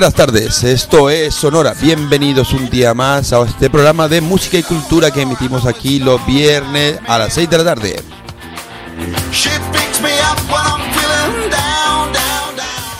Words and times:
buenas 0.00 0.14
tardes, 0.14 0.64
esto 0.64 1.10
es 1.10 1.34
Sonora. 1.34 1.74
Bienvenidos 1.78 2.54
un 2.54 2.70
día 2.70 2.94
más 2.94 3.34
a 3.34 3.42
este 3.42 3.68
programa 3.68 4.08
de 4.08 4.22
música 4.22 4.56
y 4.56 4.62
cultura 4.62 5.10
que 5.10 5.20
emitimos 5.20 5.66
aquí 5.66 5.98
los 5.98 6.24
viernes 6.24 6.98
a 7.06 7.18
las 7.18 7.34
6 7.34 7.50
de 7.50 7.58
la 7.58 7.64
tarde. 7.64 8.02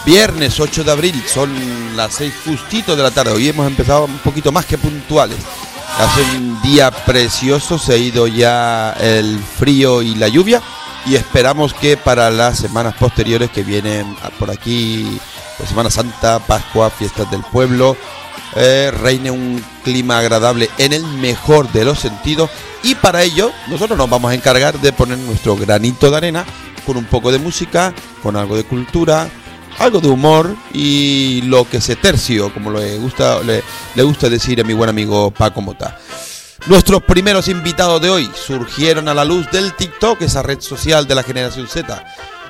Viernes 0.05 0.61
8 0.61 0.85
de 0.85 0.93
abril, 0.93 1.25
son 1.27 1.97
las 1.97 2.13
6 2.17 2.35
justito 2.45 2.95
de 2.95 3.03
la 3.03 3.11
tarde. 3.11 3.33
Hoy 3.33 3.49
hemos 3.49 3.67
empezado 3.67 4.05
un 4.05 4.19
poquito 4.19 4.53
más 4.53 4.67
que 4.67 4.77
puntuales. 4.77 5.39
Hace 5.97 6.21
un 6.37 6.61
día 6.61 6.91
precioso, 6.91 7.79
se 7.79 7.95
ha 7.95 7.97
ido 7.97 8.27
ya 8.27 8.93
el 9.01 9.39
frío 9.39 10.03
y 10.03 10.17
la 10.17 10.29
lluvia 10.29 10.61
y 11.07 11.15
esperamos 11.15 11.73
que 11.73 11.97
para 11.97 12.31
las 12.31 12.59
semanas 12.59 12.95
posteriores 12.95 13.51
que 13.51 13.63
vienen 13.63 14.15
por 14.39 14.51
aquí, 14.51 15.19
Semana 15.67 15.91
Santa, 15.91 16.39
Pascua, 16.41 16.91
fiestas 16.91 17.31
del 17.31 17.43
pueblo, 17.43 17.97
eh, 18.57 18.91
reine 18.91 19.31
un 19.31 19.63
clima 19.85 20.19
agradable 20.19 20.69
en 20.79 20.93
el 20.93 21.05
mejor 21.05 21.71
de 21.73 21.85
los 21.85 22.01
sentidos 22.01 22.51
y 22.83 22.95
para 22.95 23.23
ello 23.23 23.53
nosotros 23.69 23.97
nos 23.97 24.11
vamos 24.11 24.31
a 24.31 24.35
encargar 24.35 24.79
de 24.81 24.93
poner 24.93 25.19
nuestro 25.19 25.57
granito 25.57 26.11
de 26.11 26.17
arena 26.17 26.45
con 26.85 26.97
un 26.97 27.05
poco 27.05 27.31
de 27.31 27.39
música, 27.39 27.95
con 28.23 28.37
algo 28.37 28.57
de 28.57 28.65
cultura, 28.65 29.29
algo 29.79 30.01
de 30.01 30.09
humor 30.09 30.55
y 30.73 31.43
lo 31.43 31.69
que 31.69 31.81
se 31.81 31.97
tercio, 31.97 32.53
como 32.53 32.71
le 32.71 32.99
gusta, 32.99 33.41
le, 33.43 33.63
le 33.95 34.03
gusta 34.03 34.29
decir 34.29 34.61
a 34.61 34.65
mi 34.65 34.75
buen 34.75 34.91
amigo 34.91 35.31
Paco 35.31 35.61
Mota. 35.61 35.99
Nuestros 36.67 37.03
primeros 37.03 37.49
invitados 37.49 38.03
de 38.03 38.11
hoy 38.11 38.31
surgieron 38.35 39.09
a 39.09 39.15
la 39.15 39.25
luz 39.25 39.51
del 39.51 39.75
TikTok, 39.75 40.21
esa 40.23 40.43
red 40.43 40.61
social 40.61 41.07
de 41.07 41.15
la 41.15 41.23
generación 41.23 41.67
Z. 41.67 42.05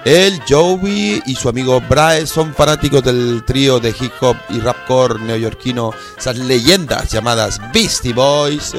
El 0.04 0.40
Joey 0.48 1.22
y 1.26 1.34
su 1.34 1.50
amigo 1.50 1.78
Brae 1.82 2.26
son 2.26 2.54
fanáticos 2.54 3.02
del 3.02 3.44
trío 3.44 3.78
de 3.78 3.90
hip 3.90 4.12
hop 4.22 4.36
y 4.48 4.58
rapcore 4.58 5.20
neoyorquino, 5.20 5.92
esas 6.18 6.38
leyendas 6.38 7.10
llamadas 7.10 7.60
Beastie 7.72 8.14
Boys, 8.14 8.74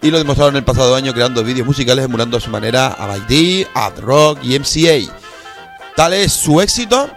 y 0.00 0.10
lo 0.10 0.16
demostraron 0.16 0.56
el 0.56 0.64
pasado 0.64 0.94
año 0.94 1.12
creando 1.12 1.44
vídeos 1.44 1.66
musicales 1.66 2.06
emulando 2.06 2.38
a 2.38 2.40
su 2.40 2.48
manera 2.48 2.86
a 2.88 3.06
By 3.06 3.66
Ad 3.74 4.00
Rock 4.00 4.38
y 4.42 4.58
MCA. 4.58 5.14
Tal 5.94 6.14
es 6.14 6.32
su 6.32 6.58
éxito 6.62 7.10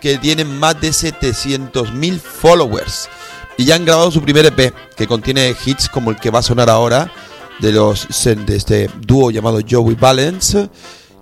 que 0.00 0.16
tienen 0.16 0.58
más 0.58 0.80
de 0.80 0.88
700.000 0.88 2.18
followers 2.18 3.10
y 3.58 3.66
ya 3.66 3.74
han 3.74 3.84
grabado 3.84 4.10
su 4.10 4.22
primer 4.22 4.46
EP 4.46 4.74
que 4.96 5.06
contiene 5.06 5.54
hits 5.64 5.88
como 5.90 6.10
el 6.10 6.16
que 6.16 6.30
va 6.30 6.38
a 6.38 6.42
sonar 6.42 6.70
ahora 6.70 7.12
de 7.60 7.72
los 7.72 8.08
de 8.24 8.56
este 8.56 8.90
dúo 9.00 9.30
llamado 9.30 9.60
Joey 9.68 9.94
Balance 9.94 10.70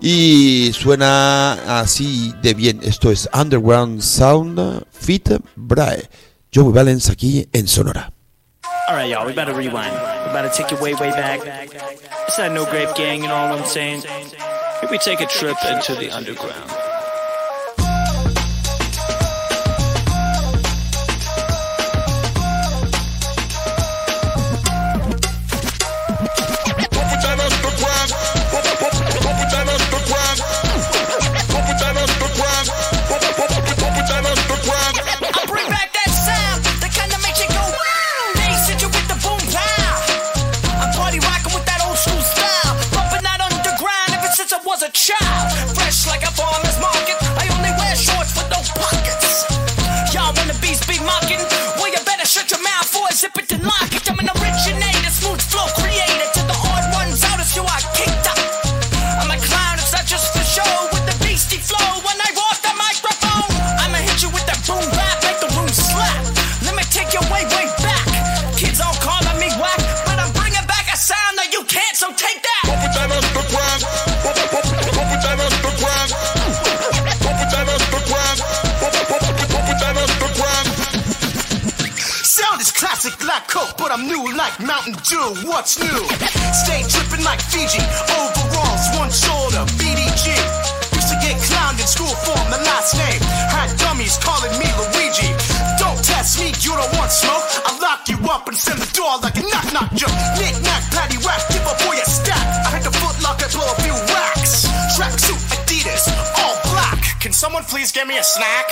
y 0.00 0.72
suena 0.72 1.80
así 1.80 2.32
de 2.42 2.54
bien. 2.54 2.80
Esto 2.82 3.10
es 3.10 3.28
Underground 3.32 4.00
Sound 4.00 4.84
Fit 4.92 5.28
Brae. 5.56 6.08
Joey 6.52 6.72
Balance 6.72 7.12
aquí 7.12 7.48
en 7.52 7.68
Sonora. 7.68 8.12
All 8.88 8.96
right, 8.96 9.08
y'all, 9.08 9.24
we 9.24 9.32
better 9.32 9.54
rewind. 9.54 9.92
We 10.26 10.32
better 10.32 10.50
take 10.50 10.72
it 10.72 10.80
way, 10.80 10.94
way 10.94 11.10
back. 11.10 11.40
It's 12.26 12.36
that 12.36 12.52
No 12.52 12.64
Grape 12.64 12.94
Gang, 12.96 13.22
you 13.22 13.28
know 13.28 13.50
what 13.50 13.60
I'm 13.60 13.64
saying? 13.64 14.02
Maybe 14.82 14.98
take 14.98 15.20
a 15.20 15.26
trip 15.26 15.56
into 15.64 15.94
the 15.94 16.10
underground. 16.10 16.89
But 83.90 83.98
I'm 83.98 84.06
new 84.06 84.22
like 84.36 84.54
Mountain 84.60 84.94
Dew. 85.02 85.50
What's 85.50 85.78
new? 85.78 86.00
Stay 86.54 86.86
tripping 86.86 87.24
like 87.24 87.42
Fiji. 87.42 87.82
Overalls, 88.14 88.86
one 88.94 89.10
shoulder, 89.10 89.66
BDG. 89.82 90.30
Used 90.94 91.10
to 91.10 91.18
get 91.18 91.34
clowned 91.42 91.80
in 91.80 91.88
school 91.90 92.14
for 92.22 92.38
my 92.50 92.58
last 92.62 92.94
name. 92.94 93.20
Had 93.50 93.74
dummies 93.78 94.16
calling 94.22 94.52
me 94.62 94.68
Luigi. 94.78 95.34
Don't 95.78 95.98
test 96.04 96.38
me, 96.38 96.54
you 96.62 96.70
don't 96.70 96.92
want 96.98 97.10
smoke. 97.10 97.42
I'll 97.66 97.80
lock 97.82 98.06
you 98.06 98.18
up 98.30 98.46
and 98.46 98.56
send 98.56 98.78
the 98.78 98.90
door 98.94 99.18
like 99.22 99.36
a 99.36 99.44
knock 99.50 99.66
knock 99.74 99.90
joke. 99.94 100.14
Knick 100.38 100.54
knack, 100.62 100.86
patty 100.94 101.18
whack, 101.26 101.42
give 101.50 101.66
a 101.66 101.74
boy 101.82 101.98
a 101.98 102.06
stack. 102.06 102.46
I 102.66 102.78
hit 102.78 102.84
the 102.84 102.94
foot 102.94 103.18
locker, 103.22 103.50
blow 103.50 103.66
a 103.66 103.76
few 103.82 103.96
racks. 104.14 104.70
Tracksuit, 104.94 105.40
Adidas. 105.66 106.39
Can 107.20 107.34
someone 107.34 107.64
please 107.64 107.92
get 107.92 108.08
me 108.08 108.16
a 108.16 108.24
snack? 108.24 108.64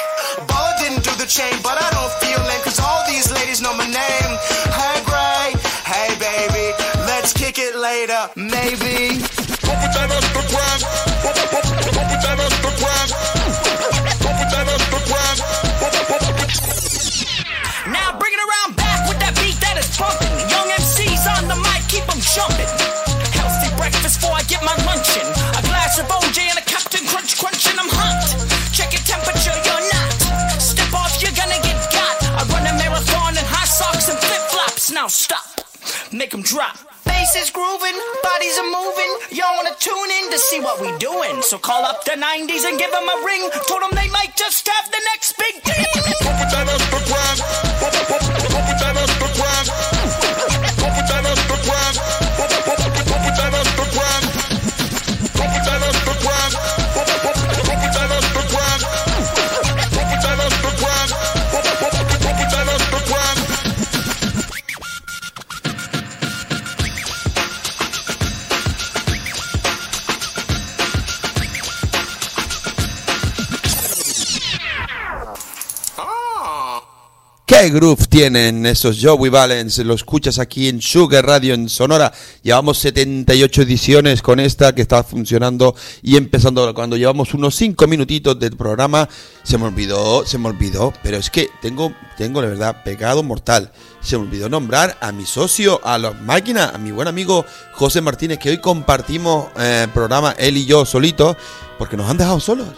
Baller 0.48 0.72
didn't 0.80 1.04
do 1.04 1.12
the 1.20 1.28
chain, 1.28 1.52
but 1.62 1.76
I 1.76 1.90
don't 1.92 2.12
feel 2.16 2.40
lame, 2.48 2.62
cause 2.64 2.80
all 2.80 3.04
these 3.06 3.30
ladies 3.30 3.60
know 3.60 3.76
my 3.76 3.84
name. 3.84 4.30
Hey, 4.72 5.04
Gray, 5.04 5.52
hey, 5.84 6.08
baby, 6.16 6.72
let's 7.04 7.34
kick 7.34 7.58
it 7.58 7.76
later, 7.76 8.16
maybe. 8.36 9.20
Now 17.92 18.16
bring 18.16 18.32
it 18.32 18.40
around 18.40 18.76
back 18.80 19.04
with 19.12 19.20
that 19.20 19.36
beat 19.44 19.60
that 19.60 19.76
is 19.76 19.92
bumping. 20.00 20.32
Young 20.48 20.72
MCs 20.72 21.28
on 21.36 21.48
the 21.52 21.56
mic, 21.68 21.84
keep 21.92 22.08
'em 22.08 22.16
jumping. 22.24 22.72
Healthy 23.36 23.76
breakfast 23.76 24.20
before 24.20 24.32
I 24.32 24.42
get 24.48 24.64
my 24.64 24.74
luncheon. 24.88 25.28
A 25.52 25.62
glass 25.68 25.98
of 25.98 26.08
OJ 26.08 26.48
and 26.48 26.58
a 26.58 26.67
Now 35.00 35.06
stop, 35.06 35.60
make 36.10 36.34
'em 36.34 36.42
drop. 36.42 36.76
Bass 37.04 37.36
is 37.36 37.50
grooving, 37.50 37.96
bodies 38.24 38.58
are 38.58 38.70
moving. 38.78 39.12
Y'all 39.30 39.54
wanna 39.54 39.76
tune 39.78 40.10
in 40.18 40.28
to 40.32 40.38
see 40.40 40.58
what 40.58 40.80
we 40.80 40.90
doing. 40.98 41.40
So 41.40 41.56
call 41.56 41.84
up 41.84 42.04
the 42.04 42.16
90s 42.16 42.64
and 42.64 42.76
give 42.80 42.92
'em 42.92 43.08
a 43.08 43.18
ring. 43.24 43.48
Told 43.68 43.84
'em 43.84 43.92
they 43.92 44.08
might 44.08 44.36
just 44.36 44.66
have 44.66 44.90
the 44.90 45.00
next 45.12 45.36
big 45.38 45.54
thing. 45.62 45.84
¿Qué 77.48 77.70
groove 77.70 78.06
tienen 78.10 78.66
esos 78.66 78.98
Joey 79.02 79.30
Valens? 79.30 79.78
Lo 79.78 79.94
escuchas 79.94 80.38
aquí 80.38 80.68
en 80.68 80.82
Sugar 80.82 81.24
Radio 81.24 81.54
en 81.54 81.70
Sonora. 81.70 82.12
Llevamos 82.42 82.76
78 82.76 83.62
ediciones 83.62 84.20
con 84.20 84.38
esta 84.38 84.74
que 84.74 84.82
está 84.82 85.02
funcionando 85.02 85.74
y 86.02 86.18
empezando 86.18 86.74
cuando 86.74 86.98
llevamos 86.98 87.32
unos 87.32 87.54
5 87.54 87.86
minutitos 87.86 88.38
del 88.38 88.54
programa. 88.54 89.08
Se 89.44 89.56
me 89.56 89.64
olvidó, 89.64 90.26
se 90.26 90.36
me 90.36 90.48
olvidó, 90.48 90.92
pero 91.02 91.16
es 91.16 91.30
que 91.30 91.48
tengo, 91.62 91.94
tengo 92.18 92.42
la 92.42 92.48
verdad 92.48 92.82
pecado 92.84 93.22
mortal. 93.22 93.72
Se 94.02 94.18
me 94.18 94.24
olvidó 94.24 94.50
nombrar 94.50 94.98
a 95.00 95.10
mi 95.10 95.24
socio, 95.24 95.80
a 95.84 95.96
las 95.96 96.20
máquinas, 96.20 96.74
a 96.74 96.76
mi 96.76 96.90
buen 96.90 97.08
amigo 97.08 97.46
José 97.72 98.02
Martínez, 98.02 98.38
que 98.38 98.50
hoy 98.50 98.60
compartimos 98.60 99.48
eh, 99.58 99.86
programa 99.94 100.34
él 100.36 100.58
y 100.58 100.66
yo 100.66 100.84
solitos, 100.84 101.38
porque 101.78 101.96
nos 101.96 102.10
han 102.10 102.18
dejado 102.18 102.40
solos. 102.40 102.68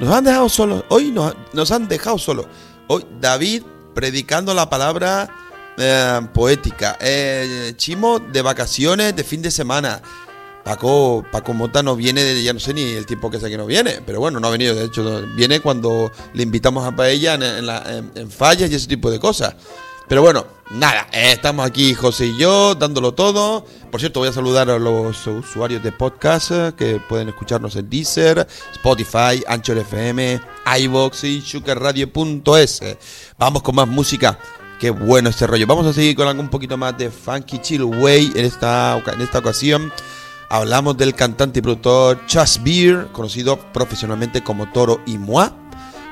Nos 0.00 0.08
han 0.14 0.24
dejado 0.24 0.48
solos. 0.48 0.84
Hoy 0.88 1.10
nos, 1.10 1.34
nos 1.52 1.70
han 1.72 1.88
dejado 1.88 2.16
solos. 2.16 2.46
Hoy 2.86 3.04
David 3.20 3.64
predicando 3.94 4.54
la 4.54 4.68
palabra 4.70 5.28
eh, 5.76 6.20
poética. 6.34 6.96
Eh, 7.00 7.72
Chimo 7.76 8.18
de 8.18 8.42
vacaciones 8.42 9.14
de 9.16 9.24
fin 9.24 9.42
de 9.42 9.50
semana. 9.50 10.00
Paco, 10.64 11.24
Paco 11.32 11.54
Mota 11.54 11.82
no 11.82 11.96
viene, 11.96 12.22
de, 12.22 12.42
ya 12.42 12.52
no 12.52 12.60
sé 12.60 12.74
ni 12.74 12.82
el 12.82 13.06
tiempo 13.06 13.30
que 13.30 13.40
sé 13.40 13.48
que 13.48 13.56
no 13.56 13.64
viene, 13.64 14.02
pero 14.04 14.20
bueno, 14.20 14.38
no 14.38 14.48
ha 14.48 14.50
venido, 14.50 14.74
de 14.74 14.84
hecho, 14.84 15.22
viene 15.34 15.60
cuando 15.60 16.12
le 16.34 16.42
invitamos 16.42 16.86
a 16.86 16.94
paella 16.94 17.34
en, 17.34 17.42
en, 17.42 17.66
la- 17.66 17.84
en- 17.86 18.10
en 18.14 18.30
fallas 18.30 18.70
y 18.70 18.74
ese 18.74 18.86
tipo 18.86 19.10
de 19.10 19.18
cosas. 19.18 19.54
Pero 20.08 20.22
bueno, 20.22 20.46
nada, 20.70 21.06
eh, 21.12 21.32
estamos 21.32 21.66
aquí 21.66 21.92
José 21.92 22.28
y 22.28 22.38
yo 22.38 22.74
dándolo 22.74 23.12
todo. 23.12 23.66
Por 23.90 24.00
cierto, 24.00 24.20
voy 24.20 24.30
a 24.30 24.32
saludar 24.32 24.70
a 24.70 24.78
los 24.78 25.26
usuarios 25.26 25.82
de 25.82 25.92
podcast 25.92 26.50
eh, 26.50 26.72
que 26.76 26.98
pueden 27.08 27.28
escucharnos 27.28 27.76
en 27.76 27.90
Deezer, 27.90 28.46
Spotify, 28.72 29.44
Anchor 29.46 29.76
FM, 29.76 30.40
iVoox 30.80 31.24
y 31.24 31.42
sugarradio.es. 31.42 32.82
Vamos 33.38 33.62
con 33.62 33.74
más 33.74 33.86
música. 33.86 34.38
Qué 34.80 34.88
bueno 34.90 35.28
este 35.28 35.46
rollo. 35.46 35.66
Vamos 35.66 35.86
a 35.86 35.92
seguir 35.92 36.16
con 36.16 36.26
algo 36.26 36.40
un 36.40 36.48
poquito 36.48 36.78
más 36.78 36.96
de 36.96 37.10
Funky 37.10 37.58
Chill 37.58 37.82
Way 37.82 38.32
en 38.34 38.46
esta, 38.46 39.02
en 39.12 39.20
esta 39.20 39.40
ocasión. 39.40 39.92
Hablamos 40.48 40.96
del 40.96 41.14
cantante 41.14 41.58
y 41.58 41.62
productor 41.62 42.24
Chas 42.26 42.62
Beer, 42.62 43.08
conocido 43.12 43.58
profesionalmente 43.74 44.42
como 44.42 44.72
Toro 44.72 45.02
y 45.04 45.18
Moi, 45.18 45.50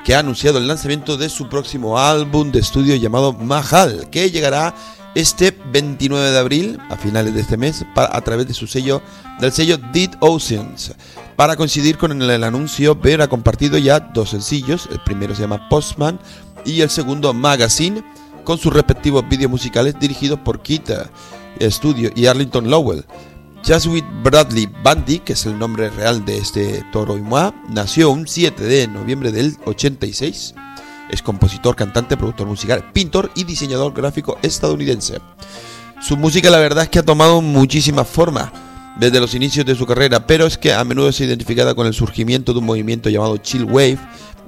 que 0.07 0.15
ha 0.15 0.21
anunciado 0.21 0.59
el 0.59 0.69
lanzamiento 0.69 1.17
de 1.17 1.29
su 1.29 1.49
próximo 1.49 1.99
álbum 1.99 2.53
de 2.53 2.61
estudio 2.61 2.95
llamado 2.95 3.33
Mahal, 3.33 4.09
que 4.09 4.31
llegará 4.31 4.73
este 5.17 5.51
29 5.73 6.31
de 6.31 6.39
abril, 6.39 6.79
a 6.91 6.97
finales 6.97 7.35
de 7.35 7.41
este 7.41 7.57
mes, 7.57 7.85
pa- 7.93 8.09
a 8.13 8.21
través 8.21 8.47
de 8.47 8.55
su 8.55 8.69
sello, 8.69 9.03
del 9.41 9.51
sello 9.51 9.79
Dead 9.93 10.11
Oceans. 10.21 10.93
Para 11.35 11.57
coincidir 11.57 11.99
con 11.99 12.23
el, 12.23 12.45
anuncio, 12.45 12.95
Beer 12.95 13.23
ha 13.23 13.27
compartido 13.29 13.79
ya 13.79 13.99
dos 13.99 14.31
sencillos, 14.31 14.89
el 14.93 15.01
primero 15.01 15.35
se 15.35 15.43
llama 15.43 15.69
Postman 15.69 16.21
y 16.65 16.83
el 16.83 16.91
segundo 16.91 17.35
Magazine, 17.35 18.05
con 18.45 18.59
sus 18.59 18.73
respectivos 18.73 19.29
vídeos 19.29 19.51
musicales 19.51 19.97
dirigidos 19.99 20.39
por 20.39 20.63
Kita 20.63 21.11
Studio 21.63 22.11
y 22.15 22.27
Arlington 22.27 22.71
Lowell. 22.71 23.05
Jaswit 23.67 24.05
Bradley 24.23 24.67
Bundy, 24.85 25.19
que 25.19 25.33
es 25.33 25.45
el 25.45 25.59
nombre 25.59 25.91
real 25.91 26.25
de 26.25 26.39
este 26.39 26.85
toro 26.93 27.17
y 27.17 27.21
moi, 27.21 27.53
nació 27.69 28.11
un 28.11 28.29
7 28.29 28.63
de 28.63 28.87
noviembre 28.87 29.33
del 29.33 29.57
86. 29.65 30.55
Es 31.11 31.21
compositor, 31.21 31.75
cantante, 31.75 32.17
productor 32.17 32.47
musical, 32.47 32.93
pintor 32.93 33.33
y 33.35 33.43
diseñador 33.43 33.93
gráfico 33.93 34.39
estadounidense. 34.43 35.19
Su 36.01 36.17
música 36.17 36.49
la 36.49 36.61
verdad 36.61 36.85
es 36.85 36.91
que 36.91 37.01
ha 37.01 37.05
tomado 37.05 37.43
muchísimas 37.43 38.07
formas 38.07 38.53
desde 39.01 39.19
los 39.19 39.35
inicios 39.35 39.67
de 39.67 39.75
su 39.75 39.85
carrera, 39.85 40.29
pero 40.29 40.47
es 40.47 40.57
que 40.57 40.73
a 40.73 40.85
menudo 40.85 41.09
es 41.09 41.21
identificada 41.21 41.75
con 41.75 41.89
el 41.89 41.95
surgimiento 41.95 42.53
de 42.53 42.61
un 42.61 42.67
movimiento 42.67 43.11
llamado 43.11 43.37
Chill 43.39 43.65
Wave 43.65 43.99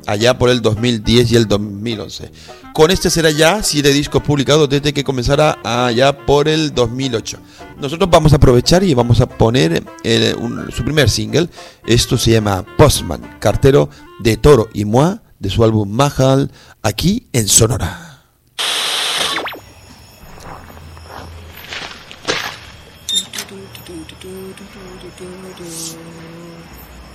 allá 0.07 0.39
por 0.39 0.49
el 0.49 0.63
2010 0.63 1.33
y 1.33 1.37
el 1.37 1.49
2011. 1.49 2.31
Con 2.73 2.93
este 2.93 3.11
será 3.11 3.31
ya 3.31 3.65
siete 3.65 3.93
discos 3.93 4.23
publicados 4.23 4.69
desde 4.69 4.93
que 4.93 5.03
comenzara 5.03 5.59
allá 5.65 6.17
por 6.25 6.47
el 6.47 6.73
2008. 6.73 7.39
Nosotros 7.81 8.11
vamos 8.11 8.33
a 8.33 8.37
aprovechar 8.37 8.83
y 8.83 8.93
vamos 8.93 9.21
a 9.21 9.29
poner 9.29 9.85
eh, 10.03 10.35
su 10.75 10.83
primer 10.83 11.09
single. 11.09 11.49
Esto 11.87 12.19
se 12.19 12.33
llama 12.33 12.65
Postman, 12.77 13.39
cartero 13.39 13.89
de 14.19 14.37
Toro 14.37 14.69
y 14.75 14.85
Moi, 14.85 15.19
de 15.39 15.49
su 15.49 15.63
álbum 15.63 15.89
Mahal, 15.89 16.51
aquí 16.83 17.29
en 17.33 17.47
Sonora. 17.47 18.05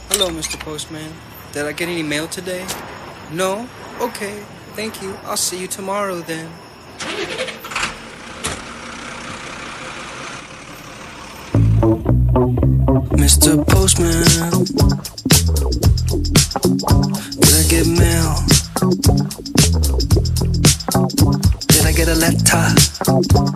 Hello, 0.09 0.29
Mr. 0.29 0.63
Postman. 0.63 1.11
Did 1.53 1.65
I 1.65 1.73
get 1.73 1.89
any 1.89 2.03
mail 2.03 2.27
today? 2.27 2.63
No? 3.31 3.67
Okay, 3.99 4.43
thank 4.75 5.01
you. 5.01 5.13
I'll 5.25 5.35
see 5.35 5.59
you 5.59 5.67
tomorrow 5.67 6.21
then. 6.21 6.47
Mr. 13.43 13.59
Postman, 13.67 14.23
did 17.41 17.53
I 17.53 17.63
get 17.67 17.85
mail? 17.85 18.35
Did 21.67 21.85
I 21.85 21.91
get 21.91 22.07
a 22.07 22.15
letter? 22.15 23.52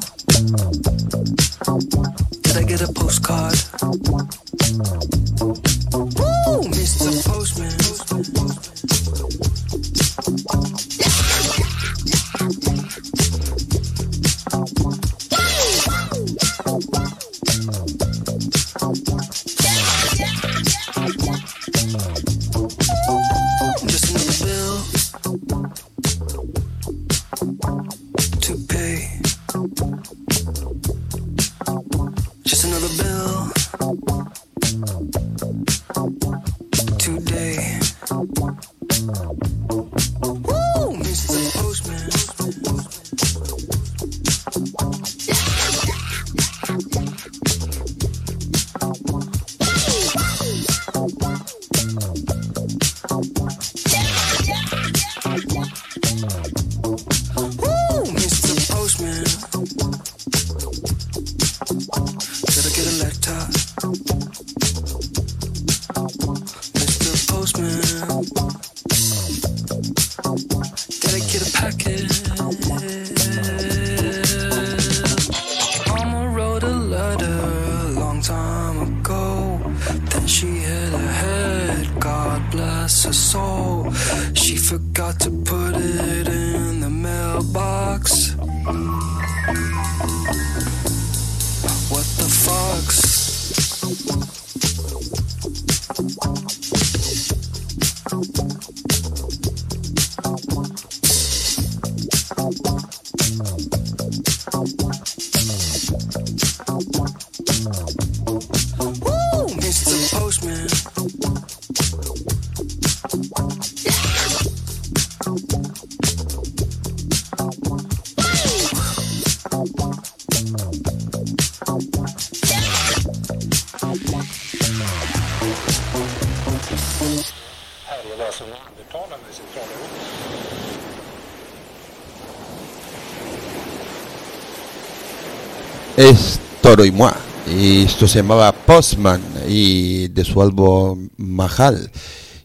Y 136.86 136.92
Moi. 136.92 137.12
Y 137.48 137.84
esto 137.84 138.08
se 138.08 138.20
llamaba 138.20 138.52
Postman 138.52 139.22
y 139.48 140.10
de 140.10 140.24
su 140.24 140.42
álbum 140.42 141.10
Mahal. 141.18 141.90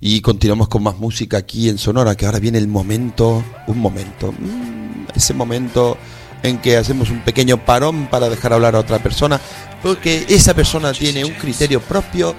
Y 0.00 0.20
continuamos 0.20 0.68
con 0.68 0.82
más 0.82 0.96
música 0.96 1.38
aquí 1.38 1.68
en 1.68 1.78
Sonora, 1.78 2.14
que 2.14 2.26
ahora 2.26 2.38
viene 2.38 2.58
el 2.58 2.68
momento, 2.68 3.44
un 3.66 3.78
momento, 3.78 4.32
mm, 4.32 5.08
ese 5.14 5.34
momento 5.34 5.96
en 6.42 6.58
que 6.58 6.76
hacemos 6.76 7.10
un 7.10 7.20
pequeño 7.20 7.64
parón 7.64 8.08
para 8.08 8.28
dejar 8.28 8.52
hablar 8.52 8.74
a 8.74 8.80
otra 8.80 9.00
persona, 9.00 9.40
porque 9.82 10.24
esa 10.28 10.54
persona 10.54 10.92
tiene 10.92 11.24
un 11.24 11.32
criterio 11.32 11.80
propio, 11.80 12.34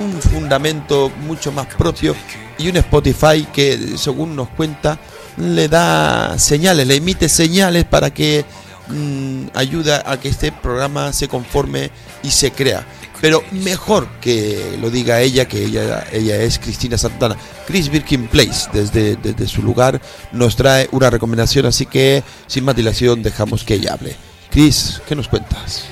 un 0.00 0.12
fundamento 0.20 1.10
mucho 1.26 1.50
más 1.52 1.66
propio 1.66 2.14
y 2.58 2.68
un 2.68 2.76
Spotify 2.76 3.46
que, 3.52 3.96
según 3.96 4.36
nos 4.36 4.48
cuenta, 4.50 4.98
le 5.36 5.68
da 5.68 6.38
señales, 6.38 6.86
le 6.86 6.96
emite 6.96 7.28
señales 7.28 7.84
para 7.84 8.10
que 8.10 8.44
mm, 8.90 9.48
ayuda 9.54 10.02
a 10.04 10.18
que 10.20 10.28
este 10.28 10.52
programa 10.52 11.12
se 11.12 11.28
conforme 11.28 11.90
y 12.22 12.30
se 12.30 12.52
crea. 12.52 12.86
Pero 13.20 13.42
mejor 13.50 14.08
que 14.20 14.78
lo 14.80 14.90
diga 14.90 15.20
ella, 15.20 15.46
que 15.46 15.64
ella, 15.64 16.06
ella 16.10 16.36
es 16.36 16.58
Cristina 16.58 16.96
Santana. 16.96 17.36
Chris 17.66 17.90
Birkin 17.90 18.28
Place, 18.28 18.68
desde, 18.72 19.16
desde 19.16 19.46
su 19.46 19.62
lugar, 19.62 20.00
nos 20.32 20.56
trae 20.56 20.88
una 20.92 21.10
recomendación, 21.10 21.66
así 21.66 21.84
que 21.86 22.22
sin 22.46 22.64
más 22.64 22.76
dilación 22.76 23.22
dejamos 23.22 23.62
que 23.64 23.74
ella 23.74 23.92
hable. 23.92 24.16
Chris, 24.50 25.02
¿qué 25.06 25.14
nos 25.14 25.28
cuentas? 25.28 25.84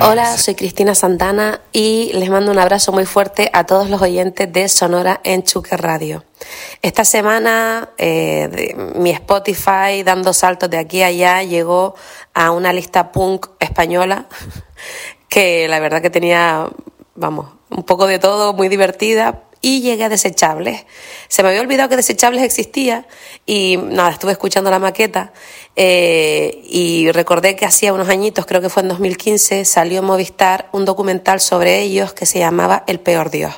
Hola, 0.00 0.36
soy 0.36 0.54
Cristina 0.54 0.94
Santana 0.94 1.60
y 1.72 2.12
les 2.14 2.28
mando 2.30 2.50
un 2.50 2.58
abrazo 2.58 2.92
muy 2.92 3.04
fuerte 3.06 3.50
a 3.52 3.64
todos 3.64 3.88
los 3.88 4.00
oyentes 4.02 4.52
de 4.52 4.68
Sonora 4.68 5.20
en 5.24 5.42
Chuque 5.42 5.76
Radio. 5.76 6.24
Esta 6.82 7.04
semana 7.04 7.90
eh, 7.98 8.48
de- 8.50 8.92
mi 8.96 9.10
Spotify 9.10 10.02
dando 10.04 10.32
saltos 10.32 10.70
de 10.70 10.78
aquí 10.78 11.02
a 11.02 11.06
allá 11.06 11.42
llegó 11.42 11.94
a 12.34 12.50
una 12.50 12.72
lista 12.72 13.12
punk 13.12 13.46
española 13.60 14.26
que 15.28 15.68
la 15.68 15.78
verdad 15.80 16.02
que 16.02 16.10
tenía, 16.10 16.68
vamos, 17.14 17.46
un 17.70 17.84
poco 17.84 18.06
de 18.06 18.18
todo, 18.18 18.52
muy 18.52 18.68
divertida. 18.68 19.44
Y 19.62 19.80
llegué 19.80 20.04
a 20.04 20.08
Desechables. 20.08 20.84
Se 21.28 21.42
me 21.42 21.48
había 21.48 21.60
olvidado 21.60 21.88
que 21.88 21.96
Desechables 21.96 22.42
existía 22.42 23.06
y 23.46 23.78
nada, 23.78 24.10
estuve 24.10 24.32
escuchando 24.32 24.70
la 24.70 24.78
maqueta 24.78 25.32
eh, 25.76 26.60
y 26.64 27.10
recordé 27.12 27.56
que 27.56 27.64
hacía 27.64 27.94
unos 27.94 28.08
añitos, 28.08 28.44
creo 28.44 28.60
que 28.60 28.68
fue 28.68 28.82
en 28.82 28.88
2015, 28.88 29.64
salió 29.64 30.00
en 30.00 30.04
Movistar 30.04 30.68
un 30.72 30.84
documental 30.84 31.40
sobre 31.40 31.80
ellos 31.80 32.12
que 32.12 32.26
se 32.26 32.40
llamaba 32.40 32.84
El 32.86 33.00
Peor 33.00 33.30
Dios. 33.30 33.54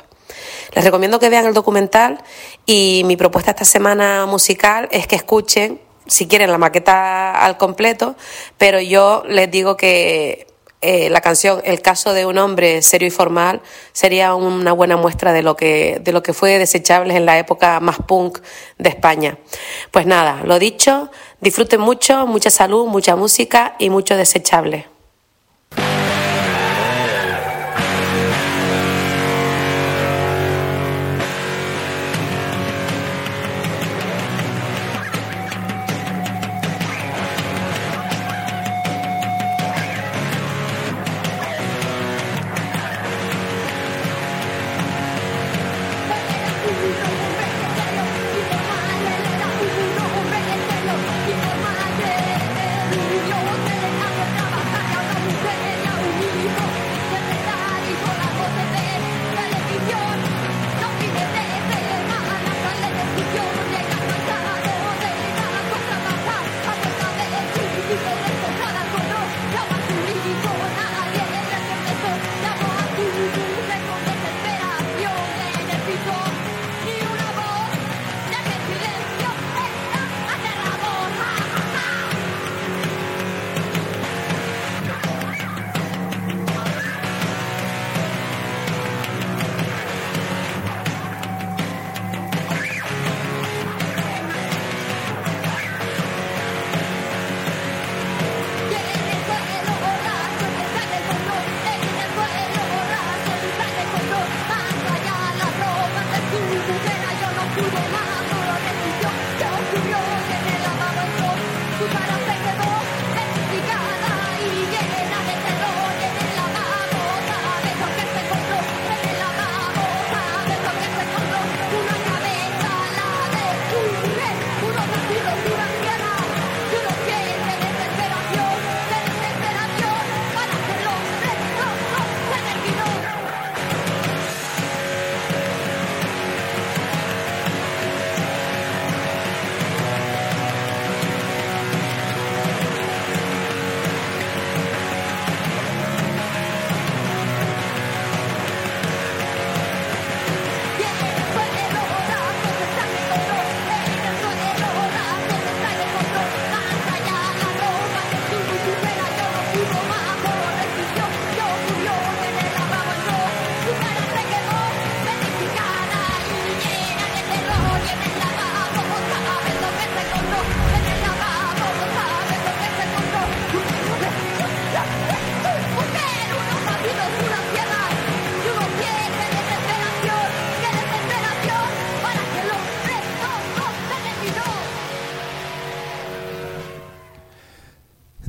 Les 0.75 0.83
recomiendo 0.83 1.19
que 1.19 1.29
vean 1.29 1.45
el 1.45 1.53
documental 1.53 2.21
y 2.65 3.03
mi 3.05 3.15
propuesta 3.15 3.51
esta 3.51 3.65
semana 3.65 4.25
musical 4.25 4.87
es 4.91 5.07
que 5.07 5.15
escuchen, 5.15 5.81
si 6.05 6.27
quieren, 6.27 6.51
la 6.51 6.57
maqueta 6.57 7.31
al 7.45 7.57
completo, 7.57 8.15
pero 8.57 8.79
yo 8.79 9.23
les 9.27 9.49
digo 9.49 9.77
que 9.77 10.47
eh, 10.85 11.09
la 11.09 11.21
canción 11.21 11.61
El 11.63 11.81
caso 11.81 12.13
de 12.13 12.25
un 12.25 12.37
hombre 12.37 12.81
serio 12.81 13.07
y 13.07 13.11
formal 13.11 13.61
sería 13.91 14.35
una 14.35 14.71
buena 14.71 14.97
muestra 14.97 15.33
de 15.33 15.41
lo 15.41 15.55
que, 15.55 15.99
de 16.03 16.11
lo 16.11 16.21
que 16.21 16.33
fue 16.33 16.59
Desechables 16.59 17.17
en 17.17 17.25
la 17.25 17.39
época 17.39 17.79
más 17.79 17.97
punk 17.97 18.39
de 18.77 18.89
España. 18.89 19.37
Pues 19.91 20.05
nada, 20.05 20.41
lo 20.43 20.59
dicho, 20.59 21.09
disfruten 21.41 21.81
mucho, 21.81 22.27
mucha 22.27 22.49
salud, 22.49 22.85
mucha 22.87 23.15
música 23.15 23.75
y 23.79 23.89
mucho 23.89 24.15
Desechable. 24.15 24.94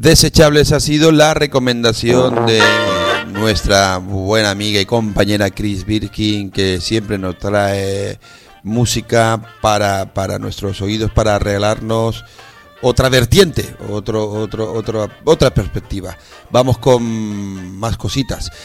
Desechables 0.07 0.71
ha 0.71 0.79
sido 0.79 1.11
la 1.11 1.35
recomendación 1.35 2.47
de 2.47 2.63
nuestra 3.33 3.99
buena 3.99 4.53
amiga 4.53 4.81
y 4.81 4.87
compañera 4.87 5.51
Chris 5.51 5.85
Birkin, 5.85 6.53
que 6.53 6.81
siempre 6.81 7.19
nos 7.19 7.37
trae 7.39 8.21
música 8.63 9.43
para, 9.61 10.15
para 10.15 10.39
nuestros 10.39 10.81
oídos, 10.81 11.11
para 11.11 11.41
regalarnos 11.41 12.25
otra 12.83 13.09
vertiente, 13.09 13.75
otro, 13.91 14.31
otro, 14.31 14.73
otro, 14.75 15.11
otra 15.25 15.53
perspectiva. 15.53 16.17
Vamos 16.51 16.79
con 16.79 17.77
más 17.77 17.97
cositas. 17.97 18.53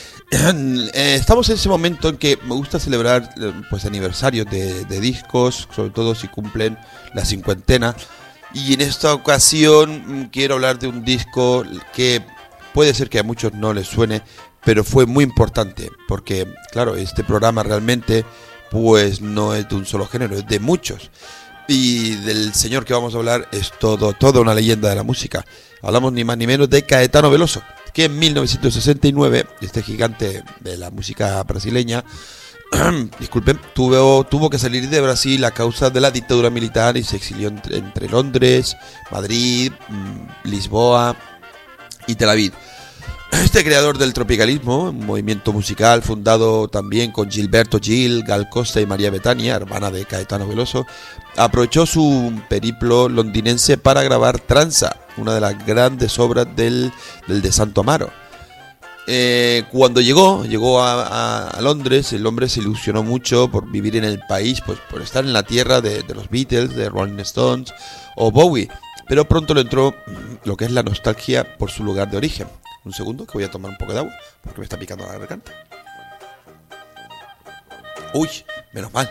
Eh, 0.94 1.18
Estamos 1.20 1.50
en 1.50 1.56
ese 1.56 1.68
momento 1.68 2.08
en 2.08 2.18
que 2.18 2.38
me 2.46 2.54
gusta 2.54 2.80
celebrar 2.80 3.34
eh, 3.42 3.52
pues 3.70 3.84
aniversarios 3.84 4.46
de, 4.50 4.86
de 4.86 5.00
discos, 5.02 5.68
sobre 5.76 5.90
todo 5.90 6.14
si 6.14 6.28
cumplen 6.30 6.78
la 7.16 7.26
cincuentena. 7.26 7.96
Y 8.54 8.74
en 8.74 8.82
esta 8.82 9.14
ocasión 9.14 10.04
mm, 10.06 10.26
quiero 10.26 10.56
hablar 10.56 10.80
de 10.80 10.88
un 10.88 11.04
disco 11.04 11.64
que 11.94 12.22
puede 12.74 12.94
ser 12.94 13.10
que 13.10 13.20
a 13.20 13.24
muchos 13.24 13.54
no 13.54 13.74
les 13.74 13.88
suene, 13.88 14.22
pero 14.64 14.84
fue 14.84 15.06
muy 15.06 15.24
importante, 15.24 15.90
porque 16.08 16.48
claro, 16.72 16.96
este 16.96 17.24
programa 17.24 17.64
realmente 17.64 18.26
pues 18.70 19.22
no 19.22 19.54
es 19.54 19.68
de 19.68 19.76
un 19.76 19.86
solo 19.86 20.08
género, 20.08 20.36
es 20.36 20.48
de 20.48 20.60
muchos. 20.60 21.12
Y 21.68 22.16
del 22.16 22.54
señor 22.54 22.86
que 22.86 22.94
vamos 22.94 23.14
a 23.14 23.18
hablar 23.18 23.48
es 23.52 23.72
todo, 23.80 24.14
toda 24.14 24.42
una 24.42 24.54
leyenda 24.54 24.90
de 24.90 24.96
la 24.96 25.04
música. 25.04 25.46
Hablamos 25.82 26.14
ni 26.14 26.24
más 26.24 26.38
ni 26.38 26.48
menos 26.48 26.70
de 26.70 26.86
Caetano 26.86 27.30
Veloso, 27.30 27.62
que 27.94 28.06
en 28.06 28.18
1969, 28.18 29.46
este 29.62 29.84
gigante 29.84 30.44
de 30.60 30.78
la 30.78 30.90
música 30.90 31.42
brasileña, 31.44 32.04
disculpen, 33.20 33.60
tuvo, 33.74 34.24
tuvo 34.24 34.50
que 34.50 34.58
salir 34.58 34.90
de 34.90 35.02
Brasil 35.02 35.44
a 35.44 35.52
causa 35.52 35.90
de 35.90 36.00
la 36.00 36.12
dictadura 36.12 36.50
militar 36.50 36.96
y 36.98 37.04
se 37.04 37.18
exilió 37.18 37.50
entre, 37.50 38.10
Londres, 38.10 38.78
Madrid, 39.12 39.72
mm, 39.90 40.50
Lisboa 40.50 41.16
y 42.08 42.16
Tel 42.16 42.30
Aviv. 42.30 42.54
Este 43.32 43.64
creador 43.64 43.98
del 43.98 44.14
tropicalismo, 44.14 44.90
un 44.90 45.06
movimiento 45.06 45.52
musical 45.52 46.02
fundado 46.02 46.68
también 46.70 47.12
con 47.12 47.30
Gilberto 47.30 47.80
Gil, 47.80 48.24
Gal 48.24 48.50
Costa 48.50 48.80
y 48.80 48.86
María 48.86 49.12
Betania, 49.12 49.56
hermana 49.56 49.92
de 49.92 50.06
Caetano 50.06 50.48
Veloso, 50.48 50.86
aprovechó 51.38 51.86
su 51.86 52.42
periplo 52.50 53.10
londinense 53.10 53.78
para 53.78 54.04
grabar 54.04 54.40
Tranza, 54.40 54.98
una 55.18 55.34
de 55.34 55.42
las 55.42 55.66
grandes 55.66 56.18
obras 56.20 56.48
del 56.56 56.92
de 57.28 57.52
Santo 57.52 57.82
Amaro. 57.82 58.12
Eh, 59.08 59.64
cuando 59.72 60.00
llegó, 60.00 60.46
llegó 60.46 60.82
a, 60.82 61.58
Londres, 61.62 62.14
el 62.14 62.26
hombre 62.26 62.48
se 62.48 62.60
ilusionó 62.60 63.04
mucho 63.04 63.50
por 63.50 63.70
vivir 63.70 63.96
en 63.96 64.04
el 64.04 64.20
país, 64.20 64.62
pues 64.66 64.80
por 64.90 65.02
estar 65.02 65.26
en 65.26 65.34
la 65.34 65.44
tierra 65.44 65.82
de, 65.82 66.04
de 66.04 66.16
los 66.16 66.30
Beatles, 66.30 66.76
de 66.76 66.90
Rolling 66.90 67.20
Stones 67.20 67.74
o 68.16 68.32
Bowie. 68.32 68.70
Pero 69.08 69.28
pronto 69.28 69.54
le 69.54 69.62
entró 69.62 69.94
lo 70.46 70.56
que 70.56 70.66
es 70.66 70.72
la 70.72 70.84
nostalgia 70.84 71.58
por 71.58 71.72
su 71.72 71.84
lugar 71.84 72.10
de 72.10 72.18
origen. 72.18 72.48
Un 72.84 72.94
segundo, 72.94 73.26
que 73.26 73.34
voy 73.34 73.44
a 73.44 73.52
tomar 73.52 73.72
un 73.72 73.78
poco 73.78 73.94
de 73.94 74.00
agua, 74.00 74.14
porque 74.42 74.60
me 74.60 74.64
está 74.64 74.78
picando 74.78 75.06
la 75.06 75.18
garganta. 75.18 75.52
Uy, 78.14 78.30
menos 78.74 78.92
mal. 78.94 79.10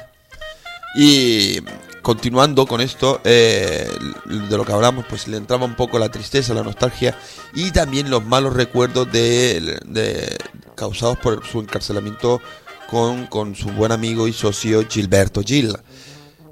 Y 0.97 1.61
continuando 2.03 2.67
con 2.67 2.81
esto, 2.81 3.21
eh, 3.25 3.89
de 4.27 4.57
lo 4.57 4.65
que 4.65 4.73
hablamos, 4.73 5.05
pues 5.09 5.29
le 5.29 5.37
entraba 5.37 5.65
un 5.65 5.75
poco 5.75 5.99
la 5.99 6.09
tristeza, 6.09 6.55
la 6.55 6.63
nostalgia 6.63 7.17
y 7.55 7.71
también 7.71 8.11
los 8.11 8.25
malos 8.25 8.55
recuerdos 8.55 9.11
de, 9.13 10.39
causados 10.75 11.19
por 11.19 11.47
su 11.47 11.61
encarcelamiento 11.61 12.41
con, 12.89 13.27
con 13.27 13.55
su 13.55 13.69
buen 13.71 13.93
amigo 13.93 14.29
y 14.29 14.33
socio 14.33 14.87
Gilberto 14.89 15.43
Gil. 15.43 15.77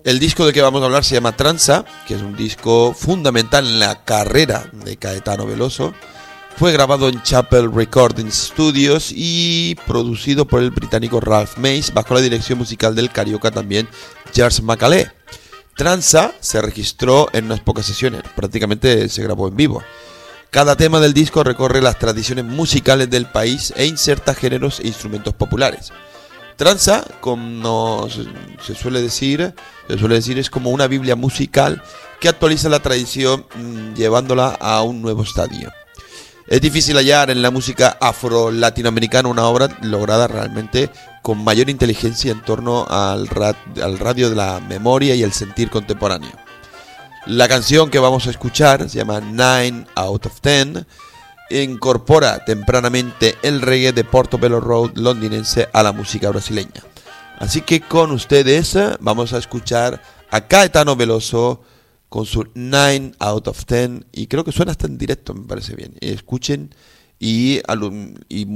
El 0.05 0.21
disco 0.21 0.45
del 0.45 0.55
que 0.55 0.63
vamos 0.63 0.81
a 0.83 0.87
hablar 0.87 1.05
se 1.05 1.17
llama 1.17 1.37
Tranza, 1.37 1.85
que 2.07 2.15
es 2.15 2.23
un 2.23 2.37
disco 2.37 2.95
fundamental 2.95 3.67
en 3.67 3.79
la 3.79 4.05
carrera 4.05 4.71
de 4.73 4.97
Caetano 4.97 5.45
Veloso. 5.45 5.93
Fue 6.57 6.73
grabado 6.73 7.09
en 7.09 7.23
Chapel 7.23 7.71
Recording 7.73 8.33
Studios 8.33 9.13
y 9.15 9.77
producido 9.87 10.45
por 10.47 10.63
el 10.63 10.71
británico 10.71 11.21
Ralph 11.21 11.57
Mays 11.59 11.93
bajo 11.93 12.15
la 12.15 12.21
dirección 12.21 12.59
musical 12.59 12.95
del 12.95 13.11
carioca 13.11 13.51
también 13.51 13.89
George 14.33 14.63
Macalé. 14.63 15.13
Tranza 15.79 16.33
se 16.41 16.61
registró 16.61 17.29
en 17.33 17.45
unas 17.45 17.61
pocas 17.61 17.87
sesiones, 17.87 18.23
prácticamente 18.35 19.09
se 19.09 19.23
grabó 19.23 19.47
en 19.47 19.55
vivo. 19.55 19.81
Cada 20.51 20.75
tema 20.75 20.99
del 20.99 21.15
disco 21.15 21.45
recorre 21.45 21.81
las 21.81 22.01
tradiciones 22.01 22.45
musicales 22.45 23.09
del 23.11 23.27
país 23.27 23.73
e 23.77 23.87
inserta 23.87 24.35
géneros 24.35 24.81
e 24.81 24.89
instrumentos 24.89 25.35
populares. 25.35 25.93
Tranza, 26.57 27.05
como 27.21 28.09
se, 28.11 28.75
suele 28.75 29.01
decir, 29.01 29.55
se 29.87 29.99
suele 29.99 30.17
decir, 30.17 30.37
es 30.41 30.51
como 30.51 30.71
una 30.71 30.89
Biblia 30.89 31.15
musical 31.15 31.81
que 32.19 32.29
actualiza 32.29 32.69
la 32.69 32.81
tradición 32.81 33.47
mm, 33.55 33.95
llevándola 33.95 34.59
a 34.61 34.83
un 34.83 35.01
nuevo 35.01 35.23
estadio. 35.23 35.71
Es 36.49 36.61
difícil 36.61 36.97
hallar 36.97 37.31
en 37.31 37.41
la 37.41 37.53
música 37.53 37.97
afro-latinoamericana 38.01 39.29
una 39.29 39.45
obra 39.45 39.69
lograda 39.83 40.27
realmente 40.27 40.91
con 41.23 41.43
mayor 41.45 41.69
inteligencia 41.71 42.33
en 42.33 42.43
torno 42.43 42.87
al, 42.89 43.29
al 43.83 43.99
radio 43.99 44.31
de 44.31 44.37
la 44.37 44.61
memoria 44.61 45.15
y 45.15 45.23
el 45.23 45.33
sentir 45.33 45.71
contemporáneo. 45.71 46.33
La 47.27 47.47
canción 47.47 47.91
que 47.91 47.99
vamos 47.99 48.27
a 48.27 48.31
escuchar 48.31 48.89
se 48.89 48.99
llama 48.99 49.21
Nine 49.21 49.87
Out 49.97 50.27
of 50.27 50.41
Ten. 50.41 50.87
Incorpora 51.51 52.45
tempranamente 52.45 53.37
el 53.43 53.61
reggae 53.61 53.93
de 53.93 54.05
Portobello 54.05 54.61
Road 54.61 54.93
londinense 54.97 55.69
a 55.73 55.83
la 55.83 55.93
música 55.93 56.31
brasileña. 56.31 56.83
Así 57.39 57.61
que 57.61 57.81
con 57.81 58.11
ustedes 58.13 58.75
eh, 58.77 58.97
vamos 59.01 59.33
a 59.33 59.39
escuchar 59.39 60.03
a 60.31 60.41
Caetano 60.43 60.97
Veloso 60.97 61.63
con 62.09 62.27
su 62.27 62.49
9 62.55 63.13
out 63.19 63.49
of 63.49 63.65
10 63.67 64.07
y 64.13 64.27
creo 64.27 64.45
que 64.45 64.53
suena 64.53 64.73
hasta 64.73 64.87
en 64.87 64.99
directo, 64.99 65.35
me 65.35 65.47
parece 65.47 65.77
bien. 65.77 65.95
Escuchen 66.01 66.75
y, 67.19 67.61
y, 68.29 68.47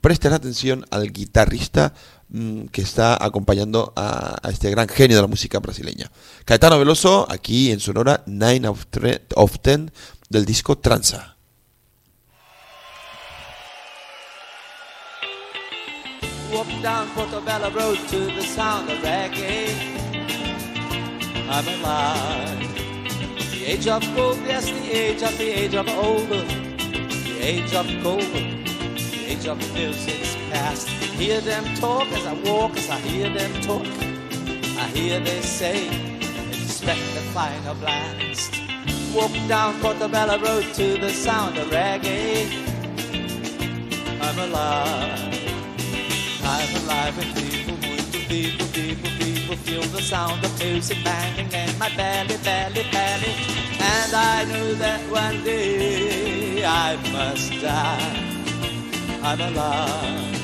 presten 0.00 0.32
atención 0.32 0.86
al 0.90 1.12
guitarrista 1.12 1.92
mm, 2.28 2.66
que 2.66 2.82
está 2.82 3.22
acompañando 3.22 3.92
a, 3.96 4.36
este 4.48 4.70
gran 4.70 4.88
genio 4.88 5.16
de 5.16 5.22
la 5.22 5.28
música 5.28 5.58
brasileña. 5.58 6.10
Caetano 6.44 6.78
Veloso, 6.78 7.26
aquí 7.30 7.72
en 7.72 7.80
Sonora, 7.80 8.22
9 8.26 8.68
of 8.68 8.86
3 8.90 9.20
of 9.34 9.56
10 9.62 9.92
del 10.28 10.44
disco 10.44 10.78
Tranza. 10.78 11.36
Age 27.40 27.74
of 27.74 27.86
gold, 28.02 28.22
the 28.22 29.24
age 29.26 29.46
of 29.46 29.58
music's 29.74 30.34
past. 30.50 30.88
I 30.88 30.92
Hear 31.18 31.40
them 31.40 31.64
talk 31.76 32.06
as 32.12 32.26
I 32.26 32.34
walk, 32.50 32.76
as 32.76 32.90
I 32.90 32.98
hear 32.98 33.28
them 33.30 33.52
talk. 33.62 33.86
I 34.78 34.86
hear 34.94 35.20
they 35.20 35.40
say, 35.40 35.86
expect 36.48 37.00
the 37.14 37.22
final 37.32 37.74
blast. 37.74 38.52
Walk 39.14 39.32
down 39.48 39.80
Portobello 39.80 40.38
Road 40.38 40.64
to 40.74 40.98
the 40.98 41.10
sound 41.10 41.56
of 41.58 41.68
reggae. 41.68 42.46
I'm 44.20 44.38
alive. 44.38 45.26
I'm 46.42 46.84
alive 46.84 47.16
muito 47.16 47.65
people, 48.28 48.66
people, 48.68 49.10
people 49.18 49.56
feel 49.56 49.82
the 49.82 50.02
sound 50.02 50.44
of 50.44 50.58
music 50.58 50.98
banging 51.04 51.50
in 51.52 51.78
my 51.78 51.88
belly, 51.96 52.36
belly, 52.42 52.84
belly. 52.92 53.32
And 53.78 54.14
I 54.14 54.44
knew 54.44 54.74
that 54.74 55.00
one 55.10 55.42
day 55.44 56.64
I 56.64 56.96
must 57.12 57.52
die. 57.60 58.22
I'm 59.22 59.40
alive. 59.40 60.36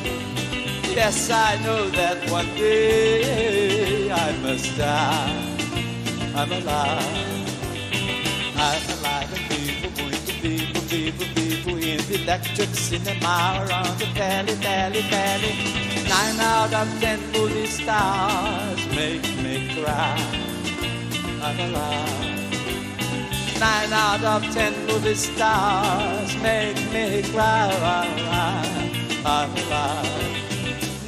Yes, 0.94 1.30
I 1.30 1.56
know 1.64 1.88
that 1.90 2.30
one 2.30 2.46
day 2.56 4.10
I 4.10 4.32
must 4.38 4.76
die. 4.76 5.58
I'm 6.34 6.52
alive. 6.52 7.32
I'm 8.56 8.82
alive 8.98 9.30
and 9.34 9.44
people, 9.50 9.90
people, 9.96 10.32
people, 10.40 10.82
people 10.88 11.41
electric 12.14 12.68
cinema 12.74 13.64
around 13.64 13.98
the 13.98 14.06
belly, 14.14 14.54
belly, 14.56 15.02
belly. 15.10 15.52
Nine 16.08 16.40
out 16.40 16.72
of 16.74 16.88
ten 17.00 17.18
movie 17.32 17.66
stars 17.66 18.86
make 18.88 19.22
me 19.42 19.68
cry. 19.74 20.18
I'm 21.42 21.58
alive. 21.60 22.32
Nine 23.58 23.92
out 23.92 24.24
of 24.24 24.42
ten 24.54 24.74
movie 24.86 25.14
stars 25.14 26.36
make 26.42 26.76
me 26.92 27.22
cry. 27.32 27.72
I'm 29.24 29.50
alive. 29.56 30.42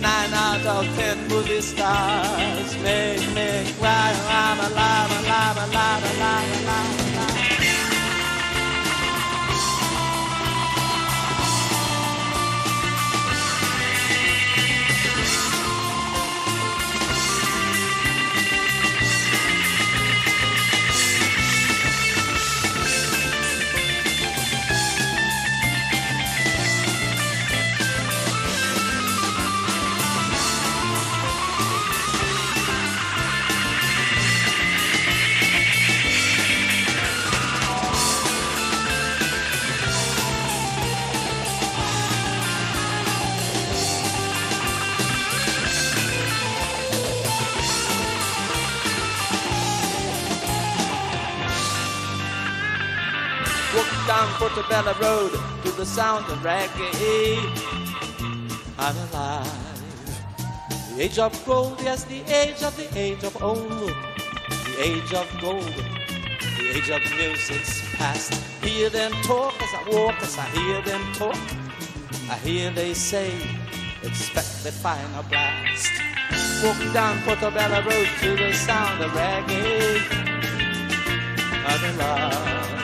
Nine 0.00 0.32
out 0.32 0.66
of 0.66 0.84
ten 0.96 1.28
movie 1.28 1.60
stars 1.60 2.76
make 2.82 3.26
me 3.36 3.72
cry. 3.78 4.12
I'm 4.28 4.58
alive, 4.58 5.10
alive, 5.20 5.56
alive, 5.68 6.16
alive, 6.16 6.64
alive, 6.64 7.03
Portobello 54.54 54.94
Road 55.00 55.32
to 55.64 55.70
the 55.72 55.84
sound 55.84 56.30
of 56.30 56.38
reggae. 56.38 57.42
I'm 58.78 58.96
alive. 59.10 59.50
The 60.94 61.02
age 61.02 61.18
of 61.18 61.44
gold, 61.44 61.80
yes, 61.82 62.04
the 62.04 62.22
age 62.32 62.62
of 62.62 62.76
the 62.76 62.86
age 62.96 63.24
of 63.24 63.42
old. 63.42 63.68
The 63.68 64.76
age 64.78 65.12
of 65.12 65.26
gold, 65.40 65.64
the 65.64 66.70
age 66.70 66.88
of 66.88 67.02
music's 67.16 67.82
past. 67.96 68.32
Hear 68.62 68.90
them 68.90 69.10
talk 69.24 69.60
as 69.60 69.70
I 69.74 69.90
walk, 69.90 70.22
as 70.22 70.38
I 70.38 70.46
hear 70.50 70.80
them 70.82 71.02
talk. 71.14 71.36
I 72.30 72.36
hear 72.46 72.70
they 72.70 72.94
say, 72.94 73.34
expect 74.04 74.62
the 74.62 74.70
final 74.70 75.24
blast. 75.24 75.90
Walk 76.62 76.78
down 76.94 77.20
Portobello 77.22 77.82
Road 77.82 78.08
to 78.20 78.36
the 78.36 78.52
sound 78.52 79.02
of 79.02 79.10
reggae. 79.10 79.98
I'm 81.66 81.98
alive. 81.98 82.83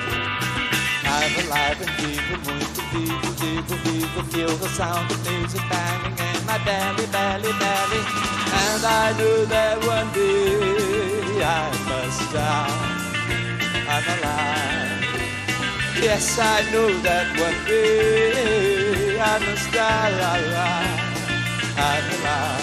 I'm 1.23 1.37
alive 1.45 1.79
and 1.83 1.91
vivo, 2.01 2.35
muito 2.49 2.81
vivo, 2.93 3.29
vivo, 3.41 3.75
vivo. 3.85 4.23
Feel 4.33 4.57
the 4.57 4.69
sound 4.71 5.11
of 5.11 5.21
music 5.31 5.61
banging 5.69 6.17
in 6.17 6.47
my 6.47 6.57
belly, 6.65 7.07
belly, 7.13 7.53
belly. 7.61 8.03
And 8.65 8.83
I 8.87 9.13
knew 9.19 9.45
that 9.45 9.85
one 9.85 10.11
day 10.15 11.45
I 11.45 11.69
must 11.91 12.33
die. 12.33 12.73
I'm 13.87 14.07
alive. 14.17 15.05
Yes, 16.01 16.39
I 16.39 16.63
knew 16.71 17.03
that 17.03 17.29
one 17.39 17.65
day 17.69 19.21
I 19.21 19.39
must 19.45 19.71
die. 19.73 20.21
I'm 21.77 22.05
alive. 22.17 22.61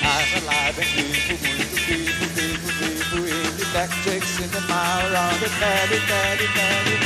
I'm 0.00 0.28
alive 0.40 0.78
and 0.78 0.88
vivo, 0.96 1.36
muito 1.44 1.76
vivo, 1.84 2.24
vivo, 2.32 3.26
vivo. 3.26 3.51
The 3.72 3.78
in 3.80 4.50
the 4.50 4.60
mile 4.68 5.12
round 5.12 5.40
the 5.40 5.48
belly, 5.58 6.00
belly, 6.04 6.48
belly. 6.52 6.96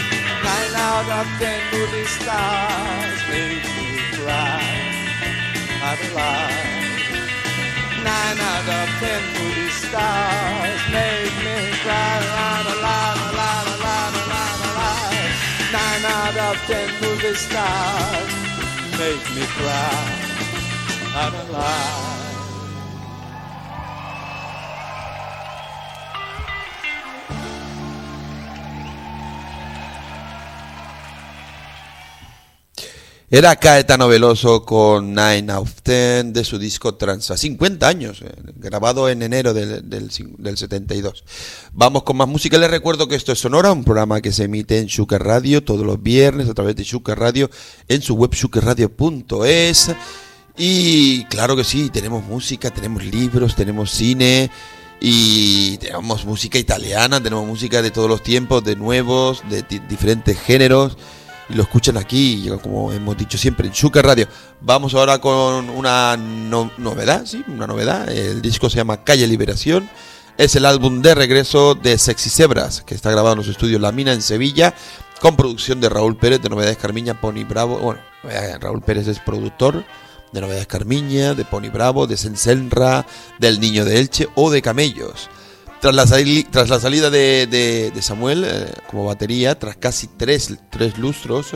Nine 0.43 0.75
out 0.75 1.07
of 1.21 1.27
ten 1.39 1.63
movie 1.71 2.05
stars 2.07 3.21
make 3.31 3.63
me 3.63 4.03
cry. 4.19 4.67
I'm 5.87 6.01
alive. 6.11 6.67
Nine 8.03 8.39
out 8.51 8.67
of 8.67 8.89
ten 8.99 9.23
movie 9.39 9.71
stars 9.79 10.83
make 10.91 11.35
me 11.47 11.71
cry. 11.87 12.19
I'm 12.35 12.67
alive, 12.67 13.19
alive, 13.31 13.67
alive, 13.79 14.15
alive, 14.27 14.61
alive. 14.67 15.35
Nine 15.71 16.05
out 16.19 16.37
of 16.51 16.57
ten 16.67 16.91
movie 17.01 17.37
stars 17.37 18.33
make 18.99 19.25
me 19.39 19.47
cry. 19.55 20.03
I'm 21.15 21.35
alive. 21.49 22.16
Era 33.29 33.57
Caetano 33.57 34.07
Veloso 34.07 34.65
con 34.65 35.13
Nine 35.13 35.53
of 35.55 35.83
Ten 35.83 36.33
de 36.33 36.45
su 36.45 36.59
disco 36.61 36.95
Transa. 36.95 37.37
50 37.37 37.89
años, 37.89 38.23
eh, 38.23 38.33
grabado 38.55 39.09
en 39.09 39.21
enero 39.21 39.53
del, 39.53 39.89
del, 39.91 40.11
del 40.39 40.57
72. 40.57 41.25
Vamos 41.73 42.05
con 42.05 42.17
más 42.19 42.29
música. 42.29 42.57
Les 42.57 42.71
recuerdo 42.71 43.09
que 43.09 43.17
esto 43.17 43.33
es 43.33 43.41
Sonora, 43.41 43.73
un 43.73 43.83
programa 43.83 44.21
que 44.21 44.31
se 44.31 44.45
emite 44.45 44.79
en 44.79 44.87
Shuker 44.87 45.21
Radio 45.25 45.65
todos 45.65 45.85
los 45.85 46.01
viernes 46.01 46.49
a 46.49 46.55
través 46.55 46.77
de 46.77 46.85
Shuker 46.85 47.19
Radio 47.19 47.51
en 47.89 48.01
su 48.01 48.15
web 48.15 48.33
shukerradio.es. 48.33 49.91
Y 50.57 51.25
claro 51.25 51.57
que 51.57 51.65
sí, 51.65 51.91
tenemos 51.91 52.25
música, 52.25 52.71
tenemos 52.71 53.05
libros, 53.05 53.57
tenemos 53.57 53.91
cine 53.91 54.51
y 55.01 55.77
tenemos 55.79 56.25
música 56.25 56.59
italiana, 56.59 57.21
tenemos 57.21 57.45
música 57.45 57.83
de 57.83 57.91
todos 57.91 58.09
los 58.09 58.23
tiempos, 58.23 58.63
de 58.63 58.77
nuevos, 58.77 59.43
de 59.51 59.63
di- 59.69 59.81
diferentes 59.81 60.39
géneros 60.41 60.97
y 61.49 61.55
lo 61.55 61.63
escuchan 61.63 61.97
aquí, 61.97 62.49
como 62.63 62.93
hemos 62.93 63.17
dicho 63.17 63.39
siempre, 63.39 63.67
en 63.69 63.73
Shuka 63.73 64.03
Radio. 64.03 64.27
Vamos 64.61 64.95
ahora 64.95 65.19
con 65.21 65.71
una 65.71 66.17
no- 66.17 66.71
novedad, 66.79 67.25
sí, 67.25 67.45
una 67.49 67.67
novedad. 67.67 68.09
El 68.11 68.43
disco 68.43 68.69
se 68.69 68.77
llama 68.79 69.05
Calle 69.05 69.27
Liberación. 69.27 69.89
Es 70.39 70.55
el 70.57 70.67
álbum 70.67 71.01
de 71.03 71.15
regreso 71.15 71.75
de 71.75 71.97
Sexy 71.99 72.29
Zebras, 72.31 72.83
que 72.83 72.95
está 72.95 73.11
grabado 73.11 73.33
en 73.35 73.39
los 73.39 73.49
estudios 73.49 73.81
La 73.81 73.93
Mina 73.93 74.13
en 74.13 74.21
Sevilla, 74.23 74.75
con 75.21 75.35
producción 75.37 75.81
de 75.81 75.89
Raúl 75.89 76.17
Pérez 76.17 76.43
de 76.43 76.51
Novedades 76.51 76.77
Carmiña, 76.77 77.19
Pony 77.21 77.45
Bravo. 77.49 77.79
Bueno, 77.79 78.01
eh, 78.25 78.59
Raúl 78.61 78.83
Pérez 78.83 79.07
es 79.09 79.19
productor 79.21 79.85
de 80.33 80.41
Novedades 80.43 80.67
Carmiña, 80.67 81.33
de 81.35 81.45
Pony 81.47 81.71
Bravo, 81.73 82.07
de 82.07 82.17
Sensenra, 82.19 83.07
del 83.39 83.61
Niño 83.61 83.85
de 83.87 83.99
Elche 84.01 84.29
o 84.35 84.51
de 84.51 84.61
Camellos. 84.61 85.31
Tras 85.81 85.95
la, 85.95 86.05
tras 86.51 86.69
la 86.69 86.81
salida 86.81 87.11
de, 87.11 87.47
de- 87.47 88.03
Samuel 88.03 88.45
eh, 88.47 88.73
como 88.91 89.05
batería, 89.05 89.59
tras 89.59 89.77
casi 89.77 90.07
tres, 90.09 90.53
tres 90.71 90.99
lustros, 90.99 91.49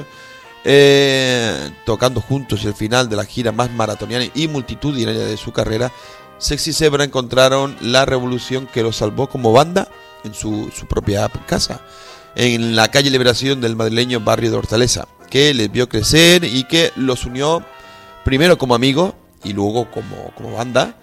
eh, 0.65 1.71
tocando 1.87 2.21
juntos 2.21 2.65
el 2.65 2.75
final 2.75 3.09
de 3.09 3.17
la 3.17 3.25
gira 3.25 3.51
más 3.51 3.71
maratoniana 3.71 4.27
y 4.35 4.47
multitudinaria 4.47 5.25
de 5.25 5.37
su 5.37 5.53
carrera, 5.53 5.91
Sexy 6.39 6.73
Zebra 6.73 7.05
encontraron 7.05 7.77
la 7.81 8.05
revolución 8.05 8.67
que 8.67 8.83
los 8.83 8.97
salvó 8.97 9.29
como 9.29 9.53
banda 9.53 9.89
en 10.23 10.35
su, 10.35 10.71
su 10.75 10.87
propia 10.87 11.29
casa, 11.47 11.81
en 12.37 12.77
la 12.77 12.89
calle 12.89 13.11
Liberación 13.11 13.61
del 13.61 13.75
madrileño 13.75 14.21
barrio 14.21 14.51
de 14.51 14.57
Hortaleza, 14.59 15.09
que 15.29 15.53
les 15.55 15.73
vio 15.73 15.89
crecer 15.89 16.45
y 16.45 16.65
que 16.65 16.93
los 16.97 17.25
unió 17.25 17.65
primero 18.25 18.59
como 18.59 18.75
amigos 18.75 19.15
y 19.45 19.55
luego 19.55 19.91
como, 19.91 20.31
como 20.37 20.53
banda. 20.53 20.95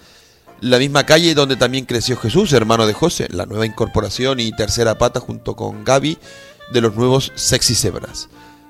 La 0.61 0.79
misma 0.79 1.05
calle 1.05 1.35
donde 1.35 1.55
también 1.55 1.85
creció 1.85 2.17
Jesús, 2.17 2.51
hermano 2.51 2.87
de 2.87 2.93
José, 2.93 3.27
la 3.29 3.45
nueva 3.45 3.67
incorporación 3.67 4.39
y 4.39 4.51
tercera 4.51 4.97
pata 4.97 5.19
junto 5.19 5.55
con 5.55 5.83
Gaby 5.83 6.17
de 6.71 6.81
los 6.81 6.95
nuevos 6.95 7.31
Sexy 7.35 7.75
Zebras. 7.75 8.27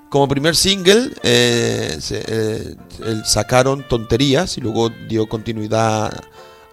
Como 0.09 0.27
primer 0.27 0.55
single 0.55 1.11
eh, 1.23 1.97
eh, 2.11 2.75
sacaron 3.23 3.87
Tonterías 3.87 4.57
y 4.57 4.61
luego 4.61 4.89
dio 4.89 5.27
continuidad 5.29 6.11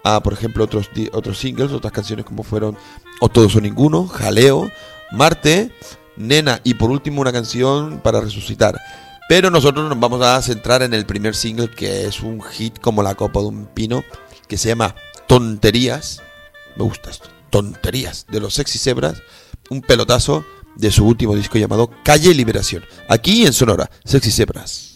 a, 0.03 0.21
por 0.21 0.33
ejemplo, 0.33 0.65
otros, 0.65 0.91
otros 1.13 1.39
singles, 1.39 1.71
otras 1.71 1.93
canciones 1.93 2.25
como 2.25 2.43
fueron 2.43 2.77
O 3.21 3.29
Todos 3.29 3.55
o 3.55 3.61
Ninguno, 3.61 4.09
Jaleo, 4.09 4.69
Marte, 5.13 5.71
Nena 6.17 6.61
y 6.65 6.75
por 6.75 6.91
último 6.91 7.21
una 7.21 7.33
canción 7.33 8.01
para 8.03 8.21
resucitar. 8.21 8.81
Pero 9.29 9.51
nosotros 9.51 9.89
nos 9.89 9.99
vamos 9.99 10.23
a 10.23 10.41
centrar 10.43 10.83
en 10.83 10.93
el 10.93 11.07
primer 11.07 11.35
single 11.35 11.71
que 11.71 12.07
es 12.07 12.21
un 12.21 12.43
hit 12.43 12.79
como 12.79 13.03
la 13.03 13.15
copa 13.15 13.41
de 13.41 13.47
un 13.47 13.67
pino 13.67 14.05
que 14.47 14.59
se 14.59 14.69
llama 14.69 14.95
Tonterías. 15.27 16.23
Me 16.77 16.85
gusta 16.85 17.11
esto. 17.11 17.29
Tonterías 17.51 18.27
de 18.31 18.41
los 18.41 18.55
Sexy 18.55 18.79
Zebras. 18.79 19.23
Un 19.71 19.81
pelotazo 19.81 20.45
de 20.77 20.91
su 20.91 21.07
último 21.07 21.35
disco 21.37 21.59
llamado 21.59 21.91
Calle 22.05 22.35
Liberación. 22.35 22.85
Aquí 23.09 23.47
en 23.47 23.53
Sonora, 23.53 23.91
Sexy 24.05 24.31
Zebras. 24.31 24.94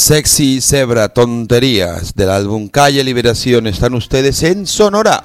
Sexy 0.00 0.60
Zebra, 0.60 1.10
tonterías 1.10 2.14
del 2.14 2.30
álbum 2.30 2.68
Calle 2.68 3.04
Liberación. 3.04 3.66
Están 3.66 3.94
ustedes 3.94 4.42
en 4.42 4.66
Sonora, 4.66 5.24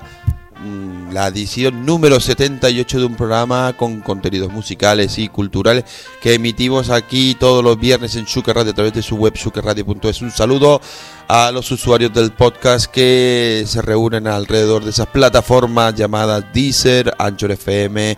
Mm, 0.66 1.12
la 1.12 1.28
edición 1.28 1.86
número 1.86 2.20
78 2.20 2.98
de 2.98 3.06
un 3.06 3.16
programa 3.16 3.74
con 3.78 4.02
contenidos 4.02 4.52
musicales 4.52 5.20
y 5.20 5.28
culturales 5.28 5.84
que 6.20 6.34
emitimos 6.34 6.90
aquí 6.90 7.36
todos 7.40 7.64
los 7.64 7.80
viernes 7.80 8.16
en 8.16 8.26
Shuker 8.26 8.56
Radio 8.56 8.72
a 8.72 8.74
través 8.74 8.94
de 8.94 9.04
su 9.04 9.16
web 9.16 9.36
shukerradio.es. 9.36 10.24
Un 10.24 10.32
saludo 10.32 10.82
a 11.28 11.52
los 11.52 11.72
usuarios 11.72 12.12
del 12.14 12.32
podcast 12.32 12.88
que 12.88 13.64
se 13.68 13.82
reúnen 13.84 14.26
alrededor 14.26 14.84
de 14.84 14.90
esas 14.90 15.08
plataformas 15.08 15.94
llamadas 15.94 16.44
Deezer, 16.52 17.14
Anchor 17.20 17.52
FM, 17.52 18.18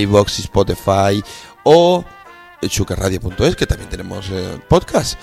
iVox, 0.00 0.40
Spotify 0.40 1.24
o 1.62 2.04
shukerradio.es 2.60 3.56
que 3.56 3.66
también 3.66 3.88
tenemos 3.88 4.28
eh, 4.30 4.58
podcast. 4.68 5.18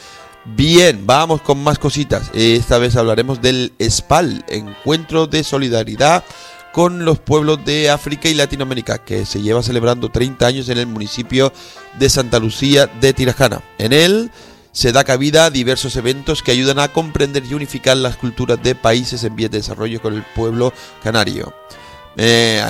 Bien, 0.45 1.07
vamos 1.07 1.41
con 1.41 1.63
más 1.63 1.79
cositas. 1.79 2.29
Esta 2.33 2.77
vez 2.77 2.97
hablaremos 2.97 3.41
del 3.41 3.71
SPAL, 3.79 4.43
Encuentro 4.49 5.25
de 5.25 5.41
Solidaridad 5.41 6.25
con 6.73 7.05
los 7.05 7.19
pueblos 7.19 7.63
de 7.63 7.89
África 7.89 8.27
y 8.27 8.33
Latinoamérica, 8.33 8.97
que 8.97 9.25
se 9.25 9.41
lleva 9.41 9.63
celebrando 9.63 10.09
30 10.09 10.45
años 10.45 10.67
en 10.67 10.79
el 10.79 10.87
municipio 10.87 11.53
de 11.97 12.09
Santa 12.09 12.39
Lucía 12.39 12.87
de 12.87 13.13
Tirajana. 13.13 13.61
En 13.77 13.93
él 13.93 14.31
se 14.73 14.91
da 14.91 15.05
cabida 15.05 15.45
a 15.45 15.49
diversos 15.49 15.95
eventos 15.95 16.43
que 16.43 16.51
ayudan 16.51 16.79
a 16.79 16.89
comprender 16.89 17.43
y 17.45 17.53
unificar 17.53 17.95
las 17.95 18.17
culturas 18.17 18.61
de 18.61 18.75
países 18.75 19.23
en 19.23 19.37
vías 19.37 19.51
de 19.51 19.59
desarrollo 19.59 20.01
con 20.01 20.13
el 20.13 20.23
pueblo 20.35 20.73
canario. 21.01 21.53
Eh, 22.17 22.61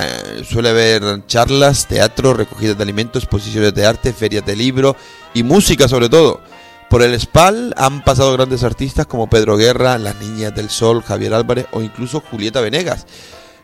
suele 0.48 0.68
haber 0.68 1.26
charlas, 1.26 1.88
teatro, 1.88 2.34
recogidas 2.34 2.76
de 2.76 2.82
alimentos, 2.84 3.24
exposiciones 3.24 3.74
de 3.74 3.84
arte, 3.84 4.12
ferias 4.12 4.46
de 4.46 4.54
libro 4.54 4.96
y 5.34 5.42
música 5.42 5.88
sobre 5.88 6.08
todo. 6.08 6.40
Por 6.94 7.02
el 7.02 7.18
SPAL 7.18 7.74
han 7.76 8.04
pasado 8.04 8.32
grandes 8.34 8.62
artistas 8.62 9.04
como 9.06 9.28
Pedro 9.28 9.56
Guerra, 9.56 9.98
Las 9.98 10.14
Niñas 10.20 10.54
del 10.54 10.70
Sol, 10.70 11.02
Javier 11.02 11.34
Álvarez 11.34 11.66
o 11.72 11.82
incluso 11.82 12.20
Julieta 12.20 12.60
Venegas. 12.60 13.04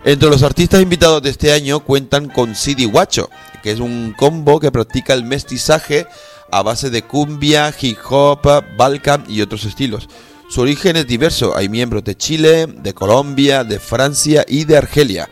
Entre 0.04 0.28
los 0.28 0.42
artistas 0.42 0.82
invitados 0.82 1.22
de 1.22 1.30
este 1.30 1.52
año 1.52 1.78
cuentan 1.78 2.28
con 2.28 2.56
Sidi 2.56 2.86
Guacho, 2.86 3.30
que 3.62 3.70
es 3.70 3.78
un 3.78 4.16
combo 4.18 4.58
que 4.58 4.72
practica 4.72 5.14
el 5.14 5.22
mestizaje 5.22 6.08
a 6.50 6.62
base 6.62 6.90
de 6.90 7.02
cumbia, 7.02 7.72
hip 7.80 7.98
hop, 8.10 8.64
balkan 8.76 9.22
y 9.28 9.42
otros 9.42 9.64
estilos. 9.64 10.08
Su 10.48 10.62
origen 10.62 10.96
es 10.96 11.06
diverso, 11.06 11.56
hay 11.56 11.68
miembros 11.68 12.02
de 12.02 12.16
Chile, 12.16 12.66
de 12.66 12.94
Colombia, 12.94 13.62
de 13.62 13.78
Francia 13.78 14.44
y 14.48 14.64
de 14.64 14.76
Argelia. 14.76 15.28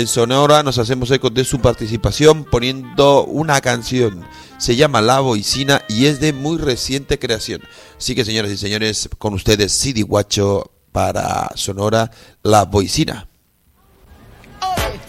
En 0.00 0.06
Sonora 0.06 0.62
nos 0.62 0.78
hacemos 0.78 1.10
eco 1.10 1.28
de 1.28 1.44
su 1.44 1.60
participación 1.60 2.44
poniendo 2.44 3.26
una 3.26 3.60
canción. 3.60 4.24
Se 4.56 4.74
llama 4.74 5.02
La 5.02 5.20
Boicina 5.20 5.82
y 5.90 6.06
es 6.06 6.20
de 6.20 6.32
muy 6.32 6.56
reciente 6.56 7.18
creación. 7.18 7.60
Así 7.98 8.14
que 8.14 8.24
señoras 8.24 8.50
y 8.50 8.56
señores, 8.56 9.10
con 9.18 9.34
ustedes 9.34 9.72
Sidi 9.72 10.00
Guacho 10.00 10.70
para 10.90 11.50
Sonora 11.54 12.10
La 12.42 12.64
Boicina. 12.64 13.28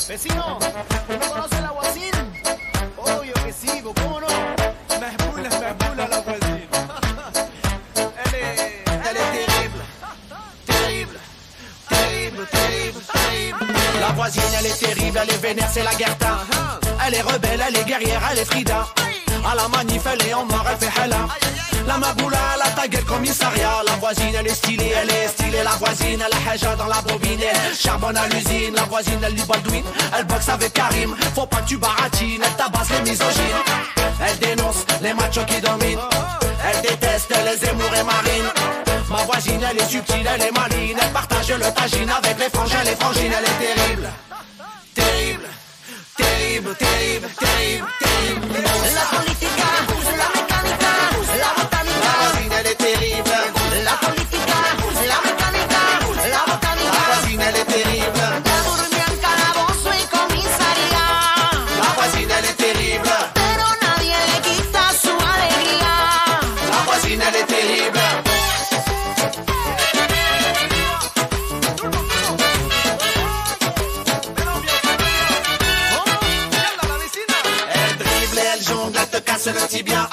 Vecino, 0.09 0.59
elle 14.61 14.67
est 14.67 14.77
terrible, 14.77 15.19
elle 15.21 15.33
est 15.33 15.37
vénère, 15.37 15.69
c'est 15.71 15.83
la 15.83 15.91
Gerta. 15.97 16.39
Elle 17.05 17.15
est 17.15 17.21
rebelle, 17.21 17.63
elle 17.67 17.75
est 17.75 17.83
guerrière, 17.83 18.21
elle 18.31 18.39
est 18.39 18.45
Frida. 18.45 18.87
À 19.43 19.55
la 19.55 19.67
manif, 19.67 20.03
elle 20.05 20.27
est 20.27 20.33
en 20.33 20.45
noir, 20.45 20.63
elle 20.69 20.77
fait 20.77 21.01
Hella. 21.01 21.27
La 21.87 21.97
maboula, 21.97 22.37
elle 22.55 22.61
a 22.61 22.69
ta 22.69 22.87
gueule 22.87 23.03
commissariat. 23.05 23.81
La 23.87 23.93
voisine, 23.93 24.35
elle 24.37 24.45
est 24.45 24.53
stylée, 24.53 24.93
elle 25.01 25.09
est 25.09 25.27
stylée. 25.29 25.63
La 25.63 25.71
voisine, 25.71 26.23
elle 26.25 26.33
a 26.33 26.51
haja 26.51 26.75
dans 26.75 26.85
la 26.85 27.01
bobine. 27.01 27.39
Elle 27.41 27.75
charbonne 27.75 28.15
à 28.15 28.27
l'usine. 28.27 28.75
La 28.75 28.83
voisine, 28.83 29.19
elle 29.23 29.33
lit 29.33 29.43
Baldwin. 29.47 29.83
Elle 30.15 30.25
boxe 30.25 30.49
avec 30.49 30.73
Karim. 30.73 31.15
Faut 31.33 31.47
pas 31.47 31.61
que 31.61 31.69
tu 31.69 31.77
baratines. 31.77 32.43
Elle 32.43 32.55
tabasse 32.55 32.89
les 32.91 33.09
misogynes. 33.09 33.61
Elle 34.23 34.37
dénonce 34.37 34.85
les 35.01 35.13
machos 35.15 35.45
qui 35.45 35.59
dominent. 35.59 35.99
Elle 36.69 36.81
déteste 36.81 37.33
les 37.45 37.67
émours 37.67 37.95
et 37.95 38.03
marines. 38.03 38.51
Ma 39.09 39.23
voisine, 39.23 39.61
elle 39.67 39.77
est 39.77 39.89
subtile, 39.89 40.29
elle 40.31 40.41
est 40.41 40.51
maline. 40.51 40.97
Elle 41.01 41.11
partage 41.11 41.49
le 41.49 41.73
tagine 41.73 42.11
avec 42.11 42.37
les 42.37 42.49
frangins, 42.49 42.83
les 42.85 42.95
frangines. 42.95 43.33
Elle 43.35 43.43
est 43.43 43.75
terrible. 43.75 44.09
Terrible. 44.93 45.47
Terrible, 46.17 46.75
terrible, 46.75 47.29
terrible, 47.39 47.87
terrible. 47.99 48.61
La 48.93 49.05
política, 49.17 49.65
la 50.17 50.29
mecánica, 50.41 50.91
la 51.39 51.63
botánica. 51.63 52.11
La 52.51 52.59
elle 52.59 52.67
est 52.67 52.75
terrible. 52.75 53.60
cassé 79.41 79.59
le 79.59 79.67
tibia. 79.67 80.09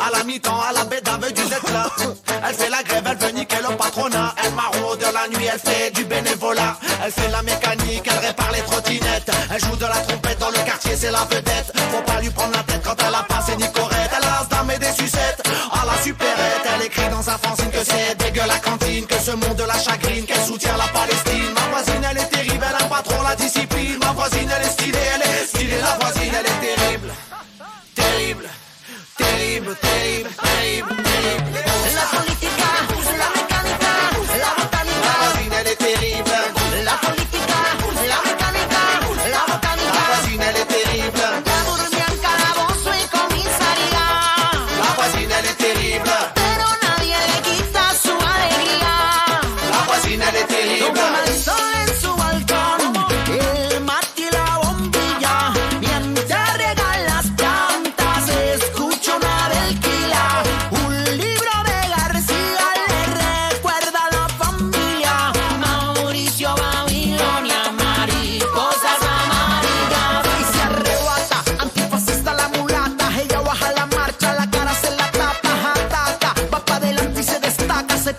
À 0.00 0.16
la 0.16 0.24
mi-temps, 0.24 0.60
à 0.60 0.72
la 0.72 0.84
bête 0.84 1.08
veut 1.20 1.32
du 1.32 1.42
être. 1.42 2.14
Elle 2.46 2.54
fait 2.54 2.68
la 2.68 2.82
grève, 2.82 3.04
elle 3.06 3.16
veut 3.16 3.32
niquer 3.32 3.56
le 3.68 3.76
patronat. 3.76 4.34
Elle 4.44 4.52
maraude 4.52 5.04
la 5.12 5.28
nuit, 5.28 5.46
elle 5.52 5.60
fait 5.60 5.90
du 5.92 6.04
bénévolat. 6.04 6.76
Elle 7.04 7.12
fait 7.12 7.30
la 7.30 7.42
mécanique, 7.42 8.02
elle 8.06 8.26
répare 8.26 8.52
les 8.52 8.60
trottinettes. 8.62 9.30
Elle 9.52 9.60
joue 9.64 9.76
de 9.76 9.86
la 9.86 9.96
trompette 10.06 10.38
dans 10.38 10.50
le 10.50 10.58
quartier, 10.64 10.96
c'est 10.96 11.10
la 11.10 11.24
vedette. 11.30 11.72
Faut 11.92 12.02
pas 12.02 12.20
lui 12.20 12.30
prendre 12.30 12.52
la 12.52 12.62
tête 12.62 12.82
quand 12.84 12.96
elle 13.06 13.14
a 13.14 13.22
passé 13.22 13.56
Nicorette. 13.56 14.10
Elle 14.16 14.24
a 14.24 14.46
dame 14.50 14.70
et 14.70 14.78
des 14.78 14.92
sucettes 14.92 15.42
à 15.72 15.86
la 15.86 16.02
supérette. 16.02 16.64
Elle 16.74 16.86
écrit 16.86 17.08
dans 17.10 17.22
sa 17.22 17.38
fanzine 17.38 17.70
que 17.70 17.84
c'est 17.84 18.16
dégueu 18.18 18.46
la 18.46 18.58
cantine, 18.58 19.06
que 19.06 19.18
ce 19.18 19.30
monde 19.32 19.62
la 19.66 19.78
chagrine, 19.78 20.24
qu'elle 20.26 20.44
soutient 20.44 20.76
la 20.76 20.88
Palestine. 20.88 21.52
Ma 21.54 21.76
voisine, 21.76 22.06
elle 22.10 22.18
est 22.18 22.30
terrible, 22.30 22.64
elle 22.68 22.84
a 22.84 22.88
pas 22.88 23.02
trop 23.02 23.22
la 23.22 23.36
discipline. 23.36 23.98
Ma 24.00 24.12
voisine, 24.12 24.50
elle 24.54 24.66
est 24.66 24.70
stylée, 24.70 24.98
elle 25.14 25.22
est 25.22 25.46
stylée, 25.46 25.80
la 25.80 25.96
voisine, 26.04 26.32
elle 26.34 26.46
est 26.46 26.60
terrible. 26.60 26.83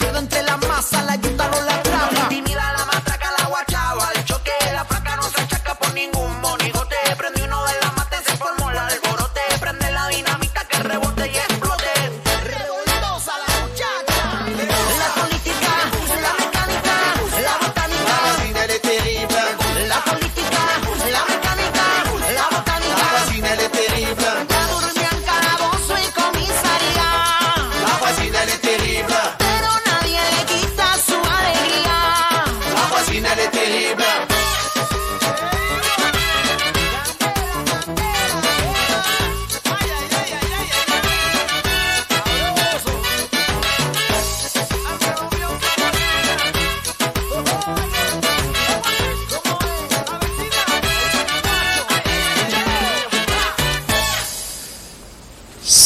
quedo 0.06 0.20
entre 0.20 0.44
la 0.44 0.58
masa, 0.58 1.04
la 1.04 1.18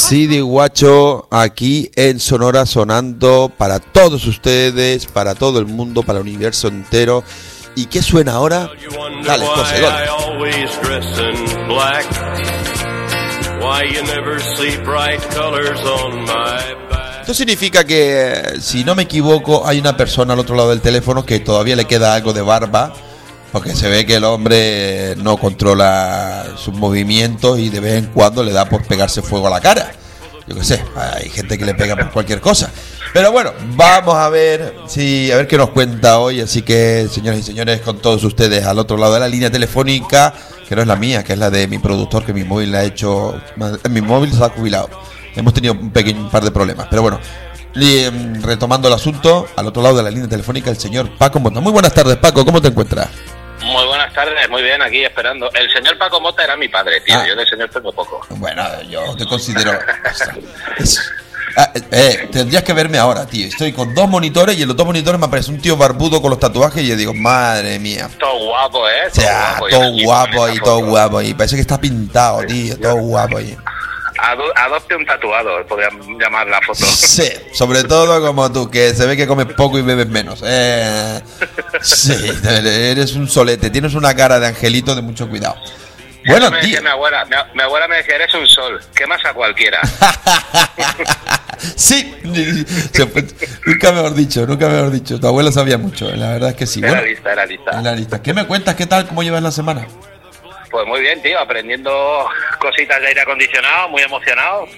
de 0.09 0.41
guacho 0.41 1.27
aquí 1.29 1.91
en 1.95 2.19
Sonora 2.19 2.65
sonando 2.65 3.51
para 3.55 3.79
todos 3.79 4.25
ustedes, 4.25 5.05
para 5.05 5.35
todo 5.35 5.59
el 5.59 5.67
mundo, 5.67 6.01
para 6.01 6.17
el 6.17 6.25
universo 6.25 6.67
entero. 6.67 7.23
¿Y 7.75 7.85
qué 7.85 8.01
suena 8.01 8.33
ahora? 8.33 8.71
Dale, 9.23 9.45
back. 16.89 17.19
Esto 17.21 17.33
significa 17.35 17.83
que, 17.83 18.31
eh, 18.31 18.61
si 18.61 18.83
no 18.83 18.95
me 18.95 19.03
equivoco, 19.03 19.67
hay 19.67 19.77
una 19.77 19.95
persona 19.95 20.33
al 20.33 20.39
otro 20.39 20.55
lado 20.55 20.71
del 20.71 20.81
teléfono 20.81 21.23
que 21.23 21.39
todavía 21.39 21.75
le 21.75 21.85
queda 21.85 22.15
algo 22.15 22.33
de 22.33 22.41
barba, 22.41 22.93
porque 23.51 23.75
se 23.75 23.89
ve 23.89 24.05
que 24.05 24.15
el 24.15 24.23
hombre 24.23 25.15
no 25.17 25.37
controla 25.37 26.45
sus 26.57 26.73
movimientos 26.73 27.59
y 27.59 27.69
de 27.69 27.79
vez 27.79 27.93
en 27.95 28.05
cuando 28.07 28.43
le 28.43 28.51
da 28.51 28.65
por 28.65 28.85
pegarse 28.85 29.21
fuego 29.21 29.47
a 29.47 29.49
la 29.49 29.61
cara. 29.61 29.91
Yo 30.47 30.55
qué 30.55 30.63
sé, 30.63 30.83
hay 30.95 31.29
gente 31.29 31.57
que 31.57 31.65
le 31.65 31.75
pega 31.75 31.95
por 31.95 32.11
cualquier 32.11 32.41
cosa. 32.41 32.71
Pero 33.13 33.31
bueno, 33.31 33.51
vamos 33.75 34.15
a 34.15 34.29
ver 34.29 34.75
si 34.87 35.31
a 35.31 35.37
ver 35.37 35.47
qué 35.47 35.57
nos 35.57 35.69
cuenta 35.69 36.19
hoy. 36.19 36.41
Así 36.41 36.61
que, 36.61 37.07
señoras 37.11 37.39
y 37.39 37.43
señores, 37.43 37.81
con 37.81 37.99
todos 37.99 38.23
ustedes 38.23 38.65
al 38.65 38.79
otro 38.79 38.97
lado 38.97 39.13
de 39.13 39.19
la 39.19 39.27
línea 39.27 39.51
telefónica, 39.51 40.33
que 40.67 40.75
no 40.75 40.81
es 40.81 40.87
la 40.87 40.95
mía, 40.95 41.23
que 41.23 41.33
es 41.33 41.39
la 41.39 41.49
de 41.49 41.67
mi 41.67 41.79
productor, 41.79 42.25
que 42.25 42.33
mi 42.33 42.43
móvil 42.43 42.73
ha 42.75 42.83
hecho, 42.83 43.39
mi 43.89 44.01
móvil 44.01 44.31
se 44.33 44.43
ha 44.43 44.49
jubilado. 44.49 44.89
Hemos 45.35 45.53
tenido 45.53 45.73
un 45.73 45.91
pequeño 45.91 46.29
par 46.29 46.43
de 46.43 46.51
problemas, 46.51 46.87
pero 46.89 47.01
bueno. 47.01 47.19
Em, 47.75 48.41
retomando 48.41 48.87
el 48.87 48.95
asunto, 48.95 49.45
al 49.55 49.67
otro 49.67 49.83
lado 49.83 49.97
de 49.97 50.03
la 50.03 50.09
línea 50.09 50.27
telefónica, 50.27 50.71
el 50.71 50.77
señor 50.77 51.15
Paco 51.17 51.39
Mota. 51.39 51.59
Muy 51.59 51.71
buenas 51.71 51.93
tardes, 51.93 52.17
Paco, 52.17 52.43
¿cómo 52.43 52.59
te 52.59 52.69
encuentras? 52.69 53.09
Muy 53.71 53.85
buenas 53.85 54.13
tardes, 54.13 54.49
muy 54.49 54.61
bien, 54.63 54.81
aquí 54.81 55.03
esperando. 55.03 55.51
El 55.53 55.71
señor 55.71 55.97
Paco 55.97 56.19
Mota 56.19 56.43
era 56.43 56.55
mi 56.57 56.67
padre, 56.67 57.01
tío. 57.01 57.15
Ah. 57.17 57.25
Yo 57.27 57.35
del 57.35 57.47
señor 57.47 57.69
tengo 57.69 57.91
poco. 57.91 58.25
Bueno, 58.31 58.63
yo 58.83 59.15
te 59.15 59.25
considero. 59.25 59.77
es- 60.77 60.99
Ah, 61.57 61.71
eh, 61.73 61.81
eh, 61.91 62.29
tendrías 62.31 62.63
que 62.63 62.73
verme 62.73 62.99
ahora, 62.99 63.25
tío. 63.25 63.47
Estoy 63.47 63.73
con 63.73 63.93
dos 63.95 64.07
monitores 64.07 64.55
y 64.57 64.61
en 64.61 64.67
los 64.67 64.77
dos 64.77 64.85
monitores 64.85 65.19
me 65.19 65.25
aparece 65.25 65.49
un 65.49 65.59
tío 65.59 65.75
barbudo 65.75 66.21
con 66.21 66.29
los 66.29 66.39
tatuajes 66.39 66.83
y 66.83 66.87
yo 66.87 66.95
digo, 66.95 67.13
madre 67.13 67.79
mía. 67.79 68.07
Todo 68.19 68.45
guapo, 68.45 68.87
¿eh? 68.87 69.07
O 69.11 69.15
sea, 69.15 69.55
guapo, 69.59 69.67
todo 69.69 69.89
y 69.97 70.03
guapo 70.05 70.47
y 70.49 70.59
todo 70.59 70.85
guapo 70.85 71.21
y 71.23 71.33
parece 71.33 71.55
que 71.55 71.61
está 71.61 71.81
pintado, 71.81 72.45
tío, 72.45 72.79
todo 72.79 72.95
guapo 72.97 73.39
y. 73.41 73.57
Ado- 74.21 74.51
adopte 74.55 74.95
un 74.95 75.05
tatuado, 75.05 75.65
podrían 75.67 75.99
llamar 76.19 76.47
la 76.47 76.61
foto. 76.61 76.85
Sí, 76.85 77.29
sobre 77.53 77.83
todo 77.83 78.21
como 78.25 78.51
tú, 78.51 78.69
que 78.69 78.93
se 78.93 79.05
ve 79.05 79.15
que 79.17 79.27
comes 79.27 79.47
poco 79.55 79.77
y 79.79 79.81
bebes 79.81 80.07
menos. 80.07 80.41
Eh, 80.45 81.21
sí, 81.81 82.13
eres 82.43 83.13
un 83.15 83.27
solete, 83.29 83.69
tienes 83.69 83.93
una 83.95 84.13
cara 84.15 84.39
de 84.39 84.47
angelito 84.47 84.95
de 84.95 85.01
mucho 85.01 85.27
cuidado. 85.29 85.55
Bueno, 86.27 86.51
me 86.51 86.59
tío. 86.59 86.81
mi 86.81 86.87
abuela, 86.89 87.25
mi, 87.53 87.61
abuela 87.61 87.87
me 87.87 87.95
decía, 87.97 88.15
eres 88.15 88.33
un 88.33 88.45
sol, 88.45 88.79
quemas 88.93 89.23
a 89.25 89.33
cualquiera. 89.33 89.79
sí, 91.75 92.13
nunca 92.23 93.91
mejor 93.91 94.13
dicho, 94.13 94.45
nunca 94.45 94.67
mejor 94.67 94.91
dicho. 94.91 95.19
Tu 95.19 95.27
abuela 95.27 95.51
sabía 95.51 95.77
mucho, 95.77 96.09
la 96.15 96.31
verdad 96.31 96.49
es 96.49 96.55
que 96.55 96.65
sí. 96.67 96.79
era 96.79 96.89
Bueno, 96.89 97.05
lista, 97.07 97.31
era 97.31 97.45
lista. 97.45 97.71
en 97.71 97.83
la 97.83 97.95
lista. 97.95 98.21
¿Qué 98.21 98.33
me 98.33 98.45
cuentas? 98.45 98.75
¿Qué 98.75 98.85
tal? 98.85 99.07
¿Cómo 99.07 99.23
llevas 99.23 99.41
la 99.41 99.51
semana? 99.51 99.87
Pues 100.71 100.85
muy 100.87 101.01
bien, 101.01 101.21
tío, 101.21 101.39
aprendiendo 101.39 102.27
cositas 102.59 102.99
de 103.01 103.07
aire 103.07 103.21
acondicionado, 103.21 103.89
muy 103.89 104.01
emocionado. 104.01 104.67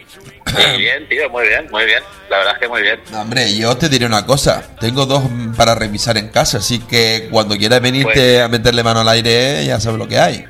Muy 0.52 0.78
bien, 0.82 1.08
tío, 1.08 1.30
muy 1.30 1.48
bien, 1.48 1.66
muy 1.72 1.86
bien. 1.86 2.04
La 2.30 2.40
verdad 2.40 2.54
es 2.56 2.60
que 2.60 2.68
muy 2.68 2.82
bien. 2.82 3.00
No, 3.10 3.22
Hombre, 3.22 3.56
yo 3.56 3.78
te 3.78 3.88
diré 3.88 4.06
una 4.06 4.26
cosa. 4.26 4.62
Tengo 4.82 5.06
dos 5.06 5.24
para 5.56 5.76
revisar 5.76 6.18
en 6.18 6.28
casa, 6.28 6.58
así 6.58 6.80
que 6.80 7.30
cuando 7.32 7.56
quieras 7.56 7.80
venirte 7.82 8.12
Pues- 8.12 8.42
a 8.42 8.48
meterle 8.50 8.84
mano 8.84 9.00
al 9.00 9.08
aire, 9.08 9.64
ya 9.66 9.80
sabes 9.80 9.98
lo 9.98 10.10
que 10.10 10.20
hay. 10.20 10.44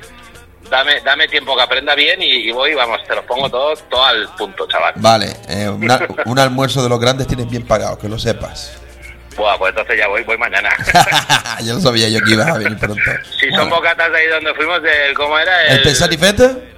Dame, 0.68 1.00
dame 1.04 1.28
tiempo 1.28 1.54
que 1.54 1.62
aprenda 1.62 1.94
bien 1.94 2.20
y, 2.20 2.26
y 2.48 2.50
voy, 2.50 2.74
vamos, 2.74 2.98
te 3.06 3.14
los 3.14 3.24
pongo 3.26 3.48
todo, 3.48 3.76
todo 3.88 4.04
al 4.04 4.26
punto, 4.36 4.66
chaval. 4.66 4.94
Vale, 4.96 5.36
eh, 5.48 5.68
una- 5.68 6.00
un 6.24 6.38
almuerzo 6.38 6.82
de 6.82 6.88
los 6.88 6.98
grandes 6.98 7.28
tienes 7.28 7.48
bien 7.48 7.64
pagado, 7.64 7.96
que 7.96 8.08
lo 8.08 8.18
sepas. 8.18 8.72
Buah, 9.36 9.56
pues 9.58 9.70
entonces 9.70 9.96
ya 9.98 10.08
voy, 10.08 10.22
voy 10.24 10.36
mañana. 10.38 10.68
ya 11.62 11.72
lo 11.74 11.80
sabía 11.80 12.08
yo 12.08 12.20
que 12.20 12.32
ibas 12.32 12.48
a 12.48 12.58
venir 12.58 12.78
pronto. 12.78 13.02
Si 13.40 13.48
son 13.50 13.58
Bueno, 13.68 13.76
bocatas 13.76 14.10
de 14.12 14.18
ahí 14.18 14.26
donde 14.28 14.54
fuimos, 14.54 14.82
del, 14.82 15.14
¿cómo 15.14 15.38
era? 15.38 15.66
¿El 15.68 15.82
Pensatifete? 15.82 16.70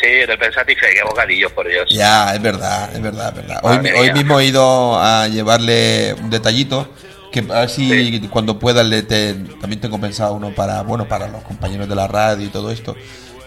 Sí, 0.00 0.08
del 0.26 0.38
Pensatife, 0.38 0.86
qué 0.94 1.02
bocadillos, 1.04 1.52
por 1.52 1.66
Dios. 1.68 1.88
Ya, 1.90 2.34
es 2.34 2.42
verdad, 2.42 2.90
es 2.94 3.00
verdad, 3.00 3.28
es 3.30 3.34
verdad. 3.36 3.60
Hoy, 3.62 3.76
Madre 3.76 3.92
hoy 3.94 4.02
mía. 4.06 4.12
mismo 4.14 4.40
he 4.40 4.44
ido 4.46 4.98
a 5.00 5.26
llevarle 5.28 6.14
un 6.14 6.28
detallito 6.30 6.88
que 7.32 7.40
a 7.50 7.60
ver 7.60 7.70
si 7.70 8.28
cuando 8.30 8.58
pueda 8.58 8.82
le 8.82 9.02
te- 9.02 9.34
también 9.60 9.80
tengo 9.80 10.00
pensado 10.00 10.34
uno 10.34 10.54
para 10.54 10.82
bueno 10.82 11.06
para 11.08 11.28
los 11.28 11.42
compañeros 11.42 11.88
de 11.88 11.94
la 11.94 12.06
radio 12.08 12.46
y 12.46 12.48
todo 12.50 12.70
esto. 12.70 12.94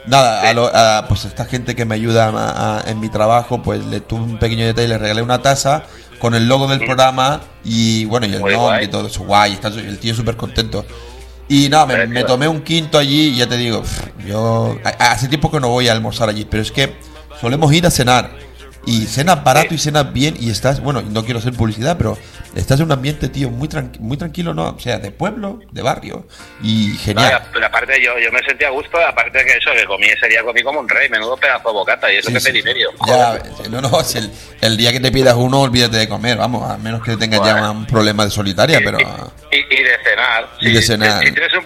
Nada, 0.05 0.49
a, 0.49 0.53
lo- 0.53 0.71
a, 0.73 1.05
pues 1.07 1.25
esta 1.25 1.45
gente 1.45 1.75
que 1.75 1.85
me 1.85 1.95
ayuda 1.95 2.29
a- 2.29 2.79
a- 2.79 2.89
en 2.89 2.99
mi 2.99 3.09
trabajo, 3.09 3.61
pues 3.61 3.85
le 3.85 3.99
tuve 4.01 4.21
un 4.23 4.39
pequeño 4.39 4.65
detalle, 4.65 4.87
le 4.87 4.97
regalé 4.97 5.21
una 5.21 5.41
taza 5.41 5.83
con 6.19 6.35
el 6.35 6.47
logo 6.47 6.67
del 6.67 6.79
programa 6.79 7.41
y 7.63 8.05
bueno, 8.05 8.25
y 8.27 8.33
el 8.33 8.39
Muy 8.39 8.51
nombre 8.53 8.69
guay. 8.71 8.85
y 8.85 8.87
todo 8.89 9.07
eso, 9.07 9.23
guay, 9.23 9.53
está 9.53 9.69
el 9.69 9.97
tío 9.99 10.13
súper 10.13 10.35
contento. 10.35 10.85
Y 11.47 11.67
nada, 11.69 11.85
me, 11.87 12.05
me 12.05 12.23
tomé 12.23 12.47
un 12.47 12.61
quinto 12.61 12.97
allí 12.99 13.29
y 13.29 13.35
ya 13.37 13.47
te 13.47 13.57
digo, 13.57 13.81
yo 14.27 14.77
hace 14.99 15.27
tiempo 15.27 15.49
que 15.49 15.59
no 15.59 15.69
voy 15.69 15.87
a 15.87 15.93
almorzar 15.93 16.29
allí, 16.29 16.45
pero 16.45 16.61
es 16.61 16.71
que 16.71 16.93
solemos 17.41 17.73
ir 17.73 17.85
a 17.87 17.89
cenar. 17.91 18.31
Y 18.85 19.05
cenas 19.07 19.43
barato 19.43 19.73
y 19.73 19.77
cenas 19.77 20.11
bien 20.13 20.35
y 20.39 20.49
estás, 20.49 20.79
bueno, 20.79 21.01
no 21.01 21.23
quiero 21.23 21.39
hacer 21.39 21.53
publicidad, 21.53 21.97
pero 21.97 22.17
estás 22.55 22.79
en 22.79 22.85
un 22.87 22.91
ambiente, 22.93 23.27
tío, 23.27 23.49
muy, 23.49 23.67
tranqui- 23.67 23.99
muy 23.99 24.17
tranquilo, 24.17 24.53
¿no? 24.53 24.69
O 24.69 24.79
sea, 24.79 24.97
de 24.99 25.11
pueblo, 25.11 25.59
de 25.71 25.81
barrio 25.81 26.25
y 26.63 26.87
No, 26.87 26.93
y 26.93 26.97
genial. 26.97 27.33
a- 27.33 27.43
pero 27.53 27.65
aparte 27.67 28.01
yo, 28.03 28.17
yo 28.17 28.31
me 28.31 28.41
sentía 28.41 28.67
a 28.69 28.71
gusto, 28.71 28.97
aparte 29.05 29.43
que 29.45 29.51
eso, 29.57 29.69
que 29.75 29.85
comí 29.85 30.05
ese 30.07 30.27
día 30.29 30.41
comí 30.43 30.63
como 30.63 30.79
un 30.79 30.89
rey, 30.89 31.09
menudo 31.09 31.35
pedazo 31.37 31.67
de 31.67 31.73
bocata, 31.73 32.11
y 32.11 32.17
eso 32.17 32.29
Sí, 32.29 32.33
que 32.33 32.39
sí. 32.39 32.51
pedí 32.51 32.63
medio. 32.63 32.89
Ya, 33.05 33.39
no, 33.69 33.81
no, 33.81 34.01
si 34.03 34.17
el, 34.17 34.31
el 34.61 34.77
día 34.77 34.91
que 34.91 34.99
te 35.01 35.11
pidas 35.11 35.35
uno, 35.35 35.59
olvídate 35.61 35.97
de 35.97 36.07
comer, 36.09 36.37
vamos, 36.37 36.69
a 36.71 36.77
menos 36.77 37.03
que 37.03 37.15
tengas 37.17 37.41
ya 37.45 37.53
Bueno. 37.53 37.71
un 37.73 37.85
problema 37.85 38.23
de 38.25 38.31
solitaria, 38.31 38.79
pero... 38.83 38.97
Y, 39.51 39.57
y 39.57 39.83
de 39.83 39.97
cenar. 40.03 40.49
Y 40.61 40.71
de 40.71 40.81
cenar. 40.81 41.23
Si 41.23 41.31
tienes 41.31 41.53
un, 41.53 41.65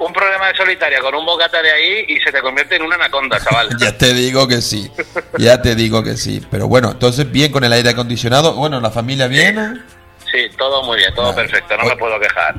un 0.00 0.12
problema 0.12 0.48
de 0.48 0.56
solitaria 0.56 1.00
con 1.00 1.14
un 1.14 1.24
bocata 1.26 1.62
de 1.62 1.70
ahí 1.70 2.04
y 2.08 2.18
se 2.20 2.32
te 2.32 2.40
convierte 2.40 2.76
en 2.76 2.82
una 2.82 2.96
anaconda, 2.96 3.38
chaval. 3.42 3.68
Ya 3.78 3.96
te 3.96 4.12
digo 4.14 4.48
que 4.48 4.60
sí, 4.60 4.90
ya 5.38 5.60
te 5.62 5.74
digo 5.74 6.02
que 6.02 6.16
sí. 6.16 6.44
Pero 6.50 6.66
bueno, 6.68 6.90
entonces 6.92 7.30
bien 7.30 7.52
con 7.52 7.64
el 7.64 7.72
aire 7.72 7.90
acondicionado. 7.90 8.54
Bueno, 8.54 8.80
la 8.80 8.90
familia 8.90 9.26
bien. 9.28 9.84
Sí, 10.32 10.48
todo 10.56 10.82
muy 10.84 10.96
bien, 10.98 11.14
todo 11.14 11.32
Vale. 11.32 11.42
perfecto, 11.48 11.76
no 11.76 11.82
Oye, 11.84 11.90
me 11.94 11.96
puedo 11.98 12.18
quejar. 12.20 12.54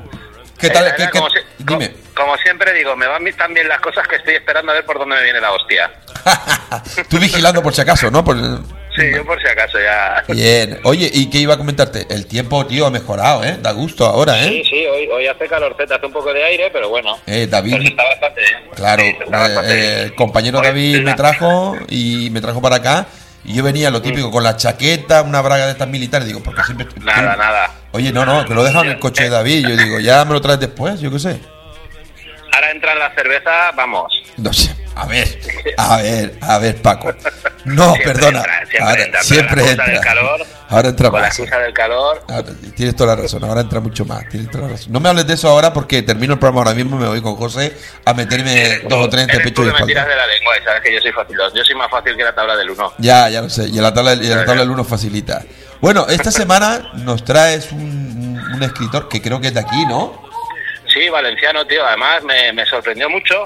¿Qué 0.59 0.69
tal? 0.69 0.87
Eh, 0.87 0.93
¿Qué- 0.95 1.03
si- 1.29 1.63
dime. 1.63 1.91
co- 1.91 1.97
como 2.23 2.37
siempre 2.37 2.73
digo, 2.73 2.95
me 2.95 3.07
van 3.07 3.23
tan 3.35 3.53
bien 3.53 3.67
las 3.67 3.79
cosas 3.81 4.07
que 4.07 4.17
estoy 4.17 4.35
esperando 4.35 4.71
a 4.71 4.75
ver 4.75 4.85
por 4.85 4.99
dónde 4.99 5.15
me 5.15 5.23
viene 5.23 5.41
la 5.41 5.51
hostia. 5.53 5.89
Tú 7.09 7.17
vigilando 7.17 7.63
por 7.63 7.73
si 7.73 7.81
acaso, 7.81 8.11
¿no? 8.11 8.23
Por- 8.23 8.37
Sí, 8.95 9.03
yo 9.15 9.25
por 9.25 9.41
si 9.41 9.47
acaso 9.47 9.77
ya... 9.79 10.23
Bien. 10.27 10.79
Oye, 10.83 11.09
¿y 11.13 11.29
qué 11.29 11.37
iba 11.39 11.53
a 11.53 11.57
comentarte? 11.57 12.05
El 12.09 12.25
tiempo, 12.25 12.65
tío, 12.65 12.85
ha 12.85 12.91
mejorado, 12.91 13.43
¿eh? 13.43 13.57
Da 13.61 13.71
gusto 13.71 14.05
ahora, 14.05 14.33
Sí, 14.43 14.57
¿eh? 14.57 14.63
sí, 14.69 14.85
hoy, 14.85 15.07
hoy 15.07 15.27
hace 15.27 15.47
calorceta, 15.47 15.95
hace 15.95 16.05
un 16.05 16.11
poco 16.11 16.33
de 16.33 16.43
aire, 16.43 16.69
pero 16.73 16.89
bueno. 16.89 17.17
Eh, 17.25 17.47
David, 17.49 17.71
Pero 17.77 17.83
está 17.85 18.03
bastante 18.03 18.41
bien. 18.41 18.61
claro, 18.75 19.03
Sí, 19.03 19.15
está 19.23 19.37
bastante 19.39 19.73
eh, 19.73 20.03
el 20.03 20.15
compañero 20.15 20.59
Oye, 20.59 20.67
David 20.67 21.01
me 21.03 21.13
trajo 21.13 21.77
y 21.87 22.29
me 22.31 22.41
trajo 22.41 22.61
para 22.61 22.77
acá. 22.77 23.05
Y 23.43 23.55
yo 23.55 23.63
venía 23.63 23.89
lo 23.89 24.01
típico, 24.01 24.29
con 24.29 24.43
la 24.43 24.55
chaqueta, 24.55 25.23
una 25.23 25.41
braga 25.41 25.65
de 25.65 25.71
estas 25.71 25.87
militares. 25.87 26.27
Digo, 26.27 26.41
porque 26.43 26.61
siempre. 26.63 26.87
Nada, 27.01 27.35
nada. 27.35 27.71
Oye, 27.91 28.11
no, 28.11 28.25
no, 28.25 28.45
que 28.45 28.53
lo 28.53 28.63
dejan 28.63 28.85
en 28.85 28.91
el 28.91 28.99
coche 28.99 29.23
de 29.23 29.29
David. 29.29 29.67
Yo 29.67 29.75
digo, 29.77 29.99
ya 29.99 30.23
me 30.25 30.33
lo 30.33 30.41
traes 30.41 30.59
después, 30.59 30.99
yo 30.99 31.09
qué 31.09 31.17
sé. 31.17 31.39
Ahora 32.61 32.71
entra 32.73 32.93
la 32.93 33.11
cerveza, 33.15 33.71
vamos. 33.75 34.13
No 34.37 34.53
sé, 34.53 34.69
a 34.95 35.07
ver, 35.07 35.27
a 35.77 35.97
ver, 35.97 36.35
a 36.41 36.57
ver, 36.59 36.79
Paco. 36.81 37.11
No, 37.65 37.93
Siempre 37.95 38.13
perdona. 38.13 38.37
entra, 38.39 38.53
siempre 38.67 38.79
ahora, 38.81 39.03
entra, 39.03 39.23
siempre 39.23 39.63
la 39.65 39.71
entra. 39.71 39.85
del 39.87 39.99
calor, 39.99 40.45
ahora 40.69 40.89
entra 40.89 41.09
Con 41.09 41.21
la 41.21 41.27
más. 41.27 41.39
excusa 41.39 41.59
del 41.59 41.73
calor. 41.73 42.23
Ahora, 42.29 42.47
tienes 42.75 42.95
toda 42.95 43.15
la 43.15 43.21
razón, 43.23 43.43
ahora 43.43 43.61
entra 43.61 43.79
mucho 43.79 44.05
más. 44.05 44.29
Tienes 44.29 44.51
toda 44.51 44.65
la 44.67 44.73
razón. 44.73 44.93
No 44.93 44.99
me 44.99 45.09
hables 45.09 45.25
de 45.25 45.33
eso 45.33 45.49
ahora 45.49 45.73
porque 45.73 46.03
termino 46.03 46.33
el 46.33 46.39
programa 46.39 46.61
ahora 46.61 46.73
mismo. 46.75 46.97
Me 46.97 47.07
voy 47.07 47.21
con 47.21 47.35
José 47.35 47.75
a 48.05 48.13
meterme 48.13 48.79
dos 48.87 49.05
o 49.05 49.09
tres 49.09 49.23
entre 49.23 49.37
Eres 49.37 49.47
pecho 49.51 49.63
tú 49.63 49.67
y 49.67 49.73
me 49.73 49.85
tiras 49.87 50.07
de 50.07 50.15
la 50.15 50.27
lengua 50.27 50.57
y 50.59 50.63
sabes 50.63 50.81
que 50.83 50.93
yo 50.93 51.01
soy 51.01 51.11
fácil. 51.11 51.37
Yo 51.55 51.63
soy 51.63 51.75
más 51.75 51.89
fácil 51.89 52.15
que 52.15 52.23
la 52.23 52.35
tabla 52.35 52.55
del 52.55 52.69
1. 52.69 52.93
Ya, 52.99 53.27
ya 53.29 53.41
lo 53.41 53.49
sé. 53.49 53.69
Y 53.69 53.77
en 53.77 53.83
la 53.83 53.91
tabla, 53.93 54.13
y 54.13 54.31
en 54.31 54.37
la 54.37 54.45
tabla 54.45 54.61
del 54.61 54.69
1 54.69 54.83
facilita. 54.83 55.41
Bueno, 55.81 56.05
esta 56.07 56.29
semana 56.31 56.91
nos 56.93 57.23
traes 57.25 57.71
un, 57.71 58.39
un 58.53 58.63
escritor 58.63 59.09
que 59.09 59.19
creo 59.19 59.41
que 59.41 59.47
es 59.47 59.53
de 59.55 59.61
aquí, 59.61 59.83
¿no? 59.87 60.29
Sí, 60.93 61.09
valenciano, 61.09 61.65
tío. 61.65 61.85
Además, 61.85 62.23
me, 62.23 62.51
me 62.53 62.65
sorprendió 62.65 63.09
mucho. 63.09 63.43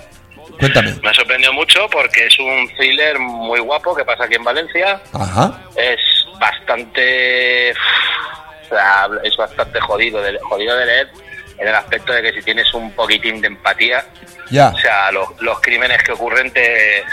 Cuéntame. 0.60 0.94
Me 1.04 1.14
sorprendió 1.14 1.52
mucho 1.54 1.88
porque 1.92 2.28
es 2.28 2.40
un 2.40 2.70
thriller 2.78 3.18
muy 3.20 3.60
guapo 3.60 3.96
que 3.96 4.06
pasa 4.06 4.26
aquí 4.26 4.36
en 4.36 4.44
Valencia. 4.44 5.02
Ajá. 5.14 5.60
Es 5.76 6.00
bastante. 6.40 7.72
o 7.72 8.70
sea, 8.70 9.08
es 9.24 9.36
bastante 9.38 9.80
jodido 9.82 10.22
de, 10.22 10.38
jodido 10.40 10.76
de 10.78 10.86
leer 10.86 11.10
en 11.58 11.68
el 11.68 11.76
aspecto 11.76 12.12
de 12.14 12.22
que 12.22 12.34
si 12.34 12.42
tienes 12.42 12.74
un 12.74 12.92
poquitín 12.92 13.40
de 13.42 13.48
empatía, 13.48 14.06
Ya. 14.52 14.70
o 14.70 14.78
sea, 14.78 15.12
los, 15.12 15.30
los 15.42 15.60
crímenes 15.62 16.04
que 16.04 16.12
ocurren 16.12 16.52
te, 16.52 17.04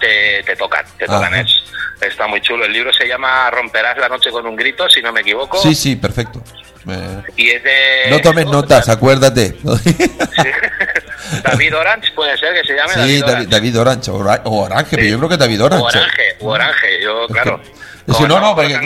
te, 0.00 0.42
te 0.44 0.56
tocan, 0.56 0.84
te 0.98 1.06
tocan. 1.06 1.32
Ajá. 1.34 1.40
Es, 1.40 1.62
está 2.00 2.26
muy 2.26 2.40
chulo. 2.40 2.64
El 2.66 2.72
libro 2.72 2.92
se 2.92 3.06
llama 3.08 3.50
Romperás 3.50 3.96
la 3.98 4.08
noche 4.08 4.30
con 4.30 4.46
un 4.46 4.54
grito, 4.56 4.88
si 4.88 5.00
no 5.02 5.12
me 5.12 5.20
equivoco. 5.22 5.58
Sí, 5.58 5.74
sí, 5.74 5.96
perfecto. 5.96 6.42
Me- 6.86 7.22
Y 7.36 7.50
es 7.50 7.62
de. 7.62 7.76
No 8.10 8.20
tomes 8.20 8.46
notas, 8.46 8.88
acuérdate. 8.88 9.56
David 11.42 11.76
Orange 11.76 12.12
puede 12.14 12.36
ser 12.38 12.54
que 12.54 12.64
se 12.66 12.74
llame 12.74 12.94
Sí, 12.94 12.98
David 13.00 13.20
David, 13.20 13.30
Orange. 13.32 13.50
David 13.50 13.78
Orange, 13.80 14.10
o 14.44 14.68
pero 14.90 15.02
yo 15.04 15.16
creo 15.18 15.28
que 15.28 15.36
David 15.36 15.62
Orange. 15.64 15.84
Orange, 15.84 16.22
o 16.40 16.46
Orange, 16.48 17.02
yo, 17.02 17.26
claro. 17.28 17.60
Es 18.06 18.16
que 18.16 18.28
no, 18.28 18.40
no, 18.40 18.54
porque- 18.54 18.78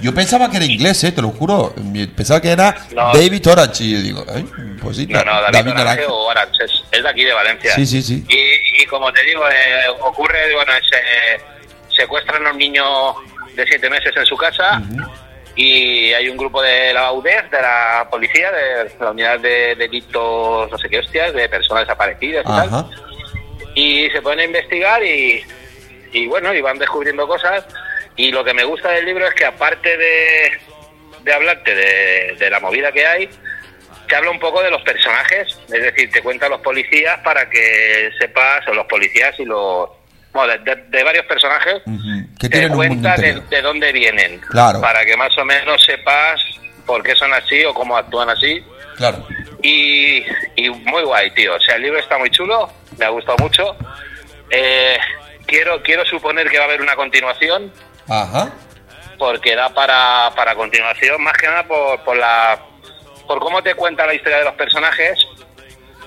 Yo 0.00 0.14
pensaba 0.14 0.48
que 0.50 0.56
era 0.58 0.64
inglés, 0.66 1.02
eh, 1.04 1.12
te 1.12 1.20
lo 1.20 1.30
juro. 1.30 1.74
Pensaba 2.16 2.40
que 2.40 2.50
era 2.52 2.74
No. 2.94 3.12
David 3.12 3.46
Orange. 3.48 3.84
Y 3.84 3.92
yo 3.94 4.00
digo, 4.00 4.24
ay, 4.32 4.46
pues 4.80 4.96
sí, 4.96 5.06
No, 5.08 5.24
no, 5.24 5.42
Da- 5.42 5.50
David, 5.50 5.72
Orange 5.72 5.82
Orange. 5.82 6.06
o 6.06 6.14
Orange, 6.28 6.64
es, 6.64 6.72
es 6.92 7.02
de 7.02 7.08
aquí 7.08 7.24
de 7.24 7.32
Valencia. 7.32 7.74
Sí, 7.74 7.84
sí, 7.86 8.02
sí. 8.02 8.24
Y, 8.28 8.82
y 8.82 8.86
como 8.86 9.12
te 9.12 9.22
digo, 9.24 9.42
eh, 9.48 9.88
ocurre, 10.00 10.54
bueno, 10.54 10.72
se 10.88 11.96
secuestran 12.02 12.46
a 12.46 12.50
un 12.52 12.58
niño 12.58 12.84
de 13.56 13.66
siete 13.66 13.90
meses 13.90 14.12
en 14.16 14.24
su 14.24 14.36
casa 14.36 14.80
y 15.62 16.14
hay 16.14 16.26
un 16.30 16.38
grupo 16.38 16.62
de 16.62 16.94
la 16.94 17.12
UDEF, 17.12 17.50
de 17.50 17.60
la 17.60 18.08
policía, 18.10 18.50
de 18.50 18.90
la 18.98 19.10
unidad 19.10 19.38
de 19.40 19.74
delitos, 19.74 20.70
no 20.70 20.78
sé 20.78 20.88
qué 20.88 21.00
hostias, 21.00 21.34
de 21.34 21.50
personas 21.50 21.86
desaparecidas 21.86 22.46
y 22.46 22.48
tal. 22.48 22.86
Y 23.74 24.08
se 24.08 24.22
ponen 24.22 24.40
a 24.40 24.44
investigar 24.44 25.04
y, 25.04 25.44
y 26.12 26.26
bueno, 26.28 26.54
y 26.54 26.62
van 26.62 26.78
descubriendo 26.78 27.28
cosas. 27.28 27.66
Y 28.16 28.32
lo 28.32 28.42
que 28.42 28.54
me 28.54 28.64
gusta 28.64 28.90
del 28.92 29.04
libro 29.04 29.26
es 29.26 29.34
que 29.34 29.44
aparte 29.44 29.98
de, 29.98 30.50
de 31.24 31.32
hablarte 31.34 31.74
de, 31.74 32.36
de 32.38 32.50
la 32.50 32.60
movida 32.60 32.90
que 32.90 33.06
hay, 33.06 33.28
te 34.08 34.16
habla 34.16 34.30
un 34.30 34.40
poco 34.40 34.62
de 34.62 34.70
los 34.70 34.80
personajes, 34.80 35.58
es 35.70 35.82
decir, 35.82 36.10
te 36.10 36.22
cuenta 36.22 36.48
los 36.48 36.62
policías 36.62 37.18
para 37.18 37.50
que 37.50 38.10
sepas, 38.18 38.66
o 38.66 38.72
los 38.72 38.86
policías 38.86 39.38
y 39.38 39.44
los... 39.44 39.90
Bueno, 40.32 40.52
de, 40.64 41.02
varios 41.04 41.26
personajes. 41.26 41.82
Que 42.38 42.48
te 42.48 42.68
cuenta 42.68 43.16
de, 43.16 43.40
de 43.50 43.62
dónde 43.62 43.92
vienen, 43.92 44.40
Claro. 44.48 44.80
para 44.80 45.04
que 45.04 45.16
más 45.16 45.36
o 45.38 45.44
menos 45.44 45.82
sepas 45.84 46.40
por 46.86 47.02
qué 47.02 47.14
son 47.16 47.32
así 47.34 47.64
o 47.64 47.74
cómo 47.74 47.96
actúan 47.96 48.30
así. 48.30 48.64
Claro. 48.96 49.26
Y, 49.62 50.24
y 50.56 50.70
muy 50.70 51.02
guay, 51.02 51.30
tío. 51.32 51.54
O 51.54 51.60
sea, 51.60 51.76
el 51.76 51.82
libro 51.82 51.98
está 51.98 52.16
muy 52.18 52.30
chulo, 52.30 52.70
me 52.98 53.04
ha 53.06 53.08
gustado 53.08 53.36
mucho. 53.38 53.76
Eh, 54.50 54.96
quiero, 55.46 55.82
quiero 55.82 56.04
suponer 56.06 56.48
que 56.48 56.58
va 56.58 56.64
a 56.64 56.66
haber 56.68 56.80
una 56.80 56.94
continuación, 56.94 57.72
Ajá. 58.08 58.50
porque 59.18 59.54
da 59.56 59.68
para, 59.70 60.30
para 60.36 60.54
continuación, 60.54 61.22
más 61.22 61.36
que 61.36 61.46
nada 61.46 61.64
por, 61.64 62.00
por 62.04 62.16
la 62.16 62.58
por 63.26 63.38
cómo 63.38 63.62
te 63.62 63.74
cuenta 63.76 64.06
la 64.06 64.14
historia 64.14 64.38
de 64.38 64.44
los 64.44 64.54
personajes. 64.54 65.24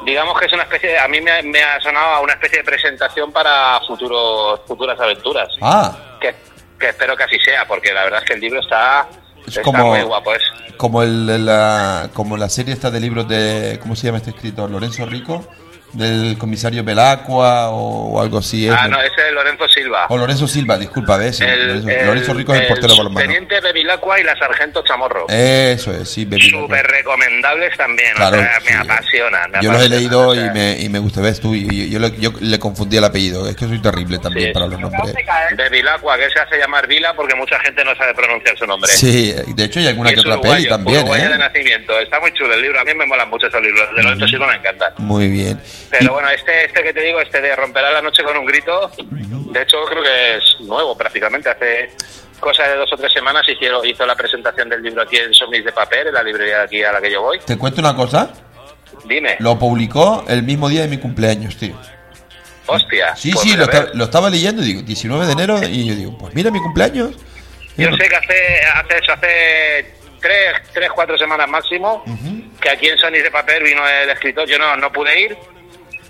Digamos 0.05 0.37
que 0.39 0.45
es 0.47 0.53
una 0.53 0.63
especie 0.63 0.89
de, 0.89 0.97
a 0.99 1.07
mí 1.07 1.21
me, 1.21 1.31
ha- 1.31 1.41
me 1.43 1.61
ha 1.63 1.79
sonado 1.81 2.15
a 2.15 2.19
una 2.21 2.33
especie 2.33 2.57
de 2.59 2.63
presentación 2.63 3.31
para 3.31 3.79
futuros 3.87 4.61
futuras 4.67 4.99
aventuras. 4.99 5.47
Ah, 5.61 5.95
Que, 6.19 6.35
que 6.79 6.89
espero 6.89 7.15
que 7.15 7.23
así 7.23 7.39
sea, 7.39 7.65
porque 7.67 7.93
la 7.93 8.03
verdad 8.03 8.19
es 8.21 8.25
que 8.25 8.33
el 8.33 8.39
libro 8.41 8.59
está, 8.59 9.07
Es 9.41 9.47
está 9.49 9.61
como- 9.61 9.87
muy 9.91 10.01
guapo. 10.01 10.33
Es, 10.33 10.41
como, 10.77 11.03
el, 11.03 11.45
la, 11.45 12.09
como 12.13 12.35
la 12.37 12.49
serie 12.49 12.73
esta 12.73 12.89
de 12.91 12.99
libros 12.99 13.27
de. 13.27 13.79
¿Cómo 13.81 13.95
se 13.95 14.07
llama 14.07 14.17
este 14.17 14.31
escritor? 14.31 14.69
Lorenzo 14.69 15.05
Rico. 15.05 15.45
Del 15.93 16.37
comisario 16.39 16.83
Belacqua 16.83 17.69
o, 17.69 18.13
o 18.13 18.21
algo 18.21 18.39
así. 18.39 18.67
es, 18.67 18.73
ah, 18.75 18.87
¿no? 18.87 18.97
no, 18.97 19.01
ese 19.03 19.27
es 19.27 19.33
Lorenzo 19.33 19.67
Silva. 19.67 20.07
O 20.09 20.17
Lorenzo 20.17 20.47
Silva, 20.47 20.77
disculpa, 20.79 21.17
¿ves? 21.17 21.39
El- 21.39 21.67
Lorenzo, 21.67 21.89
el- 21.89 22.05
Lorenzo 22.07 22.33
Rico 22.33 22.53
es 22.55 22.61
el 22.61 22.67
portero 22.67 22.97
balonmano. 22.97 23.27
Teniente 23.27 23.61
Bevilacqua 23.61 24.19
y 24.19 24.23
la 24.23 24.35
Sargento 24.35 24.83
Chamorro. 24.83 25.27
Eso 25.29 25.91
es, 25.93 26.09
sí, 26.09 26.25
Baby 26.25 26.49
Lacqua. 26.49 26.61
Súper 26.61 26.87
recomendables 26.87 27.77
también. 27.77 28.13
Claro, 28.15 28.37
o 28.37 28.41
sea, 28.41 28.59
sí. 28.59 28.65
me 28.69 28.73
apasionan. 28.75 29.51
me 29.51 29.61
Yo 29.61 29.71
los 29.71 29.83
he 29.83 29.89
leído 29.89 30.27
o 30.29 30.33
sea, 30.33 30.45
y 30.47 30.49
me, 30.49 30.79
y 30.81 30.89
me 30.89 30.97
gusta, 30.99 31.21
ves 31.21 31.39
tú, 31.39 31.53
y 31.53 31.67
y 31.69 31.89
yo, 31.91 31.99
le, 31.99 32.11
yo 32.19 32.31
le 32.41 32.57
confundí 32.57 32.97
el 32.97 33.03
apellido, 33.03 33.47
es 33.47 33.55
que 33.55 33.65
soy 33.65 33.79
terrible 33.79 34.17
también 34.17 34.47
Sí. 34.47 34.53
para 34.53 34.65
los 34.67 34.79
nombres. 34.79 35.13
Bevilacqua, 35.55 36.17
que 36.17 36.29
se 36.31 36.39
hace 36.39 36.57
llamar 36.57 36.87
Vila 36.87 37.13
porque 37.15 37.35
mucha 37.35 37.59
gente 37.59 37.83
no 37.85 37.95
sabe 37.95 38.13
pronunciar 38.15 38.57
su 38.57 38.65
nombre. 38.65 38.91
Sí, 38.91 39.31
de 39.55 39.63
hecho 39.63 39.79
hay 39.79 39.87
alguna 39.87 40.09
Y 40.11 40.15
que 40.15 40.19
es 40.21 40.25
otra 40.25 40.41
peli 40.41 40.67
también, 40.67 40.99
uruguayo 41.01 41.29
de 41.29 41.35
¿eh? 41.35 41.37
nacimiento. 41.37 41.99
Está 41.99 42.19
muy 42.19 42.31
chulo 42.33 42.53
el 42.53 42.61
libro. 42.63 42.79
A 42.79 42.83
mí 42.83 42.93
me 42.95 43.05
molan 43.05 43.29
mucho 43.29 43.45
esos 43.47 43.61
libros. 43.61 43.87
De 43.95 44.01
Lorenzo 44.03 44.27
Silva 44.27 44.47
me 44.47 44.55
encantan. 44.55 44.93
Muy 44.97 45.27
bien. 45.27 45.59
Pero 45.99 46.13
bueno, 46.13 46.27
este, 46.29 46.65
este 46.65 46.81
que 46.81 46.91
te 46.91 47.01
digo, 47.01 47.21
este 47.21 47.39
de 47.39 47.55
Romperá 47.55 47.91
la 47.91 48.01
noche 48.01 48.23
con 48.23 48.35
un 48.35 48.45
grito, 48.47 48.89
de 48.97 49.61
hecho 49.61 49.77
creo 49.85 50.01
que 50.01 50.37
es 50.37 50.61
nuevo 50.61 50.97
prácticamente. 50.97 51.49
Hace 51.49 51.91
cosa 52.39 52.67
de 52.67 52.77
dos 52.77 52.91
o 52.91 52.97
tres 52.97 53.13
semanas 53.13 53.47
hicieron, 53.47 53.85
hizo 53.85 54.03
la 54.03 54.15
presentación 54.15 54.69
del 54.69 54.81
libro 54.81 55.03
aquí 55.03 55.17
en 55.17 55.31
Somis 55.35 55.63
de 55.63 55.71
Papel, 55.71 56.07
en 56.07 56.15
la 56.15 56.23
librería 56.23 56.57
de 56.57 56.63
aquí 56.63 56.83
a 56.83 56.91
la 56.91 56.99
que 56.99 57.11
yo 57.11 57.21
voy. 57.21 57.39
Te 57.45 57.59
cuento 57.59 57.79
una 57.79 57.95
cosa, 57.95 58.33
Dime, 59.05 59.35
lo 59.37 59.59
publicó 59.59 60.25
el 60.27 60.41
mismo 60.41 60.67
día 60.67 60.81
de 60.81 60.87
mi 60.87 60.97
cumpleaños, 60.97 61.57
tío. 61.57 61.79
hostia. 62.65 63.15
Sí, 63.15 63.31
pues 63.31 63.43
sí, 63.43 63.55
lo, 63.93 64.03
estaba 64.03 64.31
leyendo 64.31 64.63
digo, 64.63 64.81
19 64.81 65.27
de 65.27 65.31
enero, 65.31 65.59
y 65.63 65.85
yo 65.85 65.95
digo, 65.95 66.17
pues 66.17 66.33
mira 66.33 66.49
mi 66.49 66.59
cumpleaños. 66.59 67.11
Yo 67.77 67.91
sé 67.95 68.09
que 68.09 68.15
hace, 68.15 68.59
hace 68.73 68.97
eso, 68.97 69.11
hace 69.13 69.95
tres, 70.19 70.53
tres, 70.73 70.89
cuatro 70.91 71.19
semanas 71.19 71.47
máximo, 71.47 72.03
que 72.59 72.69
aquí 72.71 72.87
en 72.87 72.97
Sony 72.97 73.21
de 73.21 73.29
Papel 73.29 73.61
vino 73.61 73.87
el 73.87 74.09
escritor. 74.09 74.47
Yo 74.47 74.57
no, 74.57 74.75
no 74.75 74.91
pude 74.91 75.21
ir, 75.21 75.37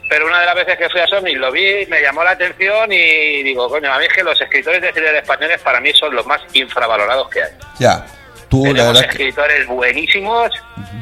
pero 0.10 0.28
una 0.28 0.40
de 0.42 0.46
las 0.46 0.56
veces 0.56 0.78
que 0.78 0.90
fui 0.90 1.00
a 1.02 1.08
Sony 1.08 1.36
lo 1.36 1.52
vi, 1.52 1.86
me 1.88 2.02
llamó 2.02 2.24
la 2.24 2.32
atención 2.32 2.92
y 2.92 3.44
digo, 3.44 3.68
coño, 3.70 3.92
a 3.92 3.98
mí 4.00 4.06
es 4.06 4.14
que 4.14 4.24
los 4.24 4.40
escritores 4.40 4.82
de 4.82 4.92
thriller 4.92 5.16
españoles 5.16 5.60
para 5.62 5.80
mí 5.80 5.92
son 5.94 6.14
los 6.16 6.26
más 6.26 6.42
infravalorados 6.54 7.30
que 7.30 7.44
hay. 7.44 7.52
Ya, 7.80 8.06
tú 8.50 8.66
la 8.66 8.72
Tenemos 8.74 8.88
verdad 8.94 9.02
es 9.02 9.02
que... 9.18 9.24
escritores 9.24 9.68
buenísimos 9.68 10.52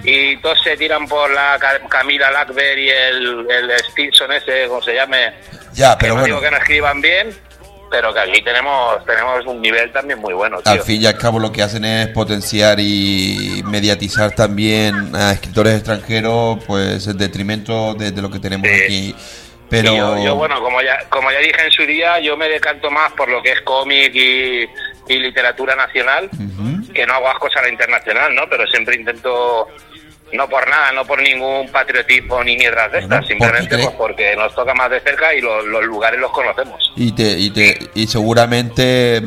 y 0.04 0.38
todos 0.38 0.62
se 0.64 0.78
tiran 0.78 1.08
por 1.08 1.30
la 1.32 1.58
Ca- 1.60 1.80
Camila 1.90 2.32
Lackberg 2.32 2.78
y 2.80 2.90
el, 2.90 3.48
el 3.50 3.72
Stinson 3.92 4.32
ese, 4.32 4.68
como 4.68 4.82
se 4.82 4.94
llame. 4.96 5.34
Ya, 5.74 5.92
que 5.98 6.02
pero 6.02 6.14
no 6.16 6.22
bueno, 6.22 6.36
digo 6.36 6.42
que 6.42 6.52
no 6.52 6.58
escriban 6.58 7.02
bien, 7.02 7.30
pero 7.92 8.14
que 8.14 8.20
aquí 8.22 8.42
tenemos, 8.42 9.06
tenemos 9.06 9.46
un 9.46 9.62
nivel 9.62 9.92
también 9.92 10.18
muy 10.20 10.34
bueno, 10.34 10.62
tío. 10.62 10.72
al 10.72 10.80
fin 10.82 11.02
y 11.02 11.06
al 11.06 11.18
cabo 11.18 11.38
lo 11.40 11.52
que 11.52 11.62
hacen 11.62 11.84
es 11.86 12.08
potenciar 12.08 12.80
y 12.80 13.62
mediatizar 13.66 14.32
también 14.32 15.14
a 15.16 15.34
escritores 15.34 15.76
extranjeros, 15.76 16.64
pues 16.66 17.06
en 17.08 17.18
detrimento 17.18 17.94
de, 17.94 18.12
de 18.12 18.22
lo 18.22 18.32
que 18.32 18.40
tenemos 18.40 18.68
Sí. 18.68 18.84
aquí. 18.84 19.16
Pero... 19.70 19.96
Yo, 19.96 20.24
yo, 20.24 20.36
bueno, 20.36 20.62
como 20.62 20.82
ya, 20.82 20.98
como 21.10 21.32
ya 21.32 21.40
dije 21.40 21.66
en 21.66 21.72
su 21.72 21.84
día, 21.86 22.20
yo 22.20 22.36
me 22.38 22.50
decanto 22.50 22.90
más 22.92 23.12
por 23.14 23.30
lo 23.30 23.42
que 23.42 23.52
es 23.54 23.62
cómic 23.62 24.14
y, 24.16 24.66
y 25.08 25.20
literatura 25.20 25.76
nacional, 25.76 26.30
que 26.94 27.06
no 27.06 27.14
hago 27.14 27.30
ascos 27.30 27.52
a 27.56 27.62
la 27.62 27.70
internacional, 27.70 28.36
¿no? 28.36 28.44
Pero 28.50 28.68
siempre 28.68 28.96
intento, 28.98 29.68
no 30.34 30.48
por 30.50 30.68
nada, 30.70 30.92
no 30.94 31.06
por 31.06 31.22
ningún 31.22 31.68
patriotismo 31.70 32.44
ni 32.44 32.56
mierdas 32.58 32.92
de 32.92 33.00
estas, 33.00 33.26
simplemente 33.28 33.70
porque- 33.70 33.84
pues 33.86 33.96
porque 33.98 34.36
nos 34.36 34.54
toca 34.56 34.74
más 34.74 34.90
de 34.90 35.00
cerca 35.02 35.34
y 35.34 35.42
los, 35.42 35.66
los 35.66 35.84
lugares 35.84 36.20
los 36.20 36.32
conocemos. 36.32 36.92
Y 36.96 37.12
te, 37.14 37.32
y 37.38 37.50
te 37.52 37.80
y 37.96 38.08
seguramente 38.08 39.22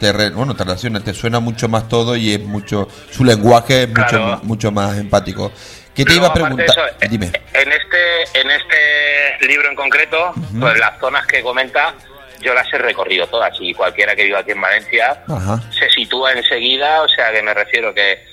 te 0.00 0.12
re- 0.12 0.30
bueno 0.30 0.54
te 0.54 0.64
relaciona, 0.64 1.00
te 1.02 1.14
suena 1.14 1.40
mucho 1.40 1.68
más 1.68 1.88
todo 1.88 2.16
y 2.16 2.34
es 2.34 2.40
mucho 2.40 2.88
su 3.10 3.24
lenguaje 3.24 3.84
es 3.84 3.88
mucho 3.88 4.06
Claro. 4.08 4.40
mucho 4.42 4.70
más 4.72 4.98
empático. 4.98 5.52
¿Qué 5.94 6.04
te 6.04 6.10
Luego, 6.12 6.26
iba 6.26 6.28
a 6.28 6.34
preguntar? 6.34 6.66
eso, 6.66 6.86
eh, 7.00 7.08
Dime. 7.08 7.26
En 7.54 7.72
este, 7.72 8.40
en 8.40 8.50
este 8.50 9.46
libro 9.46 9.70
en 9.70 9.74
concreto, 9.76 10.34
pues 10.60 10.78
las 10.78 10.98
zonas 11.00 11.26
que 11.26 11.40
comenta, 11.42 11.94
yo 12.42 12.52
las 12.52 12.70
he 12.70 12.76
recorrido 12.76 13.26
todas 13.28 13.56
y 13.60 13.72
cualquiera 13.72 14.14
que 14.14 14.24
viva 14.24 14.40
aquí 14.40 14.50
en 14.50 14.60
Valencia 14.60 15.22
Ajá. 15.26 15.62
se 15.78 15.88
sitúa 15.90 16.32
enseguida, 16.32 17.00
o 17.00 17.08
sea 17.08 17.32
que 17.32 17.40
me 17.42 17.54
refiero 17.54 17.94
que, 17.94 18.26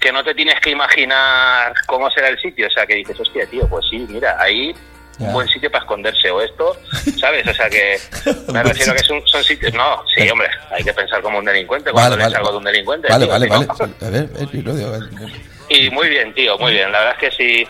que 0.00 0.10
no 0.12 0.24
te 0.24 0.34
tienes 0.34 0.58
que 0.60 0.70
imaginar 0.70 1.74
cómo 1.86 2.10
será 2.10 2.28
el 2.28 2.40
sitio, 2.40 2.66
o 2.66 2.70
sea 2.70 2.86
que 2.86 2.94
dices, 2.94 3.20
hostia, 3.20 3.46
tío, 3.46 3.68
pues 3.68 3.84
sí, 3.90 3.98
mira, 4.08 4.36
ahí 4.40 4.74
un 5.18 5.34
buen 5.34 5.46
sitio 5.48 5.70
para 5.70 5.84
esconderse 5.84 6.30
o 6.30 6.40
esto, 6.40 6.74
¿sabes? 7.20 7.46
O 7.46 7.52
sea 7.52 7.68
que 7.68 7.98
me 8.52 8.62
refiero 8.62 8.94
que 8.94 9.00
sitio. 9.00 9.18
son, 9.20 9.26
son 9.26 9.44
sitios, 9.44 9.74
no, 9.74 10.02
sí, 10.14 10.26
hombre, 10.30 10.48
hay 10.70 10.82
que 10.82 10.94
pensar 10.94 11.20
como 11.20 11.38
un 11.38 11.44
delincuente 11.44 11.90
cuando 11.92 12.16
Vale, 12.16 12.22
lees 12.22 12.32
vale, 12.32 12.36
algo 12.38 12.52
de 12.52 12.56
un 12.56 12.64
delincuente. 12.64 13.08
Vale, 13.08 13.24
tío, 13.26 13.32
vale, 13.32 13.46
vale. 13.46 13.66
no- 13.66 14.06
A 14.06 14.10
ver, 14.10 14.30
eh, 14.38 14.48
y 15.68 15.90
muy 15.90 16.08
bien, 16.08 16.32
tío, 16.34 16.56
muy 16.56 16.72
bien, 16.72 16.90
la 16.90 17.00
verdad 17.00 17.16
es 17.20 17.28
que 17.30 17.36
sí, 17.36 17.66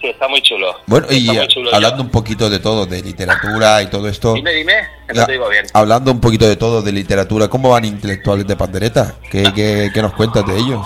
sí 0.00 0.08
está 0.08 0.26
muy 0.26 0.42
chulo. 0.42 0.74
Bueno, 0.86 1.06
y 1.10 1.46
chulo, 1.46 1.72
hablando 1.72 2.02
un 2.02 2.10
poquito 2.10 2.50
de 2.50 2.58
todo, 2.58 2.84
de 2.84 3.00
literatura 3.00 3.80
y 3.82 3.86
todo 3.86 4.08
esto. 4.08 4.34
Dime, 4.34 4.52
dime, 4.52 4.88
que 5.06 5.14
no 5.14 5.24
te 5.24 5.32
digo 5.32 5.48
bien. 5.48 5.66
hablando 5.72 6.10
un 6.10 6.20
poquito 6.20 6.48
de 6.48 6.56
todo, 6.56 6.82
de 6.82 6.90
literatura, 6.90 7.46
¿cómo 7.46 7.70
van 7.70 7.84
intelectuales 7.84 8.44
de 8.44 8.56
pandereta? 8.56 9.14
¿Qué, 9.30 9.52
qué, 9.54 9.90
qué 9.94 10.02
nos 10.02 10.14
cuentas 10.14 10.44
de 10.44 10.56
ellos? 10.58 10.84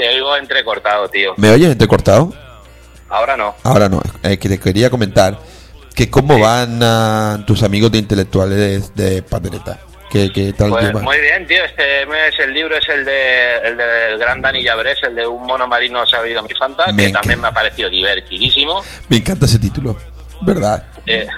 Te 0.00 0.08
oigo 0.08 0.34
entrecortado, 0.34 1.10
tío. 1.10 1.34
¿Me 1.36 1.50
oyes 1.50 1.70
entrecortado? 1.70 2.32
Ahora 3.10 3.36
no. 3.36 3.54
Ahora 3.64 3.90
no, 3.90 4.00
es 4.22 4.38
que 4.38 4.48
te 4.48 4.58
quería 4.58 4.88
comentar 4.88 5.36
que 5.94 6.08
cómo 6.08 6.38
van 6.38 6.80
ah, 6.82 7.44
tus 7.46 7.62
amigos 7.62 7.92
de 7.92 7.98
intelectuales 7.98 8.94
de 8.94 9.22
pandereta. 9.22 9.78
¿Qué, 10.10 10.32
qué 10.32 10.54
tal 10.54 10.70
Pues 10.70 10.94
muy 10.94 11.20
bien, 11.20 11.46
tío. 11.46 11.62
Este 11.62 12.06
mes 12.06 12.32
el 12.38 12.54
libro 12.54 12.78
es 12.78 12.88
el 12.88 13.04
de 13.04 13.56
el 13.62 13.76
del 13.76 14.18
gran 14.18 14.40
Dani 14.40 14.62
Llabrés, 14.62 14.98
el 15.02 15.14
de 15.16 15.26
un 15.26 15.44
mono 15.44 15.68
marino 15.68 16.06
sabido 16.06 16.42
mi 16.44 16.54
fanta, 16.54 16.86
Me 16.86 17.02
que 17.02 17.08
encanta. 17.10 17.20
también 17.20 17.40
me 17.42 17.48
ha 17.48 17.52
parecido 17.52 17.90
divertidísimo. 17.90 18.82
Me 19.10 19.18
encanta 19.18 19.44
ese 19.44 19.58
título, 19.58 19.98
¿verdad? 20.40 20.82
Eh, 21.04 21.28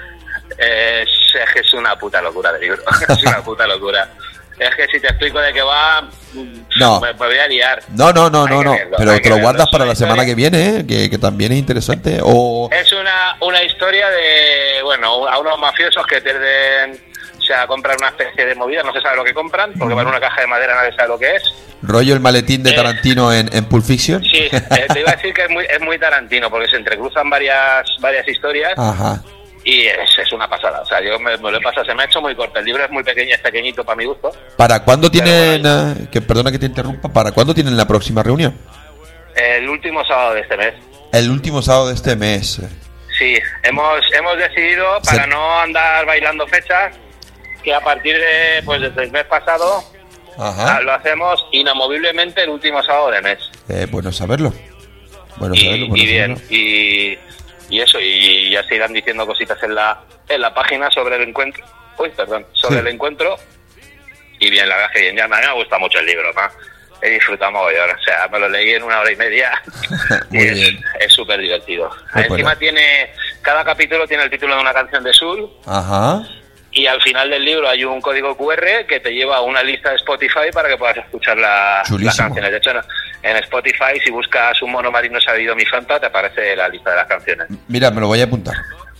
es, 0.57 1.09
es 1.35 1.53
que 1.53 1.59
es 1.59 1.73
una 1.73 1.97
puta 1.97 2.21
locura 2.21 2.53
de 2.53 2.61
libro. 2.61 2.81
es 3.09 3.23
una 3.23 3.43
puta 3.43 3.67
locura. 3.67 4.09
Es 4.57 4.73
que 4.77 4.87
si 4.87 5.01
te 5.01 5.07
explico 5.07 5.39
de 5.39 5.51
qué 5.51 5.61
va, 5.63 6.07
No. 6.79 6.99
me, 7.01 7.13
me 7.13 7.27
voy 7.27 7.37
a 7.37 7.47
liar. 7.47 7.83
No, 7.95 8.11
no, 8.11 8.29
no, 8.29 8.47
no, 8.47 8.63
no. 8.63 8.71
verlo, 8.73 8.95
Pero 8.97 9.19
te 9.21 9.29
lo 9.29 9.37
guardas 9.39 9.69
para 9.69 9.85
la 9.85 9.95
semana 9.95 10.25
que 10.25 10.35
viene, 10.35 10.77
¿eh? 10.77 10.85
que, 10.87 11.09
que 11.09 11.17
también 11.17 11.51
es 11.51 11.59
interesante. 11.59 12.19
O 12.23 12.69
Es 12.71 12.91
una, 12.91 13.35
una 13.41 13.63
historia 13.63 14.09
de, 14.09 14.81
bueno, 14.83 15.27
a 15.27 15.39
unos 15.39 15.59
mafiosos 15.59 16.05
que 16.07 16.21
pierden 16.21 16.99
se 17.45 17.51
va 17.53 17.63
a 17.63 17.67
comprar 17.67 17.97
una 17.97 18.07
especie 18.07 18.45
de 18.45 18.55
movida, 18.55 18.83
no 18.83 18.93
se 18.93 19.01
sabe 19.01 19.17
lo 19.17 19.23
que 19.25 19.33
compran, 19.33 19.73
porque 19.77 19.93
va 19.93 20.01
en 20.03 20.07
una 20.07 20.19
caja 20.21 20.39
de 20.41 20.47
madera, 20.47 20.75
nadie 20.75 20.95
sabe 20.95 21.09
lo 21.09 21.19
que 21.19 21.35
es. 21.35 21.43
Rollo 21.81 22.13
el 22.13 22.21
maletín 22.21 22.63
de 22.63 22.69
Eh. 22.69 22.73
Tarantino 22.73 23.33
en, 23.33 23.49
en 23.53 23.65
Pulp 23.65 23.83
Fiction. 23.85 24.23
Sí, 24.23 24.47
eh, 24.49 24.87
te 24.93 25.01
iba 25.01 25.11
a 25.11 25.15
decir 25.15 25.33
que 25.33 25.43
es 25.43 25.49
muy, 25.49 25.65
es 25.65 25.81
muy 25.81 25.99
Tarantino, 25.99 26.49
porque 26.49 26.69
se 26.69 26.77
entrecruzan 26.77 27.29
varias, 27.29 27.85
varias 27.99 28.25
historias 28.29 28.71
Ajá. 28.77 29.21
Y 29.63 29.87
es, 29.87 30.17
es 30.21 30.31
una 30.33 30.47
pasada. 30.47 30.81
O 30.81 30.85
sea, 30.85 31.01
yo 31.01 31.17
me, 31.19 31.37
me 31.37 31.51
lo 31.51 31.57
he 31.57 31.61
pasado, 31.61 31.85
se 31.85 31.93
me 31.95 32.03
ha 32.03 32.05
hecho 32.05 32.21
muy 32.21 32.35
corto. 32.35 32.59
El 32.59 32.65
libro 32.65 32.83
es 32.83 32.91
muy 32.91 33.03
pequeño, 33.03 33.33
es 33.33 33.41
pequeñito 33.41 33.83
para 33.83 33.95
mi 33.95 34.05
gusto. 34.05 34.31
¿Para 34.57 34.83
cuándo 34.83 35.09
tienen, 35.09 35.63
eh, 35.65 36.07
que 36.11 36.21
perdona 36.21 36.51
que 36.51 36.59
te 36.59 36.65
interrumpa, 36.65 37.09
para 37.11 37.31
cuándo 37.31 37.53
tienen 37.53 37.75
la 37.77 37.85
próxima 37.87 38.21
reunión? 38.23 38.57
El 39.35 39.67
último 39.69 40.05
sábado 40.05 40.35
de 40.35 40.41
este 40.41 40.57
mes. 40.57 40.73
El 41.11 41.29
último 41.31 41.61
sábado 41.61 41.87
de 41.87 41.93
este 41.95 42.15
mes. 42.15 42.61
Sí, 43.17 43.37
hemos, 43.63 44.01
hemos 44.13 44.37
decidido, 44.37 44.99
para 45.05 45.23
Se- 45.23 45.29
no 45.29 45.59
andar 45.59 46.05
bailando 46.05 46.47
fechas, 46.47 46.95
que 47.63 47.73
a 47.73 47.79
partir 47.79 48.15
de, 48.17 48.61
pues, 48.65 48.81
desde 48.81 49.03
el 49.03 49.11
mes 49.11 49.23
pasado 49.25 49.83
Ajá. 50.37 50.77
ah, 50.77 50.81
lo 50.81 50.91
hacemos 50.93 51.45
inamoviblemente 51.51 52.43
el 52.43 52.49
último 52.49 52.81
sábado 52.83 53.11
de 53.11 53.21
mes. 53.21 53.37
Eh, 53.69 53.87
bueno 53.89 54.11
saberlo. 54.11 54.51
Bueno 55.37 55.55
saberlo, 55.55 55.85
y, 55.85 55.89
bueno 55.89 56.03
y 56.03 56.05
bien, 56.05 56.37
saberlo. 56.37 56.55
y, 56.55 57.17
y 57.73 57.81
eso, 57.81 57.99
y 57.99 58.51
ya 58.51 58.63
se 58.63 58.75
irán 58.75 58.93
diciendo 58.93 59.25
cositas 59.25 59.61
en 59.63 59.73
la, 59.73 59.99
en 60.29 60.41
la 60.41 60.53
página 60.53 60.91
sobre 60.91 61.15
el 61.15 61.23
encuentro. 61.23 61.65
Uy, 61.97 62.09
perdón, 62.09 62.45
sobre 62.53 62.75
Sí. 62.75 62.79
el 62.81 62.87
encuentro. 62.89 63.35
Y 64.39 64.49
bien, 64.51 64.67
la 64.69 64.75
verdad 64.75 64.91
es 64.93 64.95
que 64.97 65.01
bien, 65.05 65.15
ya 65.17 65.27
me, 65.27 65.35
a 65.37 65.39
mí 65.39 65.45
me 65.47 65.53
gusta 65.53 65.77
mucho 65.79 65.99
el 65.99 66.05
libro, 66.05 66.31
¿no? 66.33 66.41
He 67.01 67.09
disfrutado 67.09 67.51
mogollón, 67.51 67.89
o 67.89 68.03
sea, 68.03 68.27
me 68.31 68.39
lo 68.39 68.47
leí 68.47 68.71
en 68.73 68.83
una 68.83 68.99
hora 68.99 69.11
y 69.11 69.15
media 69.15 69.61
y 70.31 70.37
bien. 70.37 70.79
es 70.99 71.11
súper 71.13 71.39
divertido. 71.39 71.89
Muy 72.13 72.23
Encima 72.25 72.55
tiene, 72.55 73.09
cada 73.41 73.63
capítulo 73.65 74.07
tiene 74.07 74.23
el 74.23 74.29
título 74.29 74.55
de 74.55 74.61
una 74.61 74.73
canción 74.73 75.03
de 75.03 75.11
Sul 75.13 75.49
Ajá. 75.65 76.21
y 76.71 76.85
al 76.85 77.01
final 77.01 77.29
del 77.29 77.43
libro 77.43 77.67
hay 77.67 77.83
un 77.83 77.99
código 78.01 78.37
QR 78.37 78.85
que 78.87 78.99
te 79.01 79.11
lleva 79.11 79.37
a 79.37 79.41
una 79.41 79.61
lista 79.63 79.89
de 79.89 79.97
Spotify 79.97 80.49
para 80.53 80.69
que 80.69 80.77
puedas 80.77 80.97
escuchar 80.97 81.37
la- 81.37 81.83
las 81.99 82.17
canciones. 82.17 82.51
De 82.51 82.57
hecho, 82.57 82.71
en- 83.23 83.37
Spotify, 83.37 83.99
si 84.03 84.11
buscas 84.11 84.61
un 84.61 84.71
mono 84.71 84.91
marino 84.91 85.19
sabido 85.21 85.55
mi 85.55 85.65
fanta, 85.65 85.99
te 85.99 86.05
aparece 86.07 86.55
la 86.55 86.67
lista 86.69 86.91
de 86.91 86.95
las 86.97 87.07
canciones. 87.07 87.47
Mira, 87.67 87.89
me 87.91 88.01
lo 88.01 88.07
voy 88.07 88.21
a 88.21 88.25
apuntar. 88.25 88.55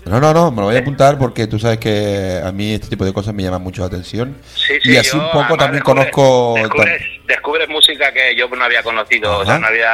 No, 0.06 0.20
no, 0.20 0.34
no, 0.34 0.52
me 0.52 0.58
lo 0.58 0.64
voy 0.64 0.76
a 0.76 0.80
apuntar 0.80 1.18
porque 1.18 1.48
tú 1.48 1.58
sabes 1.58 1.78
que 1.78 2.42
a 2.44 2.52
mí 2.52 2.74
este 2.74 2.88
tipo 2.90 3.06
de 3.06 3.14
cosas 3.14 3.34
me 3.34 3.42
llaman 3.44 3.62
mucho 3.62 3.82
la 3.84 3.88
atención. 3.88 4.36
Sí, 4.56 4.74
sí, 4.84 4.92
y 4.92 4.98
así 4.98 5.12
yo, 5.18 5.24
un 5.24 5.32
poco 5.32 5.56
también 5.56 5.82
descubres- 5.84 6.12
conozco... 6.12 6.54
Descubres, 6.58 7.02
descubres 7.26 7.70
música 7.70 8.12
que 8.12 8.36
yo 8.36 8.48
no 8.50 8.66
había 8.66 8.84
conocido, 8.84 9.38
o 9.40 9.46
sea, 9.46 9.60
no 9.60 9.68
había 9.68 9.92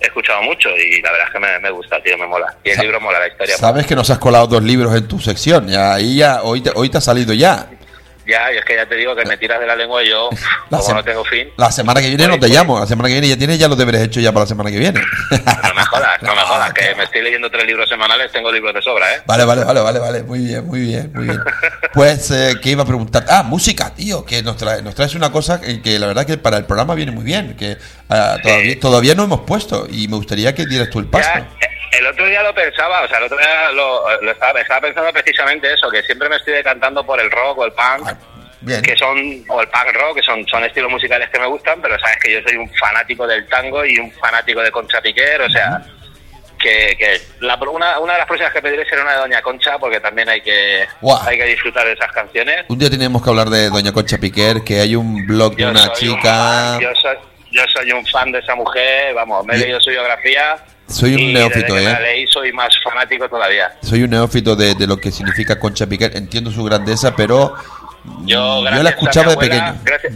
escuchado 0.00 0.42
mucho 0.42 0.68
y 0.76 1.00
la 1.02 1.12
verdad 1.12 1.26
es 1.28 1.32
que 1.34 1.38
me, 1.38 1.58
me 1.60 1.70
gusta, 1.70 2.02
tío, 2.02 2.18
me 2.18 2.26
mola. 2.26 2.46
Y 2.64 2.70
el 2.70 2.76
Sa- 2.76 2.82
libro 2.82 3.00
mola, 3.00 3.20
la 3.20 3.28
historia. 3.28 3.56
Sabes 3.56 3.86
que 3.86 3.94
nos 3.94 4.10
has 4.10 4.18
colado 4.18 4.46
dos 4.48 4.62
libros 4.64 4.94
en 4.96 5.06
tu 5.06 5.20
sección. 5.20 5.68
Ya, 5.68 5.94
ahí 5.94 6.16
ya, 6.16 6.42
hoy 6.42 6.60
te, 6.62 6.70
hoy 6.74 6.88
te 6.88 6.98
ha 6.98 7.00
salido 7.00 7.32
ya. 7.32 7.68
Ya, 8.30 8.52
y 8.52 8.58
es 8.58 8.64
que 8.64 8.76
ya 8.76 8.86
te 8.86 8.94
digo 8.94 9.16
que 9.16 9.24
me 9.24 9.36
tiras 9.36 9.58
de 9.58 9.66
la 9.66 9.74
lengua 9.74 10.04
y 10.04 10.10
yo, 10.10 10.30
La 10.68 10.78
como 10.78 10.94
no 10.94 11.04
tengo 11.04 11.24
fin, 11.24 11.48
La 11.56 11.72
semana 11.72 12.00
que 12.00 12.08
viene 12.08 12.28
no 12.28 12.38
te 12.38 12.48
llamo. 12.48 12.78
La 12.78 12.86
semana 12.86 13.08
que 13.08 13.14
viene 13.14 13.26
ya 13.28 13.36
tienes 13.36 13.58
ya 13.58 13.66
los 13.66 13.76
deberes 13.76 14.02
hechos 14.02 14.22
ya 14.22 14.30
para 14.30 14.44
la 14.44 14.46
semana 14.46 14.70
que 14.70 14.78
viene. 14.78 15.00
no 15.00 15.74
me 15.74 15.84
jodas, 15.84 16.22
no 16.22 16.34
me 16.36 16.42
jodas, 16.42 16.72
que 16.72 16.94
me 16.94 17.04
estoy 17.04 17.22
leyendo 17.22 17.50
tres 17.50 17.66
libros 17.66 17.88
semanales, 17.88 18.30
tengo 18.30 18.52
libros 18.52 18.72
de 18.72 18.82
sobra, 18.82 19.16
¿eh? 19.16 19.22
Vale, 19.26 19.44
vale, 19.44 19.64
vale, 19.64 19.80
vale, 19.80 19.98
vale. 19.98 20.22
Muy 20.22 20.38
bien, 20.38 20.64
muy 20.64 20.80
bien, 20.80 21.10
muy 21.12 21.24
bien. 21.24 21.40
Pues, 21.92 22.30
eh, 22.30 22.54
¿qué 22.62 22.70
iba 22.70 22.84
a 22.84 22.86
preguntar? 22.86 23.24
Ah, 23.28 23.42
música, 23.42 23.92
tío, 23.92 24.24
que 24.24 24.44
nos, 24.44 24.56
trae, 24.56 24.80
nos 24.80 24.94
traes 24.94 25.16
una 25.16 25.32
cosa 25.32 25.60
que, 25.60 25.82
que 25.82 25.98
la 25.98 26.06
verdad 26.06 26.24
que 26.24 26.38
para 26.38 26.56
el 26.56 26.64
programa 26.64 26.94
viene 26.94 27.10
muy 27.10 27.24
bien, 27.24 27.56
que 27.56 27.78
ah, 28.08 28.36
todavía, 28.40 28.78
todavía 28.78 29.14
no 29.16 29.24
hemos 29.24 29.40
puesto 29.40 29.88
y 29.90 30.06
me 30.06 30.16
gustaría 30.16 30.54
que 30.54 30.66
dieras 30.66 30.88
tú 30.88 31.00
el 31.00 31.06
paso. 31.06 31.28
Ya, 31.34 31.40
eh, 31.40 31.79
el 31.92 32.06
otro 32.06 32.26
día 32.26 32.42
lo 32.42 32.54
pensaba, 32.54 33.02
o 33.02 33.08
sea, 33.08 33.18
el 33.18 33.24
otro 33.24 33.38
día 33.38 33.70
lo, 33.72 34.20
lo 34.22 34.30
estaba, 34.30 34.60
estaba 34.60 34.80
pensando 34.80 35.12
precisamente 35.12 35.72
eso, 35.72 35.90
que 35.90 36.02
siempre 36.02 36.28
me 36.28 36.36
estoy 36.36 36.54
decantando 36.54 37.04
por 37.04 37.20
el 37.20 37.30
rock 37.30 37.58
o 37.58 37.64
el 37.64 37.72
punk, 37.72 38.06
Ah, 38.08 38.16
Bien. 38.62 38.82
que 38.82 38.94
son, 38.96 39.16
o 39.48 39.60
el 39.62 39.68
punk 39.68 39.92
rock, 39.94 40.16
que 40.16 40.22
son, 40.22 40.46
son 40.46 40.62
estilos 40.64 40.90
musicales 40.90 41.30
que 41.30 41.38
me 41.40 41.46
gustan, 41.46 41.80
pero 41.80 41.98
sabes 41.98 42.18
que 42.22 42.32
yo 42.34 42.40
soy 42.46 42.56
un 42.56 42.68
fanático 42.74 43.26
del 43.26 43.46
tango 43.48 43.84
y 43.84 43.98
un 43.98 44.12
fanático 44.12 44.60
de 44.60 44.70
Concha 44.70 45.00
Piquer, 45.00 45.40
o 45.42 45.48
sea, 45.50 45.80
que, 46.58 46.94
que 46.98 47.18
la, 47.40 47.54
una, 47.56 47.98
una 48.00 48.12
de 48.12 48.18
las 48.18 48.26
próximas 48.28 48.52
que 48.52 48.60
pediré 48.60 48.84
será 48.86 49.00
una 49.02 49.12
de 49.12 49.18
Doña 49.20 49.40
Concha, 49.40 49.78
porque 49.78 49.98
también 49.98 50.28
hay 50.28 50.42
que, 50.42 50.86
hay 51.26 51.38
que 51.38 51.44
disfrutar 51.46 51.86
de 51.86 51.94
esas 51.94 52.12
canciones. 52.12 52.66
Un 52.68 52.78
día 52.78 52.90
tenemos 52.90 53.22
que 53.24 53.30
hablar 53.30 53.48
de 53.48 53.70
Doña 53.70 53.92
Concha 53.92 54.18
Piquer, 54.18 54.62
que 54.62 54.78
hay 54.80 54.94
un 54.94 55.26
blog 55.26 55.56
de 55.56 55.62
Yo 55.62 55.70
una 55.70 55.84
un 55.84 55.92
chica. 55.94 56.20
fan, 56.22 56.80
yo, 56.80 56.94
soy, 56.96 57.16
yo 57.52 57.62
soy 57.74 57.92
un 57.92 58.04
fan 58.06 58.30
de 58.30 58.40
esa 58.40 58.54
mujer, 58.54 59.14
vamos, 59.14 59.46
me 59.46 59.54
he 59.54 59.58
leído 59.58 59.80
su 59.80 59.88
biografía. 59.88 60.58
Soy 60.90 61.14
un 61.14 61.20
y 61.20 61.32
neófito, 61.32 61.74
desde 61.74 61.86
que 61.86 61.90
¿eh? 61.90 61.92
la 61.94 62.00
leí 62.00 62.26
soy 62.26 62.52
más 62.52 62.68
fanático 62.82 63.28
todavía. 63.28 63.72
Soy 63.82 64.02
un 64.02 64.10
neófito 64.10 64.56
de, 64.56 64.74
de 64.74 64.86
lo 64.86 64.96
que 64.98 65.10
significa 65.12 65.58
Concha 65.58 65.86
Piquer. 65.86 66.16
Entiendo 66.16 66.50
su 66.50 66.64
grandeza, 66.64 67.14
pero 67.14 67.54
Yo, 68.24 68.62
la 68.64 68.90
escuchaba 68.90 69.28
de 69.28 69.32
abuela- 69.34 69.74
pequeño. 69.74 69.80
Gracias, 69.84 70.12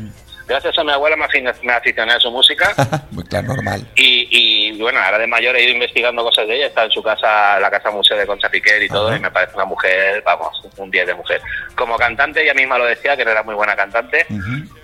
gracias 0.47 0.79
a 0.79 0.85
mi 0.85 0.93
abuela 0.93 1.17
me, 1.17 1.27
me 1.63 1.73
aficioné 1.73 2.13
a 2.13 2.21
su 2.21 2.31
música. 2.31 2.73
Muy 3.11 3.25
claro, 3.25 3.49
normal. 3.49 3.87
Y, 3.97 4.29
y, 4.31 4.81
bueno, 4.81 5.01
ahora 5.01 5.19
de 5.19 5.27
mayor 5.27 5.57
he 5.57 5.65
ido 5.65 5.73
investigando 5.73 6.23
cosas 6.23 6.47
de 6.47 6.57
ella. 6.57 6.67
Está 6.67 6.85
en 6.85 6.91
su 6.91 7.03
casa, 7.03 7.59
la 7.61 7.71
casa 7.71 7.91
museo 7.91 8.17
de 8.17 8.27
Concha 8.27 8.49
Piquer 8.49 8.83
y 8.83 8.89
todo, 8.89 9.09
Ajá. 9.09 9.17
y 9.17 9.21
me 9.21 9.31
parece 9.31 9.55
una 9.55 9.65
mujer, 9.65 10.23
vamos, 10.25 10.61
un 10.77 10.91
10 10.91 11.07
de 11.07 11.15
mujer. 11.15 11.41
Como 11.77 11.97
cantante, 11.97 12.43
ella 12.43 12.55
misma 12.55 12.79
lo 12.79 12.87
decía, 12.87 13.17
que 13.17 13.25
no 13.25 13.31
era 13.31 13.43
muy 13.43 13.55
buena 13.55 13.77
cantante, 13.77 14.27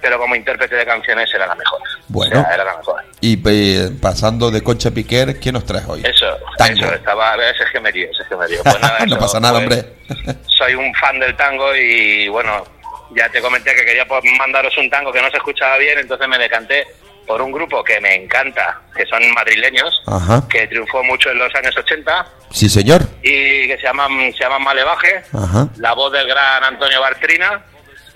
pero 0.00 0.18
como 0.18 0.34
intérprete 0.34 0.76
de 0.76 0.86
canciones 0.86 1.30
era 1.34 1.46
la 1.46 1.54
mejor. 1.54 1.80
Bueno. 2.08 2.40
O 2.40 2.42
sea, 2.42 2.54
era 2.54 2.64
la 2.64 2.76
mejor. 2.76 3.04
Y 3.20 3.38
eh, 3.46 3.90
pasando 4.00 4.50
de 4.50 4.62
Concha 4.62 4.90
Piquer, 4.90 5.38
¿qué 5.38 5.52
nos 5.52 5.64
traes 5.64 5.86
hoy? 5.88 6.02
Eso, 6.04 6.26
Tango. 6.56 6.86
eso, 6.86 6.94
estaba, 6.94 7.34
ese 7.36 7.64
es 7.64 7.70
que 7.72 7.80
me 7.80 7.92
dio, 7.92 8.10
ese 8.10 8.22
es 8.22 8.28
que 8.28 8.36
me 8.36 8.46
dio. 8.46 8.62
Pues 8.62 8.80
nada, 8.80 8.98
no 9.00 9.04
eso, 9.06 9.18
pasa 9.18 9.40
nada, 9.40 9.60
pues, 9.64 9.84
hombre. 10.08 10.36
soy 10.46 10.74
un 10.74 10.92
fan 10.94 11.18
del 11.20 11.36
tango 11.36 11.74
y 11.76 12.28
bueno, 12.28 12.64
ya 13.16 13.28
te 13.28 13.40
comenté 13.40 13.74
que 13.74 13.84
quería 13.84 14.06
pues, 14.06 14.22
mandaros 14.38 14.76
un 14.78 14.88
tango 14.90 15.12
que 15.12 15.20
no 15.22 15.30
se 15.30 15.36
escuchaba 15.38 15.76
bien, 15.78 15.98
entonces 15.98 16.26
me 16.28 16.38
decanté 16.38 16.86
por 17.26 17.40
un 17.42 17.52
grupo 17.52 17.84
que 17.84 18.00
me 18.00 18.14
encanta, 18.14 18.80
que 18.96 19.06
son 19.06 19.22
madrileños, 19.32 20.02
Ajá. 20.06 20.42
que 20.48 20.66
triunfó 20.66 21.02
mucho 21.04 21.30
en 21.30 21.38
los 21.38 21.54
años 21.54 21.76
80 21.76 22.26
Sí, 22.50 22.68
señor. 22.68 23.02
y 23.22 23.68
que 23.68 23.76
se 23.76 23.84
llaman, 23.84 24.32
se 24.32 24.40
llaman 24.40 24.62
Malevaje, 24.64 25.22
Ajá. 25.32 25.68
la 25.76 25.92
voz 25.94 26.12
del 26.12 26.26
gran 26.26 26.64
Antonio 26.64 27.00
Bartrina 27.00 27.64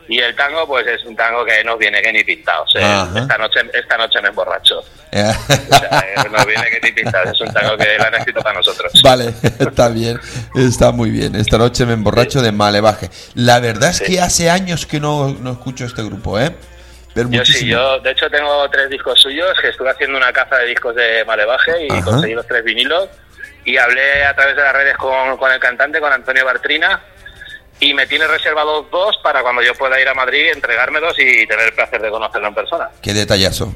y 0.09 0.19
el 0.19 0.35
tango 0.37 0.67
pues 0.67 0.87
es 0.87 1.03
un 1.05 1.17
tango 1.17 1.45
que 1.45 1.63
no 1.65 1.77
viene 1.77 2.01
que 2.03 2.13
ni 2.13 2.23
pintado. 2.25 2.65
O 2.65 2.69
sea, 2.69 3.03
Ajá. 3.03 3.19
esta 3.21 3.39
noche 3.39 3.61
esta 3.73 3.97
noche 3.97 4.21
me 4.23 4.29
emborracho. 4.29 4.83
Eh, 5.13 5.33
O 5.71 5.77
sea, 5.79 6.01
eh, 6.01 6.29
no 6.31 6.45
viene 6.45 6.65
que 6.71 6.81
ni 6.83 6.93
pintado, 6.93 7.31
es 7.33 7.41
un 7.41 7.53
tango 7.53 7.77
que 7.77 7.97
lo 7.99 8.05
han 8.05 8.15
escrito 8.15 8.41
para 8.43 8.57
nosotros. 8.59 8.93
Vale, 9.03 9.33
está 9.59 9.89
bien, 9.89 10.21
está 10.57 10.91
muy 10.93 11.11
bien. 11.11 11.35
Esta 11.37 11.57
noche 11.59 11.87
me 11.87 11.93
emborracho 11.95 12.43
de 12.43 12.53
malevaje. 12.53 13.11
La 13.35 13.61
verdad 13.61 13.91
es 13.91 13.99
Sí. 13.99 14.05
que 14.05 14.21
hace 14.21 14.51
años 14.51 14.87
que 14.87 15.01
no, 15.01 15.29
no 15.41 15.53
escucho 15.53 15.85
este 15.85 16.03
grupo, 16.03 16.39
¿eh? 16.39 16.55
Pero 17.15 17.29
Yo 17.31 17.45
sí, 17.45 17.53
muchísimo. 17.53 17.71
yo 17.71 18.01
de 18.01 18.11
hecho 18.11 18.29
tengo 18.29 18.69
tres 18.71 18.91
discos 18.91 19.21
suyos, 19.21 19.53
que 19.61 19.69
estuve 19.69 19.89
haciendo 19.89 20.19
una 20.19 20.33
caza 20.33 20.57
de 20.57 20.67
discos 20.67 20.97
de 20.97 21.25
Malevaje 21.25 21.87
y 21.87 21.93
Ajá. 21.93 22.03
conseguí 22.05 22.35
los 22.35 22.47
tres 22.47 22.65
vinilos 22.65 23.09
y 23.65 23.77
hablé 23.77 24.25
a 24.25 24.35
través 24.35 24.57
de 24.57 24.63
las 24.63 24.73
redes 24.73 24.97
con, 24.97 25.37
con 25.37 25.53
el 25.53 25.61
cantante, 25.61 26.01
con 26.01 26.13
Antonio 26.13 26.45
Bartrina 26.45 27.01
y 27.89 27.95
me 27.95 28.07
tiene 28.07 28.27
reservados 28.27 28.87
dos 28.91 29.17
para 29.23 29.43
cuando 29.43 29.63
yo 29.63 29.75
pueda 29.75 30.01
ir 30.01 30.09
a 30.09 30.15
Madrid, 30.15 30.47
entregármelos 30.53 31.19
y 31.19 31.47
tener 31.47 31.67
el 31.69 31.73
placer 31.75 32.01
de 32.01 32.11
conocerlo 32.11 32.49
en 32.49 32.55
persona. 32.55 32.89
Qué 33.03 33.13
detallazo. 33.13 33.75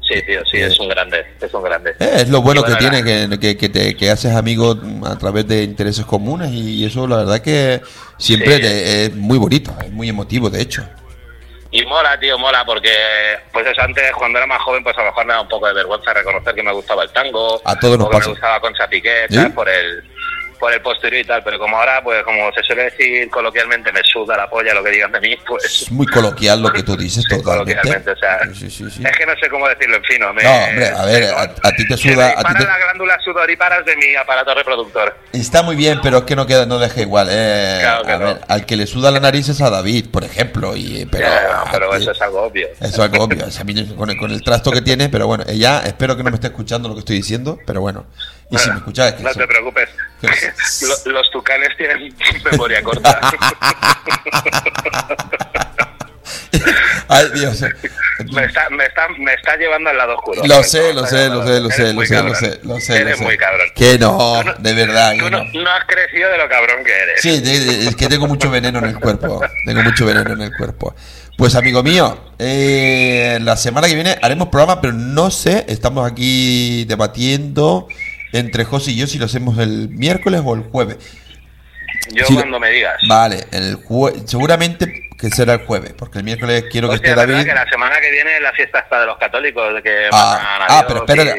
Sí, 0.00 0.22
tío, 0.22 0.42
sí, 0.46 0.56
es 0.56 0.78
un 0.80 0.88
grande, 0.88 1.22
es 1.38 1.52
un 1.52 1.62
grande. 1.62 1.90
Eh, 2.00 2.10
es 2.22 2.28
lo 2.30 2.40
bueno 2.40 2.62
que 2.64 2.74
tiene, 2.76 3.04
que, 3.04 3.38
que, 3.38 3.56
que 3.58 3.68
te, 3.68 3.94
que 3.94 4.10
haces 4.10 4.34
amigos 4.34 4.78
a 5.04 5.18
través 5.18 5.46
de 5.46 5.62
intereses 5.64 6.06
comunes 6.06 6.50
y 6.50 6.84
eso 6.86 7.06
la 7.06 7.16
verdad 7.18 7.40
que 7.42 7.82
siempre 8.16 8.56
Sí. 8.56 8.62
te- 8.62 9.04
es 9.06 9.14
muy 9.14 9.36
bonito, 9.36 9.70
es 9.84 9.90
muy 9.90 10.08
emotivo 10.08 10.48
de 10.48 10.62
hecho. 10.62 10.82
Y 11.70 11.84
mola, 11.84 12.18
tío, 12.18 12.38
mola, 12.38 12.64
porque 12.64 12.90
pues 13.52 13.66
eso 13.66 13.82
antes, 13.82 14.10
cuando 14.16 14.38
era 14.38 14.46
más 14.46 14.62
joven, 14.62 14.82
pues 14.82 14.96
a 14.96 15.00
lo 15.02 15.06
mejor 15.08 15.26
me 15.26 15.34
da 15.34 15.42
un 15.42 15.48
poco 15.48 15.66
de 15.66 15.74
vergüenza 15.74 16.14
reconocer 16.14 16.54
que 16.54 16.62
me 16.62 16.72
gustaba 16.72 17.02
el 17.02 17.10
tango. 17.10 17.60
A 17.66 17.78
todos 17.78 17.98
nos 17.98 18.06
o 18.06 18.10
que 18.10 18.16
pasa. 18.16 18.28
me 18.28 18.32
gustaba 18.32 18.60
Concha 18.60 18.88
Piquet, 18.88 19.30
¿Sí? 19.30 19.38
Por 19.54 19.68
el, 19.68 20.02
por 20.58 20.72
el 20.72 20.80
posterior 20.82 21.22
y 21.22 21.26
tal. 21.26 21.42
Pero 21.44 21.58
como 21.58 21.76
ahora, 21.78 22.02
pues 22.02 22.22
como 22.24 22.52
se 22.52 22.62
suele 22.62 22.84
decir 22.84 23.28
coloquialmente, 23.30 23.92
me 23.92 24.00
suda 24.04 24.36
la 24.36 24.48
polla 24.50 24.74
lo 24.74 24.82
que 24.82 24.90
digan 24.90 25.12
de 25.12 25.20
mí, 25.20 25.36
pues... 25.46 25.64
Es 25.64 25.90
muy 25.92 26.06
coloquial 26.06 26.60
lo 26.62 26.72
que 26.72 26.82
tú 26.82 26.96
dices 26.96 27.24
Sí, 27.28 27.36
totalmente. 27.36 27.74
coloquialmente, 27.74 28.10
o 28.10 28.16
sea, 28.16 28.40
Sí, 28.54 28.70
sí, 28.70 28.90
sí. 28.90 29.02
es 29.04 29.16
que 29.16 29.26
no 29.26 29.32
sé 29.40 29.48
cómo 29.48 29.68
decirlo 29.68 29.96
en 29.96 30.04
fino. 30.04 30.32
Me, 30.32 30.42
No, 30.42 30.50
hombre, 30.50 30.88
a 30.88 31.04
ver, 31.04 31.24
a, 31.34 31.42
a 31.42 31.72
ti 31.72 31.86
te 31.88 31.96
suda, 31.96 32.34
a 32.36 32.42
ti 32.44 32.54
te- 32.58 32.64
las 32.64 32.78
glándulas 32.78 33.22
sudoríparas 33.24 33.84
de 33.84 33.96
mi 33.96 34.14
aparato 34.16 34.54
reproductor. 34.54 35.16
Está 35.32 35.62
muy 35.62 35.76
bien, 35.76 36.00
pero 36.02 36.18
es 36.18 36.24
que 36.24 36.36
no 36.36 36.46
queda, 36.46 36.66
no 36.66 36.78
deja 36.78 37.00
igual. 37.00 37.28
eh. 37.30 37.78
Claro 37.80 38.04
que 38.04 38.12
a 38.12 38.18
no. 38.18 38.24
ver, 38.26 38.40
al 38.48 38.66
que 38.66 38.76
le 38.76 38.86
suda 38.86 39.10
la 39.10 39.20
nariz 39.20 39.48
es 39.48 39.60
a 39.60 39.70
David, 39.70 40.06
por 40.10 40.24
ejemplo, 40.24 40.74
y 40.76 41.06
pero, 41.10 41.26
Ya, 41.28 41.64
pero 41.70 41.90
ti- 41.90 41.96
eso 42.02 42.10
es 42.12 42.22
algo 42.22 42.42
obvio. 42.42 42.68
eso 42.68 42.84
es 42.86 42.98
algo 42.98 43.24
obvio. 43.24 43.44
o 43.46 43.50
sea, 43.50 43.64
con, 43.96 44.10
el, 44.10 44.16
con 44.16 44.30
el 44.30 44.42
trasto 44.42 44.70
que 44.70 44.80
tiene, 44.82 45.08
pero 45.08 45.26
bueno, 45.26 45.44
ella 45.46 45.82
espero 45.84 46.16
que 46.16 46.22
no 46.22 46.30
me 46.30 46.36
esté 46.36 46.48
escuchando 46.48 46.88
lo 46.88 46.94
que 46.94 47.00
estoy 47.00 47.16
diciendo, 47.16 47.58
pero 47.66 47.80
bueno. 47.80 48.06
Y 48.50 48.56
si 48.58 48.70
me 48.70 48.76
escuchas, 48.76 49.08
es 49.08 49.14
que 49.14 49.22
No 49.22 49.30
eso- 49.30 49.38
te 49.40 49.46
preocupes. 49.46 49.88
Lo- 51.06 51.12
Los 51.12 51.30
tucanes 51.30 51.76
tienen 51.76 52.14
memoria 52.50 52.82
corta. 52.82 53.20
Ay, 57.10 57.26
Dios. 57.34 57.62
Me 58.32 58.44
está, 58.44 58.68
me, 58.70 58.84
está, 58.84 59.08
me 59.18 59.32
está 59.32 59.56
llevando 59.56 59.88
al 59.90 59.96
lado 59.96 60.16
oscuro. 60.16 60.42
Lo 60.44 60.62
sé, 60.62 60.92
lo 60.92 61.06
sé, 61.06 61.28
lo 61.28 61.42
sé, 61.46 61.60
lo 61.60 61.70
sé, 61.70 61.92
lo 61.94 62.02
sé, 62.04 62.22
lo 62.22 62.34
sé, 62.34 62.60
lo 62.64 62.80
sé. 62.80 62.96
Eres 63.00 63.20
muy 63.20 63.36
cabrón. 63.38 63.66
Que 63.74 63.98
no, 63.98 64.42
de 64.58 64.74
verdad. 64.74 65.14
Tú 65.18 65.30
no, 65.30 65.42
no. 65.44 65.70
has 65.70 65.84
crecido 65.86 66.30
de 66.30 66.36
lo 66.38 66.48
cabrón 66.48 66.84
que 66.84 66.92
eres. 66.92 67.20
Sí, 67.22 67.40
es 67.88 67.96
que 67.96 68.08
tengo 68.08 68.26
mucho 68.26 68.50
veneno 68.50 68.78
en 68.80 68.86
el 68.86 68.98
cuerpo. 69.00 69.40
Tengo 69.64 69.82
mucho 69.82 70.04
veneno 70.04 70.32
en 70.32 70.42
el 70.42 70.56
cuerpo. 70.56 70.94
Pues 71.38 71.54
amigo 71.54 71.82
mío, 71.84 72.32
eh, 72.38 73.38
la 73.40 73.56
semana 73.56 73.86
que 73.86 73.94
viene 73.94 74.18
haremos 74.20 74.48
programa, 74.48 74.80
pero 74.80 74.92
no 74.92 75.30
sé, 75.30 75.64
estamos 75.68 76.10
aquí 76.10 76.84
debatiendo 76.86 77.86
entre 78.32 78.64
José 78.64 78.92
y 78.92 78.96
yo 78.96 79.06
si 79.06 79.18
lo 79.18 79.26
hacemos 79.26 79.58
el 79.58 79.88
miércoles 79.90 80.42
o 80.44 80.54
el 80.54 80.62
jueves. 80.62 80.96
Yo 82.12 82.24
Sí, 82.26 82.34
cuando 82.34 82.58
me 82.60 82.70
digas. 82.70 82.96
Vale, 83.08 83.44
el 83.52 83.76
jue- 83.78 84.24
seguramente 84.26 85.08
que 85.18 85.30
será 85.30 85.54
el 85.54 85.66
jueves, 85.66 85.94
porque 85.98 86.18
el 86.18 86.24
miércoles 86.24 86.64
quiero 86.70 86.88
que 86.88 86.94
esté 86.96 87.14
David. 87.14 87.44
que 87.44 87.52
la 87.54 87.68
semana 87.68 87.96
que 88.00 88.10
viene 88.10 88.36
es 88.36 88.40
la 88.42 88.52
fiesta 88.52 88.78
está 88.78 89.00
de 89.00 89.06
los 89.06 89.18
católicos, 89.18 89.74
de 89.74 89.82
que 89.82 90.08
Ah, 90.12 90.66
ah, 90.68 90.84
pero 90.86 91.00
espera, 91.04 91.34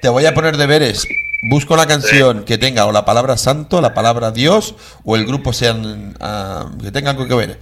te 0.00 0.08
voy 0.08 0.24
a 0.26 0.32
poner 0.34 0.56
deberes. 0.56 1.06
Busca 1.42 1.74
una 1.74 1.86
canción 1.86 2.44
que 2.44 2.56
tenga 2.58 2.86
o 2.86 2.92
la 2.92 3.04
palabra 3.04 3.36
santo, 3.36 3.80
la 3.82 3.92
palabra 3.92 4.30
Dios 4.30 4.74
o 5.04 5.14
el 5.16 5.26
grupo 5.26 5.52
sean 5.52 6.14
ah, 6.20 6.70
que 6.82 6.90
tenga 6.90 7.10
algo 7.10 7.28
que 7.28 7.34
ver. 7.34 7.58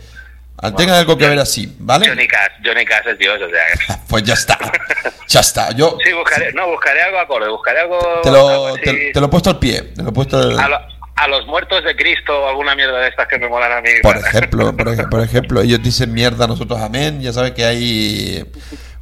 Ah, 0.56 0.74
tengan 0.74 0.96
algo 0.96 1.18
que 1.18 1.26
ver 1.28 1.38
así, 1.38 1.74
¿vale? 1.80 2.08
Johnny 2.08 2.26
Cash, 2.28 2.52
Johnny 2.64 2.84
Cash 2.84 3.06
es 3.08 3.18
Dios, 3.18 3.38
o 3.42 3.48
sea. 3.50 3.98
Pues 4.08 4.22
ya 4.22 4.34
está. 4.34 4.56
Ya 5.28 5.40
está. 5.40 5.72
Yo 5.72 5.98
Sí, 6.04 6.12
buscaré, 6.12 6.52
no, 6.52 6.68
buscaré 6.68 7.02
algo 7.02 7.18
acorde, 7.18 7.48
buscaré 7.48 7.80
algo... 7.80 7.98
te 8.22 8.30
lo, 8.30 8.74
te, 8.74 9.10
te 9.12 9.20
lo 9.20 9.26
he 9.26 9.28
puesto 9.28 9.50
al 9.50 9.58
pie. 9.58 9.82
Te 9.82 10.02
lo 10.02 10.10
he 10.10 10.12
puesto 10.12 10.38
al- 10.38 10.58
a, 10.58 10.68
lo- 10.68 10.78
a 11.16 11.28
los 11.28 11.46
muertos 11.46 11.82
de 11.84 11.96
Cristo 11.96 12.32
o 12.44 12.48
alguna 12.48 12.74
mierda 12.76 12.98
de 13.00 13.08
estas 13.08 13.26
que 13.26 13.38
me 13.38 13.48
molan 13.48 13.72
a 13.72 13.80
mí. 13.80 13.88
por 14.02 14.16
ejemplo, 14.16 14.76
por, 14.76 14.88
ej- 14.88 15.08
por 15.10 15.20
ejemplo, 15.22 15.60
ellos 15.60 15.82
dicen 15.82 16.12
mierda, 16.12 16.46
nosotros 16.46 16.80
amén. 16.80 17.20
Ya 17.20 17.32
sabes 17.32 17.50
que 17.52 17.64
hay 17.64 18.44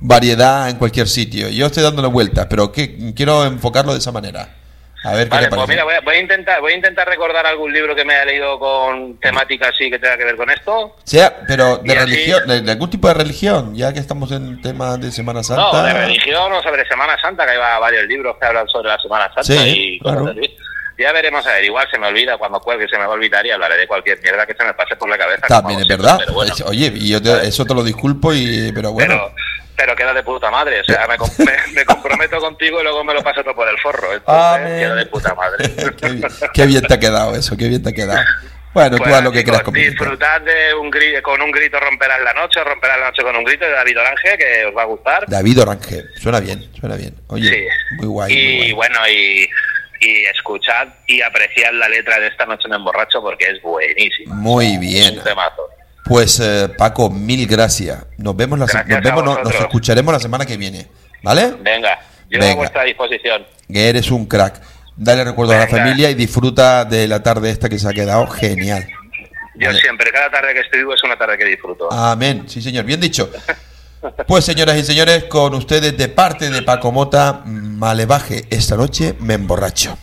variedad 0.00 0.70
en 0.70 0.76
cualquier 0.76 1.07
sitio. 1.09 1.48
Yo 1.50 1.66
estoy 1.66 1.82
dándole 1.82 2.09
vueltas, 2.09 2.46
pero 2.48 2.72
que, 2.72 3.12
quiero 3.14 3.44
enfocarlo 3.44 3.92
de 3.92 3.98
esa 3.98 4.11
manera. 4.12 4.48
A 5.05 5.12
ver 5.14 5.24
qué 5.24 5.30
Vale, 5.30 5.48
te 5.48 5.57
pues 5.57 5.68
mira, 5.68 5.84
voy 5.84 5.94
a, 5.94 6.00
voy 6.00 6.14
a 6.14 6.20
intentar 6.20 6.61
voy 6.61 6.72
a 6.72 6.76
intentar 6.76 7.09
recordar 7.09 7.44
algún 7.46 7.72
libro 7.72 7.94
que 7.94 8.05
me 8.05 8.14
haya 8.14 8.24
leído 8.24 8.59
con 8.59 9.18
temática 9.18 9.68
así 9.68 9.90
que 9.90 9.98
tenga 9.98 10.16
que 10.16 10.24
ver 10.24 10.36
con 10.36 10.48
esto. 10.50 10.96
Sea, 11.05 11.40
pero 11.48 11.78
de 11.78 11.92
Y 11.92 11.96
así- 11.96 12.05
religión, 12.07 12.46
de, 12.46 12.61
de 12.61 12.70
algún 12.72 12.88
tipo 12.90 13.09
de 13.09 13.14
religión, 13.14 13.74
ya 13.74 13.92
que 13.92 13.98
estamos 13.98 14.30
en 14.32 14.61
tema 14.62 14.96
de 14.96 15.11
Semana 15.11 15.42
Santa. 15.42 15.62
No, 15.72 15.82
de 15.82 15.92
religión 15.92 16.53
o 16.53 16.62
sobre 16.62 16.86
Semana 16.86 17.16
Santa, 17.20 17.44
que 17.44 17.50
hay 17.53 17.59
va- 17.59 17.78
varios 17.80 18.05
libros 18.07 18.36
que 18.38 18.46
hablan 18.46 18.68
sobre 18.68 18.88
la 18.90 18.98
Semana 19.00 19.24
Santa 19.34 19.42
Sí, 19.42 19.59
y 19.59 19.98
claro. 19.98 20.28
así. 20.28 20.57
Ya 20.98 21.11
veremos, 21.11 21.44
a 21.46 21.53
ver, 21.55 21.64
igual 21.64 21.88
se 21.90 21.98
me 21.98 22.07
olvida 22.07 22.36
cuando 22.38 22.61
cuelgue, 22.61 22.86
se 22.86 22.96
me 22.96 23.05
va 23.05 23.11
a 23.12 23.14
olvidar 23.14 23.44
y 23.44 23.50
hablaré 23.50 23.76
de 23.78 23.88
cualquier 23.88 24.20
mierda 24.22 24.46
que 24.46 24.55
se 24.55 24.62
me 24.62 24.72
pase 24.74 24.94
por 24.94 25.09
la 25.09 25.18
cabeza. 25.18 25.46
También 25.48 25.80
es 25.80 25.86
siempre, 25.86 26.07
verdad. 26.07 26.18
Pero 26.20 26.34
bueno, 26.34 26.55
Oye, 26.66 26.92
y 26.94 27.09
yo 27.11 27.20
te- 27.20 27.48
eso 27.48 27.64
te 27.64 27.74
lo 27.74 27.82
disculpo, 27.82 28.32
y 28.32 28.70
pero 28.72 28.92
bueno. 28.92 29.14
pero, 29.32 29.34
pero 29.84 29.96
queda 29.96 30.14
de 30.14 30.22
puta 30.22 30.50
madre, 30.50 30.80
o 30.80 30.84
sea, 30.84 31.06
me, 31.08 31.16
com- 31.18 31.28
me- 31.38 31.72
me 31.74 31.84
comprometo 31.84 32.38
contigo 32.38 32.80
y 32.80 32.84
luego 32.84 33.02
me 33.04 33.14
lo 33.14 33.22
paso 33.22 33.42
todo 33.42 33.54
por 33.54 33.68
el 33.68 33.78
forro. 33.80 34.12
Entonces, 34.12 34.44
Amén. 34.66 34.78
queda 34.78 34.94
de 34.94 35.06
puta 35.06 35.34
madre. 35.34 35.64
qué, 36.00 36.08
bien, 36.08 36.22
qué 36.54 36.66
bien 36.66 36.82
te 36.82 36.94
ha 36.94 37.00
quedado 37.00 37.34
eso, 37.34 37.56
qué 37.56 37.68
bien 37.68 37.82
te 37.82 37.90
ha 37.90 37.92
quedado. 37.92 38.20
Bueno, 38.74 38.96
tú 38.96 39.02
Pues, 39.02 39.14
haz 39.14 39.22
lo 39.24 39.32
que 39.32 39.44
quieras. 39.44 39.62
Disfrutad 39.72 40.40
de 40.40 40.72
un 40.74 40.90
grito, 40.90 41.20
con 41.22 41.42
un 41.42 41.50
grito 41.50 41.78
romperás 41.80 42.20
la 42.22 42.32
noche, 42.32 42.62
romperás 42.64 42.98
la 43.00 43.06
noche 43.10 43.22
con 43.22 43.36
un 43.36 43.44
grito 43.44 43.64
de 43.66 43.72
David 43.72 43.98
Orange, 44.00 44.38
que 44.38 44.64
os 44.66 44.74
va 44.76 44.82
a 44.82 44.86
gustar. 44.86 45.24
David 45.26 45.60
Orange, 45.60 46.04
suena 46.16 46.40
bien, 46.40 46.70
suena 46.80 46.96
bien. 46.96 47.14
Oye, 47.26 47.48
Sí. 47.50 47.94
muy 47.96 48.06
guay. 48.06 48.32
y 48.32 48.36
muy 48.36 48.56
guay. 48.58 48.72
bueno, 48.72 49.08
y, 49.08 49.48
y 50.00 50.24
escuchad 50.24 50.88
y 51.06 51.20
apreciad 51.20 51.72
la 51.74 51.88
letra 51.88 52.18
de 52.18 52.28
esta 52.28 52.46
noche 52.46 52.62
en 52.66 52.74
emborracho 52.74 53.20
porque 53.20 53.50
es 53.50 53.60
buenísima. 53.60 54.34
Muy 54.36 54.72
Es 54.74 54.80
bien. 54.80 55.18
un 55.18 55.24
temazo. 55.24 55.68
Pues 56.05 56.40
eh, 56.40 56.68
Paco, 56.76 57.11
mil 57.11 57.46
gracias. 57.46 58.05
Nos 58.18 58.36
vemos 58.36 58.59
la 58.59 58.66
Gracias 58.66 58.88
nos 58.88 59.03
vemos, 59.03 59.24
nos 59.24 59.36
vosotros. 59.38 59.61
escucharemos 59.62 60.12
la 60.12 60.20
semana 60.20 60.44
que 60.44 60.57
viene, 60.57 60.88
¿vale? 61.22 61.55
Venga, 61.62 61.98
yo 62.28 62.38
Venga. 62.40 62.53
a 62.53 62.57
vuestra 62.57 62.82
disposición. 62.84 63.44
Que 63.72 63.88
eres 63.88 64.11
un 64.11 64.26
crack. 64.26 64.61
Dale 64.96 65.24
recuerdo 65.24 65.53
a 65.53 65.59
la 65.59 65.68
familia 65.68 66.11
y 66.11 66.14
disfruta 66.14 66.84
de 66.84 67.09
la 67.09 67.22
tarde 67.22 67.50
esta 67.50 67.68
que 67.68 67.78
se 67.78 67.88
ha 67.88 67.92
quedado 67.92 68.26
genial. 68.26 68.86
Yo 69.55 69.68
Vale. 69.68 69.80
siempre, 69.80 70.11
cada 70.11 70.30
tarde 70.30 70.55
que 70.55 70.61
estoy 70.61 70.80
vivo 70.80 70.94
es 70.94 71.03
una 71.05 71.16
tarde 71.16 71.38
que 71.38 71.44
disfruto. 71.44 71.90
Amén. 71.92 72.44
Sí, 72.46 72.61
señor. 72.61 72.84
Bien 72.84 73.00
dicho. 73.00 73.30
Pues, 74.26 74.44
señoras 74.44 74.76
y 74.76 74.82
señores, 74.82 75.24
con 75.24 75.55
ustedes 75.55 75.96
de 75.96 76.09
parte 76.09 76.50
de 76.50 76.62
Paco 76.62 76.90
Mota, 76.90 77.42
Malevaje, 77.44 78.46
esta 78.50 78.76
noche 78.76 79.14
me 79.20 79.34
emborracho. 79.34 79.96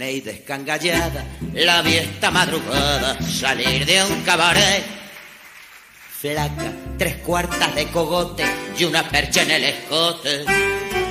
Y 0.00 0.20
descangallada, 0.20 1.24
la 1.52 1.82
vi 1.82 2.00
madrugada 2.32 3.18
salir 3.20 3.84
de 3.84 4.02
un 4.02 4.22
cabaret. 4.22 4.82
Flaca, 6.18 6.72
tres 6.96 7.16
cuartas 7.16 7.74
de 7.74 7.86
cogote 7.88 8.44
y 8.78 8.84
una 8.84 9.06
percha 9.08 9.42
en 9.42 9.50
el 9.50 9.64
escote. 9.64 10.44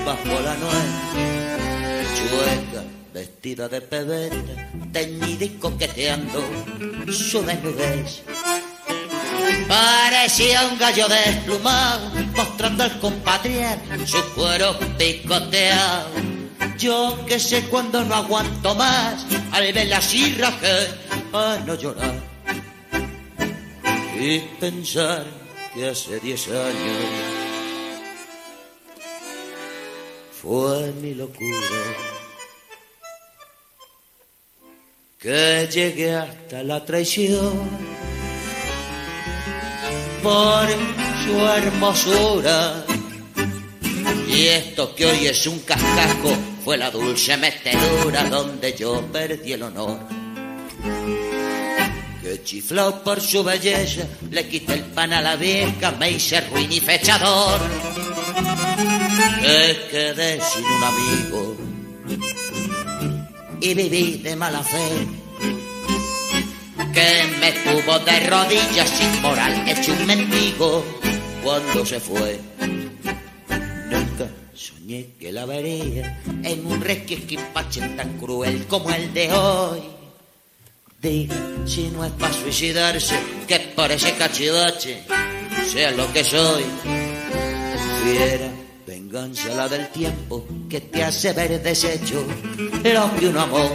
Bajo 0.04 0.40
la 0.42 0.56
nuez, 0.56 0.88
chueca, 2.18 2.84
vestida 3.14 3.70
de 3.70 3.82
pebeta, 3.82 4.70
teñida 4.92 5.46
y 5.46 5.50
coqueteando 5.60 6.42
su 7.12 7.44
desnudez. 7.44 8.24
Parecía 9.68 10.66
un 10.66 10.80
gallo 10.80 11.08
desplumado, 11.08 12.10
mostrando 12.36 12.84
al 12.84 13.00
compatriar 13.00 13.78
su 14.08 14.24
cuero 14.34 14.78
picoteado. 14.98 16.41
Yo 16.78 17.26
que 17.28 17.40
sé 17.40 17.64
cuando 17.66 18.04
no 18.04 18.16
aguanto 18.16 18.74
más, 18.76 19.26
al 19.52 19.72
verla 19.72 19.98
así 19.98 20.34
rajé 20.34 20.88
a 21.34 21.60
no 21.66 21.76
llorar. 21.76 22.16
Y 24.20 24.40
pensar 24.60 25.26
que 25.74 25.90
hace 25.90 26.20
diez 26.20 26.48
años 26.48 27.32
fue 30.42 30.92
mi 31.02 31.14
locura. 31.14 31.58
Que 35.20 35.70
llegué 35.72 36.16
hasta 36.16 36.64
la 36.64 36.84
traición 36.84 37.70
por 40.24 40.68
su 41.24 41.46
hermosura. 41.48 42.86
Y 44.28 44.48
esto 44.48 44.96
que 44.96 45.06
hoy 45.06 45.28
es 45.28 45.46
un 45.46 45.60
cascajo 45.60 46.51
fue 46.64 46.78
la 46.78 46.92
dulce 46.92 47.36
metedura 47.38 48.24
donde 48.30 48.74
yo 48.74 49.02
perdí 49.12 49.54
el 49.54 49.64
honor. 49.64 50.00
Que 52.22 52.44
chiflado 52.44 53.04
por 53.04 53.20
su 53.20 53.44
belleza, 53.44 54.04
le 54.30 54.48
quité 54.48 54.74
el 54.74 54.84
pan 54.86 55.12
a 55.14 55.22
la 55.22 55.36
vieja, 55.36 55.92
me 56.00 56.12
hice 56.12 56.42
ruin 56.42 56.72
y 56.72 56.80
fechador. 56.80 57.60
Que 59.42 59.88
quedé 59.90 60.40
sin 60.42 60.66
un 60.66 60.84
amigo 60.84 61.58
y 63.62 63.74
viví 63.74 64.18
de 64.24 64.36
mala 64.36 64.64
fe. 64.64 65.08
Que 66.94 67.24
me 67.40 67.52
tuvo 67.54 68.00
de 68.00 68.20
rodillas 68.28 68.90
sin 68.90 69.22
moral, 69.22 69.68
hecho 69.68 69.94
un 69.94 70.06
mendigo 70.06 70.84
cuando 71.44 71.86
se 71.86 72.00
fue. 72.00 72.40
Que 74.92 75.32
la 75.32 75.46
vería 75.46 76.22
en 76.44 76.66
un 76.66 76.82
resquisquipache 76.82 77.80
tan 77.96 78.18
cruel 78.18 78.66
como 78.68 78.90
el 78.90 79.14
de 79.14 79.32
hoy. 79.32 79.80
Diga, 81.02 81.36
si 81.66 81.88
no 81.88 82.04
es 82.04 82.12
para 82.12 82.34
suicidarse, 82.34 83.16
que 83.48 83.60
por 83.74 83.90
ese 83.90 84.14
cachivache 84.16 85.04
sea 85.72 85.92
lo 85.92 86.12
que 86.12 86.26
soy. 86.26 86.66
Fiera, 88.04 88.52
venganza 88.86 89.56
la 89.56 89.70
del 89.70 89.88
tiempo 89.92 90.46
que 90.70 90.82
te 90.82 91.04
hace 91.06 91.32
ver 91.32 91.64
deshecho 91.64 92.26
lo 92.84 93.16
que 93.16 93.28
uno 93.28 93.42
amó. 93.42 93.72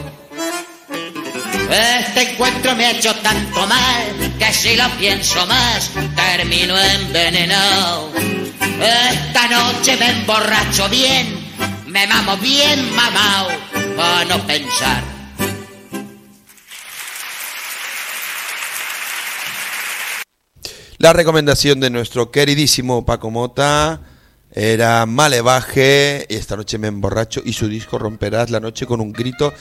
Este 1.71 2.33
encuentro 2.33 2.77
me 2.77 2.85
ha 2.85 2.91
hecho 2.91 3.15
tanto 3.23 3.67
mal 3.67 4.35
que 4.39 4.53
si 4.53 4.77
lo 4.77 4.89
pienso 4.99 5.47
más 5.47 5.91
termino 6.15 6.79
envenenado. 6.79 8.36
Esta 8.81 9.49
noche 9.49 9.97
me 9.97 10.11
emborracho 10.11 10.89
bien, 10.89 11.35
me 11.87 12.07
mamo 12.07 12.37
bien 12.39 12.95
mamao 12.95 13.49
para 13.97 14.25
no 14.25 14.47
pensar. 14.47 15.03
La 20.99 21.13
recomendación 21.13 21.79
de 21.79 21.91
nuestro 21.91 22.31
queridísimo 22.31 23.05
Paco 23.05 23.31
Mota 23.31 24.01
era 24.51 25.05
Malevaje, 25.05 26.27
esta 26.35 26.57
noche 26.57 26.79
me 26.79 26.89
emborracho 26.89 27.43
y 27.45 27.53
su 27.53 27.69
disco 27.69 27.99
Romperás 27.99 28.49
la 28.49 28.61
noche 28.61 28.87
con 28.87 29.03
un 29.03 29.13
grito 29.13 29.53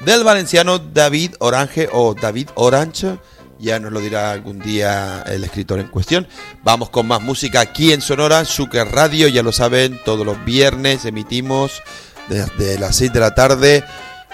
del 0.00 0.22
valenciano 0.22 0.78
David 0.78 1.34
Orange 1.40 1.88
o 1.92 2.14
David 2.14 2.50
Orange. 2.54 3.18
Ya 3.64 3.80
nos 3.80 3.92
lo 3.92 4.00
dirá 4.00 4.30
algún 4.30 4.58
día 4.58 5.24
el 5.26 5.42
escritor 5.42 5.80
en 5.80 5.88
cuestión. 5.88 6.28
Vamos 6.62 6.90
con 6.90 7.06
más 7.06 7.22
música 7.22 7.60
aquí 7.60 7.94
en 7.94 8.02
Sonora, 8.02 8.44
Suker 8.44 8.88
Radio, 8.88 9.26
ya 9.26 9.42
lo 9.42 9.52
saben, 9.52 9.98
todos 10.04 10.26
los 10.26 10.44
viernes 10.44 11.06
emitimos 11.06 11.82
desde 12.28 12.78
las 12.78 12.96
6 12.96 13.14
de 13.14 13.20
la 13.20 13.34
tarde, 13.34 13.82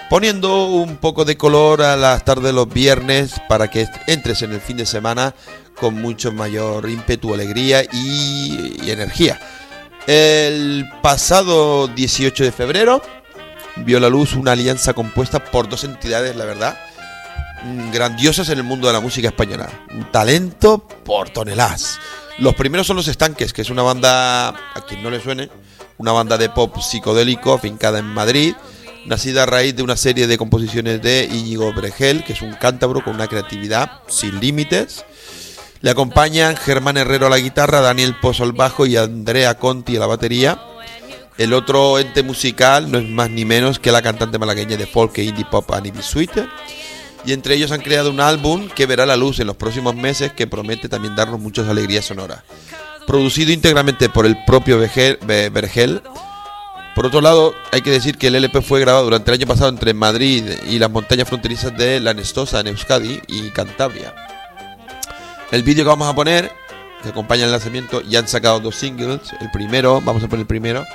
poniendo 0.09 0.65
un 0.65 0.97
poco 0.97 1.23
de 1.23 1.37
color 1.37 1.81
a 1.81 1.95
las 1.95 2.25
tardes 2.25 2.43
de 2.43 2.51
los 2.51 2.67
viernes 2.67 3.35
para 3.47 3.69
que 3.69 3.87
entres 4.05 4.41
en 4.41 4.51
el 4.51 4.59
fin 4.59 4.75
de 4.75 4.85
semana 4.85 5.33
con 5.79 5.93
mucho 5.93 6.33
mayor 6.33 6.89
ímpetu, 6.89 7.33
alegría 7.33 7.83
y, 7.83 8.81
y 8.83 8.91
energía. 8.91 9.39
El 10.07 10.89
pasado 11.01 11.87
18 11.87 12.43
de 12.43 12.51
febrero 12.51 13.01
vio 13.77 14.01
la 14.01 14.09
luz 14.09 14.33
una 14.33 14.51
alianza 14.51 14.91
compuesta 14.91 15.41
por 15.41 15.69
dos 15.69 15.85
entidades, 15.85 16.35
la 16.35 16.43
verdad, 16.43 16.77
grandiosas 17.91 18.49
en 18.49 18.57
el 18.57 18.63
mundo 18.63 18.87
de 18.87 18.93
la 18.93 18.99
música 18.99 19.29
española. 19.29 19.69
Talento 20.11 20.87
por 21.03 21.29
toneladas. 21.29 21.99
Los 22.39 22.55
primeros 22.55 22.87
son 22.87 22.97
Los 22.97 23.07
Estanques, 23.07 23.53
que 23.53 23.61
es 23.61 23.69
una 23.69 23.83
banda, 23.83 24.49
a 24.49 24.85
quien 24.87 25.03
no 25.03 25.09
le 25.09 25.21
suene, 25.21 25.49
una 25.97 26.11
banda 26.11 26.37
de 26.37 26.49
pop 26.49 26.75
psicodélico 26.79 27.53
afincada 27.53 27.99
en 27.99 28.05
Madrid, 28.05 28.55
nacida 29.05 29.43
a 29.43 29.45
raíz 29.45 29.75
de 29.75 29.83
una 29.83 29.97
serie 29.97 30.27
de 30.27 30.37
composiciones 30.37 31.01
de 31.01 31.29
Íñigo 31.31 31.71
Bregel, 31.73 32.23
que 32.23 32.33
es 32.33 32.41
un 32.41 32.53
cántabro 32.53 33.03
con 33.03 33.15
una 33.15 33.27
creatividad 33.27 34.01
sin 34.07 34.39
límites. 34.39 35.05
Le 35.81 35.89
acompañan 35.89 36.55
Germán 36.57 36.97
Herrero 36.97 37.27
a 37.27 37.29
la 37.29 37.39
guitarra, 37.39 37.81
Daniel 37.81 38.15
Pozo 38.19 38.43
al 38.43 38.53
bajo 38.53 38.85
y 38.85 38.97
Andrea 38.97 39.55
Conti 39.55 39.97
a 39.97 39.99
la 39.99 40.07
batería. 40.07 40.59
El 41.37 41.53
otro 41.53 41.97
ente 41.97 42.23
musical 42.23 42.91
no 42.91 42.99
es 42.99 43.07
más 43.07 43.29
ni 43.29 43.45
menos 43.45 43.79
que 43.79 43.91
la 43.91 44.01
cantante 44.01 44.37
malagueña 44.37 44.77
de 44.77 44.85
folk 44.85 45.17
e 45.17 45.23
indie 45.23 45.45
pop 45.45 45.71
Annie. 45.71 45.93
Sweeter. 46.01 46.47
Y 47.25 47.33
entre 47.33 47.55
ellos 47.55 47.71
han 47.71 47.81
creado 47.81 48.09
un 48.09 48.19
álbum 48.19 48.67
que 48.69 48.85
verá 48.85 49.05
la 49.05 49.15
luz 49.15 49.39
en 49.39 49.47
los 49.47 49.55
próximos 49.55 49.95
meses 49.95 50.31
que 50.31 50.47
promete 50.47 50.89
también 50.89 51.15
darnos 51.15 51.39
muchas 51.39 51.67
alegrías 51.67 52.05
sonoras. 52.05 52.41
Producido 53.05 53.51
íntegramente 53.51 54.09
por 54.09 54.25
el 54.25 54.37
propio 54.45 54.79
Vergel. 54.79 56.01
Por 56.95 57.05
otro 57.05 57.21
lado, 57.21 57.53
hay 57.71 57.81
que 57.81 57.91
decir 57.91 58.17
que 58.17 58.27
el 58.27 58.35
LP 58.35 58.61
fue 58.61 58.79
grabado 58.79 59.05
durante 59.05 59.31
el 59.31 59.39
año 59.39 59.47
pasado 59.47 59.69
entre 59.69 59.93
Madrid 59.93 60.43
y 60.67 60.77
las 60.79 60.91
montañas 60.91 61.27
fronterizas 61.27 61.75
de 61.77 61.99
La 61.99 62.13
Nestosa 62.13 62.59
en 62.59 62.67
Euskadi 62.67 63.21
y 63.27 63.49
Cantabria. 63.51 64.13
El 65.51 65.63
vídeo 65.63 65.83
que 65.83 65.89
vamos 65.89 66.07
a 66.07 66.15
poner, 66.15 66.51
que 67.01 67.09
acompaña 67.09 67.45
el 67.45 67.51
lanzamiento, 67.51 68.01
ya 68.01 68.19
han 68.19 68.27
sacado 68.27 68.59
dos 68.59 68.75
singles. 68.75 69.21
El 69.39 69.51
primero, 69.51 70.01
vamos 70.01 70.23
a 70.23 70.27
poner 70.27 70.41
el 70.41 70.47
primero, 70.47 70.85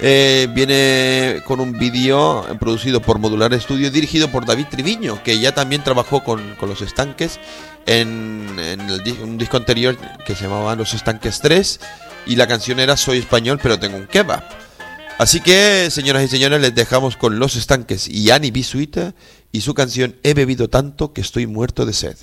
eh, 0.00 0.48
viene 0.52 1.42
con 1.44 1.60
un 1.60 1.72
vídeo 1.72 2.44
producido 2.60 3.00
por 3.00 3.18
Modular 3.18 3.58
Studio, 3.60 3.90
dirigido 3.90 4.30
por 4.30 4.44
David 4.44 4.66
Triviño, 4.70 5.22
que 5.22 5.38
ya 5.38 5.54
también 5.54 5.82
trabajó 5.82 6.22
con, 6.22 6.54
con 6.56 6.68
Los 6.68 6.82
Estanques 6.82 7.40
en, 7.86 8.58
un 9.22 9.38
disco 9.38 9.56
anterior 9.56 9.96
que 10.26 10.34
se 10.34 10.44
llamaba 10.44 10.74
Los 10.74 10.94
Estanques 10.94 11.40
3. 11.40 11.80
Y 12.26 12.36
la 12.36 12.46
canción 12.46 12.80
era 12.80 12.96
Soy 12.96 13.18
español, 13.18 13.58
pero 13.62 13.78
tengo 13.78 13.96
un 13.96 14.06
kebab. 14.06 14.42
Así 15.18 15.40
que, 15.40 15.88
señoras 15.90 16.24
y 16.24 16.28
señores, 16.28 16.60
les 16.60 16.74
dejamos 16.74 17.16
con 17.16 17.38
Los 17.38 17.56
Estanques 17.56 18.06
y 18.06 18.30
Annie 18.30 18.50
Bisuita 18.50 19.14
y 19.50 19.62
su 19.62 19.72
canción 19.72 20.16
He 20.22 20.34
bebido 20.34 20.68
tanto 20.68 21.14
que 21.14 21.22
estoy 21.22 21.46
muerto 21.46 21.86
de 21.86 21.94
sed. 21.94 22.16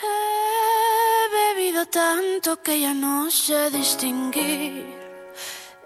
He 0.00 1.54
bebido 1.54 1.83
tanto 1.94 2.60
que 2.60 2.80
ya 2.80 2.92
no 2.92 3.30
sé 3.30 3.70
distinguir 3.70 4.84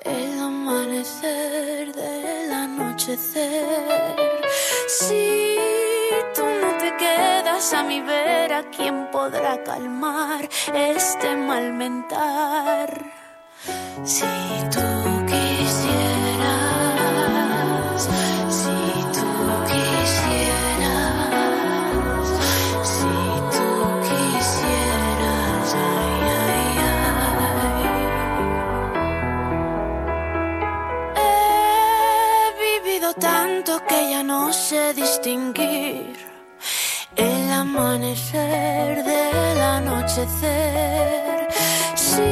el 0.00 0.40
amanecer 0.40 1.92
del 1.92 2.50
anochecer. 2.50 4.16
Si 4.86 5.59
tú 6.34 6.44
no 6.62 6.78
te 6.78 6.96
quedas 6.96 7.74
a 7.74 7.82
mi 7.82 8.00
vera, 8.00 8.64
¿quién 8.74 9.11
podrá 9.11 9.62
calmar 9.62 10.48
este 10.72 11.36
mal 11.36 11.74
mentar? 11.74 12.88
Si 14.02 14.24
tú 14.72 14.97
que 33.87 34.11
ya 34.11 34.22
no 34.22 34.53
sé 34.53 34.95
distinguir 34.95 36.16
el 37.16 37.53
amanecer 37.53 39.05
del 39.05 39.61
anochecer. 39.61 41.49
Si 41.95 42.31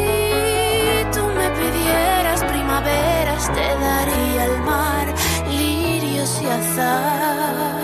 tú 1.12 1.22
me 1.38 1.48
pidieras 1.60 2.42
primaveras, 2.44 3.46
te 3.54 3.68
daría 3.86 4.44
el 4.44 4.58
mar, 4.62 5.06
lirios 5.48 6.40
y 6.42 6.46
azar. 6.46 7.75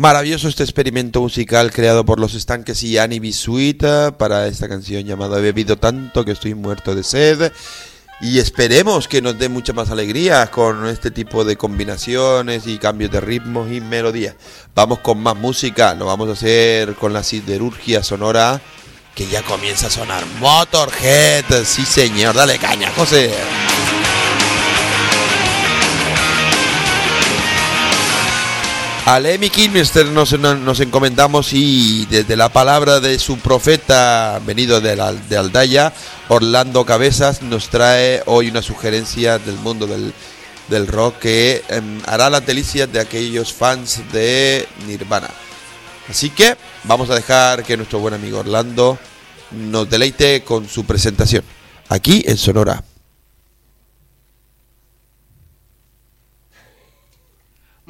Maravilloso 0.00 0.48
este 0.48 0.62
experimento 0.62 1.20
musical 1.20 1.70
creado 1.70 2.06
por 2.06 2.20
los 2.20 2.32
estanques 2.32 2.82
y 2.84 2.96
Annie 2.96 3.20
B. 3.20 3.34
Sweet 3.34 3.82
eh, 3.82 4.12
para 4.16 4.46
esta 4.46 4.66
canción 4.66 5.04
llamada 5.04 5.38
He 5.38 5.42
bebido 5.42 5.76
tanto 5.76 6.24
que 6.24 6.32
estoy 6.32 6.54
muerto 6.54 6.94
de 6.94 7.02
sed. 7.02 7.52
Y 8.22 8.38
esperemos 8.38 9.08
que 9.08 9.20
nos 9.20 9.38
dé 9.38 9.50
mucha 9.50 9.74
más 9.74 9.90
alegría 9.90 10.50
con 10.50 10.86
este 10.86 11.10
tipo 11.10 11.44
de 11.44 11.56
combinaciones 11.56 12.66
y 12.66 12.78
cambios 12.78 13.10
de 13.10 13.20
ritmos 13.20 13.70
y 13.70 13.82
melodías. 13.82 14.36
Vamos 14.74 15.00
con 15.00 15.22
más 15.22 15.36
música, 15.36 15.92
lo 15.94 16.06
vamos 16.06 16.30
a 16.30 16.32
hacer 16.32 16.94
con 16.94 17.12
la 17.12 17.22
siderurgia 17.22 18.02
sonora 18.02 18.58
que 19.14 19.26
ya 19.26 19.42
comienza 19.42 19.88
a 19.88 19.90
sonar. 19.90 20.24
Motorhead, 20.38 21.44
sí 21.66 21.84
señor, 21.84 22.34
dale 22.34 22.56
caña, 22.56 22.90
José. 22.96 23.34
A 29.06 29.18
Lemmy 29.18 29.50
Kilmister 29.50 30.06
nos, 30.06 30.32
encomendamos 30.80 31.52
y 31.52 32.06
desde 32.06 32.36
la 32.36 32.48
palabra 32.48 33.00
de 33.00 33.18
su 33.18 33.38
profeta 33.38 34.40
venido 34.46 34.80
de, 34.80 34.94
la- 34.94 35.12
de 35.12 35.36
Aldaya, 35.36 35.92
Orlando 36.28 36.84
Cabezas, 36.84 37.42
nos 37.42 37.70
trae 37.70 38.22
hoy 38.26 38.48
una 38.50 38.62
sugerencia 38.62 39.38
del 39.38 39.56
mundo 39.56 39.88
del, 39.88 40.12
del 40.68 40.86
rock 40.86 41.18
que 41.18 41.64
em, 41.68 42.00
hará 42.06 42.30
las 42.30 42.46
delicias 42.46 42.92
de 42.92 43.00
aquellos 43.00 43.52
fans 43.52 44.00
de 44.12 44.68
Nirvana. 44.86 45.28
Así 46.08 46.30
que 46.30 46.56
vamos 46.84 47.10
a 47.10 47.14
dejar 47.16 47.64
que 47.64 47.76
nuestro 47.76 47.98
buen 47.98 48.14
amigo 48.14 48.38
Orlando 48.40 48.96
nos 49.50 49.90
deleite 49.90 50.42
con 50.44 50.68
su 50.68 50.84
presentación 50.84 51.42
aquí 51.88 52.22
en 52.26 52.36
Sonora. 52.36 52.84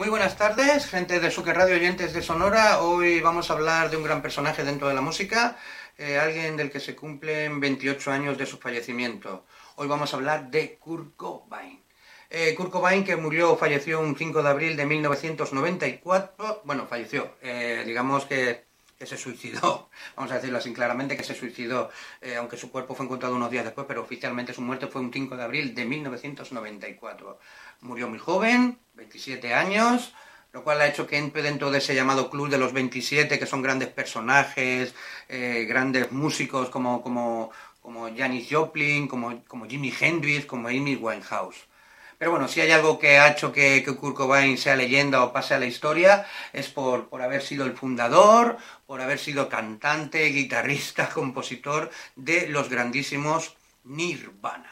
Muy 0.01 0.09
buenas 0.09 0.39
tardes, 0.39 0.87
gente 0.87 1.21
de 1.21 1.31
Suque 1.31 1.53
Radio 1.53 1.77
oyentes 1.77 2.15
de 2.15 2.23
Sonora. 2.23 2.81
Hoy 2.81 3.21
vamos 3.21 3.51
a 3.51 3.53
hablar 3.53 3.91
de 3.91 3.99
un 3.99 4.03
gran 4.03 4.23
personaje 4.23 4.65
dentro 4.65 4.89
de 4.89 4.95
la 4.95 5.03
música, 5.03 5.59
eh, 5.99 6.19
alguien 6.19 6.57
del 6.57 6.71
que 6.71 6.81
se 6.81 6.97
cumplen 6.97 7.61
28 7.61 8.11
años 8.11 8.39
de 8.39 8.47
su 8.47 8.57
fallecimiento. 8.57 9.45
Hoy 9.75 9.89
vamos 9.89 10.15
a 10.15 10.17
hablar 10.17 10.51
de 10.51 10.79
Kurt 10.79 11.17
Cobain. 11.17 11.83
Eh, 12.31 12.55
Kurt 12.55 12.71
Cobain, 12.71 13.05
que 13.05 13.17
murió, 13.17 13.59
falleció 13.59 14.01
un 14.01 14.17
5 14.17 14.43
de 14.43 14.49
abril 14.49 14.75
de 14.75 14.87
1994. 14.87 16.63
Bueno, 16.65 16.87
falleció, 16.87 17.35
eh, 17.43 17.83
digamos 17.85 18.25
que, 18.25 18.65
que 18.99 19.05
se 19.05 19.19
suicidó. 19.19 19.91
Vamos 20.17 20.33
a 20.33 20.37
decirlo 20.37 20.57
así 20.57 20.73
claramente, 20.73 21.15
que 21.15 21.25
se 21.25 21.35
suicidó, 21.35 21.91
aunque 22.39 22.57
su 22.57 22.71
cuerpo 22.71 22.95
fue 22.95 23.05
encontrado 23.05 23.37
unos 23.37 23.51
días 23.51 23.67
después, 23.67 23.87
pero 23.87 24.01
oficialmente 24.01 24.55
su 24.55 24.63
muerte 24.63 24.87
fue 24.87 25.03
un 25.03 25.13
5 25.13 25.37
de 25.37 25.43
abril 25.43 25.75
de 25.75 25.85
1994. 25.85 27.39
Murió 27.81 28.09
muy 28.09 28.19
joven, 28.19 28.79
27 28.95 29.55
años, 29.55 30.13
lo 30.53 30.63
cual 30.65 30.81
ha 30.81 30.89
hecho 30.89 31.07
que 31.07 31.17
entre 31.17 31.43
dentro 31.43 31.71
de 31.71 31.79
ese 31.79 31.95
llamado 31.95 32.31
club 32.31 32.49
de 32.51 32.59
los 32.59 32.73
27, 32.73 33.39
que 33.39 33.47
son 33.47 33.63
grandes 33.63 33.89
personajes, 33.89 34.95
eh, 35.29 35.65
grandes 35.69 36.13
músicos 36.13 36.69
como, 36.69 37.03
como, 37.03 37.51
como 37.81 38.15
Janis 38.15 38.49
Joplin, 38.51 39.09
como, 39.09 39.43
como 39.45 39.67
Jimi 39.67 39.93
Hendrix, 39.99 40.45
como 40.47 40.69
Amy 40.69 40.97
Winehouse. 40.97 41.71
Pero 42.19 42.33
bueno, 42.33 42.49
si 42.49 42.61
hay 42.61 42.71
algo 42.71 42.99
que 42.99 43.19
ha 43.19 43.31
hecho 43.31 43.51
que, 43.51 43.83
que 43.83 43.97
Kurt 43.97 44.15
Cobain 44.15 44.59
sea 44.59 44.77
leyenda 44.77 45.25
o 45.25 45.33
pase 45.33 45.55
a 45.55 45.59
la 45.59 45.65
historia, 45.65 46.27
es 46.53 46.69
por, 46.69 47.09
por 47.09 47.23
haber 47.23 47.41
sido 47.41 47.65
el 47.65 47.73
fundador, 47.73 48.59
por 48.87 49.01
haber 49.01 49.19
sido 49.19 49.49
cantante, 49.49 50.27
guitarrista, 50.27 51.09
compositor 51.15 51.91
de 52.17 52.47
los 52.49 52.69
grandísimos 52.69 53.57
Nirvana. 53.85 54.70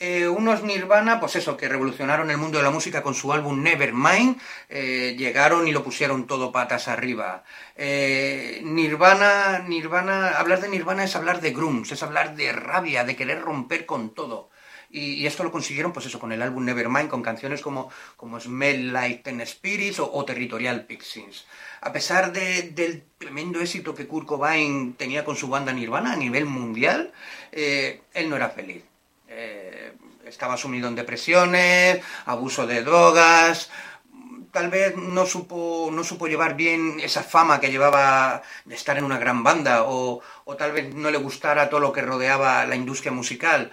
Eh, 0.00 0.28
unos 0.28 0.62
Nirvana, 0.62 1.18
pues 1.18 1.34
eso, 1.36 1.56
que 1.56 1.68
revolucionaron 1.68 2.30
el 2.30 2.36
mundo 2.36 2.58
de 2.58 2.64
la 2.64 2.70
música 2.70 3.02
con 3.02 3.14
su 3.14 3.32
álbum 3.32 3.62
Nevermind, 3.64 4.40
eh, 4.68 5.16
llegaron 5.18 5.66
y 5.66 5.72
lo 5.72 5.82
pusieron 5.82 6.26
todo 6.28 6.52
patas 6.52 6.86
arriba. 6.86 7.42
Eh, 7.76 8.60
Nirvana, 8.62 9.58
Nirvana, 9.66 10.38
hablar 10.38 10.60
de 10.60 10.68
Nirvana 10.68 11.02
es 11.04 11.16
hablar 11.16 11.40
de 11.40 11.50
grunge, 11.52 11.94
es 11.94 12.02
hablar 12.04 12.36
de 12.36 12.52
rabia, 12.52 13.02
de 13.04 13.16
querer 13.16 13.40
romper 13.42 13.86
con 13.86 14.14
todo. 14.14 14.50
Y, 14.90 15.26
esto 15.26 15.42
lo 15.44 15.50
consiguieron, 15.52 15.92
pues 15.92 16.06
eso, 16.06 16.18
con 16.20 16.32
el 16.32 16.42
álbum 16.42 16.64
Nevermind, 16.64 17.08
con 17.10 17.22
canciones 17.22 17.60
como, 17.60 17.90
como 18.16 18.40
Smell 18.40 18.92
Like 18.92 19.22
Ten 19.24 19.44
Spirits 19.46 19.98
o, 20.00 20.24
Territorial 20.24 20.86
Pixies. 20.86 21.44
A 21.80 21.92
pesar 21.92 22.32
de- 22.32 22.70
del 22.70 23.02
tremendo 23.18 23.60
éxito 23.60 23.94
que 23.94 24.06
Kurt 24.06 24.26
Cobain 24.26 24.94
tenía 24.94 25.24
con 25.24 25.36
su 25.36 25.48
banda 25.48 25.72
Nirvana 25.72 26.12
a 26.12 26.16
nivel 26.16 26.46
mundial, 26.46 27.12
él 27.52 28.30
no 28.30 28.36
era 28.36 28.48
feliz. 28.50 28.82
Estaba 30.28 30.56
sumido 30.56 30.88
en 30.88 30.94
depresiones, 30.94 32.00
abuso 32.26 32.66
de 32.66 32.82
drogas, 32.82 33.70
tal 34.52 34.70
vez 34.70 34.96
no 34.96 35.26
supo, 35.26 35.90
no 35.92 36.04
supo 36.04 36.26
llevar 36.26 36.56
bien 36.56 37.00
esa 37.00 37.22
fama 37.22 37.60
que 37.60 37.70
llevaba 37.70 38.42
de 38.64 38.74
estar 38.74 38.96
en 38.98 39.04
una 39.04 39.18
gran 39.18 39.42
banda 39.42 39.84
o, 39.84 40.20
o 40.44 40.56
tal 40.56 40.72
vez 40.72 40.94
no 40.94 41.10
le 41.10 41.18
gustara 41.18 41.68
todo 41.68 41.80
lo 41.80 41.92
que 41.92 42.02
rodeaba 42.02 42.64
la 42.66 42.76
industria 42.76 43.12
musical. 43.12 43.70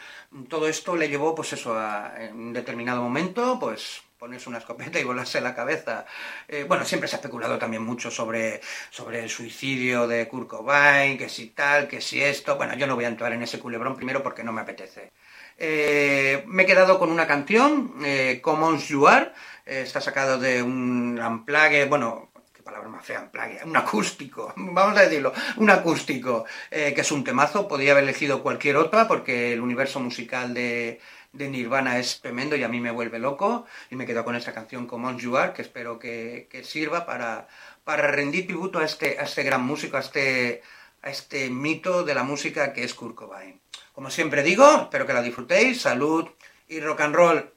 Todo 0.49 0.67
esto 0.67 0.95
le 0.95 1.09
llevó, 1.09 1.33
pues 1.33 1.53
eso, 1.53 1.77
a, 1.77 2.13
en 2.19 2.35
un 2.35 2.53
determinado 2.53 3.01
momento, 3.01 3.57
pues 3.59 4.01
ponerse 4.17 4.49
una 4.49 4.57
escopeta 4.57 4.99
y 4.99 5.03
volarse 5.03 5.41
la 5.41 5.55
cabeza. 5.55 6.05
Eh, 6.47 6.65
bueno, 6.67 6.85
siempre 6.85 7.07
se 7.07 7.15
ha 7.15 7.19
especulado 7.19 7.57
también 7.57 7.83
mucho 7.83 8.09
sobre, 8.11 8.61
sobre 8.89 9.23
el 9.23 9.29
suicidio 9.29 10.07
de 10.07 10.27
Kurt 10.27 10.47
Cobain, 10.47 11.17
que 11.17 11.29
si 11.29 11.47
tal, 11.47 11.87
que 11.87 12.01
si 12.01 12.21
esto. 12.21 12.57
Bueno, 12.57 12.75
yo 12.75 12.87
no 12.87 12.95
voy 12.95 13.05
a 13.05 13.09
entrar 13.09 13.33
en 13.33 13.43
ese 13.43 13.59
culebrón 13.59 13.95
primero 13.95 14.23
porque 14.23 14.43
no 14.43 14.51
me 14.51 14.61
apetece. 14.61 15.11
Eh, 15.57 16.43
me 16.47 16.63
he 16.63 16.65
quedado 16.65 16.99
con 16.99 17.11
una 17.11 17.27
canción, 17.27 17.95
eh, 18.03 18.39
Commons 18.41 18.87
You 18.89 19.07
Are, 19.07 19.31
eh, 19.65 19.81
está 19.81 20.01
sacado 20.01 20.37
de 20.37 20.61
un 20.61 21.17
unplugged, 21.19 21.87
bueno, 21.87 22.29
qué 22.53 22.61
palabra 22.61 22.89
más 22.89 23.05
fea, 23.05 23.21
unplugged, 23.21 23.63
un 23.65 23.77
acústico, 23.77 24.53
vamos 24.57 24.97
a 24.97 25.03
decirlo, 25.03 25.33
un 25.57 25.69
acústico, 25.69 26.45
eh, 26.69 26.93
que 26.93 27.01
es 27.01 27.11
un 27.11 27.23
temazo, 27.23 27.67
podría 27.67 27.93
haber 27.93 28.03
elegido 28.03 28.43
cualquier 28.43 28.75
otra 28.75 29.07
porque 29.07 29.53
el 29.53 29.61
universo 29.61 29.99
musical 29.99 30.53
de, 30.53 30.99
Nirvana 31.33 31.99
es 31.99 32.21
tremendo 32.21 32.55
y 32.55 32.63
a 32.63 32.69
mí 32.69 32.79
me 32.79 32.91
vuelve 32.91 33.19
loco, 33.19 33.65
y 33.89 33.95
me 33.95 34.05
quedo 34.05 34.23
con 34.23 34.35
esta 34.35 34.53
canción 34.53 34.87
Commons 34.87 35.21
You 35.21 35.37
Are, 35.37 35.53
que 35.53 35.61
espero 35.61 35.99
que, 35.99 36.47
sirva 36.63 37.05
para, 37.05 37.47
rendir 37.85 38.45
tributo 38.47 38.79
a 38.79 38.85
este, 38.85 39.19
a 39.19 39.23
este 39.23 39.43
gran 39.43 39.63
músico, 39.63 39.97
a 39.97 40.01
este, 40.01 40.61
a 41.01 41.09
este 41.09 41.49
mito 41.49 42.03
de 42.03 42.15
la 42.15 42.23
música 42.23 42.73
que 42.73 42.83
es 42.83 42.93
Kurt 42.93 43.15
Cobain. 43.15 43.59
Como 43.95 44.09
siempre 44.09 44.43
digo, 44.43 44.65
espero 44.81 45.07
que 45.07 45.13
la 45.13 45.21
disfrutéis, 45.21 45.79
salud 45.79 46.27
y 46.67 46.81
rock 46.81 46.99
and 46.99 47.15
roll. 47.15 47.54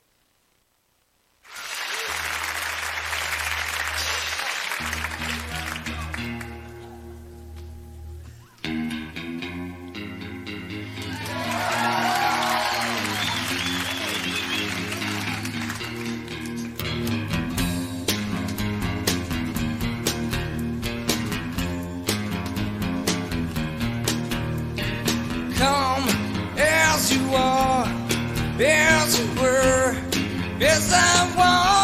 As 30.61 30.92
I 30.92 31.36
want 31.36 31.78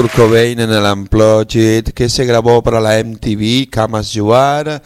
Kurt 0.00 0.14
Cobain 0.14 0.58
en 0.58 0.72
el 0.72 0.82
Unplugged 0.82 1.92
que 1.92 2.08
se 2.08 2.24
grabó 2.24 2.62
para 2.62 2.80
la 2.80 3.04
MTV, 3.04 3.68
Camas 3.68 4.10
You 4.14 4.32
Are. 4.32 4.80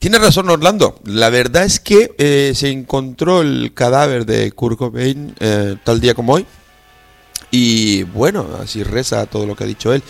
Tiene 0.00 0.18
razón 0.18 0.50
Orlando, 0.50 0.98
la 1.04 1.30
verdad 1.30 1.62
es 1.62 1.78
que 1.78 2.12
eh, 2.18 2.50
se 2.56 2.68
encontró 2.70 3.40
el 3.40 3.72
cadáver 3.72 4.26
de 4.26 4.50
Kurt 4.50 4.78
Cobain 4.78 5.32
eh, 5.38 5.76
tal 5.84 6.00
día 6.00 6.14
como 6.14 6.32
hoy. 6.32 6.46
Y 7.52 8.02
bueno, 8.02 8.48
así 8.60 8.82
reza 8.82 9.26
todo 9.26 9.46
lo 9.46 9.54
que 9.54 9.62
ha 9.62 9.68
dicho 9.68 9.92
él. 9.92 10.02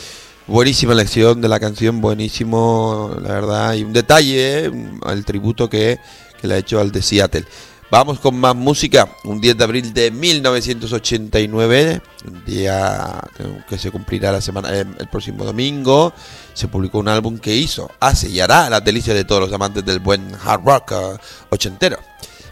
Buenísima 0.46 0.94
lección 0.94 1.42
de 1.42 1.48
la 1.48 1.60
canción, 1.60 2.00
buenísimo, 2.00 3.14
la 3.20 3.34
verdad. 3.34 3.74
Y 3.74 3.84
un 3.84 3.92
detalle, 3.92 4.64
eh, 4.64 4.72
el 5.10 5.26
tributo 5.26 5.68
que, 5.68 5.98
que 6.40 6.48
le 6.48 6.54
ha 6.54 6.56
hecho 6.56 6.80
al 6.80 6.90
de 6.90 7.02
Seattle. 7.02 7.44
Vamos 7.92 8.20
con 8.20 8.40
más 8.40 8.56
música. 8.56 9.06
Un 9.24 9.38
10 9.38 9.58
de 9.58 9.64
abril 9.64 9.92
de 9.92 10.10
1989, 10.10 12.00
un 12.26 12.44
día 12.46 13.20
que 13.68 13.76
se 13.76 13.90
cumplirá 13.90 14.32
la 14.32 14.40
semana, 14.40 14.74
eh, 14.74 14.86
el 14.98 15.08
próximo 15.08 15.44
domingo, 15.44 16.14
se 16.54 16.68
publicó 16.68 17.00
un 17.00 17.08
álbum 17.08 17.36
que 17.36 17.54
hizo, 17.54 17.90
hace 18.00 18.30
y 18.30 18.40
hará 18.40 18.70
la 18.70 18.80
delicia 18.80 19.12
de 19.12 19.26
todos 19.26 19.42
los 19.42 19.52
amantes 19.52 19.84
del 19.84 19.98
buen 19.98 20.34
hard 20.42 20.64
rock 20.64 20.92
eh, 20.92 21.18
ochentero. 21.50 21.98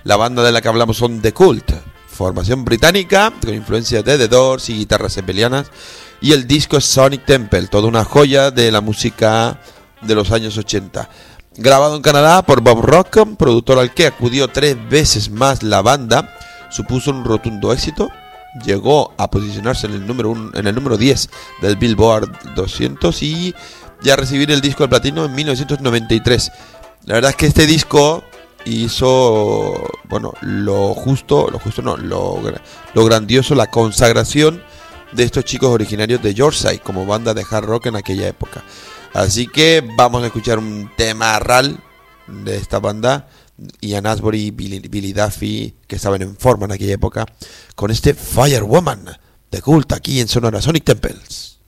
La 0.04 0.16
banda 0.16 0.42
de 0.42 0.52
la 0.52 0.60
que 0.60 0.68
hablamos 0.68 0.98
son 0.98 1.22
The 1.22 1.32
Cult, 1.32 1.72
formación 2.06 2.62
británica 2.62 3.32
con 3.42 3.54
influencia 3.54 4.02
de 4.02 4.18
The 4.18 4.28
Doors 4.28 4.68
y 4.68 4.74
guitarras 4.74 5.14
zeppelianas. 5.14 5.70
Y 6.20 6.32
el 6.32 6.46
disco 6.46 6.76
es 6.76 6.84
Sonic 6.84 7.24
Temple, 7.24 7.68
toda 7.68 7.88
una 7.88 8.04
joya 8.04 8.50
de 8.50 8.70
la 8.70 8.82
música 8.82 9.58
de 10.02 10.14
los 10.14 10.32
años 10.32 10.58
80. 10.58 11.08
Grabado 11.62 11.94
en 11.96 12.00
Canadá 12.02 12.40
por 12.40 12.62
Bob 12.62 12.80
Rock, 12.80 13.18
productor 13.36 13.78
al 13.78 13.92
que 13.92 14.06
acudió 14.06 14.48
tres 14.48 14.76
veces 14.88 15.30
más 15.30 15.62
la 15.62 15.82
banda, 15.82 16.34
supuso 16.70 17.10
un 17.10 17.22
rotundo 17.22 17.70
éxito. 17.72 18.08
Llegó 18.64 19.12
a 19.18 19.30
posicionarse 19.30 19.86
en 19.86 19.92
el 19.92 20.06
número, 20.06 20.30
un- 20.30 20.50
en 20.54 20.66
el 20.66 20.74
número 20.74 20.96
10 20.96 21.28
del 21.60 21.76
Billboard 21.76 22.54
200 22.54 23.22
y 23.22 23.54
ya 24.02 24.16
recibir 24.16 24.50
el 24.50 24.62
disco 24.62 24.84
de 24.84 24.88
platino 24.88 25.26
en 25.26 25.34
1993. 25.34 26.50
La 27.04 27.14
verdad 27.14 27.30
es 27.32 27.36
que 27.36 27.46
este 27.46 27.66
disco 27.66 28.24
hizo, 28.64 29.74
bueno, 30.08 30.32
lo 30.40 30.94
justo, 30.94 31.48
lo 31.50 31.58
justo 31.58 31.82
no, 31.82 31.98
lo, 31.98 32.40
lo 32.94 33.04
grandioso, 33.04 33.54
la 33.54 33.66
consagración 33.70 34.62
de 35.12 35.24
estos 35.24 35.44
chicos 35.44 35.68
originarios 35.70 36.22
de 36.22 36.32
Yorkshire 36.32 36.78
como 36.78 37.04
banda 37.04 37.34
de 37.34 37.44
hard 37.48 37.64
rock 37.66 37.86
en 37.86 37.96
aquella 37.96 38.28
época. 38.28 38.62
Así 39.12 39.46
que 39.46 39.82
vamos 39.96 40.22
a 40.22 40.26
escuchar 40.26 40.58
un 40.58 40.90
tema 40.96 41.38
ral 41.38 41.80
de 42.26 42.56
esta 42.56 42.78
banda, 42.78 43.28
Ian 43.80 44.06
Asbury 44.06 44.46
y 44.46 44.50
Billy, 44.50 44.80
Billy 44.80 45.12
Duffy, 45.12 45.74
que 45.86 45.96
estaban 45.96 46.22
en 46.22 46.36
forma 46.36 46.66
en 46.66 46.72
aquella 46.72 46.94
época, 46.94 47.26
con 47.74 47.90
este 47.90 48.14
Firewoman 48.14 49.04
de 49.50 49.62
Cult 49.62 49.92
aquí 49.92 50.20
en 50.20 50.28
Sonora 50.28 50.62
Sonic 50.62 50.84
Temples. 50.84 51.59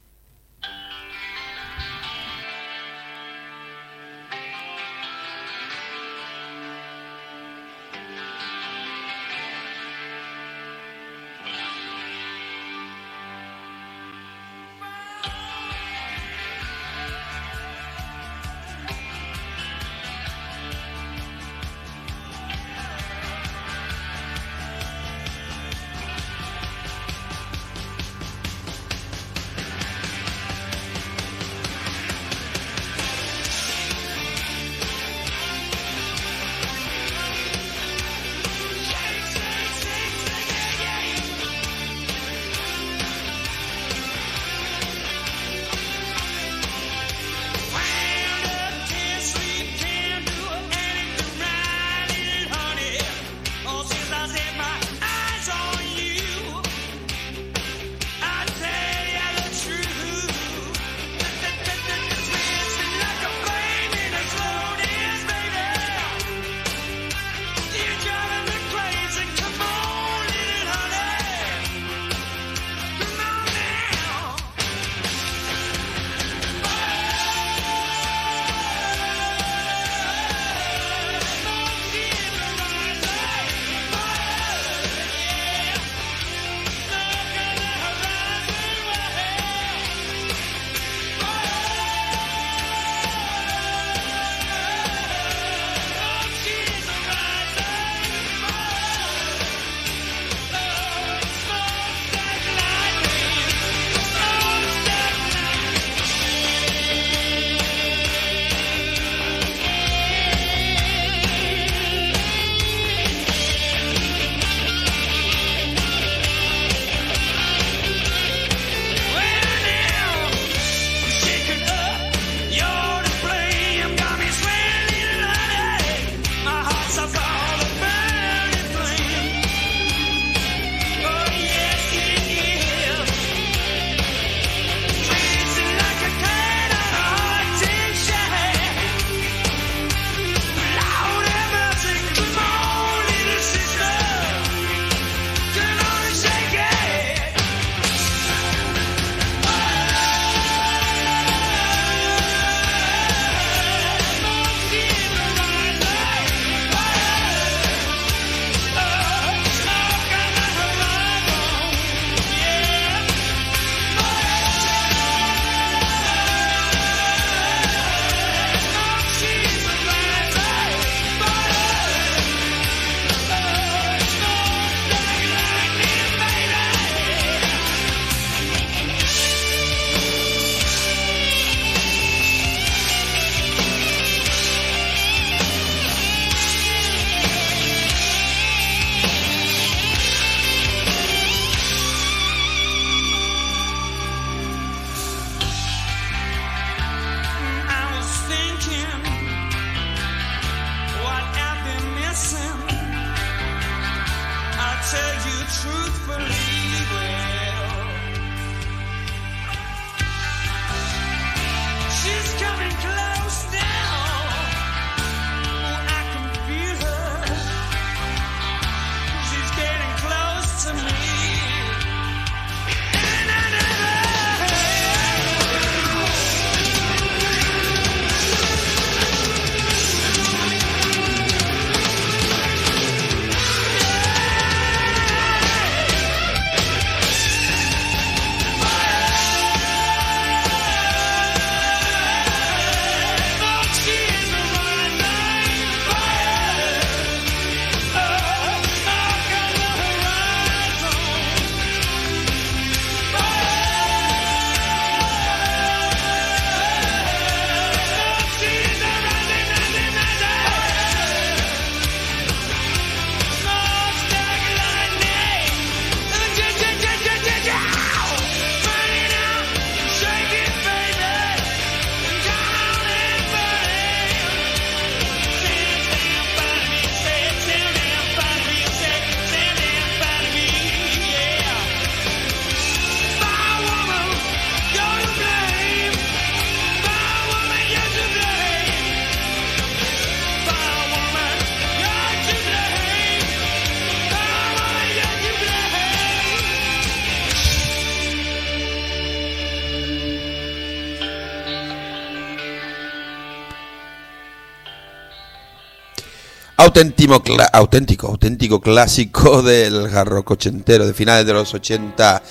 Auténtico, 307.53 308.07
auténtico 308.07 308.59
clásico 308.63 309.43
del 309.43 309.91
garroco 309.91 310.33
ochentero 310.33 310.87
de 310.87 310.95
finales 310.95 311.27
de 311.27 311.35
los 311.35 311.53
80. 311.53 312.23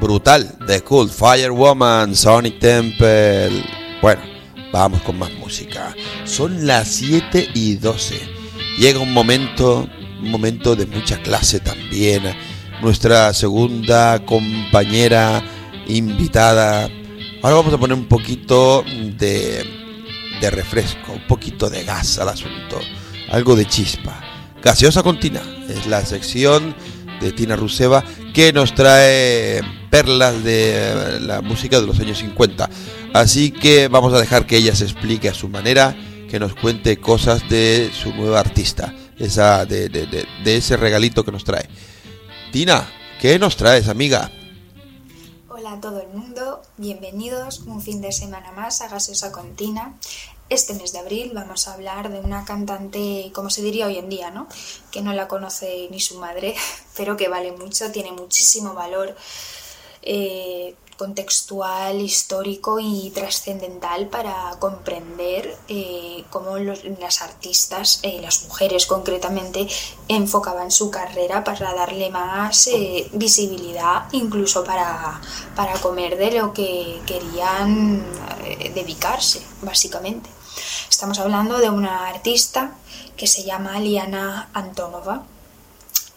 Brutal, 0.00 0.56
The 0.66 0.82
Cool, 0.82 1.08
Firewoman, 1.08 2.16
Sonic 2.16 2.58
Temple. 2.58 3.62
Bueno, 4.02 4.20
vamos 4.72 5.00
con 5.02 5.16
más 5.16 5.30
música. 5.34 5.94
Son 6.24 6.66
las 6.66 6.88
7 6.88 7.50
y 7.54 7.76
12. 7.76 8.20
Llega 8.78 8.98
un 8.98 9.12
momento, 9.12 9.88
un 10.20 10.30
momento 10.30 10.74
de 10.74 10.86
mucha 10.86 11.22
clase 11.22 11.60
también. 11.60 12.24
Nuestra 12.82 13.32
segunda 13.32 14.24
compañera 14.26 15.40
invitada. 15.86 16.88
Ahora 17.42 17.56
vamos 17.56 17.74
a 17.74 17.78
poner 17.78 17.96
un 17.96 18.06
poquito 18.06 18.82
de, 19.18 19.64
de 20.40 20.50
refresco, 20.50 21.12
un 21.12 21.26
poquito 21.28 21.70
de 21.70 21.84
gas 21.84 22.18
al 22.18 22.30
asunto, 22.30 22.80
algo 23.30 23.56
de 23.56 23.66
chispa. 23.66 24.20
Gaseosa 24.62 25.02
con 25.02 25.18
Tina 25.18 25.40
es 25.68 25.86
la 25.86 26.04
sección 26.04 26.74
de 27.20 27.32
Tina 27.32 27.56
Ruseva 27.56 28.04
que 28.34 28.52
nos 28.52 28.74
trae 28.74 29.60
perlas 29.90 30.42
de 30.44 31.18
la 31.20 31.40
música 31.40 31.80
de 31.80 31.86
los 31.86 31.98
años 32.00 32.18
50. 32.18 32.68
Así 33.14 33.50
que 33.50 33.88
vamos 33.88 34.12
a 34.14 34.20
dejar 34.20 34.46
que 34.46 34.56
ella 34.56 34.74
se 34.74 34.84
explique 34.84 35.28
a 35.28 35.34
su 35.34 35.48
manera, 35.48 35.96
que 36.28 36.38
nos 36.38 36.54
cuente 36.54 36.98
cosas 36.98 37.48
de 37.48 37.90
su 37.92 38.14
nueva 38.14 38.40
artista, 38.40 38.94
esa 39.18 39.64
de, 39.66 39.88
de- 39.88 40.06
de- 40.06 40.26
de 40.44 40.56
ese 40.56 40.76
regalito 40.76 41.24
que 41.24 41.32
nos 41.32 41.44
trae. 41.44 41.68
Tina, 42.52 42.86
¿qué 43.20 43.38
nos 43.38 43.56
traes, 43.56 43.88
amiga? 43.88 44.30
Hola 45.48 45.72
a 45.72 45.80
todo 45.80 46.00
el 46.00 46.08
mundo, 46.16 46.62
bienvenidos 46.78 47.60
un 47.66 47.82
fin 47.82 48.00
de 48.00 48.12
semana 48.12 48.52
más 48.52 48.80
a 48.80 48.88
Gaseosa 48.88 49.32
Contina. 49.32 49.94
Este 50.50 50.74
mes 50.74 50.92
de 50.92 50.98
abril 50.98 51.30
vamos 51.32 51.68
a 51.68 51.74
hablar 51.74 52.10
de 52.10 52.18
una 52.18 52.44
cantante, 52.44 53.30
como 53.32 53.50
se 53.50 53.62
diría 53.62 53.86
hoy 53.86 53.98
en 53.98 54.08
día, 54.08 54.32
¿no? 54.32 54.48
Que 54.90 55.00
no 55.00 55.12
la 55.12 55.28
conoce 55.28 55.86
ni 55.92 56.00
su 56.00 56.18
madre, 56.18 56.56
pero 56.96 57.16
que 57.16 57.28
vale 57.28 57.52
mucho, 57.52 57.92
tiene 57.92 58.10
muchísimo 58.10 58.74
valor 58.74 59.14
eh, 60.02 60.74
contextual, 60.96 62.00
histórico 62.00 62.80
y 62.80 63.10
trascendental 63.14 64.08
para 64.08 64.56
comprender 64.58 65.56
eh, 65.68 66.24
cómo 66.30 66.58
las 66.58 67.22
artistas, 67.22 68.00
eh, 68.02 68.20
las 68.20 68.42
mujeres 68.42 68.86
concretamente, 68.86 69.68
enfocaban 70.08 70.72
su 70.72 70.90
carrera 70.90 71.44
para 71.44 71.72
darle 71.74 72.10
más 72.10 72.66
eh, 72.66 73.08
visibilidad, 73.12 74.08
incluso 74.10 74.64
para, 74.64 75.20
para 75.54 75.74
comer 75.74 76.18
de 76.18 76.32
lo 76.32 76.52
que 76.52 77.00
querían 77.06 78.04
dedicarse, 78.74 79.40
básicamente. 79.62 80.39
Estamos 80.88 81.18
hablando 81.18 81.58
de 81.58 81.68
una 81.70 82.08
artista 82.08 82.74
que 83.16 83.26
se 83.26 83.42
llama 83.44 83.80
Liana 83.80 84.48
Antonova, 84.54 85.24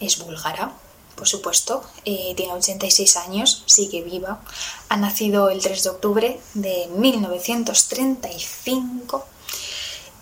es 0.00 0.18
búlgara, 0.18 0.72
por 1.16 1.28
supuesto, 1.28 1.84
eh, 2.04 2.34
tiene 2.36 2.54
86 2.54 3.16
años, 3.16 3.62
sigue 3.66 4.02
viva, 4.02 4.40
ha 4.88 4.96
nacido 4.96 5.50
el 5.50 5.62
3 5.62 5.84
de 5.84 5.90
octubre 5.90 6.40
de 6.54 6.88
1935 6.96 9.26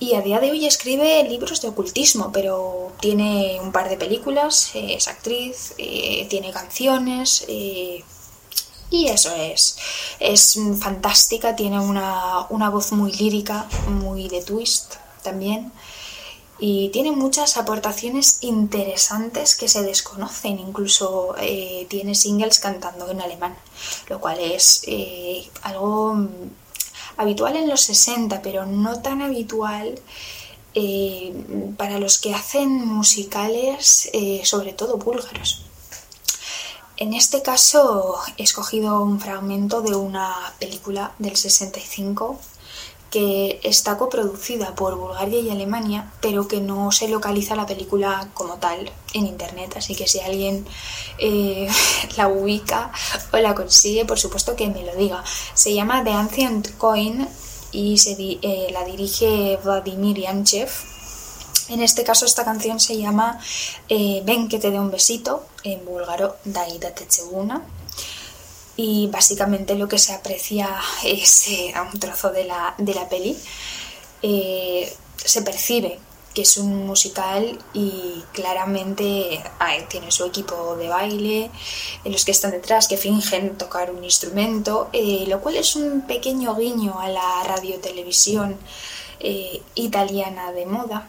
y 0.02 0.16
a 0.16 0.20
día 0.20 0.40
de 0.40 0.50
hoy 0.50 0.66
escribe 0.66 1.22
libros 1.22 1.60
de 1.60 1.68
ocultismo, 1.68 2.32
pero 2.32 2.90
tiene 2.98 3.60
un 3.62 3.70
par 3.70 3.88
de 3.88 3.96
películas, 3.96 4.74
eh, 4.74 4.94
es 4.94 5.06
actriz, 5.06 5.74
eh, 5.78 6.26
tiene 6.28 6.50
canciones 6.50 7.44
eh, 7.46 8.02
y 8.92 9.08
eso 9.08 9.34
es, 9.34 9.76
es 10.20 10.58
fantástica, 10.78 11.56
tiene 11.56 11.80
una, 11.80 12.46
una 12.50 12.68
voz 12.68 12.92
muy 12.92 13.10
lírica, 13.12 13.66
muy 13.88 14.28
de 14.28 14.42
twist 14.42 14.96
también 15.22 15.72
y 16.64 16.90
tiene 16.90 17.10
muchas 17.10 17.56
aportaciones 17.56 18.38
interesantes 18.42 19.56
que 19.56 19.66
se 19.66 19.82
desconocen, 19.82 20.60
incluso 20.60 21.34
eh, 21.40 21.86
tiene 21.88 22.14
singles 22.14 22.60
cantando 22.60 23.10
en 23.10 23.20
alemán, 23.20 23.56
lo 24.08 24.20
cual 24.20 24.38
es 24.38 24.82
eh, 24.86 25.50
algo 25.62 26.14
mm, 26.14 26.28
habitual 27.16 27.56
en 27.56 27.68
los 27.68 27.80
60, 27.80 28.42
pero 28.42 28.64
no 28.64 29.00
tan 29.00 29.22
habitual 29.22 29.98
eh, 30.74 31.34
para 31.76 31.98
los 31.98 32.20
que 32.20 32.32
hacen 32.32 32.86
musicales, 32.86 34.08
sobre 34.44 34.72
todo 34.72 34.98
búlgaros. 34.98 35.64
En 37.02 37.14
este 37.14 37.42
caso 37.42 38.14
he 38.36 38.44
escogido 38.44 39.02
un 39.02 39.18
fragmento 39.18 39.82
de 39.82 39.96
una 39.96 40.54
película 40.60 41.10
del 41.18 41.36
65 41.36 42.38
que 43.10 43.58
está 43.64 43.98
coproducida 43.98 44.76
por 44.76 44.94
Bulgaria 44.94 45.40
y 45.40 45.50
Alemania, 45.50 46.12
pero 46.20 46.46
que 46.46 46.60
no 46.60 46.92
se 46.92 47.08
localiza 47.08 47.56
la 47.56 47.66
película 47.66 48.28
como 48.34 48.54
tal 48.58 48.92
en 49.14 49.26
internet. 49.26 49.74
Así 49.76 49.96
que 49.96 50.06
si 50.06 50.20
alguien 50.20 50.64
eh, 51.18 51.68
la 52.16 52.28
ubica 52.28 52.92
o 53.32 53.36
la 53.38 53.56
consigue, 53.56 54.04
por 54.04 54.20
supuesto 54.20 54.54
que 54.54 54.68
me 54.68 54.84
lo 54.84 54.94
diga. 54.94 55.24
Se 55.54 55.74
llama 55.74 56.04
The 56.04 56.12
Ancient 56.12 56.76
Coin 56.78 57.28
y 57.72 57.96
eh, 58.42 58.68
la 58.72 58.84
dirige 58.84 59.58
Vladimir 59.64 60.18
Yanchev. 60.18 60.70
En 61.72 61.80
este 61.80 62.04
caso 62.04 62.26
esta 62.26 62.44
canción 62.44 62.78
se 62.78 62.98
llama 62.98 63.40
eh, 63.88 64.20
Ven 64.26 64.50
que 64.50 64.58
te 64.58 64.70
dé 64.70 64.78
un 64.78 64.90
besito, 64.90 65.46
en 65.64 65.82
búlgaro 65.86 66.36
Dai 66.44 66.78
date 66.78 67.06
una 67.30 67.62
y 68.76 69.06
básicamente 69.06 69.74
lo 69.74 69.88
que 69.88 69.98
se 69.98 70.12
aprecia 70.12 70.68
es 71.02 71.48
eh, 71.48 71.72
a 71.74 71.80
un 71.82 71.98
trozo 71.98 72.30
de 72.30 72.44
la, 72.44 72.74
de 72.76 72.92
la 72.92 73.08
peli. 73.08 73.38
Eh, 74.20 74.94
se 75.16 75.40
percibe 75.40 75.98
que 76.34 76.42
es 76.42 76.58
un 76.58 76.86
musical 76.86 77.58
y 77.72 78.22
claramente 78.32 79.42
tiene 79.88 80.10
su 80.10 80.24
equipo 80.26 80.76
de 80.76 80.88
baile, 80.88 81.50
los 82.04 82.24
que 82.24 82.32
están 82.32 82.50
detrás 82.50 82.86
que 82.86 82.96
fingen 82.96 83.56
tocar 83.56 83.90
un 83.90 84.02
instrumento, 84.02 84.90
lo 85.26 85.40
cual 85.40 85.56
es 85.56 85.76
un 85.76 86.06
pequeño 86.06 86.54
guiño 86.54 86.98
a 86.98 87.08
la 87.08 87.44
radiotelevisión 87.44 88.58
eh, 89.20 89.62
italiana 89.74 90.52
de 90.52 90.64
moda 90.64 91.08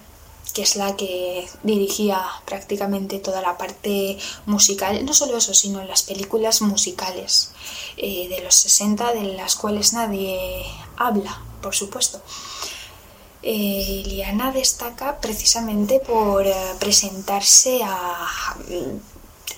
que 0.53 0.61
es 0.61 0.75
la 0.75 0.95
que 0.95 1.47
dirigía 1.63 2.21
prácticamente 2.45 3.19
toda 3.19 3.41
la 3.41 3.57
parte 3.57 4.17
musical, 4.45 5.03
no 5.03 5.13
solo 5.13 5.37
eso, 5.37 5.53
sino 5.53 5.83
las 5.83 6.03
películas 6.03 6.61
musicales 6.61 7.51
eh, 7.97 8.29
de 8.29 8.41
los 8.41 8.55
60, 8.55 9.13
de 9.13 9.23
las 9.33 9.55
cuales 9.55 9.93
nadie 9.93 10.63
habla, 10.97 11.41
por 11.61 11.73
supuesto. 11.75 12.21
Eh, 13.41 14.03
Liana 14.05 14.51
destaca 14.51 15.19
precisamente 15.19 15.99
por 15.99 16.47
eh, 16.47 16.53
presentarse 16.79 17.81
a, 17.83 18.55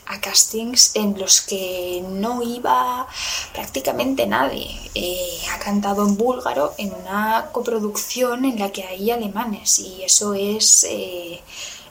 a 0.07 0.21
castings 0.21 0.95
en 0.95 1.17
los 1.19 1.41
que 1.41 2.03
no 2.07 2.41
iba 2.43 3.07
prácticamente 3.53 4.27
nadie. 4.27 4.79
Eh, 4.93 5.39
ha 5.53 5.59
cantado 5.59 6.05
en 6.07 6.17
búlgaro 6.17 6.73
en 6.77 6.93
una 6.93 7.49
coproducción 7.51 8.45
en 8.45 8.59
la 8.59 8.71
que 8.71 8.83
hay 8.83 9.11
alemanes 9.11 9.79
y 9.79 10.03
eso 10.03 10.33
es, 10.33 10.85
eh, 10.89 11.41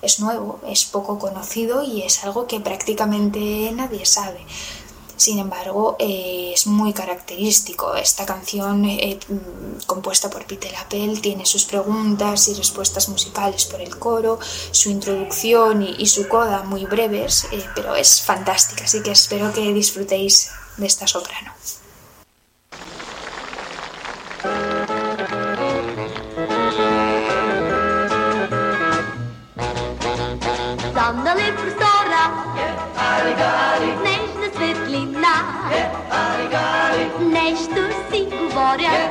es 0.02 0.20
nuevo, 0.20 0.60
es 0.68 0.84
poco 0.84 1.18
conocido 1.18 1.82
y 1.82 2.02
es 2.02 2.22
algo 2.24 2.46
que 2.46 2.60
prácticamente 2.60 3.72
nadie 3.72 4.06
sabe. 4.06 4.40
Sin 5.16 5.38
embargo, 5.38 5.96
eh, 5.98 6.52
es 6.54 6.66
muy 6.66 6.92
característico. 6.92 7.94
Esta 7.94 8.26
canción, 8.26 8.84
eh, 8.84 9.18
mm, 9.28 9.84
compuesta 9.86 10.28
por 10.28 10.44
Peter 10.44 10.74
Appel, 10.76 11.20
tiene 11.20 11.46
sus 11.46 11.64
preguntas 11.64 12.48
y 12.48 12.54
respuestas 12.54 13.08
musicales 13.08 13.64
por 13.66 13.80
el 13.80 13.96
coro, 13.98 14.38
su 14.70 14.90
introducción 14.90 15.82
y, 15.82 16.06
su 16.06 16.28
coda 16.28 16.62
muy 16.62 16.84
breves, 16.84 17.46
eh, 17.52 17.64
pero 17.74 17.94
es 17.94 18.20
fantástica. 18.22 18.84
Así 18.84 19.02
que 19.02 19.12
espero 19.12 19.52
que 19.52 19.72
disfrutéis 19.72 20.50
de 20.76 20.86
esta 20.86 21.06
soprano. 21.06 21.52
Нещо 37.20 37.82
си 38.10 38.28
говоря. 38.30 39.10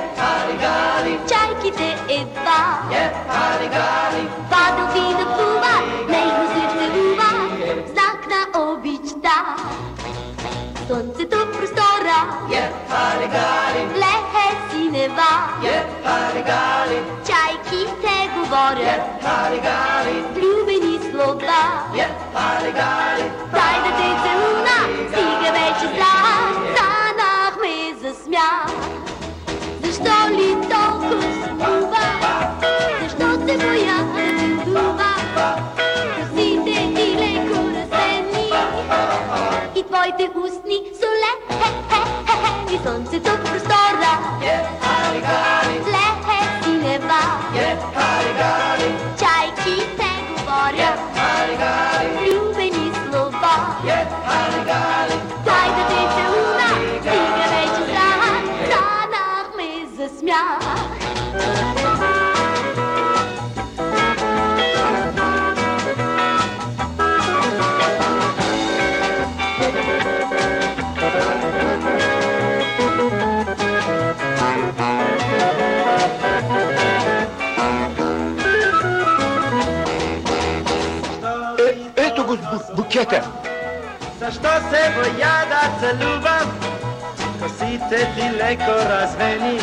Чайките 1.27 1.97
едва. 2.09 2.79
Падалки 4.49 5.15
да 5.17 5.25
плуват 5.35 6.09
Нежно 6.09 6.47
се 6.47 6.77
целуват 6.77 7.87
Знак 7.87 8.27
на 8.29 8.61
обичта. 8.61 9.55
Слънцето 10.87 11.37
в 11.37 11.51
простора. 11.51 12.37
Лехе 13.95 14.57
синева 14.71 15.31
Чайките 17.25 18.29
говорят 18.35 19.01
Влюбени 20.33 20.99
слова. 21.11 21.83
Дай 23.51 23.75
да 23.83 23.97
те 23.97 24.07
целуна 24.23 24.42
ty 40.23 40.29
ústní 40.29 40.75
jsou 40.75 41.07
lehké, 41.23 41.69
jsou 42.71 43.15
super 43.21 43.59
stora. 43.59 44.39
Je, 44.41 44.47
yeah, 44.47 45.62
Pojte. 83.03 83.21
Zašto 84.19 84.49
se 84.69 84.91
boja, 84.95 85.35
da 85.49 85.61
se 85.79 85.95
ljubav, 85.99 86.47
ko 87.39 87.49
si 87.49 87.79
te 87.89 87.97
ti 88.15 88.29
leko 88.39 88.75
razveni. 88.89 89.55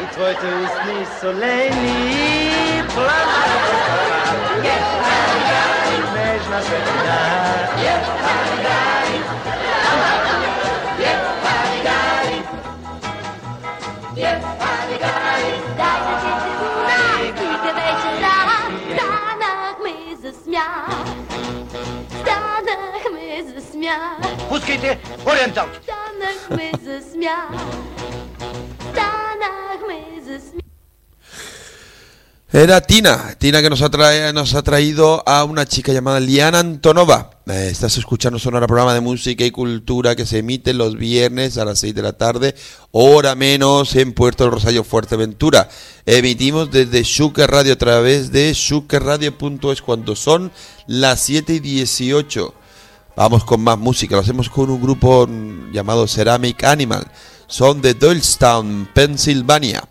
In 0.00 0.06
tvoj 0.14 0.34
te 0.40 0.46
ustni 0.46 1.06
soleni 1.20 2.82
plava 2.94 3.42
je 4.64 4.76
harida, 5.00 5.62
nežna 6.14 6.62
se 6.62 6.78
ti 6.86 6.96
da, 7.06 7.20
je 7.82 7.94
harida, 8.22 8.78
je 10.98 11.12
harida, 11.42 11.98
je 14.16 14.26
harida. 14.26 14.59
Станахме 23.89 23.89
за 23.89 23.89
смях. 23.89 24.47
Пускайте 24.49 24.99
ориентал. 25.25 25.65
Станахме 25.83 26.71
за 26.85 27.01
смях. 27.11 27.49
Станахме 28.91 29.99
за 30.25 30.39
смях. 30.39 30.61
Era 32.53 32.79
Tina, 32.79 33.35
Tina 33.37 33.61
que 33.61 33.69
nos 33.69 33.81
ha, 33.81 33.89
trae- 33.89 34.31
nos 34.31 34.53
ha 34.55 34.61
traído 34.61 35.21
a 35.27 35.43
una 35.43 35.65
chica 35.65 35.91
llamada 35.91 36.21
Liana 36.21 36.59
Antonova. 36.59 37.31
Eh, 37.47 37.67
estás 37.69 37.97
escuchando 37.97 38.39
Sonora, 38.39 38.65
programa 38.65 38.93
de 38.93 39.01
música 39.01 39.43
y 39.43 39.51
cultura 39.51 40.15
que 40.15 40.25
se 40.25 40.37
emite 40.37 40.73
los 40.73 40.95
viernes 40.95 41.57
a 41.57 41.65
las 41.65 41.79
6 41.79 41.93
de 41.93 42.01
la 42.01 42.13
tarde, 42.13 42.55
hora 42.91 43.35
menos 43.35 43.93
en 43.97 44.13
Puerto 44.13 44.45
del 44.45 44.53
Rosario, 44.53 44.85
Fuerteventura. 44.85 45.67
Emitimos 46.05 46.71
desde 46.71 47.03
Shuker 47.03 47.51
Radio 47.51 47.73
a 47.73 47.77
través 47.77 48.31
de 48.31 48.53
shukerradio.es 48.53 49.81
cuando 49.81 50.15
son 50.15 50.49
las 50.87 51.19
7 51.21 51.55
y 51.55 51.59
18. 51.59 52.53
Vamos 53.16 53.44
con 53.44 53.60
más 53.60 53.78
música, 53.78 54.14
lo 54.14 54.22
hacemos 54.22 54.48
con 54.48 54.70
un 54.70 54.80
grupo 54.80 55.28
llamado 55.72 56.06
Ceramic 56.06 56.64
Animal. 56.64 57.06
Son 57.46 57.82
de 57.82 57.94
Doylestown, 57.94 58.88
Pensilvania. 58.94 59.82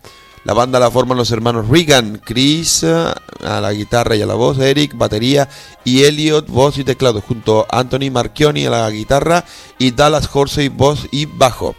La 0.44 0.54
banda 0.54 0.80
la 0.80 0.90
forman 0.90 1.18
los 1.18 1.30
hermanos 1.30 1.68
Regan, 1.68 2.22
Chris 2.24 2.82
eh, 2.82 3.12
a 3.44 3.60
la 3.60 3.72
guitarra 3.72 4.16
y 4.16 4.22
a 4.22 4.26
la 4.26 4.34
voz, 4.34 4.58
Eric, 4.58 4.96
batería 4.96 5.48
y 5.84 6.04
Elliot, 6.04 6.48
voz 6.48 6.78
y 6.78 6.84
teclado, 6.84 7.20
junto 7.20 7.66
a 7.70 7.80
Anthony 7.80 8.10
Marchioni 8.10 8.64
a 8.64 8.70
la 8.70 8.90
guitarra 8.90 9.44
y 9.78 9.90
Dallas 9.90 10.28
Horsey, 10.32 10.68
voz 10.68 11.06
y 11.10 11.26
bajo. 11.26 11.76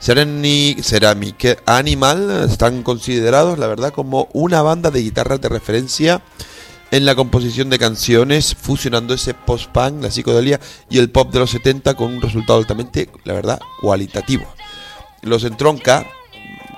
Ceramic 0.00 1.62
Animal 1.66 2.48
están 2.50 2.82
considerados, 2.82 3.58
la 3.58 3.68
verdad, 3.68 3.92
como 3.92 4.28
una 4.32 4.62
banda 4.62 4.90
de 4.90 5.02
guitarras 5.02 5.40
de 5.40 5.50
referencia 5.50 6.22
en 6.92 7.06
la 7.06 7.14
composición 7.14 7.70
de 7.70 7.78
canciones, 7.78 8.54
fusionando 8.54 9.14
ese 9.14 9.34
post-punk, 9.34 10.02
la 10.02 10.10
psicodelia 10.10 10.60
y 10.90 10.98
el 10.98 11.10
pop 11.10 11.32
de 11.32 11.40
los 11.40 11.50
70 11.50 11.94
con 11.94 12.14
un 12.14 12.20
resultado 12.20 12.58
altamente, 12.58 13.08
la 13.24 13.32
verdad, 13.32 13.60
cualitativo. 13.80 14.44
Los 15.22 15.42
entronca 15.44 16.06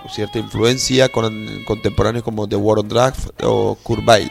cierta 0.08 0.38
influencia 0.38 1.08
con 1.08 1.64
contemporáneos 1.64 2.24
como 2.24 2.48
The 2.48 2.56
War 2.56 2.78
on 2.78 2.88
Drugs 2.88 3.32
o 3.42 3.76
Weill. 3.84 4.30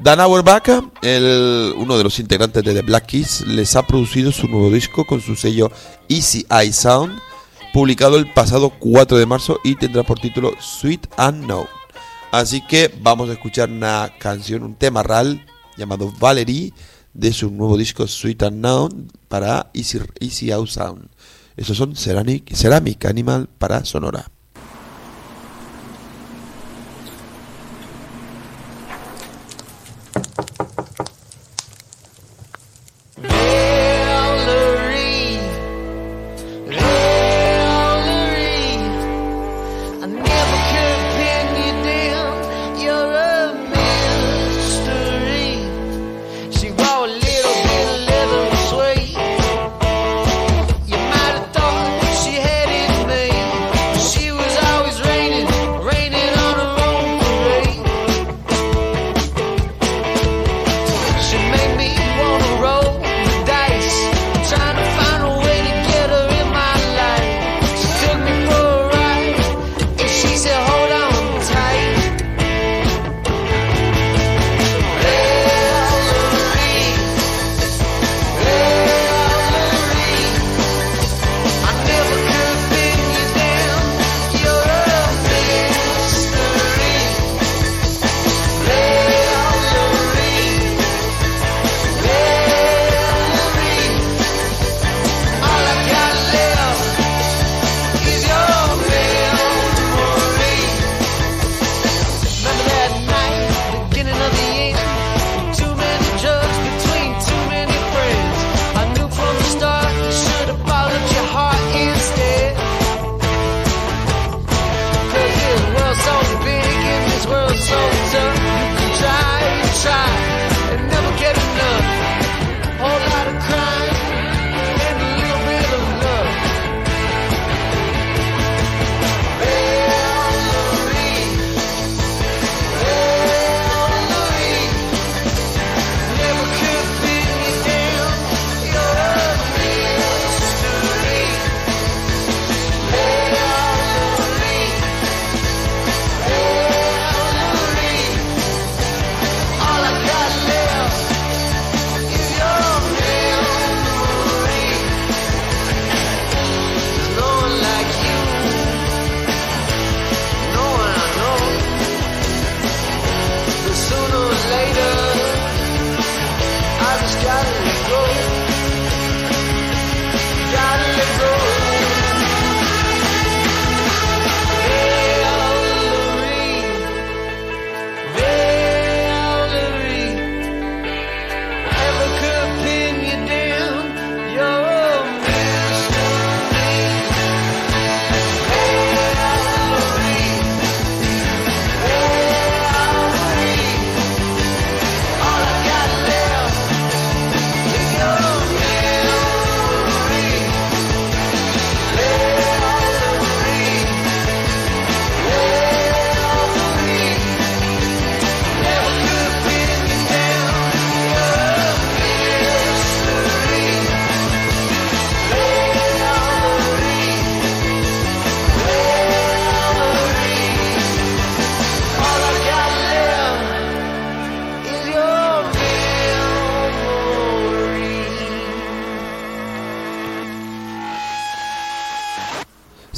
Dan 0.00 0.20
Auerbach, 0.20 0.68
uno 0.68 1.98
de 1.98 2.04
los 2.04 2.18
integrantes 2.18 2.64
de 2.64 2.74
The 2.74 2.82
Black 2.82 3.06
Keys, 3.06 3.42
les 3.42 3.76
ha 3.76 3.86
producido 3.86 4.32
su 4.32 4.48
nuevo 4.48 4.70
disco 4.70 5.04
con 5.04 5.20
su 5.20 5.36
sello 5.36 5.70
Easy 6.08 6.46
Eye 6.50 6.72
Sound, 6.72 7.18
publicado 7.74 8.16
el 8.16 8.32
pasado 8.32 8.70
4 8.70 9.18
de 9.18 9.26
marzo 9.26 9.60
y 9.64 9.76
tendrá 9.76 10.02
por 10.02 10.18
título 10.18 10.52
Sweet 10.58 11.08
Unknown. 11.18 11.83
Así 12.34 12.62
que 12.62 12.92
vamos 13.00 13.30
a 13.30 13.34
escuchar 13.34 13.70
una 13.70 14.10
canción, 14.18 14.64
un 14.64 14.74
tema 14.74 15.04
RAL 15.04 15.46
llamado 15.76 16.12
Valerie 16.18 16.72
de 17.12 17.32
su 17.32 17.48
nuevo 17.48 17.76
disco 17.76 18.08
Sweet 18.08 18.42
Unknown 18.42 19.12
para 19.28 19.70
Easy, 19.72 20.00
Easy 20.18 20.50
Eye 20.50 20.66
Sound. 20.66 21.10
Esos 21.56 21.76
son 21.76 21.94
Ceramic, 21.94 22.52
Ceramic 22.52 23.04
Animal 23.04 23.48
para 23.56 23.84
Sonora. 23.84 24.32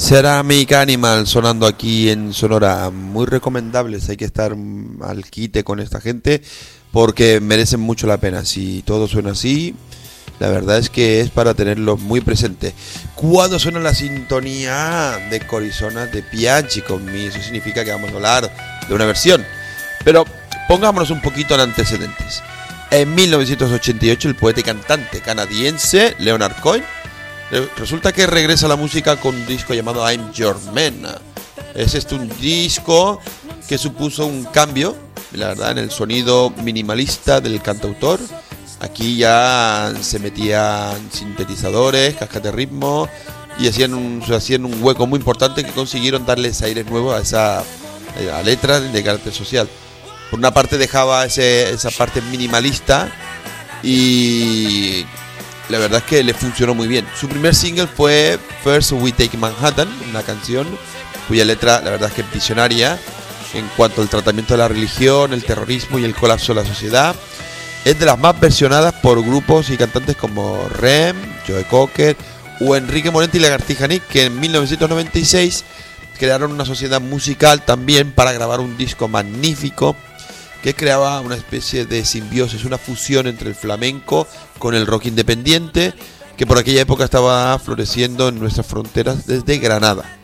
Ceramic 0.07 0.71
Animal 0.71 1.27
sonando 1.27 1.67
aquí 1.67 2.09
en 2.09 2.33
Sonora. 2.33 2.91
Muy 2.91 3.25
recomendables, 3.25 4.07
hay 4.07 4.15
que 4.15 4.23
estar 4.23 4.55
al 5.01 5.25
quite 5.29 5.65
con 5.65 5.81
esta 5.81 5.99
gente 5.99 6.41
porque 6.93 7.41
merecen 7.41 7.81
mucho 7.81 8.07
la 8.07 8.17
pena. 8.17 8.45
Si 8.45 8.83
todo 8.83 9.09
suena 9.09 9.31
así, 9.31 9.75
la 10.39 10.47
verdad 10.47 10.77
es 10.77 10.89
que 10.89 11.19
es 11.19 11.29
para 11.29 11.55
tenerlo 11.55 11.97
muy 11.97 12.21
presente. 12.21 12.73
Cuando 13.15 13.59
suena 13.59 13.81
la 13.81 13.93
sintonía 13.93 15.27
de 15.29 15.41
Corizona 15.41 16.05
de 16.05 16.23
Piaggi 16.23 16.83
conmigo, 16.83 17.27
eso 17.27 17.41
significa 17.41 17.83
que 17.83 17.91
vamos 17.91 18.09
a 18.11 18.15
hablar 18.15 18.49
de 18.87 18.95
una 18.95 19.03
versión. 19.03 19.45
Pero 20.05 20.23
pongámonos 20.69 21.11
un 21.11 21.21
poquito 21.21 21.53
en 21.55 21.59
antecedentes. 21.59 22.41
En 22.91 23.13
1988 23.13 24.29
el 24.29 24.35
poeta 24.35 24.61
y 24.61 24.63
cantante 24.63 25.19
canadiense 25.19 26.15
Leonard 26.19 26.61
Cohen 26.61 26.85
resulta 27.77 28.11
que 28.11 28.27
regresa 28.27 28.67
la 28.67 28.75
música 28.75 29.15
con 29.17 29.35
un 29.35 29.45
disco 29.45 29.73
llamado 29.73 30.09
I'm 30.09 30.31
Your 30.33 30.57
Man. 30.73 31.07
Es 31.75 31.95
este 31.95 32.15
un 32.15 32.29
disco 32.39 33.19
que 33.67 33.77
supuso 33.77 34.25
un 34.25 34.45
cambio, 34.45 34.95
la 35.33 35.49
verdad, 35.49 35.71
en 35.71 35.77
el 35.79 35.91
sonido 35.91 36.51
minimalista 36.63 37.39
del 37.39 37.61
cantautor. 37.61 38.19
Aquí 38.79 39.17
ya 39.17 39.93
se 40.01 40.19
metían 40.19 41.11
sintetizadores, 41.11 42.15
cascas 42.15 42.43
de 42.43 42.51
ritmo 42.51 43.09
y 43.59 43.67
hacían 43.67 43.93
un, 43.93 44.23
hacían 44.31 44.65
un 44.65 44.83
hueco 44.83 45.07
muy 45.07 45.17
importante 45.17 45.63
que 45.63 45.71
consiguieron 45.71 46.25
darles 46.25 46.61
aires 46.61 46.85
nuevos 46.85 47.15
a 47.15 47.21
esa 47.21 47.63
a 48.33 48.43
letra 48.43 48.79
de 48.79 49.03
carácter 49.03 49.33
social. 49.33 49.69
Por 50.29 50.39
una 50.39 50.53
parte 50.53 50.77
dejaba 50.77 51.25
ese, 51.25 51.69
esa 51.69 51.91
parte 51.91 52.21
minimalista 52.21 53.09
y 53.83 55.05
la 55.69 55.79
verdad 55.79 55.99
es 55.99 56.05
que 56.05 56.23
le 56.23 56.33
funcionó 56.33 56.73
muy 56.73 56.87
bien. 56.87 57.05
Su 57.19 57.27
primer 57.27 57.53
single 57.53 57.87
fue 57.87 58.39
First 58.63 58.93
We 58.93 59.11
Take 59.11 59.37
Manhattan, 59.37 59.89
una 60.09 60.23
canción 60.23 60.67
cuya 61.27 61.45
letra 61.45 61.81
la 61.81 61.91
verdad 61.91 62.09
es 62.09 62.15
que 62.15 62.21
es 62.21 62.31
visionaria 62.31 62.97
en 63.53 63.67
cuanto 63.75 64.01
al 64.01 64.09
tratamiento 64.09 64.53
de 64.53 64.59
la 64.59 64.67
religión, 64.67 65.33
el 65.33 65.43
terrorismo 65.43 65.99
y 65.99 66.05
el 66.05 66.15
colapso 66.15 66.53
de 66.53 66.61
la 66.61 66.67
sociedad. 66.67 67.15
Es 67.85 67.99
de 67.99 68.05
las 68.05 68.19
más 68.19 68.39
versionadas 68.39 68.93
por 68.95 69.23
grupos 69.23 69.69
y 69.69 69.77
cantantes 69.77 70.15
como 70.15 70.67
Rem, 70.69 71.15
Joe 71.47 71.65
Cocker 71.65 72.15
o 72.59 72.75
Enrique 72.75 73.11
Morente 73.11 73.37
y 73.37 73.41
Lagartija 73.41 73.87
Nick, 73.87 74.07
que 74.07 74.25
en 74.25 74.39
1996 74.39 75.63
crearon 76.17 76.51
una 76.51 76.65
sociedad 76.65 76.99
musical 76.99 77.63
también 77.63 78.11
para 78.11 78.33
grabar 78.33 78.59
un 78.59 78.77
disco 78.77 79.07
magnífico 79.07 79.95
que 80.61 80.73
creaba 80.73 81.19
una 81.21 81.35
especie 81.35 81.85
de 81.85 82.03
simbiosis, 82.05 82.65
una 82.65 82.77
fusión 82.77 83.27
entre 83.27 83.49
el 83.49 83.55
flamenco 83.55 84.27
con 84.59 84.75
el 84.75 84.87
rock 84.87 85.05
independiente, 85.05 85.93
que 86.35 86.45
por 86.45 86.57
aquella 86.57 86.81
época 86.81 87.03
estaba 87.03 87.57
floreciendo 87.59 88.27
en 88.27 88.39
nuestras 88.39 88.65
fronteras 88.67 89.25
desde 89.25 89.57
Granada. 89.57 90.17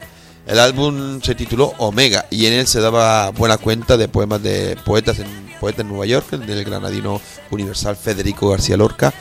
El 0.46 0.60
álbum 0.60 1.22
se 1.22 1.36
tituló 1.36 1.74
Omega 1.78 2.26
y 2.30 2.48
en 2.48 2.54
él 2.54 2.68
se 2.68 2.82
daba 2.82 3.30
buena 3.30 3.58
cuenta 3.58 3.96
de 3.96 4.10
poemas 4.10 4.44
de 4.44 4.78
poetas 4.84 5.20
en, 5.20 5.28
poetas 5.60 5.82
en 5.82 5.88
Nueva 5.88 6.06
York, 6.06 6.32
del 6.32 6.66
granadino 6.66 7.22
universal 7.50 7.96
Federico 7.96 8.50
García 8.50 8.76
Lorca, 8.76 9.14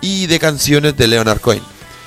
y 0.00 0.26
de 0.26 0.38
canciones 0.38 0.96
de 0.96 1.06
Leonard 1.06 1.40
Cohen. 1.40 1.62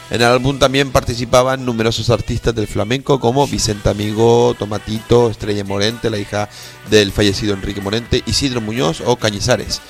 En 0.10 0.22
el 0.22 0.28
álbum 0.28 0.60
también 0.60 0.92
participaban 0.92 1.66
numerosos 1.66 2.10
artistas 2.10 2.54
del 2.54 2.68
flamenco 2.68 3.20
como 3.20 3.48
Vicente 3.48 3.90
Amigo, 3.90 4.56
Tomatito, 4.58 5.30
Estrella 5.30 5.64
Morente, 5.64 6.10
la 6.10 6.20
hija 6.20 6.50
del 6.90 7.12
fallecido 7.12 7.54
Enrique 7.54 7.82
Morente, 7.82 8.22
Isidro 8.26 8.62
Muñoz 8.62 9.02
o 9.06 9.16
Cañizares. 9.16 9.82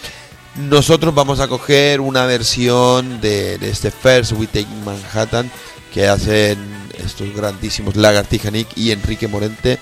Nosotros 0.55 1.15
vamos 1.15 1.39
a 1.39 1.47
coger 1.47 1.99
una 1.99 2.25
versión 2.25 3.19
de, 3.21 3.57
de 3.57 3.69
este 3.69 3.91
First 3.91 4.33
We 4.33 4.47
Take 4.47 4.67
Manhattan 4.85 5.51
que 5.93 6.07
hacen 6.07 6.57
estos 7.03 7.33
grandísimos 7.35 7.95
Lagartija 7.95 8.51
Nick 8.51 8.67
y 8.77 8.91
Enrique 8.91 9.27
Morente 9.27 9.79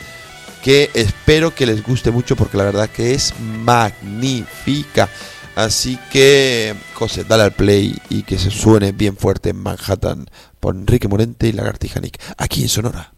que 0.62 0.92
espero 0.94 1.54
que 1.54 1.66
les 1.66 1.84
guste 1.84 2.12
mucho 2.12 2.36
porque 2.36 2.58
la 2.58 2.64
verdad 2.64 2.90
que 2.90 3.14
es 3.14 3.34
magnífica. 3.40 5.10
Así 5.56 6.00
que, 6.12 6.76
José, 6.94 7.26
dale 7.26 7.44
al 7.44 7.52
play 7.52 7.98
y 8.10 8.24
que 8.24 8.40
se 8.40 8.52
suene 8.52 8.94
bien 8.94 9.18
fuerte 9.18 9.50
en 9.50 9.58
Manhattan 9.58 10.28
por 10.60 10.76
Enrique 10.76 11.08
Morente 11.08 11.48
y 11.48 11.52
Lagartija 11.52 12.00
Nick, 12.00 12.22
aquí 12.38 12.64
en 12.64 12.70
Sonora. 12.70 13.14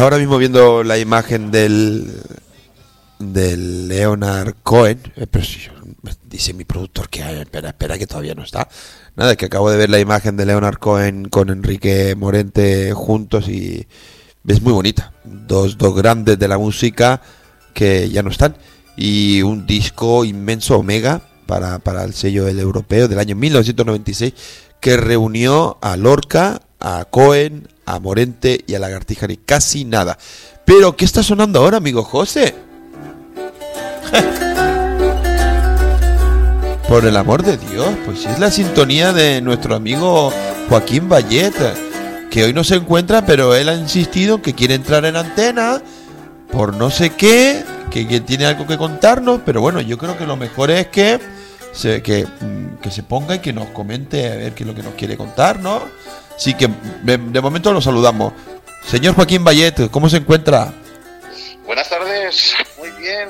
Ahora 0.00 0.18
mismo 0.18 0.38
viendo 0.38 0.82
la 0.82 0.98
imagen 0.98 1.50
del 1.50 2.10
del 3.18 3.88
Leonard 3.88 4.54
Cohen, 4.62 4.98
eh, 5.16 5.26
dice 6.24 6.54
mi 6.54 6.64
productor 6.64 7.10
que 7.10 7.20
espera, 7.42 7.68
espera 7.68 7.98
que 7.98 8.06
todavía 8.06 8.34
no 8.34 8.42
está. 8.42 8.66
Nada, 9.14 9.32
es 9.32 9.36
que 9.36 9.46
acabo 9.46 9.70
de 9.70 9.76
ver 9.76 9.90
la 9.90 9.98
imagen 9.98 10.38
de 10.38 10.46
Leonard 10.46 10.78
Cohen 10.78 11.26
con 11.28 11.50
Enrique 11.50 12.14
Morente 12.16 12.92
juntos 12.94 13.48
y 13.48 13.86
es 14.46 14.62
muy 14.62 14.72
bonita. 14.72 15.12
Dos, 15.24 15.76
dos 15.76 15.94
grandes 15.94 16.38
de 16.38 16.48
la 16.48 16.56
música 16.56 17.20
que 17.74 18.08
ya 18.08 18.22
no 18.22 18.30
están 18.30 18.56
y 18.96 19.42
un 19.42 19.66
disco 19.66 20.24
inmenso 20.24 20.78
Omega 20.78 21.20
para, 21.46 21.78
para 21.78 22.04
el 22.04 22.14
sello 22.14 22.48
El 22.48 22.58
Europeo 22.58 23.06
del 23.06 23.18
año 23.18 23.36
1996 23.36 24.32
que 24.80 24.96
reunió 24.96 25.78
a 25.80 25.96
Lorca, 25.96 26.62
a 26.80 27.04
Cohen, 27.04 27.68
a 27.84 28.00
Morente 28.00 28.64
y 28.66 28.74
a 28.74 28.78
Lagartija 28.78 29.26
ni 29.26 29.36
casi 29.36 29.84
nada. 29.84 30.18
Pero 30.64 30.96
¿qué 30.96 31.04
está 31.04 31.22
sonando 31.22 31.60
ahora, 31.60 31.76
amigo 31.76 32.02
José? 32.02 32.54
Por 36.88 37.06
el 37.06 37.16
amor 37.16 37.44
de 37.44 37.56
Dios, 37.56 37.88
pues 38.04 38.26
es 38.26 38.38
la 38.38 38.50
sintonía 38.50 39.12
de 39.12 39.40
nuestro 39.40 39.76
amigo 39.76 40.32
Joaquín 40.68 41.08
Vallet, 41.08 41.54
que 42.30 42.44
hoy 42.44 42.52
no 42.52 42.64
se 42.64 42.76
encuentra, 42.76 43.24
pero 43.24 43.54
él 43.54 43.68
ha 43.68 43.74
insistido 43.74 44.42
que 44.42 44.54
quiere 44.54 44.74
entrar 44.74 45.04
en 45.04 45.16
antena 45.16 45.82
por 46.50 46.74
no 46.74 46.90
sé 46.90 47.10
qué, 47.10 47.62
que 47.90 48.20
tiene 48.20 48.46
algo 48.46 48.66
que 48.66 48.76
contarnos, 48.76 49.40
pero 49.46 49.60
bueno, 49.60 49.80
yo 49.80 49.98
creo 49.98 50.18
que 50.18 50.26
lo 50.26 50.36
mejor 50.36 50.72
es 50.72 50.88
que 50.88 51.20
se, 51.72 52.02
que, 52.02 52.26
que 52.82 52.90
se 52.90 53.02
ponga 53.02 53.36
y 53.36 53.38
que 53.38 53.52
nos 53.52 53.68
comente 53.68 54.30
a 54.32 54.36
ver 54.36 54.54
qué 54.54 54.64
es 54.64 54.66
lo 54.66 54.74
que 54.74 54.82
nos 54.82 54.94
quiere 54.94 55.16
contar, 55.16 55.60
¿no? 55.60 55.82
Así 56.36 56.54
que 56.54 56.68
de, 57.02 57.18
de 57.18 57.40
momento 57.40 57.72
lo 57.72 57.80
saludamos. 57.80 58.32
Señor 58.86 59.14
Joaquín 59.14 59.44
Vallet, 59.44 59.90
¿cómo 59.90 60.08
se 60.08 60.18
encuentra? 60.18 60.72
Buenas 61.70 61.88
tardes, 61.88 62.54
muy 62.78 62.90
bien. 62.92 63.28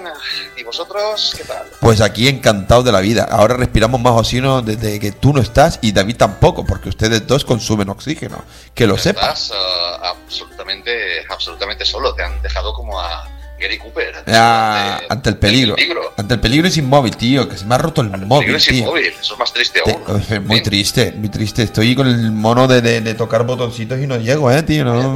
¿Y 0.56 0.62
vosotros 0.62 1.34
qué 1.36 1.44
tal? 1.44 1.66
Pues 1.78 2.00
aquí 2.00 2.26
encantado 2.26 2.82
de 2.82 2.90
la 2.90 3.00
vida. 3.00 3.28
Ahora 3.30 3.56
respiramos 3.56 4.00
más 4.00 4.14
oxígeno 4.14 4.62
desde 4.62 4.98
que 4.98 5.12
tú 5.12 5.34
no 5.34 5.42
estás 5.42 5.78
y 5.82 5.92
David 5.92 6.16
tampoco, 6.16 6.64
porque 6.64 6.88
ustedes 6.88 7.26
dos 7.26 7.44
consumen 7.44 7.90
oxígeno. 7.90 8.42
Que 8.74 8.86
lo 8.86 8.96
sepa. 8.96 9.20
Estás 9.32 9.50
eh, 9.50 9.96
absolutamente, 10.04 10.92
absolutamente 11.28 11.84
solo. 11.84 12.14
Te 12.14 12.22
han 12.22 12.40
dejado 12.40 12.72
como 12.72 12.98
a 12.98 13.28
Gary 13.60 13.78
Cooper. 13.78 14.14
Ah, 14.26 15.00
ante 15.08 15.30
el 15.30 15.36
peligro. 15.36 15.76
Ante 16.16 16.34
el 16.34 16.40
peligro 16.40 16.66
es 16.68 16.76
inmóvil, 16.76 17.16
tío, 17.16 17.48
que 17.48 17.56
se 17.56 17.64
me 17.66 17.74
ha 17.74 17.78
roto 17.78 18.00
el 18.00 18.08
móvil, 18.10 18.28
Peligro 18.46 18.56
es 18.56 18.66
tío. 18.66 18.78
inmóvil, 18.78 19.06
eso 19.20 19.34
es 19.34 19.38
más 19.38 19.52
triste 19.52 19.80
Te- 19.84 19.92
aún. 19.92 20.46
muy 20.46 20.62
triste, 20.62 21.12
muy 21.12 21.28
triste. 21.28 21.62
Estoy 21.62 21.94
con 21.94 22.06
el 22.08 22.32
mono 22.32 22.66
de, 22.66 22.80
de- 22.80 23.00
de 23.00 23.14
tocar 23.14 23.44
botoncitos 23.44 23.98
y 24.00 24.06
no 24.06 24.16
llego, 24.16 24.50
eh, 24.50 24.62
tío. 24.62 24.84
No... 24.84 25.12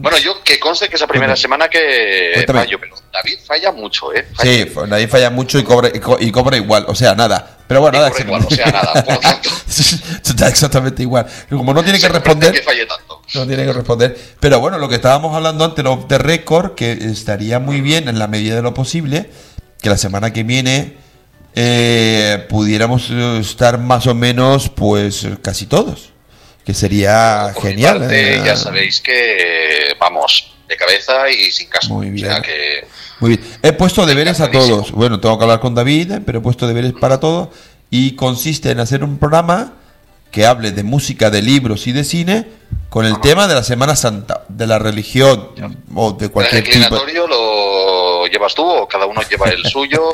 Bueno, 0.00 0.16
yo 0.18 0.42
que 0.44 0.58
conste 0.60 0.88
que 0.88 0.96
esa 0.96 1.06
primera 1.06 1.34
semana 1.34 1.68
que 1.68 2.30
Cuéntame. 2.34 2.60
fallo, 2.60 2.78
pero 2.78 2.94
David 3.12 3.38
falla 3.44 3.72
mucho, 3.72 4.14
¿eh? 4.14 4.26
Falla. 4.34 4.50
Sí, 4.52 4.72
nadie 4.86 5.08
falla 5.08 5.30
mucho 5.30 5.58
y 5.58 5.64
cobra, 5.64 5.90
y 5.92 5.98
co- 5.98 6.18
y 6.20 6.30
cobra 6.30 6.56
igual, 6.56 6.84
o 6.88 6.94
sea, 6.94 7.14
nada. 7.14 7.57
Pero 7.68 7.80
bueno, 7.82 7.98
nada. 7.98 8.10
igual, 8.18 8.44
o 8.44 8.50
sea, 8.50 8.66
nada, 8.72 9.04
por 9.04 9.14
lo 9.14 9.20
tanto. 9.20 9.50
Está 9.68 10.48
exactamente 10.48 11.02
igual. 11.02 11.26
Como 11.48 11.72
no 11.74 11.84
tiene 11.84 12.00
que 12.00 12.08
responder. 12.18 12.52
que 12.52 12.62
falle 12.62 12.86
tanto. 12.86 13.22
No 13.34 13.46
tiene 13.46 13.64
que 13.66 13.72
responder. 13.74 14.18
Pero 14.40 14.58
bueno, 14.58 14.78
lo 14.78 14.88
que 14.88 14.94
estábamos 14.96 15.36
hablando 15.36 15.64
antes 15.64 15.84
off 15.84 16.06
the 16.08 16.18
record, 16.18 16.74
que 16.74 16.92
estaría 16.92 17.58
muy 17.58 17.80
bien 17.82 18.08
en 18.08 18.18
la 18.18 18.26
medida 18.26 18.56
de 18.56 18.62
lo 18.62 18.72
posible, 18.74 19.30
que 19.80 19.90
la 19.90 19.98
semana 19.98 20.32
que 20.32 20.42
viene 20.44 20.96
eh, 21.54 22.46
pudiéramos 22.48 23.08
eh, 23.10 23.38
estar 23.40 23.78
más 23.78 24.06
o 24.06 24.14
menos, 24.14 24.70
pues 24.70 25.26
casi 25.42 25.66
todos. 25.66 26.10
Que 26.64 26.72
sería 26.74 27.50
Por 27.54 27.64
genial. 27.64 27.98
parte, 28.00 28.36
eh. 28.36 28.42
ya 28.44 28.56
sabéis 28.56 29.00
que 29.00 29.94
vamos 30.00 30.54
de 30.68 30.76
cabeza 30.76 31.28
y 31.30 31.50
sin 31.50 31.68
caso. 31.68 31.94
Muy 31.94 32.10
bien. 32.10 32.28
O 32.28 32.30
sea 32.30 32.42
que 32.42 32.86
Muy 33.20 33.30
bien. 33.30 33.40
He 33.62 33.72
puesto 33.72 34.06
deberes 34.06 34.40
a 34.40 34.50
todos. 34.50 34.92
Bueno, 34.92 35.20
tengo 35.20 35.38
que 35.38 35.44
hablar 35.44 35.60
con 35.60 35.74
David, 35.74 36.12
eh, 36.12 36.20
pero 36.24 36.38
he 36.38 36.42
puesto 36.42 36.66
deberes 36.66 36.92
para 36.92 37.20
todos. 37.20 37.48
Y 37.90 38.12
consiste 38.12 38.70
en 38.70 38.80
hacer 38.80 39.02
un 39.02 39.18
programa 39.18 39.72
que 40.30 40.46
hable 40.46 40.72
de 40.72 40.82
música, 40.82 41.30
de 41.30 41.42
libros 41.42 41.86
y 41.86 41.92
de 41.92 42.04
cine 42.04 42.46
con 42.88 43.06
el 43.06 43.20
tema 43.20 43.46
de 43.46 43.54
la 43.54 43.62
Semana 43.62 43.96
Santa, 43.96 44.44
de 44.48 44.66
la 44.66 44.78
religión 44.78 45.48
o 45.94 46.12
de 46.12 46.26
el 46.26 46.30
cualquier 46.30 46.64
tipo. 46.64 46.78
inclinatorio 46.78 47.26
lo 47.26 47.87
llevas 48.28 48.54
tú 48.54 48.62
o 48.64 48.86
cada 48.88 49.06
uno 49.06 49.20
lleva 49.28 49.46
el 49.50 49.64
suyo 49.64 50.10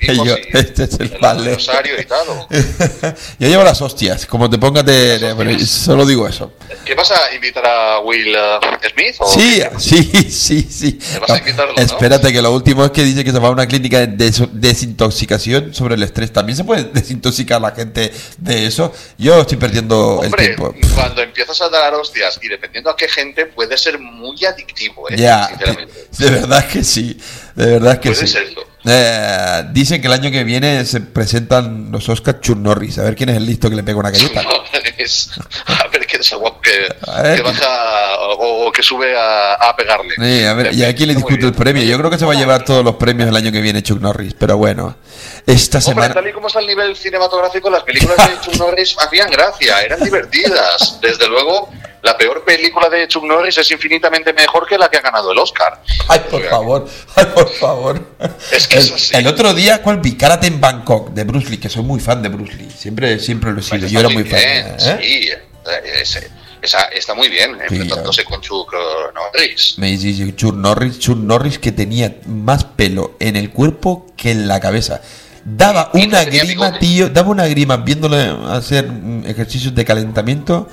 y 0.00 0.14
Yo- 0.24 0.36
este 0.52 0.84
es 0.84 0.98
el 1.00 1.08
vale. 1.20 1.54
rosario 1.54 2.00
y 2.00 2.04
tal. 2.04 2.28
o- 2.28 2.48
Yo 3.38 3.48
llevo 3.48 3.64
las 3.64 3.80
hostias, 3.82 4.26
como 4.26 4.48
te 4.50 4.58
pongas 4.58 4.84
de... 4.84 5.18
de- 5.18 5.32
bueno, 5.32 5.58
solo 5.66 6.04
digo 6.06 6.26
eso. 6.28 6.52
¿Qué 6.84 6.94
vas 6.94 7.10
a 7.10 7.34
invitar 7.34 7.66
a 7.66 8.00
Will 8.00 8.34
eh, 8.34 8.58
Smith? 8.92 9.14
O 9.18 9.26
Sí, 9.32 9.62
sí, 9.78 10.02
sí, 10.30 10.62
sí. 10.70 10.98
vas 11.20 11.30
a 11.30 11.38
invitarlo, 11.38 11.74
no? 11.74 11.82
Espérate, 11.82 12.32
que 12.32 12.40
lo 12.42 12.52
último 12.52 12.84
es 12.84 12.90
que 12.90 13.02
dice 13.02 13.24
que 13.24 13.32
se 13.32 13.38
va 13.38 13.48
a 13.48 13.50
una 13.50 13.66
clínica 13.66 13.98
de 14.00 14.06
des- 14.08 14.42
desintoxicación 14.52 15.74
sobre 15.74 15.94
el 15.94 16.02
estrés. 16.02 16.32
¿También 16.32 16.56
se 16.56 16.64
puede 16.64 16.84
desintoxicar 16.84 17.60
la 17.60 17.72
gente 17.72 18.12
de 18.38 18.66
eso? 18.66 18.92
Yo 19.18 19.40
estoy 19.40 19.56
perdiendo 19.58 20.20
el 20.22 20.26
Hombre, 20.26 20.44
tiempo. 20.46 20.74
cuando 20.94 21.22
empiezas 21.22 21.60
a 21.60 21.68
dar 21.68 21.94
hostias 21.94 22.38
y 22.42 22.48
dependiendo 22.48 22.90
a 22.90 22.96
qué 22.96 23.08
gente 23.08 23.46
puede 23.46 23.76
ser 23.76 23.98
muy 23.98 24.44
adictivo, 24.44 25.08
¿eh? 25.10 25.16
Ya, 25.16 25.48
Sinceramente. 25.48 26.06
de 26.18 26.30
verdad 26.30 26.68
que 26.68 26.84
sí, 26.84 27.15
de 27.54 27.66
verdad 27.66 28.00
que 28.00 28.10
Puede 28.10 28.26
sí. 28.26 28.32
serlo. 28.32 28.62
Eh, 28.88 29.64
dicen 29.72 30.00
que 30.00 30.06
el 30.06 30.12
año 30.12 30.30
que 30.30 30.44
viene 30.44 30.84
se 30.84 31.00
presentan 31.00 31.90
los 31.90 32.08
Oscars 32.08 32.40
Chuck 32.40 32.58
Norris, 32.58 32.98
a 32.98 33.02
ver 33.02 33.16
quién 33.16 33.30
es 33.30 33.36
el 33.36 33.44
listo 33.46 33.68
que 33.68 33.74
le 33.76 33.82
pega 33.82 33.98
una 33.98 34.10
galleta. 34.10 34.42
No, 34.96 35.02
es- 35.04 35.30
a 35.66 35.88
qué 36.16 36.22
ese 36.22 36.36
guapo 36.36 36.60
que, 36.60 36.88
que 37.36 37.42
baja 37.42 38.18
o, 38.38 38.66
o 38.66 38.72
que 38.72 38.82
sube 38.82 39.16
a, 39.16 39.54
a 39.54 39.76
pegarle. 39.76 40.14
Eh, 40.22 40.46
a 40.46 40.54
ver, 40.54 40.74
¿y 40.74 40.84
a 40.84 40.94
quién 40.94 41.08
le 41.08 41.14
discuto 41.14 41.46
el 41.46 41.52
premio? 41.54 41.82
Yo 41.84 41.98
creo 41.98 42.10
que 42.10 42.18
se 42.18 42.24
va 42.24 42.32
a 42.32 42.36
llevar 42.36 42.64
todos 42.64 42.84
los 42.84 42.96
premios 42.96 43.28
el 43.28 43.36
año 43.36 43.52
que 43.52 43.60
viene 43.60 43.82
Chuck 43.82 44.00
Norris, 44.00 44.34
pero 44.38 44.56
bueno, 44.56 44.96
esta 45.46 45.78
Hombre, 45.78 45.92
semana... 45.94 46.14
tal 46.14 46.28
y 46.28 46.32
como 46.32 46.48
está 46.48 46.60
el 46.60 46.66
nivel 46.66 46.96
cinematográfico, 46.96 47.70
las 47.70 47.82
películas 47.82 48.16
de 48.16 48.40
Chuck 48.40 48.56
Norris 48.56 48.96
hacían 49.00 49.30
gracia, 49.30 49.82
eran 49.82 50.00
divertidas. 50.00 50.98
Desde 51.00 51.26
luego, 51.28 51.70
la 52.02 52.16
peor 52.16 52.44
película 52.44 52.88
de 52.88 53.08
Chuck 53.08 53.24
Norris 53.24 53.58
es 53.58 53.70
infinitamente 53.70 54.32
mejor 54.32 54.66
que 54.66 54.78
la 54.78 54.88
que 54.88 54.98
ha 54.98 55.00
ganado 55.00 55.32
el 55.32 55.38
Oscar. 55.38 55.80
Ay, 56.08 56.20
por 56.30 56.42
favor, 56.44 56.88
ay, 57.16 57.26
por 57.34 57.48
favor. 57.54 58.00
Es 58.52 58.68
que 58.68 58.76
el, 58.76 58.82
es 58.84 58.92
así. 58.92 59.16
el 59.16 59.26
otro 59.26 59.52
día, 59.54 59.82
¿cuál 59.82 59.98
vi? 59.98 60.16
Karate 60.16 60.46
en 60.46 60.60
Bangkok, 60.60 61.10
de 61.10 61.24
Bruce 61.24 61.48
Lee, 61.50 61.58
que 61.58 61.68
soy 61.68 61.82
muy 61.82 61.98
fan 62.00 62.22
de 62.22 62.28
Bruce 62.28 62.54
Lee. 62.54 62.70
Siempre, 62.70 63.18
siempre 63.18 63.52
lo 63.52 63.60
he 63.60 63.62
sido, 63.62 63.88
yo 63.88 64.00
era 64.00 64.08
muy 64.08 64.24
fan. 64.24 64.38
bien, 64.38 64.66
¿eh? 64.78 64.98
Sí, 65.00 65.30
eh, 65.72 66.02
esa- 66.62 66.84
está 66.86 67.14
muy 67.14 67.28
bien, 67.28 67.52
enfrentándose 67.60 68.24
con 68.24 68.40
Chuck 68.40 68.72
eh, 68.74 69.12
Norris. 69.14 69.74
Me 69.78 69.96
dice 69.96 70.34
Chuck 70.34 70.54
Norris, 70.54 70.98
Chuck 70.98 71.18
Norris 71.18 71.58
que 71.58 71.72
tenía 71.72 72.16
más 72.26 72.64
pelo 72.64 73.16
en 73.20 73.36
el 73.36 73.50
cuerpo 73.50 74.06
que 74.16 74.30
en 74.32 74.48
la 74.48 74.60
cabeza. 74.60 75.00
Daba 75.44 75.90
una 75.94 76.24
grima, 76.24 76.76
tío, 76.78 77.08
daba 77.08 77.28
una 77.30 77.46
grima 77.46 77.76
viéndole 77.76 78.34
hacer 78.48 78.90
mm, 78.90 79.26
ejercicios 79.26 79.74
de 79.74 79.84
calentamiento. 79.84 80.68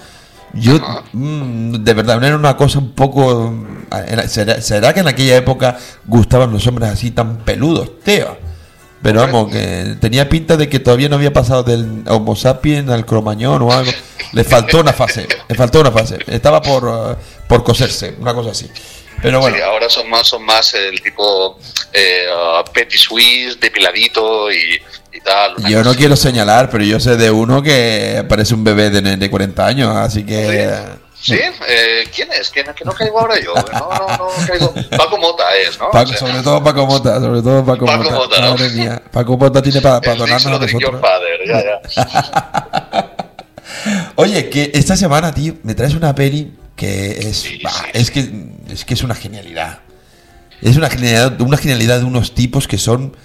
Yo, 0.54 0.80
mm, 1.14 1.76
de 1.84 1.94
verdad, 1.94 2.24
era 2.24 2.36
una 2.36 2.56
cosa 2.58 2.80
un 2.80 2.92
poco... 2.94 3.52
mm, 3.52 4.28
¿será, 4.28 4.62
será 4.62 4.94
que 4.94 5.00
en 5.02 5.08
aquella 5.08 5.36
época 5.38 5.78
gustaban 6.06 6.52
los 6.52 6.66
hombres 6.68 6.90
así 6.90 7.12
tan 7.12 7.38
peludos, 7.40 8.00
tío? 8.04 8.36
Pero 9.04 9.20
vamos, 9.20 9.52
que 9.52 9.98
tenía 10.00 10.30
pinta 10.30 10.56
de 10.56 10.70
que 10.70 10.80
todavía 10.80 11.10
no 11.10 11.18
había 11.18 11.34
pasado 11.34 11.62
del 11.64 12.04
Homo 12.08 12.38
sapiens 12.38 12.90
al 12.90 13.06
cromañón 13.06 13.62
o 13.62 13.72
algo. 13.72 13.92
Le 14.32 14.44
faltó 14.46 14.80
una 14.80 14.94
fase, 14.94 15.28
le 15.48 15.56
faltó 15.56 15.82
una 15.82 15.92
fase. 15.92 16.18
Estaba 16.26 16.62
por, 16.62 17.12
eh, 17.12 17.16
por 17.48 17.64
coserse, 17.66 18.16
una 18.20 18.34
cosa 18.34 18.52
así. 18.52 18.72
Pero 19.22 19.42
bueno, 19.42 19.58
Sí, 19.58 19.62
ahora 19.62 19.90
son 19.90 20.10
más, 20.10 20.28
son 20.28 20.44
más 20.44 20.74
el 20.74 21.02
tipo 21.02 21.60
eh, 21.92 22.26
uh, 22.34 22.72
petit 22.72 22.98
suisse, 22.98 23.60
depiladito 23.60 24.52
y, 24.52 24.82
y 25.14 25.20
tal. 25.22 25.56
yo 25.70 25.84
no 25.84 25.94
quiero 25.96 26.16
señalar, 26.16 26.70
pero 26.70 26.84
yo 26.84 27.00
sé 27.00 27.18
de 27.18 27.30
uno 27.30 27.62
que 27.62 28.26
parece 28.28 28.54
un 28.54 28.64
bebé 28.64 28.90
de, 28.90 29.18
de 29.18 29.30
40 29.30 29.66
años, 29.66 29.96
así 29.96 30.26
que... 30.26 30.72
¿Sí? 30.74 31.03
Eh, 31.30 32.04
¿Quién 32.14 32.30
es? 32.34 32.50
¿Quién, 32.50 32.66
que 32.76 32.84
no 32.84 32.92
caigo 32.94 33.20
ahora 33.20 33.36
yo? 33.40 33.54
No, 33.56 33.90
no, 33.90 34.08
no 34.18 34.28
caigo. 34.48 34.74
Paco 34.98 35.18
Mota 35.18 35.56
es, 35.56 35.80
¿no? 35.80 35.90
Paco- 35.92 36.10
O 36.12 36.14
sea, 36.14 36.18
sobre 36.18 36.42
todo 36.42 36.64
Paco 36.64 36.86
Mota, 36.86 37.20
sobre 37.20 37.42
todo 37.42 37.64
Paco, 37.66 37.86
Paco 37.86 38.04
Mota. 38.04 38.16
Mota, 38.16 38.42
¿no? 38.42 38.50
Madre 38.56 38.70
mía. 38.72 39.02
Paco 39.12 39.38
Mota 39.38 39.62
tiene 39.62 39.80
para 39.82 40.12
el 40.12 40.18
donarnos 40.18 40.46
a 40.48 40.60
nosotros. 40.60 41.02
Father, 41.02 41.40
ya, 41.48 41.64
ya. 41.64 43.10
Oye, 44.16 44.50
que 44.50 44.72
esta 44.74 44.96
semana, 44.96 45.34
tío, 45.34 45.56
me 45.64 45.74
traes 45.76 45.94
una 45.96 46.14
peli 46.14 46.54
que 46.76 47.12
es. 47.30 47.46
bah, 47.64 47.72
Es 47.94 48.12
que 48.12 48.30
es 48.70 48.86
que 48.86 48.94
es 48.94 49.04
una 49.04 49.16
genialidad. 49.16 49.80
Es 50.62 50.78
una 50.78 50.90
genialidad, 50.90 51.40
una 51.42 51.58
genialidad 51.58 52.00
de 52.00 52.06
unos 52.06 52.34
tipos 52.36 52.68
que 52.68 52.78
son 52.78 53.16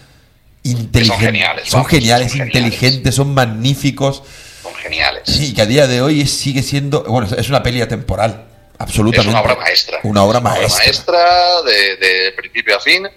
inteligentes. 0.64 1.24
geniales, 1.26 1.68
Son 1.68 1.78
vamos, 1.80 1.90
geniales, 1.90 2.32
son 2.32 2.46
inteligentes, 2.46 3.14
son 3.14 3.34
magníficos. 3.34 4.22
Son 4.72 4.74
geniales. 4.82 5.22
Sí, 5.26 5.54
que 5.54 5.62
a 5.62 5.66
día 5.66 5.86
de 5.86 6.00
hoy 6.02 6.26
sigue 6.26 6.62
siendo. 6.62 7.02
Bueno, 7.04 7.28
es 7.36 7.48
una 7.48 7.62
peli 7.62 7.80
atemporal. 7.82 8.44
Absolutamente. 8.78 9.28
Es 9.28 9.34
una 9.34 9.42
obra 9.42 9.56
maestra. 9.56 9.98
Una 10.04 10.22
obra 10.22 10.38
Una 10.40 10.50
obra 10.50 10.58
maestra. 10.60 10.84
maestra 10.84 11.62
de, 11.62 11.96
de 11.96 12.32
principio 12.32 12.76
a 12.76 12.80
fin. 12.80 13.08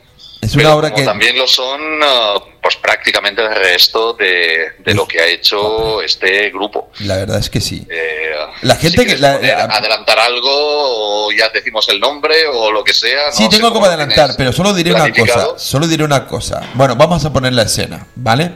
Es 0.42 0.56
una 0.56 0.64
pero 0.64 0.76
obra 0.78 0.90
como 0.90 1.02
que. 1.02 1.06
también 1.06 1.38
lo 1.38 1.46
son 1.48 1.80
uh, 2.02 2.40
pues 2.64 2.76
prácticamente 2.78 3.44
el 3.44 3.54
resto 3.56 4.14
de, 4.14 4.72
de 4.80 4.94
lo 4.96 5.08
que 5.08 5.20
ha 5.22 5.28
hecho 5.28 6.02
este 6.02 6.50
grupo. 6.50 6.90
La 7.02 7.16
verdad 7.18 7.38
es 7.38 7.48
que 7.52 7.62
sí. 7.62 7.86
Eh, 7.88 8.32
La 8.64 8.74
gente 8.76 8.90
si 8.90 8.98
que. 8.98 9.04
quieres 9.18 9.22
la- 9.22 9.36
poner- 9.40 9.56
la- 9.56 9.64
adelantar 9.66 10.18
algo 10.18 11.28
o 11.28 11.32
ya 11.32 11.50
decimos 11.50 11.88
el 11.90 12.00
nombre 12.00 12.48
o 12.52 12.72
lo 12.72 12.84
que 12.84 12.96
sea. 12.96 13.32
Sí, 13.32 13.44
no 13.44 13.50
tengo 13.50 13.72
como 13.72 13.86
adelantar, 13.86 14.32
pero 14.36 14.52
solo 14.52 14.74
diré 14.74 14.94
una 14.96 15.14
cosa. 15.14 15.48
Solo 15.58 15.86
diré 15.88 16.04
una 16.04 16.26
cosa. 16.26 16.62
Bueno, 16.74 16.96
vamos 16.96 17.24
a 17.24 17.32
poner 17.32 17.54
la 17.54 17.62
escena, 17.64 18.08
¿vale? 18.16 18.54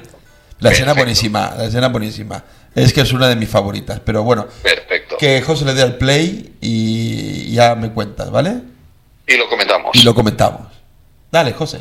La 0.60 0.72
escena 0.72 0.94
buenísima, 0.94 1.54
la 1.56 1.66
escena 1.66 1.90
buenísima. 1.90 2.44
Es 2.76 2.92
que 2.92 3.02
es 3.02 3.14
una 3.14 3.30
de 3.30 3.38
mis 3.38 3.50
favoritas, 3.50 4.02
pero 4.04 4.24
bueno. 4.24 4.48
Perfecto. 4.62 5.16
Que 5.18 5.42
José 5.42 5.64
le 5.64 5.74
dé 5.74 5.82
al 5.82 5.96
play 5.96 6.56
y 6.60 7.54
ya 7.54 7.74
me 7.76 7.92
cuentas, 7.92 8.30
¿vale? 8.30 8.62
Y 9.26 9.38
lo 9.38 9.50
comentamos. 9.50 9.96
Y 9.96 10.04
lo 10.04 10.14
comentamos. 10.14 10.68
Dale, 11.32 11.54
José. 11.54 11.80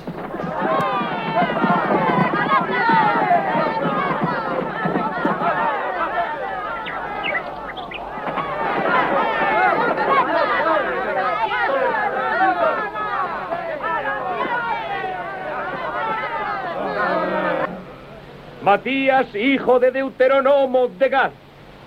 Matías, 18.64 19.26
hijo 19.34 19.78
de 19.78 19.90
Deuteronomo 19.90 20.88
de 20.88 21.08
Gad. 21.10 21.30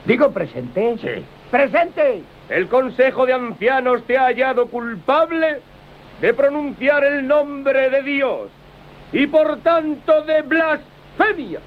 Digo 0.05 0.29
presente. 0.31 0.95
Sí. 1.01 1.25
¡Presente! 1.49 2.21
El 2.49 2.67
Consejo 2.69 3.25
de 3.25 3.33
Ancianos 3.33 4.03
te 4.03 4.15
ha 4.17 4.25
hallado 4.25 4.67
culpable 4.67 5.59
de 6.21 6.33
pronunciar 6.35 7.03
el 7.03 7.27
nombre 7.27 7.89
de 7.89 8.03
Dios 8.03 8.49
y 9.11 9.25
por 9.27 9.57
tanto 9.61 10.21
de 10.23 10.41
blasfemia. 10.43 11.59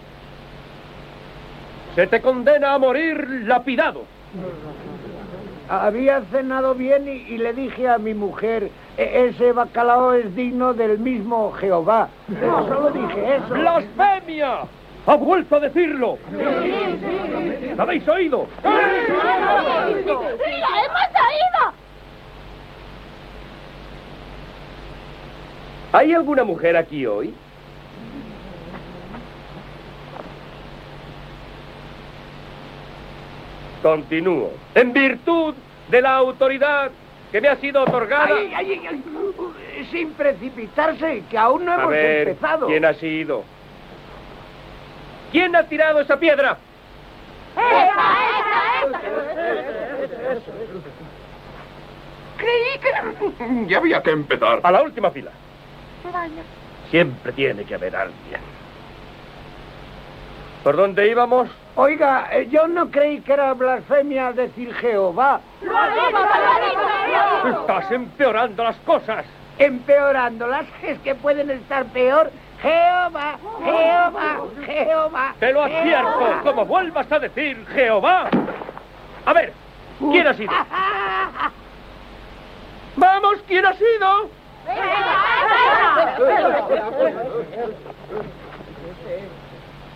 Se 1.96 2.06
te 2.06 2.20
condena 2.20 2.74
a 2.74 2.78
morir 2.78 3.42
lapidado. 3.46 4.04
Había 5.68 6.20
cenado 6.30 6.74
bien 6.74 7.08
y, 7.08 7.32
y 7.34 7.38
le 7.38 7.52
dije 7.52 7.88
a 7.88 7.98
mi 7.98 8.14
mujer, 8.14 8.70
"E- 8.96 9.28
ese 9.28 9.52
bacalao 9.52 10.14
es 10.14 10.34
digno 10.36 10.72
del 10.72 10.98
mismo 10.98 11.52
Jehová. 11.52 12.08
Pero 12.28 12.66
solo 12.68 12.90
dije 12.90 13.36
eso. 13.36 13.54
¡Blasfemia! 13.54 14.60
¡Ha 15.06 15.16
vuelto 15.16 15.56
a 15.56 15.60
decirlo! 15.60 16.18
¿Lo 17.77 17.82
habéis 17.82 18.06
oído? 18.09 18.47
¡Sí, 18.62 18.68
lo 18.68 20.20
hemos 20.22 20.36
oído! 21.27 21.72
¿Hay 25.93 26.12
alguna 26.12 26.44
mujer 26.44 26.77
aquí 26.77 27.06
hoy? 27.06 27.35
Continúo. 33.82 34.52
En 34.74 34.93
virtud 34.93 35.55
de 35.89 36.02
la 36.02 36.14
autoridad 36.16 36.90
que 37.32 37.40
me 37.40 37.48
ha 37.48 37.56
sido 37.56 37.82
otorgada. 37.82 38.27
Ay, 38.36 38.52
ay, 38.55 38.72
ay, 38.72 38.89
ay, 38.89 39.89
sin 39.90 40.12
precipitarse, 40.12 41.22
que 41.31 41.39
aún 41.39 41.64
no 41.64 41.72
A 41.72 41.77
hemos 41.77 41.90
ver, 41.90 42.28
empezado. 42.28 42.66
¿quién 42.66 42.85
ha 42.85 42.94
sido? 42.94 43.44
¿Quién 45.32 45.55
ha 45.55 45.62
tirado 45.65 46.01
esa 46.01 46.19
piedra? 46.19 46.57
Creí 52.36 52.78
que... 52.81 53.66
Ya 53.69 53.78
había 53.78 54.02
que 54.02 54.11
empezar. 54.11 54.61
A 54.62 54.73
la 54.73 54.82
última 54.82 55.11
fila. 55.11 55.31
Siempre 56.90 57.32
tiene 57.32 57.65
que 57.65 57.74
haber 57.74 57.94
alguien. 57.94 58.40
¿Por 60.65 60.77
dónde 60.77 61.09
íbamos? 61.09 61.48
Oiga, 61.77 62.28
eh, 62.32 62.48
yo 62.51 62.69
no 62.69 62.90
creí 62.90 63.20
que 63.20 63.32
era 63.32 63.55
blasfemia 63.55 64.32
decir 64.32 64.74
Jehová. 64.74 65.40
Estás 67.47 67.90
empeorando 67.90 68.65
las 68.65 68.77
cosas. 68.78 69.24
Empeorándolas, 69.59 70.66
es 70.82 70.98
que 70.98 71.15
pueden 71.15 71.51
estar 71.51 71.86
peor. 71.86 72.31
Jehová, 72.62 73.38
Jehová, 73.64 74.36
Jehová. 74.66 75.34
Te 75.40 75.52
lo 75.52 75.62
advierto, 75.62 76.18
Jehová. 76.18 76.40
como 76.42 76.66
vuelvas 76.66 77.10
a 77.10 77.18
decir 77.18 77.66
Jehová. 77.74 78.28
A 79.24 79.32
ver, 79.32 79.52
¿quién 79.98 80.26
ha 80.26 80.34
sido? 80.34 80.52
Vamos, 82.96 83.38
¿quién 83.46 83.64
ha 83.64 83.72
sido? 83.74 84.30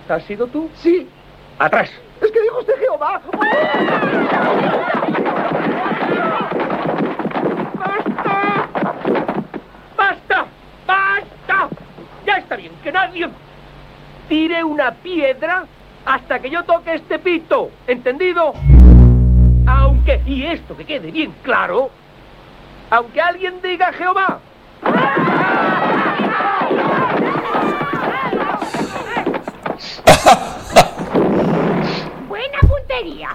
¿Has 0.09 0.23
sido 0.25 0.47
tú? 0.47 0.71
Sí. 0.77 1.09
Atrás. 1.59 1.91
Es 2.21 2.31
que 2.31 2.41
dijo 2.41 2.61
usted 2.61 2.79
Jehová. 2.79 3.21
Ya 12.27 12.39
está 12.39 12.57
bien, 12.57 12.73
que 12.83 12.91
nadie 12.91 13.29
tire 14.29 14.65
una 14.65 14.93
piedra 14.93 15.65
hasta 16.07 16.39
que 16.39 16.51
yo 16.51 16.63
toque 16.65 16.95
este 16.95 17.19
pito. 17.19 17.71
¿Entendido? 17.87 18.55
Aunque, 19.67 20.23
y 20.27 20.45
esto 20.47 20.77
que 20.77 20.85
quede 20.85 21.11
bien 21.11 21.35
claro, 21.43 21.91
aunque 22.91 23.21
alguien 23.21 23.61
diga 23.63 23.93
Jehová. 23.93 24.39
Buena 32.29 32.59
puntería. 32.61 33.31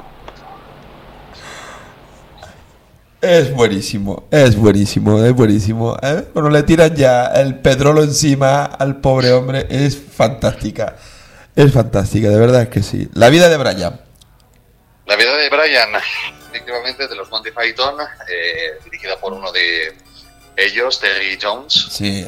Es 3.21 3.53
buenísimo, 3.53 4.29
es 4.31 4.55
buenísimo, 4.55 5.21
es 5.25 5.33
buenísimo. 5.33 5.97
¿eh? 6.01 6.23
Cuando 6.31 6.49
le 6.49 6.63
tiran 6.63 6.95
ya 6.95 7.25
el 7.25 7.59
pedrolo 7.59 8.01
encima 8.01 8.63
al 8.63 9.01
pobre 9.01 9.33
hombre, 9.33 9.67
es 9.69 9.97
fantástica. 9.97 10.95
Es 11.53 11.73
fantástica, 11.73 12.29
de 12.29 12.39
verdad 12.39 12.61
es 12.61 12.69
que 12.69 12.81
sí. 12.81 13.09
La 13.13 13.27
vida 13.27 13.49
de 13.49 13.57
Brian. 13.57 13.99
La 15.05 15.17
vida 15.17 15.35
de 15.35 15.49
Brian, 15.49 15.89
efectivamente, 16.49 17.09
de 17.09 17.15
los 17.15 17.29
Monty 17.29 17.49
Python, 17.51 17.95
eh, 18.29 18.79
dirigida 18.85 19.19
por 19.19 19.33
uno 19.33 19.51
de 19.51 19.97
ellos, 20.55 20.97
Terry 21.01 21.37
Jones. 21.41 21.87
Sí. 21.91 22.25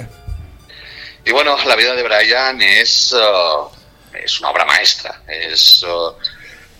Y 1.24 1.32
bueno, 1.32 1.56
la 1.68 1.76
vida 1.78 1.96
de 1.96 2.04
Brian 2.04 2.62
es, 2.62 3.14
uh, 3.14 3.70
es 4.14 4.42
una 4.42 4.50
obra 4.50 4.66
maestra. 4.66 5.22
Es, 5.26 5.84
uh, 5.84 6.14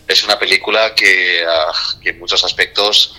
es 0.06 0.22
una 0.22 0.38
película 0.38 0.94
que, 0.94 1.46
uh, 1.46 2.00
que 2.00 2.10
en 2.10 2.18
muchos 2.18 2.44
aspectos 2.44 3.16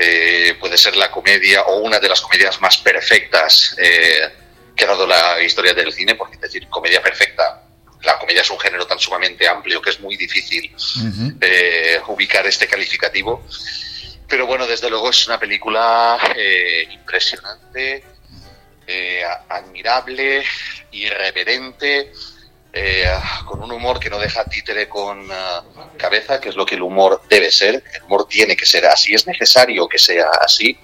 eh, 0.00 0.56
puede 0.60 0.78
ser 0.78 0.94
la 0.94 1.10
comedia 1.10 1.62
o 1.62 1.80
una 1.80 1.98
de 1.98 2.08
las 2.08 2.20
comedias 2.20 2.60
más 2.60 2.78
perfectas 2.78 3.74
eh, 3.78 4.30
que 4.76 4.84
ha 4.84 4.86
dado 4.86 5.08
la 5.08 5.42
historia 5.42 5.74
del 5.74 5.92
cine, 5.92 6.14
porque 6.14 6.36
es 6.36 6.40
decir, 6.40 6.68
comedia 6.68 7.02
perfecta. 7.02 7.64
La 8.02 8.16
comedia 8.16 8.42
es 8.42 8.50
un 8.50 8.60
género 8.60 8.86
tan 8.86 9.00
sumamente 9.00 9.48
amplio 9.48 9.82
que 9.82 9.90
es 9.90 9.98
muy 9.98 10.16
difícil 10.16 10.72
eh, 11.40 12.00
ubicar 12.06 12.46
este 12.46 12.68
calificativo. 12.68 13.44
Pero 14.28 14.46
bueno, 14.46 14.68
desde 14.68 14.88
luego 14.88 15.10
es 15.10 15.26
una 15.26 15.40
película 15.40 16.16
eh, 16.36 16.86
impresionante, 16.92 18.04
admirable, 19.48 20.44
irreverente, 20.92 22.12
eh, 22.72 23.10
con 23.46 23.62
un 23.62 23.72
humor 23.72 23.98
que 23.98 24.10
no 24.10 24.18
deja 24.18 24.44
títere 24.44 24.88
con 24.88 25.26
ah, 25.30 25.64
cabeza, 25.96 26.40
que 26.40 26.50
es 26.50 26.56
lo 26.56 26.66
que 26.66 26.74
el 26.74 26.82
humor 26.82 27.22
debe 27.28 27.50
ser. 27.50 27.82
El 27.94 28.02
humor 28.04 28.26
tiene 28.28 28.56
que 28.56 28.66
ser 28.66 28.86
así, 28.86 29.14
es 29.14 29.26
necesario 29.26 29.88
que 29.88 29.98
sea 29.98 30.30
así. 30.40 30.78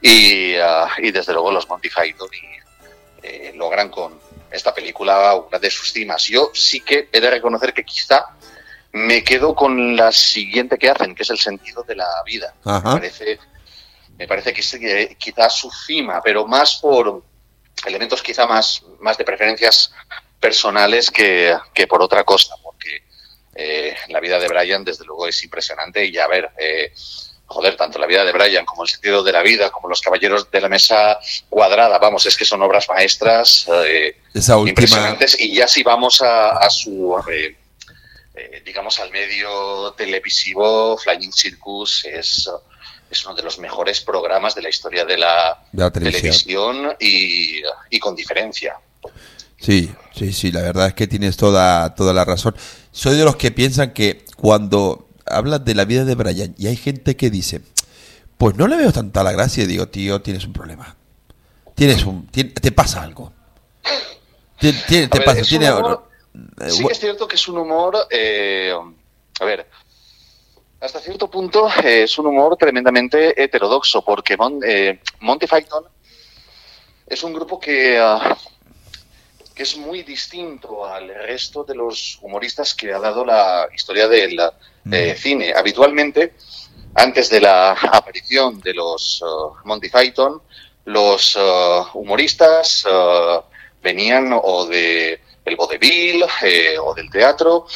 Y, 0.00 0.54
ah, 0.56 0.88
y 0.98 1.10
desde 1.12 1.32
luego 1.32 1.52
los 1.52 1.68
Monty 1.68 1.88
Python 1.88 2.28
y, 2.32 3.26
eh, 3.26 3.52
logran 3.54 3.88
con 3.88 4.18
esta 4.50 4.74
película 4.74 5.34
una 5.34 5.58
de 5.58 5.70
sus 5.70 5.92
cimas. 5.92 6.24
Yo 6.24 6.50
sí 6.52 6.80
que 6.80 7.08
he 7.12 7.20
de 7.20 7.30
reconocer 7.30 7.72
que 7.72 7.84
quizá 7.84 8.26
me 8.92 9.24
quedo 9.24 9.54
con 9.54 9.96
la 9.96 10.12
siguiente 10.12 10.78
que 10.78 10.90
hacen, 10.90 11.14
que 11.14 11.22
es 11.22 11.30
el 11.30 11.38
sentido 11.38 11.82
de 11.84 11.96
la 11.96 12.22
vida. 12.24 12.54
Ajá. 12.64 12.94
Me 12.94 13.00
parece, 13.00 13.38
me 14.18 14.28
parece 14.28 14.52
que 14.52 14.60
es 14.60 14.74
eh, 14.74 15.16
quizá 15.18 15.48
su 15.48 15.70
cima, 15.70 16.20
pero 16.22 16.46
más 16.46 16.76
por 16.76 17.22
elementos 17.86 18.22
quizá 18.22 18.46
más, 18.46 18.82
más 19.00 19.16
de 19.16 19.24
preferencias 19.24 19.92
personales 20.48 21.10
que, 21.10 21.56
que 21.72 21.86
por 21.86 22.02
otra 22.02 22.22
cosa, 22.24 22.54
porque 22.62 23.02
eh, 23.54 23.96
la 24.08 24.20
vida 24.20 24.38
de 24.38 24.46
Brian 24.48 24.84
desde 24.84 25.04
luego 25.06 25.26
es 25.26 25.42
impresionante 25.42 26.04
y 26.04 26.18
a 26.18 26.26
ver, 26.26 26.50
eh, 26.58 26.92
joder, 27.46 27.76
tanto 27.76 27.98
la 27.98 28.06
vida 28.06 28.24
de 28.24 28.32
Brian 28.32 28.66
como 28.66 28.82
el 28.82 28.88
sentido 28.90 29.22
de 29.22 29.32
la 29.32 29.42
vida, 29.42 29.70
como 29.70 29.88
los 29.88 30.02
caballeros 30.02 30.50
de 30.50 30.60
la 30.60 30.68
mesa 30.68 31.18
cuadrada, 31.48 31.98
vamos, 31.98 32.26
es 32.26 32.36
que 32.36 32.44
son 32.44 32.60
obras 32.62 32.86
maestras 32.88 33.66
eh, 33.86 34.18
Esa 34.34 34.56
última. 34.58 34.70
impresionantes 34.70 35.40
y 35.40 35.54
ya 35.54 35.66
si 35.66 35.82
vamos 35.82 36.20
a, 36.20 36.50
a 36.58 36.68
su... 36.68 37.16
eh, 37.32 37.56
eh, 38.36 38.62
digamos 38.66 38.98
al 39.00 39.10
medio 39.12 39.92
televisivo, 39.96 40.98
Flying 40.98 41.32
Circus 41.32 42.04
es, 42.04 42.50
es 43.10 43.24
uno 43.24 43.34
de 43.34 43.42
los 43.44 43.58
mejores 43.60 44.00
programas 44.00 44.54
de 44.54 44.62
la 44.62 44.68
historia 44.68 45.04
de 45.06 45.16
la, 45.16 45.56
De 45.72 45.82
la 45.84 45.90
televisión. 45.90 46.74
televisión 46.82 46.96
y, 47.00 47.62
y 47.90 47.98
con 48.00 48.14
diferencia. 48.16 48.76
Sí, 49.60 49.88
sí, 50.14 50.32
sí, 50.32 50.52
la 50.52 50.62
verdad 50.62 50.88
es 50.88 50.94
que 50.94 51.06
tienes 51.06 51.36
toda, 51.36 51.94
toda 51.94 52.12
la 52.12 52.24
razón. 52.24 52.54
Soy 52.92 53.16
de 53.16 53.24
los 53.24 53.36
que 53.36 53.50
piensan 53.50 53.92
que 53.92 54.24
cuando 54.36 55.08
hablas 55.26 55.64
de 55.64 55.74
la 55.74 55.84
vida 55.84 56.04
de 56.04 56.14
Brian 56.14 56.54
y 56.58 56.66
hay 56.66 56.76
gente 56.76 57.16
que 57.16 57.30
dice, 57.30 57.60
pues 58.38 58.56
no 58.56 58.66
le 58.66 58.76
veo 58.76 58.92
tanta 58.92 59.22
la 59.22 59.32
gracia, 59.32 59.64
y 59.64 59.66
digo, 59.66 59.88
tío, 59.88 60.20
tienes 60.22 60.44
un 60.44 60.52
problema. 60.52 60.96
Tienes 61.74 62.04
un, 62.04 62.26
te 62.28 62.44
pasa 62.72 63.02
algo. 63.02 63.32
Te, 64.60 64.72
te- 64.72 65.08
te 65.08 65.16
A 65.16 65.20
ver, 65.20 65.24
pasa, 65.24 65.42
tiene- 65.42 65.70
humor- 65.72 66.08
eh, 66.60 66.70
Sí 66.70 66.82
bu- 66.82 66.86
que 66.86 66.92
es 66.92 67.00
cierto 67.00 67.26
que 67.28 67.36
es 67.36 67.48
un 67.48 67.58
humor, 67.58 67.96
eh, 68.10 68.72
a 69.40 69.44
ver, 69.44 69.68
hasta 70.80 71.00
cierto 71.00 71.30
punto 71.30 71.68
eh, 71.82 72.04
es 72.04 72.18
un 72.18 72.26
humor 72.26 72.56
tremendamente 72.56 73.40
heterodoxo, 73.42 74.02
porque 74.04 74.36
Mon- 74.36 74.60
eh, 74.66 75.00
Monty 75.20 75.46
Python 75.46 75.84
es 77.06 77.22
un 77.22 77.32
grupo 77.32 77.58
que, 77.58 77.98
ah, 77.98 78.36
que 79.54 79.62
es 79.62 79.76
muy 79.76 80.02
distinto 80.02 80.84
al 80.84 81.08
resto 81.08 81.64
de 81.64 81.74
los 81.74 82.18
humoristas 82.20 82.74
que 82.74 82.92
ha 82.92 82.98
dado 82.98 83.24
la 83.24 83.68
historia 83.74 84.08
del 84.08 84.38
eh, 84.90 85.14
cine. 85.16 85.52
Habitualmente, 85.54 86.34
antes 86.94 87.30
de 87.30 87.40
la 87.40 87.72
aparición 87.92 88.60
de 88.60 88.74
los 88.74 89.22
ah, 89.24 89.60
Monty 89.64 89.88
Python, 89.88 90.42
los 90.86 91.36
ah, 91.38 91.88
humoristas 91.94 92.84
ah, 92.86 93.44
venían 93.82 94.30
o 94.32 94.66
de 94.66 95.20
el 95.44 95.56
vodevil 95.56 96.24
eh, 96.42 96.76
o 96.78 96.94
del 96.94 97.10
teatro. 97.10 97.66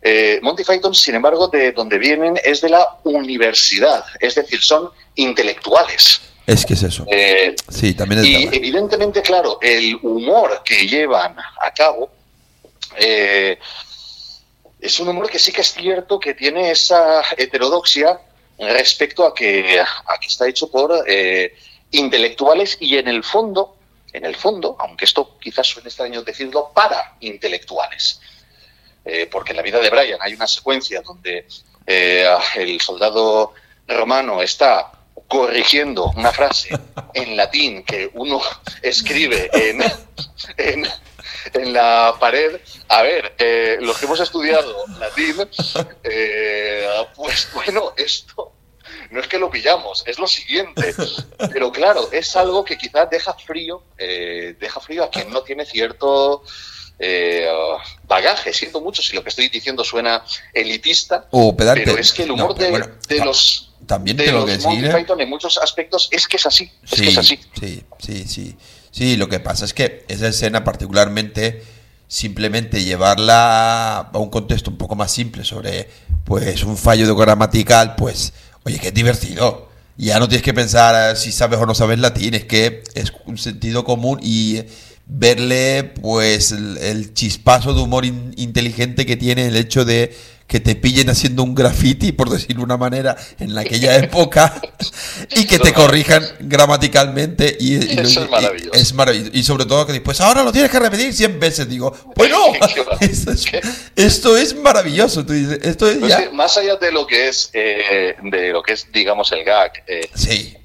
Eh, 0.00 0.38
Monty 0.42 0.62
Python, 0.62 0.94
sin 0.94 1.14
embargo, 1.14 1.48
de 1.48 1.72
donde 1.72 1.98
vienen 1.98 2.38
es 2.44 2.60
de 2.60 2.68
la 2.68 2.98
universidad, 3.04 4.04
es 4.20 4.34
decir, 4.34 4.62
son 4.62 4.90
intelectuales. 5.14 6.20
Es 6.46 6.66
que 6.66 6.74
es 6.74 6.82
eso. 6.82 7.06
Eh, 7.10 7.54
Sí, 7.68 7.94
también 7.94 8.20
es 8.20 8.26
y 8.26 8.34
verdad. 8.44 8.54
evidentemente, 8.54 9.22
claro, 9.22 9.58
el 9.60 9.96
humor 10.02 10.62
que 10.64 10.86
llevan 10.86 11.36
a 11.38 11.70
cabo 11.72 12.10
eh, 12.96 13.58
es 14.80 15.00
un 15.00 15.08
humor 15.08 15.30
que 15.30 15.38
sí 15.38 15.52
que 15.52 15.62
es 15.62 15.72
cierto 15.72 16.20
que 16.20 16.34
tiene 16.34 16.70
esa 16.70 17.22
heterodoxia 17.36 18.20
respecto 18.58 19.26
a 19.26 19.34
que, 19.34 19.80
a 19.80 20.18
que 20.20 20.26
está 20.26 20.46
hecho 20.46 20.70
por 20.70 21.04
eh, 21.06 21.54
intelectuales 21.90 22.76
y 22.80 22.96
en 22.98 23.08
el 23.08 23.24
fondo, 23.24 23.76
en 24.12 24.24
el 24.24 24.36
fondo, 24.36 24.76
aunque 24.78 25.06
esto 25.06 25.38
quizás 25.40 25.66
suene 25.66 25.88
extraño 25.88 26.22
decirlo, 26.22 26.70
para 26.74 27.16
intelectuales. 27.20 28.20
Porque 29.30 29.52
en 29.52 29.58
la 29.58 29.62
vida 29.62 29.80
de 29.80 29.90
Brian 29.90 30.18
hay 30.22 30.32
una 30.32 30.46
secuencia 30.46 31.02
donde 31.02 31.46
el 31.86 32.80
soldado 32.80 33.52
romano 33.86 34.40
está 34.40 34.92
corrigiendo 35.28 36.12
una 36.16 36.30
frase 36.32 36.68
en 37.14 37.36
latín 37.36 37.82
que 37.84 38.10
uno 38.14 38.40
escribe 38.82 39.50
en, 39.52 39.82
en, 40.56 40.86
en 41.54 41.72
la 41.72 42.14
pared. 42.20 42.60
A 42.88 43.02
ver, 43.02 43.34
eh, 43.38 43.78
los 43.80 43.98
que 43.98 44.06
hemos 44.06 44.20
estudiado 44.20 44.84
latín, 44.98 45.36
eh, 46.04 46.86
pues 47.16 47.48
bueno, 47.54 47.92
esto 47.96 48.52
no 49.10 49.20
es 49.20 49.28
que 49.28 49.38
lo 49.38 49.50
pillamos, 49.50 50.02
es 50.06 50.18
lo 50.18 50.26
siguiente. 50.26 50.94
Pero 51.52 51.72
claro, 51.72 52.08
es 52.12 52.34
algo 52.36 52.64
que 52.64 52.76
quizás 52.76 53.08
deja 53.10 53.34
frío, 53.34 53.82
eh, 53.98 54.56
deja 54.58 54.80
frío 54.80 55.04
a 55.04 55.10
quien 55.10 55.30
no 55.30 55.42
tiene 55.42 55.64
cierto 55.64 56.42
eh, 56.98 57.48
bagaje. 58.04 58.52
Siento 58.52 58.80
mucho 58.80 59.02
si 59.02 59.14
lo 59.16 59.22
que 59.22 59.30
estoy 59.30 59.48
diciendo 59.48 59.84
suena 59.84 60.24
elitista, 60.52 61.26
O 61.30 61.54
pedante. 61.56 61.82
pero 61.84 61.98
es 61.98 62.12
que 62.12 62.24
el 62.24 62.32
humor 62.32 62.50
No, 62.50 62.54
pero 62.54 62.64
de, 62.66 62.70
bueno, 62.70 62.94
de 63.08 63.24
los 63.24 63.73
También 63.86 64.16
de 64.16 64.24
tengo 64.24 64.40
los 64.40 64.46
que 64.50 64.58
Monty 64.58 64.80
decir. 64.82 64.96
¿eh? 64.96 65.00
Python 65.00 65.20
en 65.20 65.28
muchos 65.30 65.58
aspectos 65.58 66.08
es 66.10 66.26
que 66.28 66.36
es 66.36 66.46
así, 66.46 66.70
es 66.82 66.90
que 66.90 66.96
Sí, 66.96 67.06
es 67.08 67.18
así. 67.18 67.38
sí, 67.58 67.82
sí, 67.98 68.24
sí. 68.26 68.56
Sí, 68.90 69.16
lo 69.16 69.28
que 69.28 69.40
pasa 69.40 69.64
es 69.64 69.74
que 69.74 70.04
esa 70.08 70.28
escena 70.28 70.62
particularmente, 70.64 71.62
simplemente 72.06 72.84
llevarla 72.84 73.98
a 73.98 74.18
un 74.18 74.30
contexto 74.30 74.70
un 74.70 74.76
poco 74.78 74.94
más 74.94 75.10
simple 75.10 75.44
sobre 75.44 75.88
pues 76.24 76.62
un 76.64 76.76
fallo 76.76 77.06
de 77.06 77.14
gramatical, 77.14 77.96
pues, 77.96 78.32
oye, 78.64 78.78
que 78.78 78.88
es 78.88 78.94
divertido. 78.94 79.68
Ya 79.96 80.18
no 80.18 80.28
tienes 80.28 80.42
que 80.44 80.54
pensar 80.54 81.16
si 81.16 81.30
sabes 81.32 81.58
o 81.60 81.66
no 81.66 81.74
sabes 81.74 81.98
latín, 81.98 82.34
es 82.34 82.44
que 82.44 82.82
es 82.94 83.12
un 83.26 83.38
sentido 83.38 83.84
común 83.84 84.18
y 84.22 84.62
verle 85.06 85.84
pues 85.84 86.50
el, 86.52 86.78
el 86.78 87.14
chispazo 87.14 87.74
de 87.74 87.80
humor 87.82 88.04
in- 88.04 88.32
inteligente 88.36 89.06
que 89.06 89.16
tiene 89.16 89.46
el 89.46 89.56
hecho 89.56 89.84
de 89.84 90.16
que 90.54 90.60
te 90.60 90.76
pillen 90.76 91.10
haciendo 91.10 91.42
un 91.42 91.52
graffiti, 91.52 92.12
por 92.12 92.30
decirlo 92.30 92.58
de 92.60 92.64
una 92.66 92.76
manera, 92.76 93.16
en 93.40 93.58
aquella 93.58 93.96
época 93.96 94.54
y 95.34 95.48
que 95.48 95.58
te 95.58 95.72
corrijan 95.72 96.22
gramaticalmente 96.38 97.56
y, 97.58 97.74
y 97.74 97.96
lo- 97.96 98.02
Eso 98.02 98.20
es 98.22 98.28
y- 98.28 98.30
maravilloso. 98.30 98.70
es 98.72 98.94
maravilloso. 98.94 99.30
Y 99.34 99.42
sobre 99.42 99.66
todo 99.66 99.84
que 99.84 99.94
después, 99.94 100.20
ahora 100.20 100.44
lo 100.44 100.52
tienes 100.52 100.70
que 100.70 100.78
repetir 100.78 101.12
100 101.12 101.40
veces. 101.40 101.68
Digo, 101.68 101.92
bueno, 102.14 102.38
esto 103.00 103.32
es, 103.32 103.46
esto 103.96 104.36
es 104.36 104.54
maravilloso. 104.54 105.26
Tú 105.26 105.32
dices, 105.32 105.58
esto 105.64 105.88
es 105.90 105.96
Pero 105.96 106.06
ya. 106.06 106.30
más 106.30 106.56
allá 106.56 106.76
de 106.76 106.92
lo 106.92 107.04
que 107.04 107.26
es, 107.26 107.50
eh, 107.52 108.14
de 108.22 108.50
lo 108.52 108.62
que 108.62 108.74
es, 108.74 108.86
digamos, 108.92 109.32
el 109.32 109.42
gag, 109.42 109.72
eh, 109.88 110.08
sí. 110.14 110.56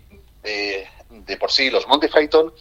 de, 0.44 0.86
de 1.10 1.38
por 1.38 1.52
sí, 1.52 1.72
los 1.72 1.88
Monty 1.88 2.10
Python 2.10 2.54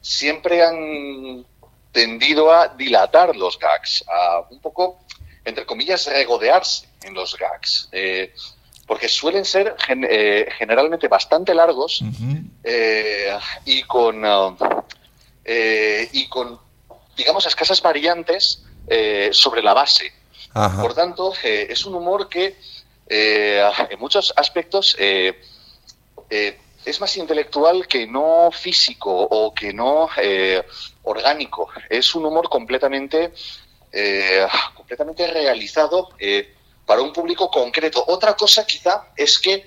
siempre 0.00 0.64
han 0.64 1.44
tendido 1.92 2.50
a 2.50 2.68
dilatar 2.68 3.36
los 3.36 3.58
gags, 3.58 4.02
a 4.08 4.46
un 4.50 4.60
poco, 4.62 4.98
entre 5.50 5.66
comillas, 5.66 6.06
regodearse 6.06 6.88
en 7.02 7.12
los 7.14 7.36
gags, 7.36 7.88
eh, 7.92 8.32
porque 8.86 9.08
suelen 9.08 9.44
ser 9.44 9.76
gen- 9.78 10.06
eh, 10.08 10.48
generalmente 10.58 11.06
bastante 11.08 11.54
largos 11.54 12.02
eh, 12.64 13.38
y 13.64 13.82
con 13.82 14.24
uh, 14.24 14.56
eh, 15.44 16.08
y 16.12 16.26
con 16.28 16.58
digamos 17.16 17.46
escasas 17.46 17.80
variantes 17.82 18.64
sobre 19.30 19.62
la 19.62 19.74
base. 19.74 20.12
Ajá. 20.52 20.82
Por 20.82 20.94
tanto, 20.94 21.32
es 21.44 21.84
un 21.84 21.94
humor 21.94 22.28
que 22.28 22.56
en 23.08 23.98
muchos 24.00 24.32
aspectos 24.36 24.96
es 26.84 27.00
más 27.00 27.16
intelectual 27.16 27.86
que 27.86 28.06
no 28.06 28.50
físico 28.50 29.12
o 29.12 29.54
que 29.54 29.72
no 29.72 30.08
orgánico. 31.04 31.68
Es 31.88 32.14
un 32.16 32.24
humor 32.24 32.48
completamente, 32.48 33.32
eh, 33.92 34.46
completamente 34.74 35.26
realizado 35.26 36.10
eh, 36.18 36.54
para 36.86 37.02
un 37.02 37.12
público 37.12 37.50
concreto. 37.50 38.04
Otra 38.08 38.34
cosa 38.34 38.66
quizá 38.66 39.08
es 39.16 39.38
que 39.38 39.66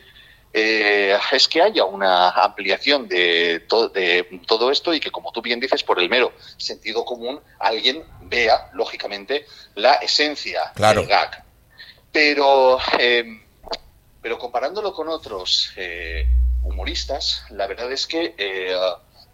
eh, 0.56 1.18
es 1.32 1.48
que 1.48 1.62
haya 1.64 1.84
una 1.86 2.30
ampliación 2.30 3.08
de, 3.08 3.62
to- 3.68 3.90
de 3.90 4.42
todo 4.46 4.70
esto 4.70 4.94
y 4.94 5.00
que, 5.00 5.10
como 5.10 5.32
tú 5.32 5.42
bien 5.42 5.60
dices, 5.60 5.82
por 5.84 6.00
el 6.00 6.10
mero 6.10 6.32
sentido 6.58 7.04
común, 7.04 7.42
alguien 7.60 8.04
vea, 8.22 8.70
lógicamente, 8.74 9.48
la 9.76 9.94
esencia 9.96 10.72
Claro. 10.76 11.00
del 11.02 11.10
gag. 11.10 11.44
Pero, 12.12 12.78
eh, 13.00 13.26
pero 14.22 14.38
comparándolo 14.38 14.94
con 14.94 15.08
otros 15.10 15.72
eh, 15.76 16.28
humoristas, 16.64 17.46
la 17.50 17.66
verdad 17.66 17.92
es 17.92 18.06
que 18.06 18.36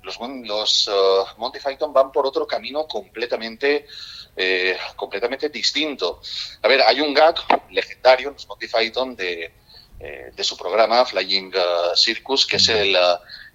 los, 0.03 0.19
Mon- 0.21 0.47
los 0.47 0.89
Monty 1.37 1.59
Python 1.59 1.91
van 1.91 2.13
por 2.13 2.25
otro 2.25 2.47
camino 2.47 2.87
completamente, 2.87 3.85
eh, 4.35 4.77
completamente 4.95 5.49
distinto. 5.49 6.21
A 6.61 6.67
ver, 6.67 6.81
hay 6.81 7.01
un 7.01 7.13
gag 7.13 7.35
legendario 7.71 8.29
en 8.29 8.35
Python 8.69 9.15
de, 9.15 9.51
eh, 9.99 10.31
de 10.35 10.43
su 10.43 10.55
programa 10.57 11.05
Flying 11.05 11.51
eh, 11.53 11.59
Circus, 11.95 12.45
que 12.45 12.57
es 12.57 12.69
el, 12.69 12.95
eh, 12.95 12.99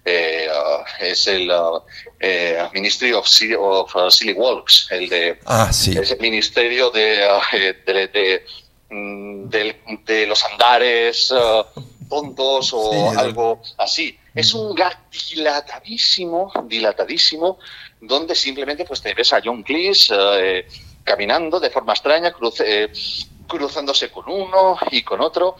eh, 0.05 0.47
es 0.99 1.25
el 1.27 1.49
eh, 1.49 1.55
eh, 2.19 2.69
Ministry 2.73 3.13
of, 3.13 3.27
Silly, 3.27 3.55
of 3.57 3.95
eh, 3.95 4.11
Silly 4.11 4.33
Walks, 4.33 4.87
el 4.91 5.09
de 5.09 5.39
Ah, 5.45 5.71
sí. 5.73 5.97
ese 5.97 6.15
ministerio 6.17 6.91
de, 6.91 7.23
eh, 7.53 7.75
de, 7.85 8.07
de, 8.07 8.45
mm, 8.89 9.49
del- 9.49 9.75
de 10.05 10.27
los 10.27 10.43
andares 10.45 11.33
tontos 12.09 12.71
o 12.73 12.91
Sí, 12.91 13.13
el- 13.13 13.19
algo 13.19 13.61
así. 13.77 14.19
Es 14.35 14.53
un 14.53 14.75
gag 14.75 15.09
dilatadísimo, 15.09 16.51
dilatadísimo, 16.65 17.57
donde 18.01 18.35
simplemente 18.35 18.83
pues 18.85 19.01
te 19.01 19.13
ves 19.13 19.31
a 19.33 19.41
John 19.43 19.63
Cleese 19.63 20.13
eh, 20.13 20.67
caminando 21.03 21.59
de 21.59 21.69
forma 21.69 21.93
extraña, 21.93 22.33
cruce- 22.33 22.65
eh, 22.67 22.91
cruzándose 23.47 24.11
con 24.11 24.29
uno 24.29 24.77
y 24.91 25.03
con 25.03 25.21
otro. 25.21 25.55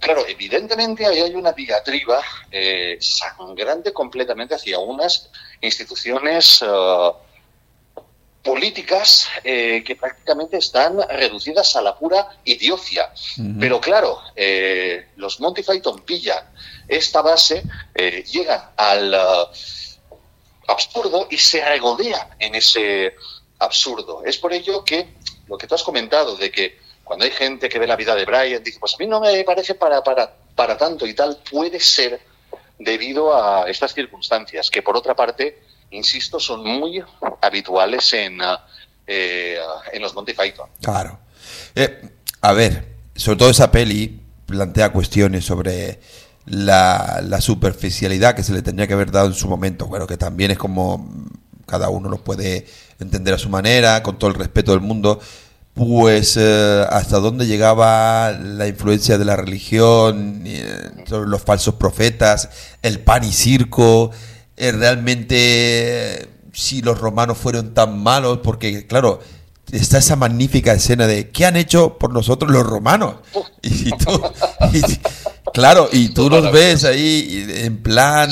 Claro, 0.00 0.24
evidentemente 0.26 1.06
ahí 1.06 1.20
hay 1.20 1.34
una 1.34 1.52
diatriba 1.52 2.20
eh, 2.50 2.96
sangrante 3.00 3.92
completamente 3.92 4.54
hacia 4.54 4.78
unas 4.78 5.30
instituciones 5.60 6.62
eh, 6.62 7.10
políticas 8.44 9.28
eh, 9.42 9.82
que 9.84 9.96
prácticamente 9.96 10.58
están 10.58 10.98
reducidas 11.08 11.74
a 11.76 11.82
la 11.82 11.98
pura 11.98 12.28
idiocia. 12.44 13.10
Pero 13.58 13.80
claro, 13.80 14.20
eh, 14.36 15.08
los 15.16 15.40
Monty 15.40 15.62
Python 15.62 16.00
pillan 16.02 16.44
esta 16.86 17.22
base, 17.22 17.64
eh, 17.94 18.22
llegan 18.30 18.62
al 18.76 19.14
uh, 19.14 20.20
absurdo 20.68 21.26
y 21.30 21.38
se 21.38 21.64
regodean 21.64 22.28
en 22.38 22.54
ese 22.54 23.16
absurdo. 23.58 24.22
Es 24.24 24.36
por 24.36 24.52
ello 24.52 24.84
que 24.84 25.14
lo 25.48 25.56
que 25.56 25.66
tú 25.66 25.74
has 25.74 25.82
comentado 25.82 26.36
de 26.36 26.50
que 26.50 26.78
cuando 27.02 27.24
hay 27.24 27.30
gente 27.30 27.70
que 27.70 27.78
ve 27.78 27.86
la 27.86 27.96
vida 27.96 28.14
de 28.14 28.26
Brian, 28.26 28.62
dice, 28.62 28.78
pues 28.78 28.94
a 28.94 28.98
mí 28.98 29.06
no 29.06 29.20
me 29.20 29.42
parece 29.44 29.74
para, 29.74 30.02
para, 30.02 30.34
para 30.54 30.76
tanto 30.76 31.06
y 31.06 31.14
tal, 31.14 31.38
puede 31.50 31.80
ser 31.80 32.20
debido 32.78 33.34
a 33.34 33.68
estas 33.70 33.94
circunstancias, 33.94 34.70
que 34.70 34.82
por 34.82 34.96
otra 34.96 35.14
parte, 35.14 35.62
insisto, 35.90 36.40
son 36.40 36.64
muy 36.64 37.02
habituales 37.40 38.12
en, 38.12 38.40
uh, 38.40 38.56
en 39.06 40.02
los 40.02 40.14
Monty. 40.14 40.32
Claro. 40.80 41.18
Eh, 41.74 42.10
a 42.40 42.52
ver, 42.52 42.94
sobre 43.14 43.38
todo 43.38 43.50
esa 43.50 43.70
peli 43.70 44.20
plantea 44.46 44.92
cuestiones 44.92 45.44
sobre 45.44 46.00
la, 46.46 47.20
la 47.22 47.40
superficialidad 47.40 48.34
que 48.34 48.42
se 48.42 48.52
le 48.52 48.62
tendría 48.62 48.86
que 48.86 48.94
haber 48.94 49.10
dado 49.10 49.28
en 49.28 49.34
su 49.34 49.48
momento. 49.48 49.86
Bueno, 49.86 50.06
que 50.06 50.16
también 50.16 50.50
es 50.50 50.58
como 50.58 51.08
cada 51.66 51.88
uno 51.88 52.08
lo 52.08 52.22
puede 52.22 52.66
entender 53.00 53.34
a 53.34 53.38
su 53.38 53.48
manera, 53.48 54.02
con 54.02 54.18
todo 54.18 54.30
el 54.30 54.36
respeto 54.36 54.72
del 54.72 54.80
mundo. 54.80 55.20
Pues 55.74 56.36
eh, 56.36 56.86
hasta 56.88 57.18
dónde 57.18 57.46
llegaba 57.46 58.30
la 58.30 58.68
influencia 58.68 59.18
de 59.18 59.24
la 59.24 59.34
religión, 59.34 60.44
sobre 61.06 61.28
los 61.28 61.42
falsos 61.42 61.74
profetas, 61.74 62.48
el 62.80 63.00
pan 63.00 63.24
y 63.24 63.32
circo, 63.32 64.12
eh, 64.56 64.72
realmente 64.72 66.28
si 66.52 66.82
los 66.82 67.00
romanos 67.00 67.38
fueron 67.38 67.74
tan 67.74 67.98
malos, 68.02 68.38
porque 68.42 68.86
claro, 68.86 69.20
está 69.72 69.98
esa 69.98 70.16
magnífica 70.16 70.72
escena 70.72 71.06
de 71.06 71.30
¿qué 71.30 71.46
han 71.46 71.56
hecho 71.56 71.98
por 71.98 72.12
nosotros 72.12 72.50
los 72.50 72.64
romanos? 72.64 73.16
Y 73.62 73.90
tú, 73.90 74.22
y- 74.72 74.82
claro, 75.52 75.88
y 75.92 76.10
tú 76.10 76.30
los 76.30 76.52
ves 76.52 76.84
ahí 76.84 77.44
en 77.48 77.82
plan, 77.82 78.30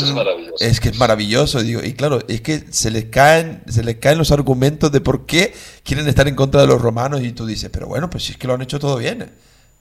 es, 0.61 0.79
que 0.81 0.91
es 0.91 0.99
maravilloso, 0.99 1.63
digo, 1.63 1.83
y 1.83 1.95
claro, 1.95 2.21
es 2.29 2.41
que 2.43 2.65
se 2.71 2.91
les 2.91 3.07
caen, 3.07 3.63
se 3.69 3.83
les 3.83 3.97
caen 3.97 4.19
los 4.19 4.31
argumentos 4.31 4.93
de 4.93 5.01
por 5.01 5.27
qué 5.27 5.53
quieren 5.83 6.07
estar 6.09 6.29
en 6.29 6.35
contra 6.37 6.61
de 6.61 6.67
los 6.69 6.81
romanos 6.81 7.23
y 7.23 7.33
tú 7.33 7.47
dices, 7.47 7.71
pero 7.73 7.87
bueno, 7.89 8.09
pues 8.11 8.25
si 8.25 8.33
es 8.33 8.39
que 8.39 8.47
lo 8.47 8.55
han 8.55 8.63
hecho 8.63 8.79
todo 8.79 8.97
bien, 8.99 9.33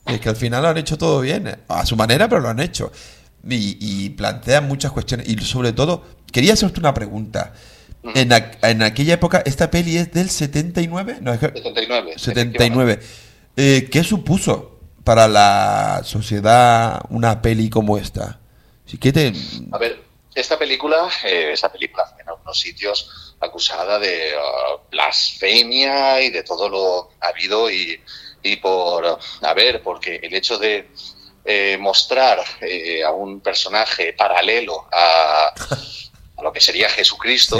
es 0.08 0.20
que 0.20 0.30
al 0.30 0.36
final 0.36 0.64
lo 0.64 0.70
han 0.70 0.78
hecho 0.78 0.98
todo 0.98 1.22
bien, 1.22 1.58
a 1.68 1.86
su 1.86 1.96
manera, 1.96 2.28
pero 2.28 2.42
lo 2.42 2.50
han 2.50 2.60
hecho. 2.60 2.92
Y, 3.48 3.78
y 3.80 4.10
plantean 4.12 4.68
muchas 4.68 4.92
cuestiones. 4.92 5.28
Y 5.28 5.36
sobre 5.44 5.74
todo, 5.74 6.04
quería 6.32 6.54
hacerte 6.54 6.80
una 6.80 6.94
pregunta. 6.94 7.54
En, 8.16 8.30
aqu- 8.32 8.58
en 8.64 8.82
aquella 8.82 9.14
época, 9.14 9.44
esta 9.46 9.70
peli 9.70 9.96
es 9.98 10.12
del 10.12 10.30
79, 10.30 11.18
no, 11.22 11.34
es 11.34 11.40
que- 11.40 11.48
79. 11.54 12.14
79. 12.18 13.00
Eh, 13.58 13.88
¿Qué 13.92 14.04
supuso 14.04 14.80
para 15.04 15.28
la 15.28 16.02
sociedad 16.04 17.02
una 17.10 17.42
peli 17.42 17.70
como 17.70 17.98
esta? 17.98 18.40
Si 18.86 18.98
que 18.98 19.12
te- 19.14 19.34
A 19.72 19.78
ver, 19.78 20.02
esta 20.34 20.58
película, 20.58 21.10
eh, 21.26 21.52
esta 21.54 21.72
película 21.72 22.04
en 22.20 22.28
algunos 22.30 22.60
sitios 22.60 23.36
acusada 23.40 24.00
de 24.00 24.32
uh, 24.36 24.80
blasfemia 24.90 26.22
y 26.22 26.30
de 26.30 26.44
todo 26.44 26.70
lo 26.70 27.10
habido 27.20 27.70
y, 27.70 28.00
y 28.44 28.56
por, 28.58 29.20
a 29.42 29.54
ver, 29.54 29.82
porque 29.84 30.20
el 30.24 30.34
hecho 30.34 30.58
de 30.58 30.88
eh, 31.46 31.78
mostrar 31.80 32.40
eh, 32.62 33.04
a 33.04 33.12
un 33.12 33.42
personaje 33.42 34.14
paralelo 34.14 34.88
a, 34.92 35.54
a 36.42 36.44
lo 36.44 36.52
que 36.54 36.60
sería 36.60 36.90
Jesucristo, 36.90 37.58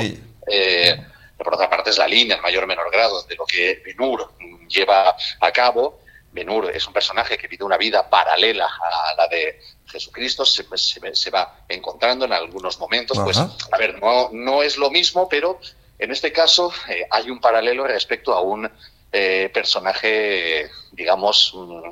eh, 0.48 1.06
por 1.38 1.54
otra 1.56 1.70
parte 1.70 1.90
es 1.92 1.98
la 1.98 2.08
línea 2.08 2.36
en 2.36 2.42
mayor 2.42 2.64
o 2.64 2.68
menor 2.68 2.92
grado 2.92 3.24
de 3.24 3.36
lo 3.36 3.46
que 3.46 3.82
Benur 3.86 4.32
lleva 4.68 5.16
a 5.40 5.52
cabo. 5.52 6.00
Benur 6.32 6.70
es 6.74 6.86
un 6.88 6.94
personaje 6.94 7.38
que 7.38 7.48
vive 7.48 7.66
una 7.66 7.78
vida 7.78 8.10
paralela 8.10 8.66
a 8.66 9.16
la 9.16 9.28
de 9.28 9.60
Jesucristo, 9.88 10.46
se, 10.46 10.66
se- 10.78 11.16
se 11.16 11.30
va 11.30 11.64
encontrando 11.68 12.26
en 12.26 12.34
algunos 12.34 12.80
momentos. 12.80 13.18
Pues, 13.26 13.38
a 13.72 13.78
ver, 13.78 14.00
no, 14.02 14.30
no 14.32 14.64
es 14.64 14.78
lo 14.78 14.90
mismo, 14.90 15.28
pero 15.28 15.60
en 16.00 16.12
este 16.12 16.32
caso 16.32 16.72
eh, 16.90 17.06
hay 17.10 17.30
un 17.30 17.40
paralelo 17.42 17.86
respecto 17.86 18.34
a 18.34 18.42
un 18.42 18.70
eh, 19.12 19.50
personaje, 19.54 20.70
digamos, 20.94 21.52
mm, 21.56 21.92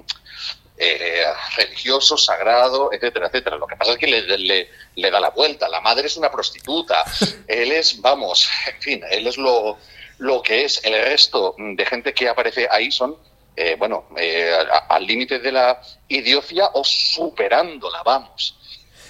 eh, 0.79 1.23
religioso, 1.57 2.17
sagrado, 2.17 2.89
etcétera, 2.93 3.27
etcétera. 3.27 3.57
Lo 3.57 3.67
que 3.67 3.75
pasa 3.75 3.91
es 3.91 3.97
que 3.97 4.07
le, 4.07 4.21
le- 4.37 4.69
le 4.95 5.11
da 5.11 5.19
la 5.19 5.29
vuelta. 5.29 5.67
La 5.67 5.81
madre 5.81 6.07
es 6.07 6.15
una 6.17 6.31
prostituta. 6.31 7.03
Él 7.47 7.71
es, 7.73 7.99
vamos, 8.01 8.47
en 8.67 8.81
fin, 8.81 9.03
él 9.11 9.27
es 9.27 9.37
lo, 9.37 9.77
lo 10.19 10.41
que 10.41 10.63
es. 10.65 10.83
El 10.85 10.93
resto 11.03 11.55
de 11.57 11.85
gente 11.85 12.13
que 12.13 12.29
aparece 12.29 12.67
ahí 12.71 12.91
son, 12.91 13.17
eh, 13.55 13.75
bueno, 13.77 14.07
eh, 14.17 14.55
al 14.87 15.05
límite 15.05 15.39
de 15.39 15.51
la 15.51 15.81
idiocia 16.07 16.69
o 16.73 16.83
superándola, 16.83 18.01
vamos. 18.03 18.55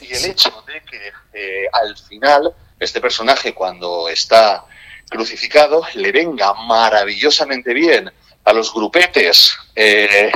Y 0.02 0.14
el 0.14 0.26
hecho 0.26 0.64
de 0.66 0.82
que 0.82 1.68
al 1.72 1.96
final 1.98 2.54
este 2.80 3.02
personaje 3.02 3.54
cuando 3.54 4.08
está 4.10 4.66
crucificado 5.10 5.82
le 5.96 6.12
venga 6.12 6.54
maravillosamente 6.54 7.74
bien 7.74 8.12
a 8.46 8.54
los 8.54 8.74
grupetes 8.74 9.54
eh, 9.76 10.32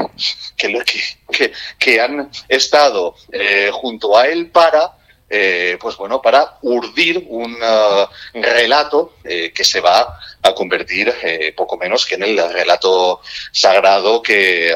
que, 0.58 0.70
lo- 0.70 0.84
que, 1.32 1.52
que- 1.80 2.02
han 2.02 2.30
estado 2.48 3.16
eh, 3.32 3.70
junto 3.74 4.18
a 4.18 4.28
él 4.28 4.50
para 4.52 4.98
eh, 5.36 5.78
pues 5.82 5.96
bueno 5.98 6.22
para 6.22 6.60
urdir 6.62 7.26
un 7.28 7.58
ah, 7.64 8.08
relato 8.34 9.16
eh, 9.24 9.52
que 9.56 9.64
se 9.64 9.80
va 9.82 10.20
a 10.44 10.54
convertir 10.54 11.12
eh, 11.24 11.54
poco 11.58 11.76
menos 11.78 12.06
que 12.06 12.16
en 12.16 12.24
el 12.24 12.54
relato 12.54 13.22
sagrado 13.52 14.22
que 14.22 14.76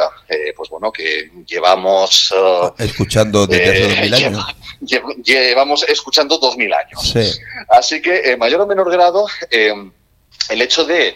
pues 0.55 0.69
bueno 0.69 0.91
que 0.91 1.29
llevamos 1.45 2.33
ah, 2.35 2.73
escuchando 2.79 3.45
desde 3.45 3.69
hace 3.69 3.81
dos 3.87 3.99
mil 3.99 4.13
años. 4.15 4.45
lleva- 4.81 5.13
llevamos 5.23 5.83
escuchando 5.83 6.37
dos 6.39 6.57
mil 6.57 6.73
años 6.73 7.01
Sí. 7.13 7.31
Así 7.69 8.01
que, 8.01 8.31
en 8.31 8.39
mayor 8.39 8.61
o 8.61 8.65
menor 8.67 8.89
grado, 8.91 9.27
el 9.51 10.61
hecho 10.61 10.85
de 10.85 11.15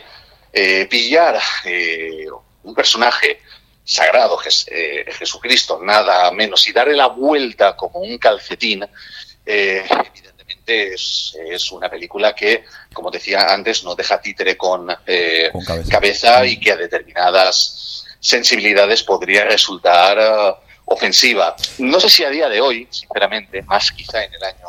eh, 0.53 0.85
pillar 0.89 1.39
eh, 1.65 2.25
un 2.63 2.73
personaje 2.75 3.39
sagrado, 3.83 4.37
Jes- 4.37 4.67
eh, 4.71 5.05
Jesucristo, 5.17 5.79
nada 5.81 6.31
menos, 6.31 6.67
y 6.67 6.71
darle 6.71 6.95
la 6.95 7.07
vuelta 7.07 7.75
como 7.75 7.99
un 7.99 8.17
calcetín, 8.17 8.85
eh, 9.45 9.83
evidentemente 9.89 10.93
es, 10.93 11.35
es 11.49 11.71
una 11.71 11.89
película 11.89 12.33
que, 12.35 12.63
como 12.93 13.09
decía 13.09 13.51
antes, 13.53 13.83
no 13.83 13.95
deja 13.95 14.21
títere 14.21 14.55
con, 14.57 14.87
eh, 15.07 15.49
cabeza. 15.89 16.45
y 16.45 16.59
que 16.59 16.71
a 16.71 16.75
determinadas 16.77 18.05
sensibilidades 18.19 19.01
podría 19.03 19.45
resultar 19.45 20.61
ofensiva. 20.85 21.55
No 21.79 21.99
sé 21.99 22.09
si 22.09 22.23
a 22.23 22.29
día 22.29 22.49
de 22.49 22.61
hoy, 22.61 22.87
sinceramente, 22.91 23.61
más 23.63 23.91
quizá 23.91 24.23
en 24.23 24.33
el 24.33 24.43
año 24.43 24.67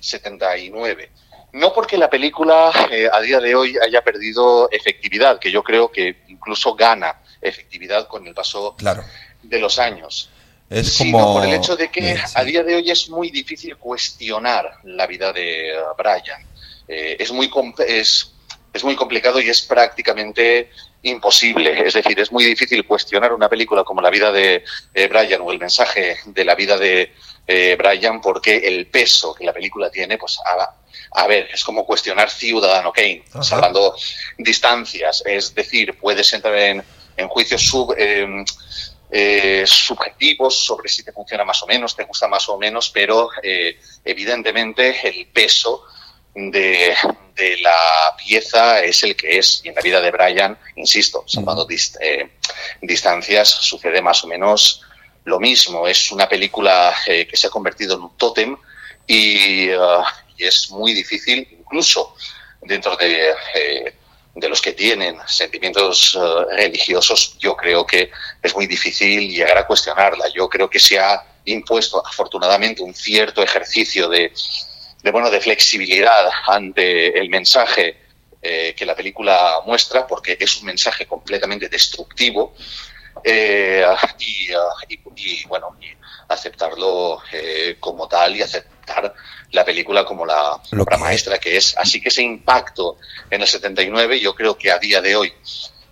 79. 0.00 1.10
No 1.52 1.72
porque 1.72 1.98
la 1.98 2.08
película 2.08 2.70
eh, 2.90 3.08
a 3.12 3.20
día 3.20 3.38
de 3.38 3.54
hoy 3.54 3.76
haya 3.84 4.02
perdido 4.02 4.70
efectividad, 4.70 5.38
que 5.38 5.50
yo 5.50 5.62
creo 5.62 5.90
que 5.90 6.22
incluso 6.28 6.74
gana 6.74 7.20
efectividad 7.40 8.08
con 8.08 8.26
el 8.26 8.34
paso 8.34 8.74
Claro. 8.76 9.04
de 9.42 9.58
los 9.58 9.78
años, 9.78 10.30
Es 10.70 10.92
sino 10.94 11.34
por 11.34 11.44
el 11.44 11.52
hecho 11.52 11.76
de 11.76 11.90
que 11.90 12.16
sí. 12.16 12.22
a 12.34 12.44
día 12.44 12.62
de 12.62 12.76
hoy 12.76 12.90
es 12.90 13.10
muy 13.10 13.30
difícil 13.30 13.76
cuestionar 13.76 14.78
la 14.84 15.06
vida 15.06 15.32
de 15.32 15.72
uh, 15.76 15.94
Brian. 15.96 16.46
Eh, 16.88 17.16
es, 17.18 17.30
muy 17.32 17.50
es, 17.86 18.32
es 18.72 18.84
muy 18.84 18.96
complicado 18.96 19.40
y 19.40 19.50
es 19.50 19.60
prácticamente 19.62 20.70
imposible. 21.02 21.86
Es 21.86 21.94
decir, 21.94 22.18
es 22.18 22.32
muy 22.32 22.44
difícil 22.44 22.86
cuestionar 22.86 23.32
una 23.32 23.48
película 23.48 23.84
como 23.84 24.00
la 24.00 24.10
vida 24.10 24.30
de 24.32 24.64
eh, 24.94 25.08
Brian 25.08 25.40
o 25.42 25.52
el 25.52 25.58
mensaje 25.58 26.18
de 26.26 26.44
la 26.44 26.54
vida 26.54 26.78
de 26.78 27.12
eh, 27.46 27.76
Brian 27.76 28.20
porque 28.20 28.56
el 28.56 28.86
peso 28.86 29.34
que 29.34 29.44
la 29.44 29.52
película 29.52 29.90
tiene, 29.90 30.16
pues 30.18 30.38
a, 30.44 30.76
a 31.12 31.26
ver, 31.26 31.48
es 31.52 31.64
como 31.64 31.84
cuestionar 31.84 32.30
Ciudadano 32.30 32.92
Kane, 32.92 33.24
Ajá. 33.30 33.42
salvando 33.42 33.94
distancias. 34.38 35.22
Es 35.26 35.54
decir, 35.54 35.98
puedes 35.98 36.32
entrar 36.32 36.56
en, 36.56 36.82
en 37.16 37.28
juicios 37.28 37.62
sub, 37.62 37.94
eh, 37.98 38.44
eh, 39.10 39.64
subjetivos 39.66 40.64
sobre 40.64 40.88
si 40.88 41.04
te 41.04 41.12
funciona 41.12 41.44
más 41.44 41.62
o 41.62 41.66
menos, 41.66 41.94
te 41.94 42.04
gusta 42.04 42.28
más 42.28 42.48
o 42.48 42.56
menos, 42.56 42.88
pero 42.88 43.28
eh, 43.42 43.78
evidentemente 44.04 45.06
el 45.06 45.26
peso 45.26 45.84
de, 46.34 46.94
de 47.34 47.56
la 47.58 48.16
pieza 48.16 48.82
es 48.82 49.02
el 49.02 49.14
que 49.16 49.38
es. 49.38 49.60
Y 49.64 49.68
en 49.68 49.74
la 49.74 49.82
vida 49.82 50.00
de 50.00 50.10
Brian, 50.10 50.58
insisto, 50.76 51.24
salvando 51.26 51.66
dist- 51.66 51.98
eh, 52.00 52.30
distancias, 52.80 53.48
sucede 53.48 54.00
más 54.00 54.24
o 54.24 54.26
menos 54.26 54.82
lo 55.24 55.38
mismo. 55.38 55.86
Es 55.86 56.10
una 56.10 56.28
película 56.28 56.94
eh, 57.06 57.26
que 57.26 57.36
se 57.36 57.46
ha 57.46 57.50
convertido 57.50 57.96
en 57.96 58.02
un 58.02 58.16
tótem 58.16 58.56
y, 59.06 59.68
y 59.68 60.44
es 60.44 60.70
muy 60.70 60.92
difícil, 60.94 61.46
incluso 61.60 62.14
dentro 62.60 62.96
de, 62.96 63.30
eh, 63.54 63.94
de 64.34 64.48
los 64.48 64.60
que 64.60 64.72
tienen 64.72 65.18
sentimientos 65.26 66.16
eh, 66.16 66.54
religiosos, 66.56 67.36
yo 67.38 67.56
creo 67.56 67.84
que 67.86 68.10
es 68.42 68.54
muy 68.54 68.66
difícil 68.66 69.28
llegar 69.28 69.58
a 69.58 69.66
cuestionarla. 69.66 70.28
Yo 70.34 70.48
creo 70.48 70.70
que 70.70 70.78
se 70.80 70.98
ha 70.98 71.22
impuesto 71.44 72.04
afortunadamente 72.06 72.82
un 72.82 72.94
cierto 72.94 73.42
ejercicio 73.42 74.08
de, 74.08 74.32
de, 75.02 75.10
bueno, 75.10 75.30
de 75.30 75.40
flexibilidad 75.40 76.28
ante 76.46 77.18
el 77.18 77.28
mensaje 77.28 77.96
eh, 78.40 78.74
que 78.76 78.84
la 78.86 78.94
película 78.94 79.60
muestra, 79.66 80.06
porque 80.06 80.36
es 80.38 80.56
un 80.58 80.66
mensaje 80.66 81.06
completamente 81.06 81.68
destructivo. 81.68 82.54
eh, 83.24 83.84
y, 84.20 84.50
ah, 84.52 84.74
y- 84.88 84.98
y, 85.16 85.44
bueno, 85.46 85.76
y 85.80 85.86
aceptarlo 86.28 87.22
eh, 87.30 87.76
como 87.78 88.08
tal 88.08 88.34
y 88.34 88.40
aceptar 88.42 89.14
la 89.50 89.64
película 89.66 90.02
como 90.04 90.24
la 90.24 90.58
Lo 90.70 90.82
obra 90.82 90.96
que- 90.96 91.02
maestra 91.02 91.38
que 91.38 91.56
es. 91.58 91.76
Así 91.76 92.00
que 92.00 92.08
ese 92.08 92.22
impacto 92.22 92.96
en 93.30 93.42
el 93.42 93.46
79 93.46 94.18
yo 94.18 94.34
creo 94.34 94.56
que 94.56 94.70
a 94.72 94.78
día 94.78 95.00
de 95.02 95.14
hoy 95.14 95.32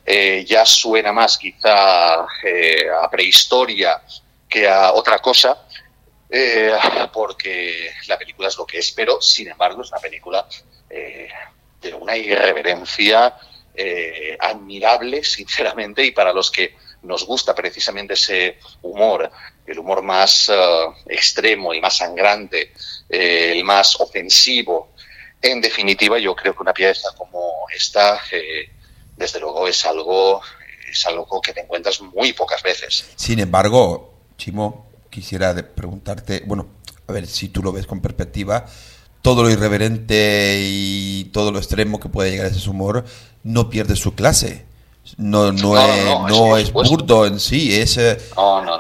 eh, 0.07 0.45
ya 0.49 0.65
suena 0.65 1.12
más 1.12 1.37
quizá 1.37 2.15
a 2.23 3.11
prehistoria 3.11 4.01
que 4.49 4.66
a 4.66 4.93
otra 4.93 5.19
cosa, 5.19 5.59
eh, 6.31 6.73
porque 7.12 7.90
la 8.07 8.19
película 8.19 8.48
es 8.48 8.57
lo 8.57 8.66
que 8.66 8.78
es, 8.78 8.93
pero 8.93 9.20
sin 9.20 9.48
embargo 9.48 9.82
es 9.82 9.90
una 9.90 10.01
película 10.01 10.47
eh, 10.89 11.28
de 11.81 11.94
una 11.94 12.16
irreverencia 12.16 13.36
eh, 13.74 14.36
admirable, 14.39 15.24
sinceramente, 15.24 16.05
y 16.05 16.11
para 16.11 16.32
los 16.32 16.51
que 16.51 16.74
nos 17.02 17.24
gusta 17.24 17.55
precisamente 17.55 18.15
ese 18.15 18.59
humor, 18.82 19.31
el 19.66 19.78
humor 19.78 20.02
más 20.02 20.51
eh, 20.52 20.86
extremo 21.07 21.73
y 21.73 21.81
más 21.81 21.97
sangrante, 21.97 22.73
eh, 23.09 23.52
el 23.52 23.65
más 23.65 23.98
ofensivo. 24.01 24.93
En 25.40 25.61
definitiva, 25.61 26.19
yo 26.19 26.35
creo 26.35 26.55
que 26.55 26.62
una 26.62 26.74
pieza 26.74 27.09
como 27.16 27.65
esta, 27.74 28.20
eh, 28.31 28.69
desde 29.16 29.40
luego, 29.40 29.66
es 29.66 29.86
algo, 29.86 30.43
es 30.90 31.07
algo 31.07 31.40
que 31.40 31.55
te 31.55 31.61
encuentras 31.61 32.01
muy 32.02 32.35
pocas 32.35 32.62
veces. 32.62 33.11
Sin 33.16 33.39
embargo, 33.39 34.12
Chimo, 34.36 34.90
quisiera 35.11 35.55
preguntarte, 35.74 36.43
bueno, 36.47 36.69
a 37.09 37.12
ver 37.12 37.27
si 37.27 37.49
tú 37.49 37.62
lo 37.62 37.73
ves 37.73 37.87
con 37.87 38.01
perspectiva, 38.01 38.66
todo 39.23 39.43
lo 39.43 39.51
irreverente 39.51 40.59
y 40.62 41.24
todo 41.32 41.53
lo 41.53 41.59
extremo 41.59 42.01
que 42.01 42.09
puede 42.09 42.31
llegar 42.31 42.47
a 42.47 42.51
ese 42.51 42.70
humor 42.70 43.05
no 43.43 43.69
pierde 43.70 43.97
su 43.97 44.15
clase. 44.15 44.66
No, 45.16 45.53
no, 45.53 45.74
No, 45.74 45.78
es, 45.78 46.05
no, 46.05 46.28
no 46.28 46.57
eso 46.57 46.73
por 46.73 46.85
es 46.85 46.89
supuesto. 46.89 46.97
burdo 46.97 47.27
en 47.27 47.41
sí, 47.41 47.74
es, 47.74 47.97
eh, 47.99 48.19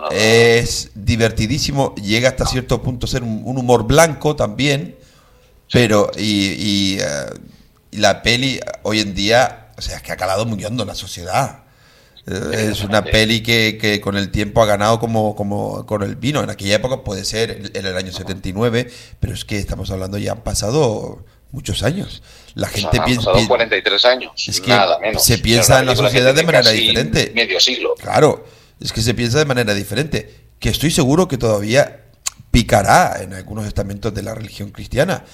es 0.08 0.90
divertidísimo, 0.94 1.94
llega 1.96 2.28
hasta 2.30 2.46
cierto 2.46 2.82
punto 2.82 3.06
a 3.06 3.08
ser 3.08 3.22
un, 3.22 3.42
un 3.44 3.58
humor 3.58 3.84
blanco 3.86 4.36
también, 4.36 4.96
pero 5.70 6.10
y, 6.16 6.22
y, 6.94 6.98
eh, 7.00 7.06
y 7.92 7.98
la 7.98 8.22
peli 8.22 8.60
hoy 8.82 9.00
en 9.00 9.14
día, 9.14 9.68
o 9.78 9.82
sea, 9.82 9.96
es 9.96 10.02
que 10.02 10.12
ha 10.12 10.16
calado 10.16 10.46
muy 10.46 10.64
hondo 10.64 10.82
en 10.82 10.88
la 10.88 10.94
sociedad. 10.94 11.64
Eh, 12.30 12.68
Es 12.70 12.82
una 12.82 13.04
peli 13.04 13.42
que, 13.42 13.78
que 13.80 14.00
con 14.00 14.16
el 14.16 14.30
tiempo 14.30 14.62
ha 14.62 14.66
ganado 14.66 14.98
como, 15.00 15.34
como 15.34 15.84
con 15.86 16.02
el 16.02 16.16
vino. 16.16 16.42
En 16.42 16.50
aquella 16.50 16.76
época 16.76 17.02
puede 17.02 17.24
ser 17.24 17.70
en 17.74 17.86
el 17.86 17.96
año 17.96 18.12
79, 18.12 18.90
pero 19.18 19.34
es 19.34 19.44
que 19.44 19.58
estamos 19.58 19.90
hablando 19.90 20.18
ya 20.18 20.32
han 20.32 20.42
pasado 20.42 21.24
muchos 21.52 21.82
años. 21.82 22.22
La 22.54 22.68
gente 22.68 22.98
Han 22.98 23.04
piensa, 23.04 23.26
pasado 23.32 23.48
43 23.48 24.04
años, 24.04 24.48
es 24.48 24.60
que 24.60 24.70
nada 24.70 24.98
menos. 24.98 25.24
se 25.24 25.38
piensa 25.38 25.80
en 25.80 25.86
la 25.86 25.96
sociedad 25.96 26.34
de 26.34 26.42
manera 26.44 26.70
diferente. 26.70 27.32
Medio 27.34 27.60
siglo. 27.60 27.94
Claro, 27.98 28.44
es 28.80 28.92
que 28.92 29.02
se 29.02 29.14
piensa 29.14 29.38
de 29.38 29.44
manera 29.44 29.74
diferente. 29.74 30.34
Que 30.58 30.68
estoy 30.68 30.90
seguro 30.90 31.26
que 31.26 31.38
todavía 31.38 32.04
picará 32.50 33.20
en 33.22 33.32
algunos 33.34 33.66
estamentos 33.66 34.12
de 34.14 34.22
la 34.22 34.34
religión 34.34 34.70
cristiana. 34.70 35.24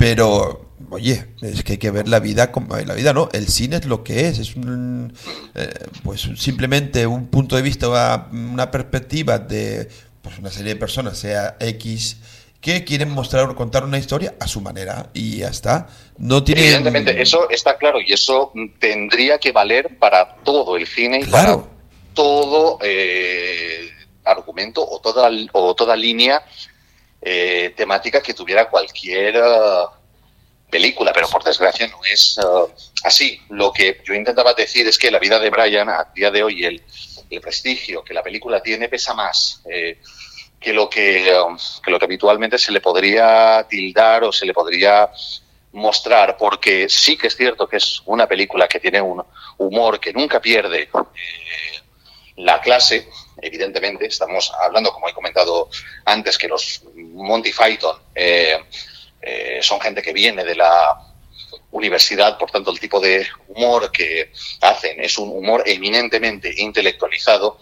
Pero, 0.00 0.70
oye, 0.88 1.26
es 1.42 1.62
que 1.62 1.72
hay 1.72 1.78
que 1.78 1.90
ver 1.90 2.08
la 2.08 2.20
vida 2.20 2.50
como 2.50 2.74
la 2.74 2.94
vida, 2.94 3.12
¿no? 3.12 3.28
El 3.34 3.48
cine 3.48 3.76
es 3.76 3.84
lo 3.84 4.02
que 4.02 4.28
es, 4.28 4.38
es 4.38 4.56
un, 4.56 5.12
eh, 5.54 5.68
pues 6.02 6.22
simplemente 6.36 7.06
un 7.06 7.26
punto 7.26 7.54
de 7.54 7.60
vista, 7.60 8.30
una, 8.32 8.70
perspectiva 8.70 9.38
de 9.38 9.90
pues 10.22 10.38
una 10.38 10.48
serie 10.48 10.72
de 10.72 10.80
personas, 10.80 11.18
sea 11.18 11.58
X, 11.60 12.16
que 12.62 12.82
quieren 12.82 13.10
mostrar 13.10 13.50
o 13.50 13.54
contar 13.54 13.84
una 13.84 13.98
historia 13.98 14.36
a 14.40 14.48
su 14.48 14.62
manera 14.62 15.10
y 15.12 15.36
ya 15.40 15.48
está. 15.48 15.88
No 16.16 16.42
tiene 16.44 16.62
Evidentemente, 16.62 17.20
eso 17.20 17.50
está 17.50 17.76
claro 17.76 17.98
y 18.00 18.10
eso 18.14 18.54
tendría 18.78 19.36
que 19.36 19.52
valer 19.52 19.98
para 19.98 20.36
todo 20.36 20.78
el 20.78 20.86
cine 20.86 21.20
y 21.20 21.24
Claro. 21.24 21.64
para 21.64 21.74
todo 22.14 22.78
eh, 22.80 23.90
argumento 24.24 24.82
o 24.82 24.98
toda, 24.98 25.30
o 25.52 25.74
toda 25.74 25.94
línea 25.94 26.42
eh, 27.22 27.72
temática 27.76 28.22
que 28.22 28.34
tuviera 28.34 28.68
cualquier 28.68 29.36
eh, 29.36 29.84
película, 30.70 31.12
pero 31.12 31.28
por 31.28 31.42
desgracia 31.42 31.88
no 31.88 32.00
es 32.04 32.38
eh, 32.38 32.72
así. 33.04 33.40
Lo 33.50 33.72
que 33.72 34.00
yo 34.04 34.14
intentaba 34.14 34.54
decir 34.54 34.86
es 34.86 34.98
que 34.98 35.10
la 35.10 35.18
vida 35.18 35.38
de 35.38 35.50
Brian 35.50 35.88
a 35.88 36.08
día 36.14 36.30
de 36.30 36.42
hoy, 36.42 36.64
el, 36.64 36.82
el 37.30 37.40
prestigio 37.40 38.02
que 38.02 38.14
la 38.14 38.22
película 38.22 38.62
tiene 38.62 38.88
pesa 38.88 39.14
más 39.14 39.62
eh, 39.70 39.98
que, 40.58 40.72
lo 40.72 40.88
que, 40.88 41.30
eh, 41.30 41.42
que 41.82 41.90
lo 41.90 41.98
que 41.98 42.04
habitualmente 42.04 42.58
se 42.58 42.72
le 42.72 42.80
podría 42.80 43.66
tildar 43.68 44.24
o 44.24 44.32
se 44.32 44.46
le 44.46 44.52
podría 44.52 45.10
mostrar, 45.72 46.36
porque 46.36 46.88
sí 46.88 47.16
que 47.16 47.28
es 47.28 47.36
cierto 47.36 47.68
que 47.68 47.76
es 47.76 48.02
una 48.06 48.26
película 48.26 48.66
que 48.66 48.80
tiene 48.80 49.00
un 49.00 49.22
humor 49.58 50.00
que 50.00 50.12
nunca 50.12 50.40
pierde 50.40 50.82
eh, 50.82 50.88
la 52.36 52.60
clase, 52.60 53.08
evidentemente, 53.40 54.06
estamos 54.06 54.52
hablando, 54.60 54.92
como 54.92 55.08
he 55.08 55.14
comentado 55.14 55.68
antes, 56.06 56.38
que 56.38 56.48
los 56.48 56.82
Monty 57.22 57.52
Python 57.52 57.96
eh, 58.14 58.58
eh, 59.20 59.58
son 59.62 59.80
gente 59.80 60.02
que 60.02 60.12
viene 60.12 60.44
de 60.44 60.54
la 60.54 60.98
universidad, 61.72 62.38
por 62.38 62.50
tanto 62.50 62.70
el 62.70 62.80
tipo 62.80 63.00
de 63.00 63.26
humor 63.48 63.92
que 63.92 64.32
hacen 64.60 65.00
es 65.00 65.18
un 65.18 65.30
humor 65.30 65.62
eminentemente 65.66 66.52
intelectualizado, 66.56 67.58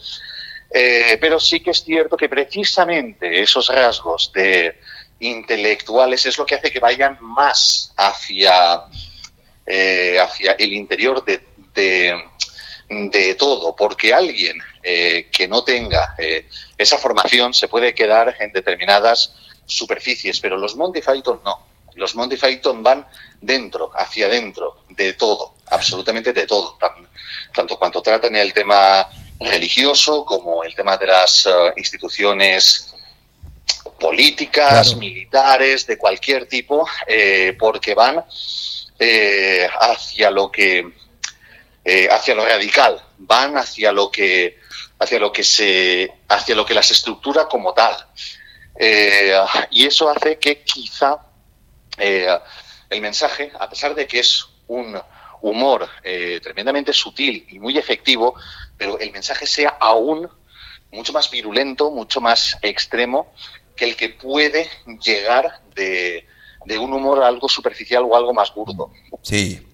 eh, 0.70 1.18
pero 1.20 1.40
sí 1.40 1.60
que 1.60 1.70
es 1.70 1.82
cierto 1.82 2.16
que 2.16 2.28
precisamente 2.28 3.40
esos 3.40 3.68
rasgos 3.68 4.32
de 4.32 4.78
intelectuales 5.20 6.24
es 6.26 6.38
lo 6.38 6.46
que 6.46 6.54
hace 6.54 6.70
que 6.70 6.78
vayan 6.78 7.18
más 7.20 7.92
hacia, 7.96 8.84
hacia 9.64 10.52
el 10.58 10.72
interior 10.72 11.24
de, 11.24 11.40
de, 11.74 13.34
todo, 13.34 13.74
porque 13.74 14.14
alguien 14.14 14.58
que 14.82 15.48
no 15.48 15.64
tenga 15.64 16.14
esa 16.78 16.98
formación 16.98 17.52
se 17.52 17.68
puede 17.68 17.94
quedar 17.94 18.36
en 18.38 18.52
determinadas 18.52 19.34
superficies, 19.68 20.40
pero 20.40 20.56
los 20.56 20.74
Monty 20.74 21.00
Python 21.00 21.40
no. 21.44 21.66
Los 21.94 22.14
Monty 22.16 22.36
Python 22.36 22.82
van 22.82 23.06
dentro, 23.40 23.90
hacia 23.94 24.26
adentro, 24.26 24.84
de 24.88 25.12
todo, 25.12 25.54
absolutamente 25.66 26.32
de 26.32 26.46
todo, 26.46 26.76
tan- 26.80 27.06
tanto 27.54 27.78
cuanto 27.78 28.00
tratan 28.02 28.34
el 28.36 28.52
tema 28.52 29.08
religioso 29.40 30.24
como 30.24 30.64
el 30.64 30.74
tema 30.74 30.96
de 30.96 31.06
las 31.06 31.46
eh, 31.46 31.50
instituciones 31.76 32.92
políticas, 34.00 34.88
Claro. 34.88 34.98
militares, 34.98 35.86
de 35.86 35.98
cualquier 35.98 36.46
tipo, 36.46 36.86
eh, 37.06 37.56
porque 37.58 37.94
van 37.94 38.24
eh, 38.98 39.68
hacia 39.80 40.30
lo 40.30 40.50
que 40.50 40.92
eh, 41.84 42.08
hacia 42.10 42.34
lo 42.34 42.44
radical, 42.44 43.00
van 43.18 43.56
hacia 43.56 43.92
lo 43.92 44.10
que 44.10 44.58
hacia 44.98 45.18
lo 45.18 45.32
que 45.32 45.42
se 45.44 46.12
hacia 46.28 46.54
lo 46.54 46.66
que 46.66 46.74
las 46.74 46.90
estructura 46.90 47.46
como 47.48 47.72
tal. 47.72 47.96
Eh, 48.80 49.34
y 49.72 49.86
eso 49.86 50.08
hace 50.08 50.38
que 50.38 50.62
quizá 50.62 51.18
eh, 51.98 52.28
el 52.88 53.00
mensaje, 53.00 53.50
a 53.58 53.68
pesar 53.68 53.94
de 53.94 54.06
que 54.06 54.20
es 54.20 54.46
un 54.68 54.96
humor 55.42 55.88
eh, 56.04 56.38
tremendamente 56.42 56.92
sutil 56.92 57.44
y 57.50 57.58
muy 57.58 57.76
efectivo, 57.76 58.34
pero 58.76 58.98
el 59.00 59.10
mensaje 59.10 59.46
sea 59.46 59.76
aún 59.80 60.28
mucho 60.92 61.12
más 61.12 61.28
virulento, 61.30 61.90
mucho 61.90 62.20
más 62.20 62.56
extremo 62.62 63.32
que 63.76 63.84
el 63.84 63.96
que 63.96 64.10
puede 64.10 64.68
llegar 65.02 65.60
de, 65.74 66.26
de 66.64 66.78
un 66.78 66.92
humor 66.92 67.22
algo 67.22 67.48
superficial 67.48 68.04
o 68.04 68.16
algo 68.16 68.32
más 68.32 68.54
burdo. 68.54 68.92
Sí. 69.22 69.64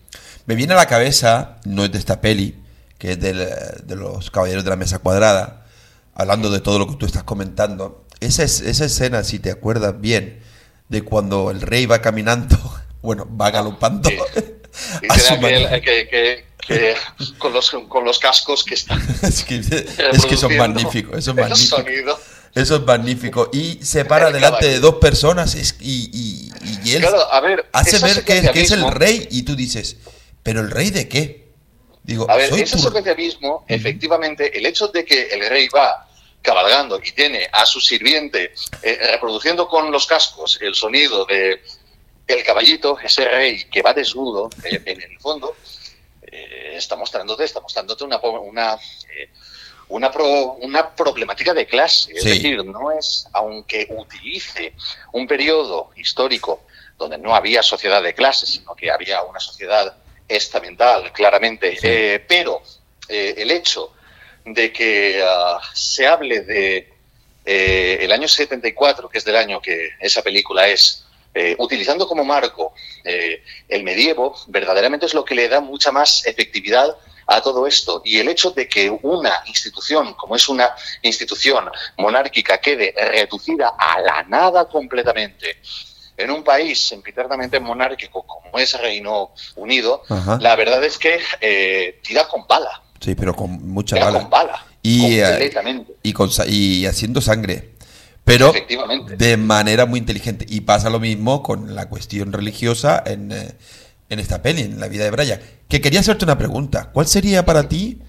Me 0.47 0.55
viene 0.55 0.74
a 0.74 0.76
la 0.76 0.86
cabeza, 0.86 1.59
no 1.64 1.85
es 1.85 1.93
de 1.93 1.98
esta 1.98 2.20
peli, 2.20 2.55
que 2.98 3.12
es 3.12 3.20
del, 3.20 3.39
de 3.39 3.97
los 3.97 4.31
Caballeros 4.31 4.64
de 4.64 4.70
la 4.70 4.76
Mesa 4.76 4.98
Cuadrada, 4.98 5.66
hablando 6.14 6.51
de 6.51 6.60
todo 6.60 6.78
lo 6.78 6.86
que 6.86 6.97
tú 6.97 7.06
estás 7.06 7.22
comentando. 7.22 8.03
Esa, 8.20 8.43
es- 8.45 8.61
esa 8.61 8.85
escena, 8.86 9.24
si 9.24 9.39
te 9.39 9.51
acuerdas 9.51 10.01
bien, 10.01 10.41
de 10.89 11.03
cuando 11.03 11.51
el 11.51 11.61
rey 11.61 11.86
va 11.86 12.01
caminando, 12.01 12.57
bueno, 13.03 13.28
va 13.36 13.51
galopando. 13.51 14.11
Y 14.11 14.16
a 15.09 15.19
su 15.19 15.41
que, 15.41 16.09
que- 16.11 16.45
que 16.66 16.95
con, 17.39 17.53
los, 17.53 17.70
con 17.89 18.05
los 18.05 18.19
cascos 18.19 18.65
que 18.65 18.74
están 18.74 19.01
es, 19.23 19.45
que, 19.45 19.57
es 19.57 20.27
que 20.27 20.36
son 20.36 20.57
magníficos, 20.57 21.19
eso 21.19 21.31
es 21.32 21.36
magnífico. 21.36 21.77
sonido. 21.77 22.19
Eso 22.55 22.77
es 22.77 22.82
magnífico. 22.82 23.51
Y 23.53 23.81
se 23.82 24.05
para 24.05 24.28
El 24.28 24.35
delante 24.35 24.66
de 24.69 24.78
dos 24.78 24.95
personas 24.97 25.55
y, 25.81 26.11
y- 26.12 26.51
y 26.85 26.93
él 26.95 27.01
Claro, 27.03 27.31
a 27.32 27.41
ver, 27.41 27.66
hace 27.73 27.99
ver 27.99 28.24
que, 28.24 28.39
es 28.55 28.70
el 28.70 28.89
rey 28.93 29.27
y 29.31 29.43
tú 29.43 29.57
dices, 29.57 29.97
¿pero 30.43 30.61
el 30.61 30.70
rey 30.70 30.91
de 30.91 31.09
qué? 31.09 31.53
Digo, 32.05 32.31
A 32.31 32.36
ver, 32.36 32.53
ese 32.53 32.77
tu- 32.77 32.78
efectivamente, 33.66 34.57
el 34.57 34.66
hecho 34.66 34.89
de 34.89 35.05
que 35.05 35.28
el 35.28 35.49
rey 35.49 35.69
va 35.69 36.07
cabalgando 36.55 37.01
y 37.03 37.11
tiene 37.12 37.49
a 37.51 37.65
su 37.66 37.81
sirviente 37.81 38.53
eh, 38.83 38.99
reproduciendo 39.12 39.66
con 39.66 39.91
los 39.91 40.07
cascos 40.07 40.59
el 40.61 40.75
sonido 40.75 41.25
de 41.25 41.62
el 42.27 42.45
caballito, 42.45 42.99
ese 43.03 43.27
rey 43.29 43.65
que 43.65 43.83
va 43.83 43.93
desnudo, 43.93 44.51
eh, 44.62 44.81
en 44.85 45.03
el 45.03 45.19
fondo, 45.21 45.57
eh, 46.23 46.73
está 46.77 46.97
mostrándote, 46.97 47.45
está 47.45 47.61
mostrándote 47.61 48.05
una, 48.05 48.19
una, 48.19 48.79
una, 49.89 50.11
pro- 50.11 50.53
una 50.61 50.95
problemática 50.95 51.53
de 51.53 51.66
clase. 51.66 52.12
Es 52.15 52.23
Sí. 52.23 52.29
decir, 52.31 52.65
no 52.65 52.91
es, 52.93 53.27
aunque 53.33 53.87
utilice 53.91 54.75
un 55.12 55.27
periodo 55.27 55.91
histórico 55.97 56.62
donde 56.97 57.19
no 57.19 57.35
había 57.35 57.62
sociedad 57.62 58.03
de 58.03 58.15
clases, 58.15 58.51
sino 58.51 58.75
que 58.75 58.91
había 58.91 59.23
una 59.23 59.41
sociedad 59.41 59.95
estamental, 60.29 61.12
claramente, 61.12 62.23
pero 62.27 62.62
el 63.09 63.51
hecho 63.51 63.93
de 64.45 64.73
que 64.73 65.23
ah, 65.27 65.61
se 65.73 66.07
hable 66.07 66.41
de 66.41 66.93
eh, 67.45 67.99
el 68.01 68.12
año 68.12 68.29
74, 68.29 69.09
que 69.09 69.19
es 69.19 69.25
del 69.25 69.37
año 69.37 69.61
que 69.61 69.91
esa 70.01 70.23
película 70.23 70.69
es, 70.69 71.05
eh, 71.35 71.57
utilizando 71.59 72.07
como 72.07 72.25
marco 72.25 72.75
eh, 73.05 73.43
el 73.69 73.83
medievo, 73.83 74.37
verdaderamente 74.47 75.07
es 75.07 75.15
lo 75.15 75.25
que 75.25 75.35
le 75.35 75.49
da 75.49 75.61
mucha 75.61 75.91
más 75.91 76.27
efectividad 76.27 76.97
a 77.27 77.41
todo 77.41 77.66
esto. 77.66 78.03
Y 78.05 78.19
el 78.19 78.29
hecho 78.29 78.51
de 78.51 78.69
que 78.69 78.91
una 79.03 79.43
institución, 79.47 80.15
como 80.15 80.37
es 80.37 80.49
una 80.49 80.75
institución 81.03 81.71
monárquica, 81.97 82.59
quede 82.59 82.95
reducida 82.97 83.75
a 83.79 84.01
la 84.01 84.23
nada 84.25 84.69
completamente 84.69 85.59
en 86.16 86.31
un 86.31 86.45
país 86.45 86.81
sempiternamente 86.81 87.59
monárquico 87.61 88.23
como 88.23 88.59
es 88.59 88.81
Reino 88.81 89.33
Unido, 89.57 90.03
Ajá. 90.09 90.39
la 90.41 90.55
verdad 90.57 90.83
es 90.85 90.99
que 90.99 91.21
eh, 91.41 92.01
tira 92.03 92.29
con 92.29 92.47
bala. 92.47 92.83
Sí, 93.01 93.15
pero 93.15 93.35
con 93.35 93.69
mucha 93.69 93.97
bala. 93.97 94.21
con 94.21 94.31
bala. 94.31 94.66
Y, 94.83 95.19
eh, 95.19 95.25
completamente. 95.29 95.93
y, 96.03 96.12
con 96.12 96.31
y 96.47 96.87
haciendo 96.87 97.21
sangre. 97.21 97.75
Pero 98.25 98.53
de 99.16 99.37
manera 99.37 99.87
muy 99.87 99.99
inteligente. 99.99 100.47
Y 100.49 100.62
pasa 100.62 100.89
lo 100.91 101.01
mismo 101.01 101.43
con 101.43 101.75
la 101.75 101.89
cuestión 101.89 102.33
religiosa 102.33 103.03
en, 103.05 103.33
eh, 103.33 103.53
en 104.09 104.19
esta 104.19 104.43
peli, 104.43 104.62
en 104.62 104.81
la 104.81 104.89
vida 104.89 105.05
de 105.05 105.11
Brian. 105.11 105.41
Que 105.69 105.81
quería 105.81 106.01
hacerte 106.01 106.25
una 106.25 106.39
pregunta. 106.39 106.91
¿Cuál 106.93 107.07
sería 107.07 107.45
para 107.45 107.69
ti? 107.69 108.01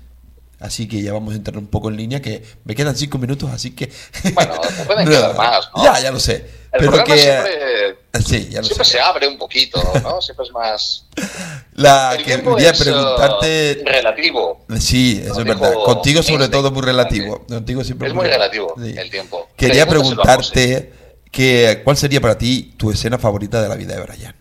Así 0.60 0.88
que 0.88 1.02
ya 1.02 1.12
vamos 1.12 1.34
a 1.34 1.38
entrar 1.38 1.58
un 1.58 1.68
poco 1.68 1.90
en 1.90 1.98
línea, 1.98 2.22
que 2.22 2.42
me 2.64 2.76
quedan 2.76 2.96
cinco 2.96 3.18
minutos, 3.18 3.52
así 3.52 3.72
que... 3.72 3.92
Bueno, 4.34 4.54
te 4.62 4.86
pueden 4.86 5.06
quedar 5.10 5.36
más, 5.36 5.70
¿no? 5.76 5.84
Ya, 5.84 6.00
ya 6.00 6.12
lo 6.12 6.20
sé. 6.20 6.50
El 6.80 6.90
pero 6.90 7.04
que... 7.04 7.18
siempre, 7.18 7.98
Sí, 8.26 8.48
ya 8.50 8.60
lo 8.60 8.66
siempre 8.66 8.86
sé. 8.86 8.92
se 8.94 9.00
abre 9.02 9.28
un 9.28 9.38
poquito, 9.38 9.82
¿no? 10.02 10.22
Siempre 10.22 10.46
es 10.46 10.52
más... 10.52 11.06
La 11.74 12.16
El 12.16 12.24
que 12.24 12.42
quería 12.42 12.70
es, 12.72 12.80
preguntarte... 12.82 13.80
uh, 13.82 13.86
relativo. 13.86 14.66
Sí, 14.80 15.22
eso 15.24 15.40
es 15.40 15.46
verdad. 15.46 15.74
Contigo 15.84 16.24
sobre 16.24 16.44
Einstein. 16.46 16.52
todo 16.52 16.72
muy 16.72 16.82
relativo. 16.84 17.46
Contigo 17.46 17.84
siempre 17.84 18.08
Es 18.08 18.14
muy 18.14 18.28
relativo 18.28 18.74
el 18.82 19.10
tiempo. 19.10 19.50
Quería 19.58 19.86
preguntarte 19.86 20.94
que, 21.32 21.82
cuál 21.84 21.98
sería 21.98 22.22
para 22.22 22.38
ti 22.38 22.74
tu 22.78 22.92
escena 22.92 23.18
favorita 23.18 23.62
de 23.62 23.68
la 23.68 23.76
vida 23.76 23.96
de 23.96 24.02
Brian. 24.02 24.36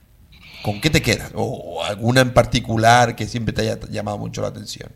¿Con 0.62 0.80
qué 0.80 0.90
te 0.90 1.02
quedas? 1.02 1.32
¿O 1.34 1.82
alguna 1.84 2.20
en 2.20 2.32
particular 2.32 3.16
que 3.16 3.26
siempre 3.26 3.52
te 3.52 3.62
haya 3.62 3.78
llamado 3.90 4.16
mucho 4.18 4.40
la 4.40 4.48
atención? 4.48 4.90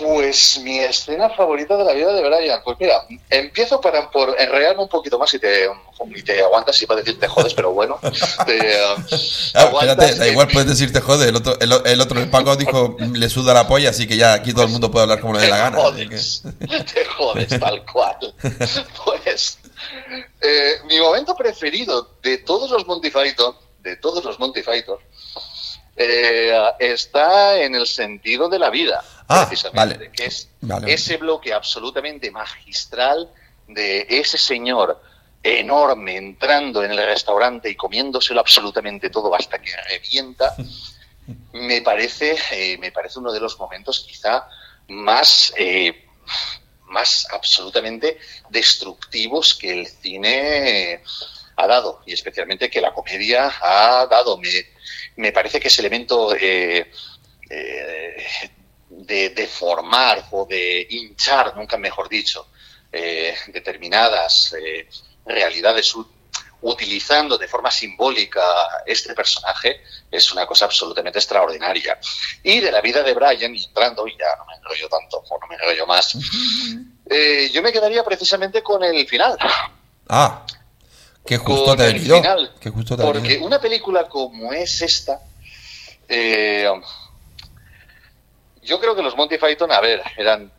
Pues 0.00 0.58
mi 0.62 0.78
escena 0.78 1.28
favorita 1.30 1.76
de 1.76 1.84
la 1.84 1.92
vida 1.92 2.12
de 2.12 2.22
Brian. 2.26 2.60
Pues 2.64 2.76
mira, 2.80 3.04
empiezo 3.28 3.80
para, 3.80 4.10
por 4.10 4.34
enredarme 4.40 4.82
un 4.82 4.88
poquito 4.88 5.18
más 5.18 5.32
y 5.34 5.38
te, 5.38 5.66
y 6.14 6.22
te 6.22 6.42
aguantas 6.42 6.80
y 6.80 6.86
para 6.86 7.00
decirte 7.00 7.28
jodes, 7.28 7.52
pero 7.54 7.72
bueno. 7.72 7.98
Te, 8.46 8.56
eh, 8.58 8.78
Ah, 9.54 9.70
espérate, 9.72 10.14
da 10.14 10.28
igual 10.28 10.48
puedes 10.48 10.68
decirte 10.68 11.00
joder. 11.00 11.28
El 11.28 11.36
otro, 11.36 11.58
el, 11.60 11.72
el 11.84 12.00
otro, 12.00 12.18
el 12.20 12.30
Paco 12.30 12.56
dijo 12.56 12.96
le 12.98 13.28
suda 13.28 13.52
la 13.52 13.66
polla, 13.68 13.90
así 13.90 14.06
que 14.06 14.16
ya 14.16 14.32
aquí 14.32 14.52
todo 14.52 14.64
el 14.64 14.70
mundo 14.70 14.90
puede 14.90 15.02
hablar 15.02 15.20
como 15.20 15.34
le 15.34 15.40
dé 15.40 15.48
la 15.48 15.56
Te 15.56 15.62
gana. 15.62 15.76
jodes, 15.78 16.42
te 16.94 17.04
jodes 17.04 17.60
tal 17.60 17.84
cual. 17.84 18.34
Pues 19.04 19.58
eh, 20.40 20.72
mi 20.86 20.98
momento 20.98 21.34
preferido 21.34 22.16
de 22.22 22.38
todos 22.38 22.70
los 22.70 22.86
Monty 22.86 23.10
Python, 23.10 23.54
de 23.80 23.96
todos 23.96 24.24
los 24.24 24.38
Monty 24.38 24.62
Python, 24.62 24.98
eh, 25.96 26.52
está 26.78 27.60
en 27.60 27.74
el 27.74 27.86
sentido 27.86 28.48
de 28.48 28.58
la 28.58 28.70
vida, 28.70 29.04
Ah, 29.30 29.46
precisamente, 29.46 29.94
vale. 29.96 30.10
que 30.12 30.24
es 30.24 30.48
Vale. 30.60 30.92
ese 30.92 31.16
bloque 31.16 31.52
absolutamente 31.52 32.30
magistral 32.30 33.30
de 33.68 34.06
ese 34.08 34.36
señor 34.38 35.00
enorme 35.42 36.16
entrando 36.16 36.82
en 36.82 36.90
el 36.90 36.98
restaurante 36.98 37.70
y 37.70 37.76
comiéndoselo 37.76 38.40
absolutamente 38.40 39.08
todo 39.08 39.34
hasta 39.34 39.60
que 39.60 39.70
revienta, 39.88 40.54
me 41.52 41.80
parece, 41.80 42.36
eh, 42.50 42.76
me 42.78 42.90
parece 42.90 43.20
uno 43.20 43.32
de 43.32 43.40
los 43.40 43.58
momentos 43.58 44.00
quizá 44.00 44.48
más, 44.88 45.52
eh, 45.56 46.06
más 46.86 47.26
absolutamente 47.32 48.18
destructivos 48.48 49.54
que 49.54 49.80
el 49.80 49.86
cine 49.86 51.02
ha 51.56 51.66
dado 51.66 52.02
y 52.04 52.12
especialmente 52.14 52.68
que 52.68 52.80
la 52.80 52.92
comedia 52.92 53.52
ha 53.62 54.06
dado. 54.06 54.38
Me, 54.38 54.48
me 55.16 55.32
parece 55.32 55.60
que 55.60 55.68
ese 55.68 55.82
elemento 55.82 56.34
eh, 56.34 56.90
eh, 57.48 58.26
de, 59.06 59.30
de 59.30 59.46
formar 59.46 60.26
o 60.30 60.46
de 60.46 60.86
hinchar, 60.90 61.56
nunca 61.56 61.76
mejor 61.76 62.08
dicho, 62.08 62.48
eh, 62.92 63.34
determinadas 63.48 64.54
eh, 64.54 64.88
realidades 65.24 65.94
utilizando 66.62 67.38
de 67.38 67.48
forma 67.48 67.70
simbólica 67.70 68.42
este 68.84 69.14
personaje 69.14 69.80
es 70.10 70.30
una 70.32 70.46
cosa 70.46 70.66
absolutamente 70.66 71.18
extraordinaria. 71.18 71.98
Y 72.42 72.60
de 72.60 72.70
la 72.70 72.80
vida 72.80 73.02
de 73.02 73.14
Brian, 73.14 73.54
y 73.54 73.64
entrando, 73.64 74.06
y 74.06 74.16
ya 74.18 74.36
no 74.36 74.44
me 74.44 74.54
enrollo 74.54 74.88
tanto, 74.88 75.22
o 75.28 75.38
no 75.38 75.46
me 75.46 75.54
enrollo 75.54 75.86
más, 75.86 76.16
eh, 77.08 77.50
yo 77.52 77.62
me 77.62 77.72
quedaría 77.72 78.04
precisamente 78.04 78.62
con 78.62 78.82
el 78.84 79.06
final. 79.06 79.38
Ah, 80.08 80.44
que 81.24 81.38
justo 81.38 81.76
te 81.76 81.84
ha 81.84 83.06
Porque 83.06 83.38
una 83.38 83.60
película 83.60 84.08
como 84.08 84.52
es 84.52 84.82
esta, 84.82 85.20
eh, 86.08 86.68
yo 88.62 88.80
creo 88.80 88.94
que 88.94 89.02
los 89.02 89.16
Monty 89.16 89.38
Python, 89.38 89.72
a 89.72 89.80
ver, 89.80 90.02
eran 90.16 90.52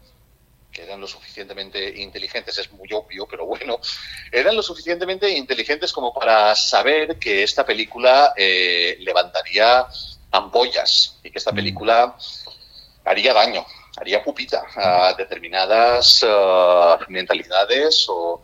que 0.71 0.83
eran 0.83 1.01
lo 1.01 1.07
suficientemente 1.07 1.99
inteligentes, 2.01 2.57
es 2.57 2.71
muy 2.71 2.87
obvio, 2.93 3.27
pero 3.27 3.45
bueno, 3.45 3.79
eran 4.31 4.55
lo 4.55 4.63
suficientemente 4.63 5.29
inteligentes 5.29 5.91
como 5.91 6.13
para 6.13 6.55
saber 6.55 7.19
que 7.19 7.43
esta 7.43 7.65
película 7.65 8.33
eh, 8.37 8.95
levantaría 9.01 9.85
ampollas 10.31 11.19
y 11.23 11.29
que 11.29 11.37
esta 11.37 11.51
película 11.51 12.15
haría 13.03 13.33
daño, 13.33 13.65
haría 13.97 14.23
pupita 14.23 14.63
a 14.75 15.13
determinadas 15.13 16.23
eh, 16.25 16.97
mentalidades 17.09 18.05
o, 18.07 18.41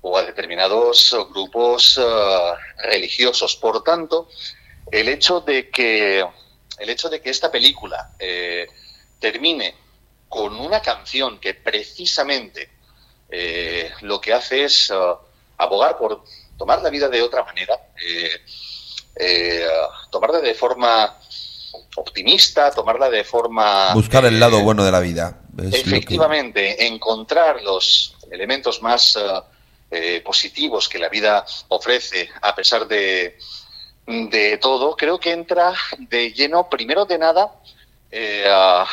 o 0.00 0.16
a 0.16 0.22
determinados 0.22 1.16
grupos 1.30 1.98
eh, 2.00 2.52
religiosos. 2.84 3.56
Por 3.56 3.82
tanto, 3.82 4.28
el 4.92 5.08
hecho 5.08 5.40
de 5.40 5.70
que 5.70 6.24
el 6.78 6.90
hecho 6.90 7.08
de 7.08 7.20
que 7.20 7.30
esta 7.30 7.50
película 7.50 8.12
eh, 8.18 8.66
termine 9.18 9.74
con 10.28 10.56
una 10.56 10.80
canción 10.82 11.38
que 11.38 11.54
precisamente 11.54 12.70
eh, 13.30 13.90
lo 14.02 14.20
que 14.20 14.32
hace 14.32 14.64
es 14.64 14.90
eh, 14.90 14.94
abogar 15.58 15.96
por 15.98 16.24
tomar 16.56 16.82
la 16.82 16.90
vida 16.90 17.08
de 17.08 17.22
otra 17.22 17.44
manera, 17.44 17.74
eh, 18.06 18.30
eh, 19.16 19.66
tomarla 20.10 20.40
de 20.40 20.54
forma 20.54 21.18
optimista, 21.96 22.70
tomarla 22.70 23.10
de 23.10 23.24
forma 23.24 23.92
Buscar 23.94 24.24
el 24.24 24.38
lado 24.38 24.60
bueno 24.62 24.84
de 24.84 24.92
la 24.92 25.00
vida. 25.00 25.40
Que- 25.56 25.68
Efectivamente, 25.80 26.86
encontrar 26.86 27.62
los 27.62 28.14
elementos 28.30 28.80
más 28.82 29.18
eh, 29.90 30.20
positivos 30.24 30.88
que 30.88 30.98
la 30.98 31.08
vida 31.08 31.44
ofrece 31.68 32.28
a 32.42 32.54
pesar 32.54 32.86
de, 32.86 33.38
de 34.08 34.56
todo, 34.58 34.96
creo 34.96 35.20
que 35.20 35.32
entra 35.32 35.74
de 35.98 36.32
lleno, 36.32 36.68
primero 36.70 37.04
de 37.04 37.18
nada, 37.18 37.52
eh, 38.10 38.44
a- 38.48 38.86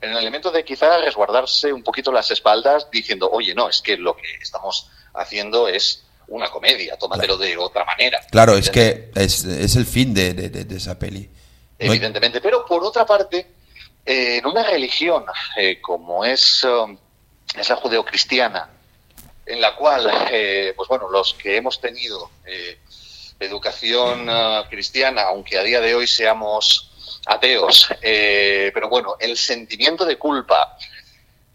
en 0.00 0.10
el 0.12 0.18
elemento 0.18 0.50
de 0.50 0.64
quizá 0.64 0.98
resguardarse 0.98 1.72
un 1.72 1.82
poquito 1.82 2.12
las 2.12 2.30
espaldas 2.30 2.88
diciendo, 2.90 3.28
oye, 3.30 3.54
no, 3.54 3.68
es 3.68 3.80
que 3.82 3.96
lo 3.96 4.16
que 4.16 4.22
estamos 4.40 4.88
haciendo 5.14 5.68
es 5.68 6.04
una 6.28 6.48
comedia, 6.50 6.96
tómatelo 6.96 7.36
de 7.36 7.56
otra 7.56 7.84
manera. 7.84 8.20
Claro, 8.30 8.56
es 8.56 8.70
que 8.70 9.10
es, 9.14 9.44
es 9.44 9.76
el 9.76 9.86
fin 9.86 10.14
de, 10.14 10.34
de- 10.34 10.48
de- 10.50 10.76
esa 10.76 10.98
peli. 10.98 11.28
Evidentemente. 11.78 12.40
Pero 12.40 12.64
por 12.64 12.82
otra 12.84 13.04
parte, 13.04 13.46
eh, 14.06 14.36
en 14.38 14.46
una 14.46 14.62
religión 14.62 15.24
eh, 15.56 15.80
como 15.80 16.24
es, 16.24 16.62
um, 16.64 16.96
es 17.56 17.68
la 17.68 17.76
judeocristiana, 17.76 18.70
en 19.46 19.60
la 19.60 19.74
cual, 19.76 20.08
eh, 20.30 20.72
pues 20.76 20.88
bueno, 20.88 21.08
los 21.10 21.34
que 21.34 21.56
hemos 21.56 21.80
tenido 21.80 22.30
eh, 22.46 22.78
educación 23.44 24.28
ah, 24.28 24.66
cristiana, 24.68 25.22
aunque 25.22 25.58
a 25.58 25.62
día 25.62 25.80
de 25.80 25.94
hoy 25.94 26.06
seamos 26.06 26.92
ateos, 27.26 27.88
eh, 28.02 28.70
pero 28.74 28.88
bueno, 28.88 29.16
el 29.20 29.36
sentimiento 29.36 30.04
de 30.04 30.16
culpa, 30.16 30.76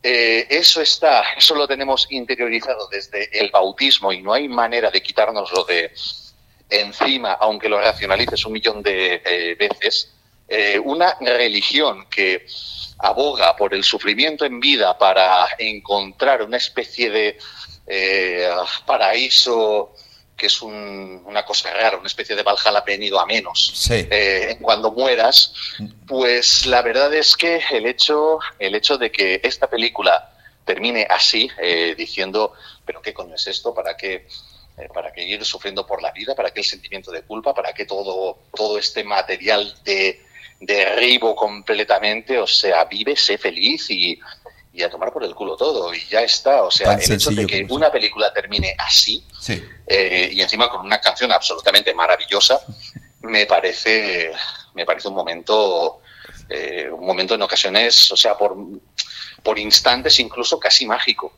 eh, 0.01 0.47
eso 0.49 0.81
está, 0.81 1.23
eso 1.35 1.55
lo 1.55 1.67
tenemos 1.67 2.07
interiorizado 2.09 2.87
desde 2.87 3.37
el 3.37 3.51
bautismo 3.51 4.13
y 4.13 4.21
no 4.21 4.33
hay 4.33 4.47
manera 4.47 4.89
de 4.89 5.01
quitárnoslo 5.01 5.65
de 5.65 5.91
encima, 6.69 7.33
aunque 7.33 7.69
lo 7.69 7.79
racionalices 7.79 8.45
un 8.45 8.53
millón 8.53 8.81
de 8.81 9.21
eh, 9.25 9.55
veces, 9.55 10.13
una 10.85 11.17
religión 11.19 12.07
que 12.09 12.45
aboga 12.99 13.53
por 13.57 13.73
el 13.73 13.83
sufrimiento 13.83 14.45
en 14.45 14.61
vida 14.61 14.97
para 14.97 15.45
encontrar 15.59 16.41
una 16.41 16.55
especie 16.55 17.09
de 17.09 17.37
paraíso 18.85 19.93
que 20.37 20.45
es 20.45 20.61
un- 20.61 21.23
una 21.25 21.43
cosa 21.43 21.73
rara, 21.73 21.97
una 21.97 22.07
especie 22.07 22.35
de 22.35 22.43
Valhalla 22.43 22.81
venido 22.85 23.19
a 23.19 23.25
menos 23.25 23.71
Sí. 23.75 24.07
eh, 24.09 24.57
cuando 24.61 24.91
mueras, 24.91 25.51
pues 26.07 26.65
la 26.67 26.81
verdad 26.83 27.11
es 27.13 27.35
que 27.35 27.59
el 27.71 27.87
hecho, 27.87 28.37
el 28.59 28.75
hecho 28.75 28.97
de 28.97 29.11
que 29.11 29.41
esta 29.43 29.67
película 29.67 30.31
termine 30.63 31.07
así, 31.09 31.49
eh, 31.59 31.95
diciendo, 31.97 32.53
pero 32.85 33.01
qué 33.01 33.13
coño 33.13 33.33
es 33.35 33.47
esto, 33.47 33.73
para 33.73 33.97
qué, 33.97 34.27
eh, 34.77 34.89
para 34.93 35.11
qué 35.11 35.23
ir 35.23 35.43
sufriendo 35.43 35.87
por 35.87 36.01
la 36.03 36.11
vida, 36.11 36.35
para 36.35 36.51
qué 36.51 36.59
el 36.59 36.65
sentimiento 36.65 37.09
de 37.11 37.23
culpa, 37.23 37.53
para 37.55 37.73
qué 37.73 37.85
todo, 37.85 38.43
todo 38.55 38.77
este 38.77 39.03
material 39.03 39.73
de 39.83 40.21
derribo 40.59 41.35
completamente, 41.35 42.37
o 42.39 42.47
sea, 42.47 42.83
vive, 42.85 43.15
sé 43.15 43.37
feliz 43.37 43.89
y, 43.89 44.19
y 44.77 44.83
a 44.83 44.91
tomar 44.91 45.11
por 45.11 45.23
el 45.23 45.33
culo 45.33 45.57
todo, 45.57 45.91
y 45.91 46.05
ya 46.07 46.21
está, 46.21 46.61
o 46.61 46.69
sea, 46.69 46.91
Tan 46.91 47.01
el 47.01 47.11
hecho 47.13 47.31
de 47.31 47.47
que 47.47 47.65
una 47.69 47.91
película 47.91 48.31
termine 48.31 48.75
así, 48.77 49.23
Sí. 49.39 49.59
eh, 49.87 50.29
y 50.31 50.39
encima 50.39 50.69
con 50.69 50.85
una 50.85 51.01
canción 51.01 51.31
absolutamente 51.31 51.95
maravillosa, 51.95 52.61
me 53.21 53.47
parece, 53.47 54.31
me 54.75 54.85
parece 54.85 55.07
un 55.07 55.15
momento, 55.15 56.01
eh, 56.47 56.89
un 56.91 57.07
momento 57.07 57.33
en 57.33 57.41
ocasiones, 57.41 58.11
o 58.11 58.15
sea, 58.15 58.37
por, 58.37 58.55
por 59.41 59.57
instantes 59.57 60.19
incluso 60.19 60.59
casi 60.59 60.85
mágico. 60.85 61.33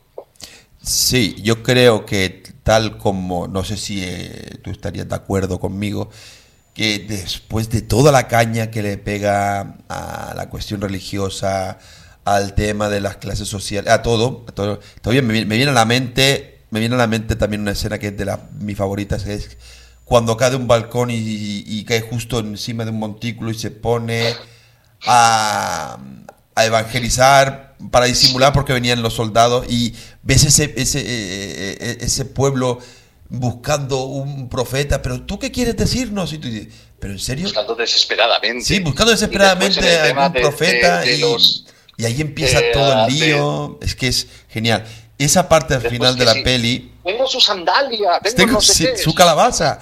Sí, 0.82 1.36
yo 1.42 1.62
creo 1.62 2.04
que 2.04 2.42
tal 2.62 2.98
como, 2.98 3.48
no 3.48 3.64
sé 3.64 3.78
si 3.78 4.04
eh, 4.04 4.58
tú 4.62 4.70
estarías 4.70 5.08
de 5.08 5.14
acuerdo 5.14 5.58
conmigo, 5.58 6.10
que 6.74 6.98
después 6.98 7.70
de 7.70 7.80
toda 7.80 8.12
la 8.12 8.28
caña 8.28 8.70
que 8.70 8.82
le 8.82 8.98
pega 8.98 9.78
a 9.88 10.34
la 10.36 10.50
cuestión 10.50 10.82
religiosa, 10.82 11.78
al 12.24 12.54
tema 12.54 12.88
de 12.88 13.00
las 13.00 13.16
clases 13.16 13.48
sociales, 13.48 13.90
a 13.92 14.02
todo, 14.02 14.44
a 14.48 14.52
todo 14.52 14.80
todavía 15.02 15.22
me, 15.22 15.32
viene- 15.32 15.46
me 15.46 15.56
viene 15.56 15.70
a 15.70 15.74
la 15.74 15.84
mente, 15.84 16.60
me 16.70 16.80
viene 16.80 16.94
a 16.94 16.98
la 16.98 17.06
mente 17.06 17.34
también 17.36 17.62
una 17.62 17.72
escena 17.72 17.98
que 17.98 18.08
es 18.08 18.16
de 18.16 18.24
las 18.24 18.38
mis 18.60 18.76
favoritas, 18.76 19.24
que 19.24 19.34
es 19.34 19.56
cuando 20.04 20.36
cae 20.36 20.50
de 20.50 20.56
un 20.56 20.66
balcón 20.68 21.10
y, 21.10 21.16
y 21.16 21.84
cae 21.84 22.00
justo 22.00 22.40
encima 22.40 22.84
de 22.84 22.90
un 22.90 22.98
montículo 22.98 23.50
y 23.50 23.54
se 23.54 23.70
pone 23.70 24.34
a, 25.06 25.98
a 26.54 26.64
evangelizar 26.66 27.74
para 27.90 28.06
disimular 28.06 28.52
porque 28.52 28.72
venían 28.72 29.02
los 29.02 29.14
soldados 29.14 29.66
y 29.70 29.94
ves 30.22 30.44
ese, 30.44 30.74
ese, 30.76 31.00
eh, 31.00 31.76
eh, 31.80 31.98
ese 32.00 32.24
pueblo 32.26 32.78
buscando 33.28 34.04
un 34.04 34.48
profeta, 34.48 35.00
pero 35.02 35.22
¿tú 35.22 35.38
qué 35.38 35.50
quieres 35.52 35.76
decirnos? 35.76 36.32
Y 36.32 36.38
tú 36.38 36.48
dices, 36.48 36.68
¿pero 36.98 37.12
en 37.12 37.18
serio? 37.20 37.44
Buscando 37.44 37.74
desesperadamente. 37.76 38.64
Sí, 38.64 38.80
buscando 38.80 39.12
desesperadamente 39.12 39.98
a 39.98 40.04
algún 40.06 40.32
de- 40.32 40.40
profeta 40.40 41.00
de- 41.00 41.06
de 41.10 41.16
y, 41.16 41.20
los- 41.20 41.66
y 42.00 42.04
ahí 42.06 42.20
empieza 42.20 42.58
eh, 42.60 42.70
todo 42.72 43.06
el 43.06 43.14
de- 43.14 43.26
lío. 43.26 43.78
Es 43.82 43.94
que 43.94 44.08
es 44.08 44.26
genial. 44.48 44.84
Esa 45.18 45.48
parte 45.48 45.74
al 45.74 45.82
Después 45.82 45.98
final 45.98 46.16
de 46.16 46.24
la 46.24 46.32
sí. 46.34 46.42
peli, 46.42 46.92
Tengo 47.04 47.26
su 47.26 47.40
sandalia, 47.40 48.20
tengo, 48.22 48.36
tengo 48.36 48.52
no 48.54 48.60
sé 48.60 48.92
qué. 48.92 48.98
su 48.98 49.14
calabaza. 49.14 49.78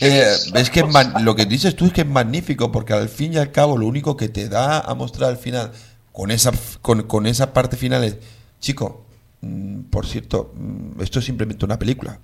Eh, 0.00 0.24
es 0.54 0.70
que 0.70 0.82
man- 0.84 1.12
lo 1.24 1.36
que 1.36 1.44
dices 1.46 1.76
tú 1.76 1.86
es 1.86 1.92
que 1.92 2.00
es 2.00 2.06
magnífico 2.06 2.72
porque 2.72 2.94
al 2.94 3.08
fin 3.10 3.34
y 3.34 3.36
al 3.36 3.52
cabo 3.52 3.76
lo 3.76 3.86
único 3.86 4.16
que 4.16 4.28
te 4.30 4.48
da 4.48 4.80
a 4.80 4.94
mostrar 4.94 5.28
al 5.30 5.36
final 5.36 5.72
con 6.10 6.30
esa 6.30 6.52
con, 6.80 7.02
con 7.02 7.26
esa 7.26 7.52
parte 7.52 7.76
final 7.76 8.02
es 8.04 8.16
chico 8.60 9.04
mm, 9.42 9.82
por 9.90 10.06
cierto 10.06 10.52
mm, 10.56 11.02
esto 11.02 11.18
es 11.18 11.26
simplemente 11.26 11.66
una 11.66 11.78
película 11.78 12.18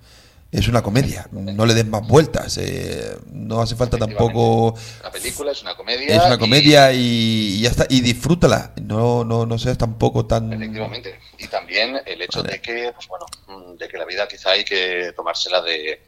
es 0.52 0.68
una 0.68 0.82
comedia 0.82 1.26
no 1.32 1.66
le 1.66 1.74
des 1.74 1.86
más 1.86 2.06
vueltas 2.06 2.56
eh, 2.58 3.16
no 3.32 3.60
hace 3.60 3.74
falta 3.74 3.98
tampoco 3.98 4.74
La 5.02 5.10
película 5.10 5.52
es 5.52 5.60
una 5.62 5.74
comedia. 5.76 6.16
es 6.16 6.22
una 6.24 6.38
comedia 6.38 6.92
y, 6.92 6.98
y 7.56 7.60
ya 7.62 7.70
está 7.70 7.86
y 7.88 8.00
disfrútala 8.00 8.72
no 8.80 9.24
no 9.24 9.44
no 9.44 9.58
seas 9.58 9.76
tampoco 9.76 10.24
tan 10.26 10.52
Efectivamente. 10.52 11.18
Y 11.38 11.48
también 11.48 12.00
el 12.06 12.22
hecho 12.22 12.42
de 12.42 12.60
que, 12.60 12.92
pues 12.94 13.06
bueno, 13.08 13.26
mm, 13.48 13.76
de 13.76 13.88
que 13.88 13.98
la 13.98 14.04
vida 14.06 14.26
quizá 14.28 14.50
hay 14.52 14.64
que 14.64 15.12
tomársela 15.16 15.60
de 15.62 16.00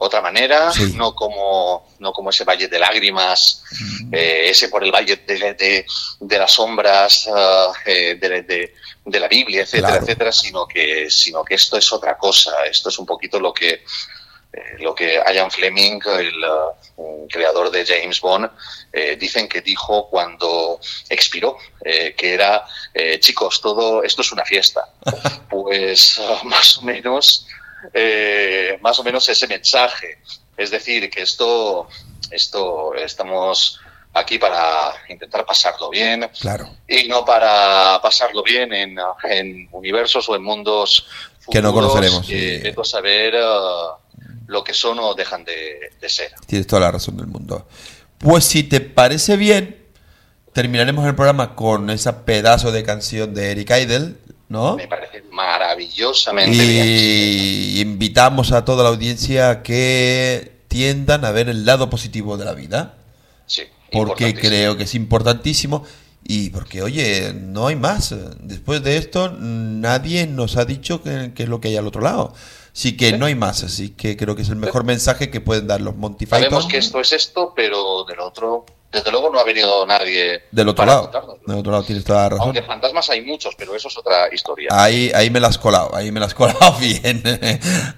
otra 0.00 0.20
manera, 0.20 0.70
Sí. 0.72 0.92
no 0.96 1.14
como 1.14 1.88
no 1.98 2.12
como 2.12 2.30
ese 2.30 2.44
valle 2.44 2.68
de 2.68 2.78
lágrimas, 2.78 3.62
eh, 4.12 4.46
ese 4.50 4.68
por 4.68 4.84
el 4.84 4.92
valle 4.92 5.16
de, 5.26 5.54
de- 5.54 5.86
de 6.20 6.38
las 6.38 6.52
sombras 6.52 7.28
ah, 7.34 7.72
eh, 7.86 8.16
de, 8.20 8.42
de- 8.42 8.74
de 9.10 9.20
la 9.20 9.28
Biblia, 9.28 9.62
etcétera, 9.62 9.88
Claro. 9.88 10.04
etcétera, 10.04 10.32
sino 10.32 10.66
que 10.66 11.10
sino 11.10 11.44
que 11.44 11.54
esto 11.54 11.76
es 11.76 11.92
otra 11.92 12.16
cosa. 12.16 12.64
Esto 12.66 12.88
es 12.88 12.98
un 12.98 13.06
poquito 13.06 13.40
lo 13.40 13.52
que 13.52 13.84
eh, 14.52 14.78
lo 14.78 14.94
que 14.94 15.22
Ian 15.34 15.50
Fleming, 15.50 16.00
el 16.18 16.32
un 16.96 17.28
creador 17.28 17.70
de 17.70 17.84
James 17.84 18.20
Bond, 18.20 18.50
eh, 18.92 19.16
dicen 19.16 19.46
que 19.48 19.60
dijo 19.60 20.08
cuando 20.08 20.80
expiró, 21.08 21.58
eh, 21.84 22.14
que 22.16 22.32
era, 22.34 22.66
chicos, 23.20 23.60
todo 23.60 24.02
esto 24.02 24.22
es 24.22 24.32
una 24.32 24.44
fiesta. 24.44 24.88
Pues 25.50 26.20
más 26.44 26.78
o 26.78 26.82
menos, 26.82 27.46
más 28.80 28.98
o 28.98 29.04
menos 29.04 29.28
ese 29.28 29.46
mensaje. 29.46 30.18
Es 30.56 30.70
decir, 30.70 31.08
que 31.08 31.22
esto, 31.22 31.88
esto 32.30 32.94
estamos 32.94 33.80
aquí 34.12 34.38
para 34.38 34.94
intentar 35.08 35.44
pasarlo 35.44 35.90
bien 35.90 36.28
claro 36.40 36.68
y 36.88 37.06
no 37.08 37.24
para 37.24 38.00
pasarlo 38.02 38.42
bien 38.42 38.72
en, 38.72 38.96
en 39.24 39.68
universos 39.72 40.28
o 40.28 40.36
en 40.36 40.42
mundos 40.42 41.06
Que 41.50 41.62
no 41.62 41.72
conoceremos, 41.72 42.26
vete 42.26 42.74
a 42.78 42.84
saber 42.84 43.34
ah, 43.36 43.96
lo 44.46 44.64
que 44.64 44.74
son 44.74 44.98
o 44.98 45.14
dejan 45.14 45.44
de, 45.44 45.92
de 46.00 46.08
ser. 46.08 46.32
Tienes 46.46 46.66
toda 46.66 46.80
la 46.80 46.90
razón 46.90 47.16
del 47.16 47.26
mundo. 47.26 47.66
Pues 48.18 48.44
si 48.44 48.62
te 48.64 48.80
parece 48.80 49.36
bien, 49.36 49.76
terminaremos 50.52 51.06
el 51.06 51.14
programa 51.14 51.54
con 51.54 51.90
esa 51.90 52.24
pedazo 52.24 52.72
de 52.72 52.82
canción 52.82 53.34
de 53.34 53.52
Eric 53.52 53.70
Idle, 53.70 54.14
¿no? 54.48 54.76
Me 54.76 54.88
parece 54.88 55.22
maravillosamente 55.30 56.50
bien. 56.50 56.86
Y 56.86 57.80
invitamos 57.80 58.52
a 58.52 58.64
toda 58.64 58.82
la 58.82 58.88
audiencia 58.88 59.50
a 59.50 59.62
que 59.62 60.58
tiendan 60.68 61.24
a 61.24 61.30
ver 61.30 61.48
el 61.48 61.64
lado 61.64 61.88
positivo 61.90 62.36
de 62.36 62.44
la 62.44 62.54
vida, 62.54 62.94
Sí, 63.46 63.62
porque 63.92 64.34
creo 64.34 64.76
que 64.76 64.84
es 64.84 64.94
importantísimo 64.94 65.84
y 66.24 66.50
porque, 66.50 66.82
oye, 66.82 67.32
no 67.34 67.68
hay 67.68 67.76
más. 67.76 68.14
Después 68.40 68.82
de 68.82 68.96
esto, 68.96 69.30
nadie 69.38 70.26
nos 70.26 70.56
ha 70.56 70.64
dicho 70.64 71.02
que 71.02 71.32
es 71.36 71.48
lo 71.48 71.60
que 71.60 71.68
hay 71.68 71.76
al 71.76 71.86
otro 71.86 72.02
lado. 72.02 72.34
Así 72.78 72.96
que 72.96 73.18
no 73.18 73.26
hay 73.26 73.34
más, 73.34 73.64
así 73.64 73.90
que 73.90 74.16
creo 74.16 74.36
que 74.36 74.42
es 74.42 74.48
el 74.50 74.56
mejor 74.56 74.84
mensaje 74.84 75.30
que 75.30 75.40
pueden 75.40 75.66
dar 75.66 75.80
los 75.80 75.96
Monty 75.96 76.26
Sabemos 76.26 76.68
que 76.68 76.78
esto 76.78 77.00
es 77.00 77.12
esto, 77.12 77.52
pero 77.56 78.04
del 78.04 78.20
otro, 78.20 78.66
desde 78.92 79.10
luego 79.10 79.30
no 79.30 79.40
ha 79.40 79.44
venido 79.44 79.84
nadie 79.84 80.44
Del 80.52 80.68
otro 80.68 80.86
lado. 80.86 81.02
contarnos. 81.10 81.38
Del 81.44 81.58
otro 81.58 81.72
lado 81.72 81.82
tienes 81.82 82.04
toda 82.04 82.22
la 82.22 82.28
razón. 82.28 82.44
Aunque 82.44 82.62
fantasmas 82.62 83.10
hay 83.10 83.22
muchos, 83.22 83.56
pero 83.56 83.74
eso 83.74 83.88
es 83.88 83.98
otra 83.98 84.32
historia. 84.32 84.68
Ahí, 84.70 85.10
ahí 85.12 85.28
me 85.28 85.40
la 85.40 85.48
has 85.48 85.58
colado, 85.58 85.90
ahí 85.92 86.12
me 86.12 86.20
la 86.20 86.26
has 86.26 86.34
colado 86.34 86.76
bien. 86.80 87.20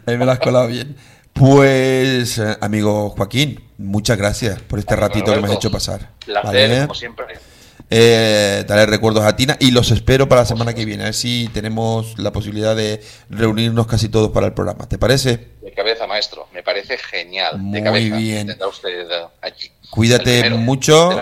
ahí 0.07 0.17
me 0.17 0.25
la 0.25 0.33
has 0.33 0.39
colado 0.39 0.69
bien. 0.69 0.97
Pues, 1.33 2.39
eh, 2.39 2.57
amigo 2.61 3.11
Joaquín, 3.11 3.65
muchas 3.79 4.19
gracias 4.19 4.61
por 4.63 4.79
este 4.79 4.97
ratito 4.97 5.33
que 5.35 5.41
me 5.41 5.49
has 5.49 5.55
hecho 5.55 5.71
pasar. 5.71 6.11
Placer, 6.25 6.45
¿vale? 6.45 6.81
como 6.83 6.95
siempre. 6.95 7.51
Eh, 7.93 8.65
daré 8.69 8.87
recuerdos 8.87 9.25
a 9.25 9.35
Tina 9.35 9.57
y 9.59 9.73
los 9.73 9.91
espero 9.91 10.29
para 10.29 10.43
la 10.43 10.47
semana 10.47 10.75
que 10.75 10.85
viene. 10.85 11.03
A 11.03 11.07
ver 11.07 11.15
si 11.15 11.51
tenemos 11.53 12.17
la 12.19 12.31
posibilidad 12.31 12.77
de 12.77 13.03
reunirnos 13.29 13.89
casi 13.89 14.09
todos 14.09 14.31
para 14.31 14.47
el 14.47 14.53
programa. 14.53 14.89
¿Te 14.89 14.97
parece? 14.97 15.49
De 15.61 15.73
cabeza, 15.73 16.07
maestro. 16.07 16.47
Me 16.53 16.63
parece 16.63 16.97
genial. 16.99 17.59
Muy 17.59 17.81
de 17.81 17.85
cabeza. 17.85 18.17
bien. 18.17 18.47
Tendrá 18.47 18.69
usted 18.69 19.11
eh, 19.11 19.27
allí. 19.41 19.73
Cuídate 19.91 20.51
mucho 20.51 21.21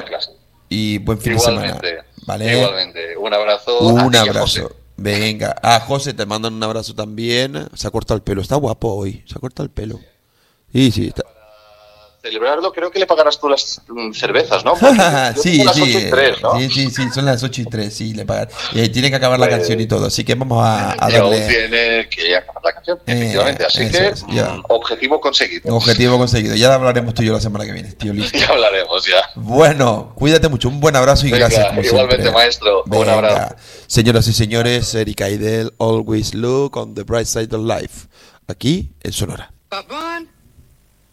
y 0.69 0.99
buen 0.99 1.19
fin 1.19 1.35
de 1.35 1.39
semana. 1.39 1.67
Igualmente. 1.69 2.05
¿Vale? 2.27 2.53
Igualmente. 2.53 3.17
Un 3.17 3.33
abrazo. 3.33 3.79
Un 3.79 4.15
abrazo. 4.15 4.71
Venga. 4.99 5.55
Ah, 5.63 5.79
José, 5.79 6.13
te 6.13 6.27
mandan 6.27 6.55
un 6.55 6.63
abrazo 6.63 6.93
también. 6.93 7.69
Se 7.73 7.87
ha 7.87 7.91
cortado 7.91 8.17
el 8.17 8.23
pelo. 8.23 8.43
Está 8.43 8.57
guapo 8.57 8.93
hoy. 8.95 9.23
Se 9.27 9.37
ha 9.37 9.41
cortado 9.41 9.65
el 9.65 9.71
pelo. 9.71 10.01
Sí, 10.73 10.91
sí. 10.91 11.07
Está, 11.07 11.23
celebrarlo, 12.21 12.73
creo 12.73 12.91
que 12.91 12.99
le 12.99 13.07
pagarás 13.07 13.39
tú 13.41 13.49
las 13.49 13.81
mm, 13.89 14.13
cervezas, 14.13 14.65
¿no? 14.65 14.75
Sí, 15.37 15.63
las 15.63 15.75
sí, 15.77 15.83
ocho 15.83 15.99
y 15.99 16.11
tres, 16.11 16.43
¿no? 16.43 16.59
sí, 16.59 16.69
sí, 16.71 16.91
sí, 16.91 17.03
son 17.15 17.25
las 17.27 17.43
8 17.43 17.61
y 17.63 17.65
3, 17.67 17.95
sí, 17.95 18.15
le 18.15 18.25
pagan. 18.27 18.49
Y 18.75 18.81
ahí 18.81 18.89
tiene 18.89 19.11
que 19.11 19.17
acabar 19.17 19.39
la 19.39 19.47
Pues- 19.47 19.59
canción 19.59 19.81
y 19.81 19.87
todo, 19.87 20.07
así 20.07 20.25
que 20.25 20.35
vamos 20.35 20.63
a, 20.65 20.93
a 20.93 21.09
darle 21.11 21.47
tiene 21.47 22.09
que 22.09 22.37
acabar 22.37 22.63
la 22.65 22.73
canción, 22.73 22.99
Eh, 23.07 23.13
efectivamente. 23.13 23.65
Así 23.67 23.83
eso 23.85 23.99
que, 23.99 24.07
es, 24.09 24.25
ya. 24.31 24.57
objetivo 24.69 25.21
conseguido. 25.21 25.75
objetivo 25.77 26.19
conseguido. 26.19 26.55
Ya 26.57 26.75
hablaremos 26.75 27.15
tú 27.15 27.23
y 27.23 27.27
yo 27.27 27.33
la 27.33 27.41
semana 27.41 27.65
que 27.65 27.73
viene, 27.73 27.93
tío, 27.93 28.13
listo. 28.13 28.37
Ya 28.39 28.49
hablaremos, 28.49 29.07
ya. 29.07 29.23
Bueno, 29.37 30.13
cuídate 30.15 30.49
mucho, 30.49 30.69
un 30.69 30.81
buen 30.81 30.97
abrazo 30.97 31.27
y 31.27 31.31
Venga, 31.31 31.47
gracias 31.47 31.69
como 31.69 31.83
igualmente, 31.83 32.23
siempre. 32.23 32.33
maestro. 32.33 32.83
Un 32.85 32.91
Venga. 32.91 33.13
abrazo. 33.15 33.57
Señoras 33.87 34.27
y 34.29 34.33
señores, 34.33 34.95
Erika 34.95 35.29
Idel, 35.31 35.73
Always 35.79 36.35
Look 36.35 36.77
on 36.77 36.95
the 36.95 37.03
Bright 37.05 37.27
Side 37.27 37.55
of 37.55 37.65
Life, 37.65 38.09
aquí 38.49 38.93
en 39.03 39.13
Sonora. 39.13 39.53
Brian, 39.71 40.29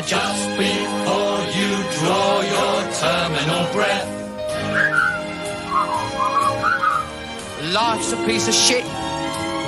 Just 0.00 0.48
before 0.56 1.38
you 1.52 1.70
draw 2.00 2.40
your 2.40 2.76
terminal 2.98 3.72
breath. 3.72 4.08
Life's 7.72 8.12
a 8.12 8.16
piece 8.24 8.48
of 8.48 8.54
shit 8.54 8.84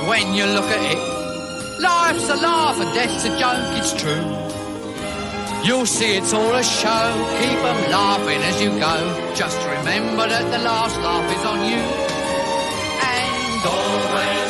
when 0.08 0.34
you 0.34 0.46
look 0.46 0.64
at 0.64 0.82
it. 0.92 0.98
Life's 1.80 2.28
a 2.30 2.36
laugh 2.36 2.80
and 2.80 2.92
death's 2.94 3.24
a 3.26 3.38
joke, 3.38 3.76
it's 3.78 3.92
true. 3.92 4.24
You'll 5.62 5.86
see 5.86 6.16
it's 6.16 6.32
all 6.32 6.54
a 6.54 6.64
show, 6.64 7.06
keep 7.38 7.50
keep 7.50 7.58
'em 7.58 7.90
laughing 7.90 8.42
as 8.42 8.60
you 8.62 8.70
go. 8.70 8.96
Just 9.34 9.58
remember 9.58 10.26
that 10.26 10.50
the 10.50 10.58
last 10.58 10.96
laugh 11.00 11.28
is 11.36 11.44
on 11.44 11.60
you. 11.70 11.82
And 13.12 13.62
always 13.76 14.43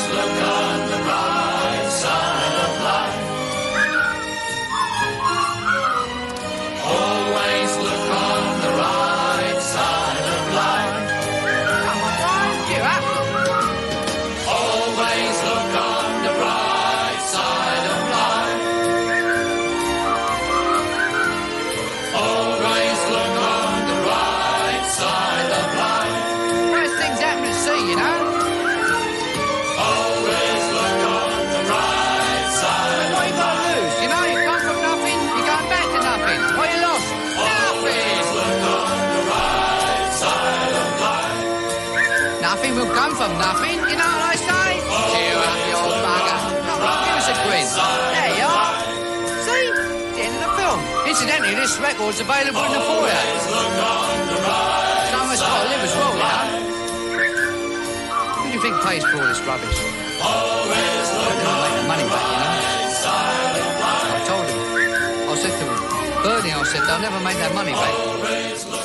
come 43.14 43.30
from 43.30 43.38
nothing, 43.38 43.78
you 43.78 43.96
know 43.96 44.10
what 44.10 44.34
I 44.34 44.36
say? 44.36 44.82
Cheer 45.14 45.38
up, 45.38 45.58
you 45.70 45.76
old 45.78 45.98
bugger. 46.02 46.38
Come 46.66 46.82
on, 46.82 46.98
give 47.06 47.16
us 47.22 47.28
a 47.30 47.36
grin. 47.46 47.66
There 47.70 48.34
you 48.34 48.46
are. 48.46 48.74
See? 49.46 49.66
The 50.14 50.22
end 50.26 50.34
of 50.34 50.42
the 50.42 50.52
film. 50.58 50.78
Incidentally, 51.06 51.54
this 51.54 51.78
record's 51.78 52.18
available 52.20 52.64
in 52.64 52.72
the 52.74 52.82
foyer. 52.82 53.22
Someone's 55.14 55.42
got 55.42 55.62
to 55.62 55.68
live 55.70 55.82
as 55.86 55.94
well, 55.94 56.14
know. 56.18 56.42
Who 58.34 58.48
do 58.48 58.54
you 58.54 58.60
think 58.60 58.74
pays 58.82 59.04
for 59.06 59.22
all 59.22 59.28
this 59.30 59.40
rubbish? 59.46 59.78
Always 60.18 61.06
look 61.14 61.38
make 61.38 61.74
the 61.78 61.86
money 61.86 62.06
back, 62.10 62.26
you 62.34 62.38
know. 62.42 62.62
I 64.10 64.20
told 64.26 64.46
him. 64.48 64.58
I 65.30 65.34
said 65.38 65.54
to 65.54 65.64
him, 65.70 65.78
Bernie, 66.22 66.52
I 66.52 66.62
said, 66.64 66.82
they'll 66.86 66.98
never 66.98 67.20
make 67.22 67.38
that 67.38 67.54
money 67.54 67.72
back. 67.72 68.83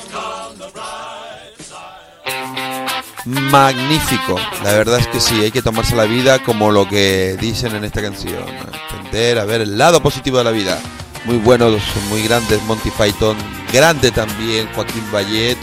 Magnífico, 3.29 4.39
la 4.63 4.71
verdad 4.71 4.97
es 4.97 5.05
que 5.05 5.19
sí, 5.19 5.39
hay 5.41 5.51
que 5.51 5.61
tomarse 5.61 5.95
la 5.95 6.05
vida 6.05 6.41
como 6.41 6.71
lo 6.71 6.89
que 6.89 7.37
dicen 7.39 7.75
en 7.75 7.83
esta 7.83 8.01
canción, 8.01 8.43
entender, 8.89 9.37
a 9.37 9.45
ver 9.45 9.61
el 9.61 9.77
lado 9.77 10.01
positivo 10.01 10.39
de 10.39 10.45
la 10.45 10.49
vida. 10.49 10.79
Muy 11.25 11.37
buenos, 11.37 11.79
muy 12.09 12.23
grandes 12.23 12.59
Monty 12.63 12.89
Python, 12.89 13.37
grande 13.71 14.09
también 14.09 14.67
Joaquín 14.73 15.03
Bayet, 15.11 15.59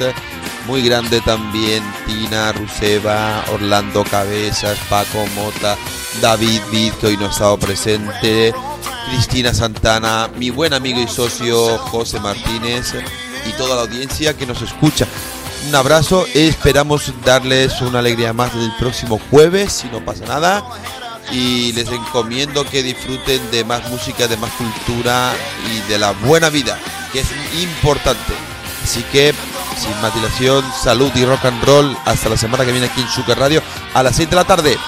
muy 0.68 0.80
grande 0.82 1.20
también 1.22 1.82
Tina 2.06 2.52
Ruseva, 2.52 3.44
Orlando 3.52 4.04
Cabezas, 4.04 4.78
Paco 4.88 5.26
Mota, 5.34 5.76
David 6.20 6.60
Vid, 6.70 6.92
que 6.92 7.08
hoy 7.08 7.16
no 7.16 7.26
ha 7.26 7.30
estado 7.30 7.58
presente, 7.58 8.54
Cristina 9.10 9.52
Santana, 9.52 10.30
mi 10.36 10.50
buen 10.50 10.72
amigo 10.72 11.00
y 11.00 11.08
socio 11.08 11.78
José 11.78 12.20
Martínez 12.20 12.94
y 13.44 13.52
toda 13.58 13.74
la 13.74 13.82
audiencia 13.82 14.36
que 14.36 14.46
nos 14.46 14.62
escucha. 14.62 15.08
Un 15.66 15.74
abrazo, 15.74 16.26
esperamos 16.32 17.12
darles 17.24 17.80
una 17.80 17.98
alegría 17.98 18.32
más 18.32 18.54
el 18.54 18.72
próximo 18.78 19.20
jueves, 19.30 19.72
si 19.72 19.88
no 19.88 20.00
pasa 20.00 20.24
nada. 20.24 20.62
Y 21.32 21.72
les 21.72 21.88
encomiendo 21.88 22.64
que 22.64 22.84
disfruten 22.84 23.50
de 23.50 23.64
más 23.64 23.90
música, 23.90 24.28
de 24.28 24.36
más 24.36 24.52
cultura 24.52 25.32
y 25.68 25.90
de 25.90 25.98
la 25.98 26.12
buena 26.12 26.50
vida, 26.50 26.78
que 27.12 27.20
es 27.20 27.26
importante. 27.60 28.32
Así 28.84 29.02
que, 29.10 29.34
sin 29.76 30.00
más 30.00 30.14
dilación, 30.14 30.64
salud 30.80 31.10
y 31.16 31.24
rock 31.24 31.46
and 31.46 31.64
roll. 31.64 31.96
Hasta 32.04 32.28
la 32.28 32.36
semana 32.36 32.64
que 32.64 32.70
viene 32.70 32.86
aquí 32.86 33.00
en 33.00 33.08
Sugar 33.08 33.36
Radio 33.36 33.60
a 33.92 34.04
las 34.04 34.14
6 34.14 34.30
de 34.30 34.36
la 34.36 34.44
tarde. 34.44 34.78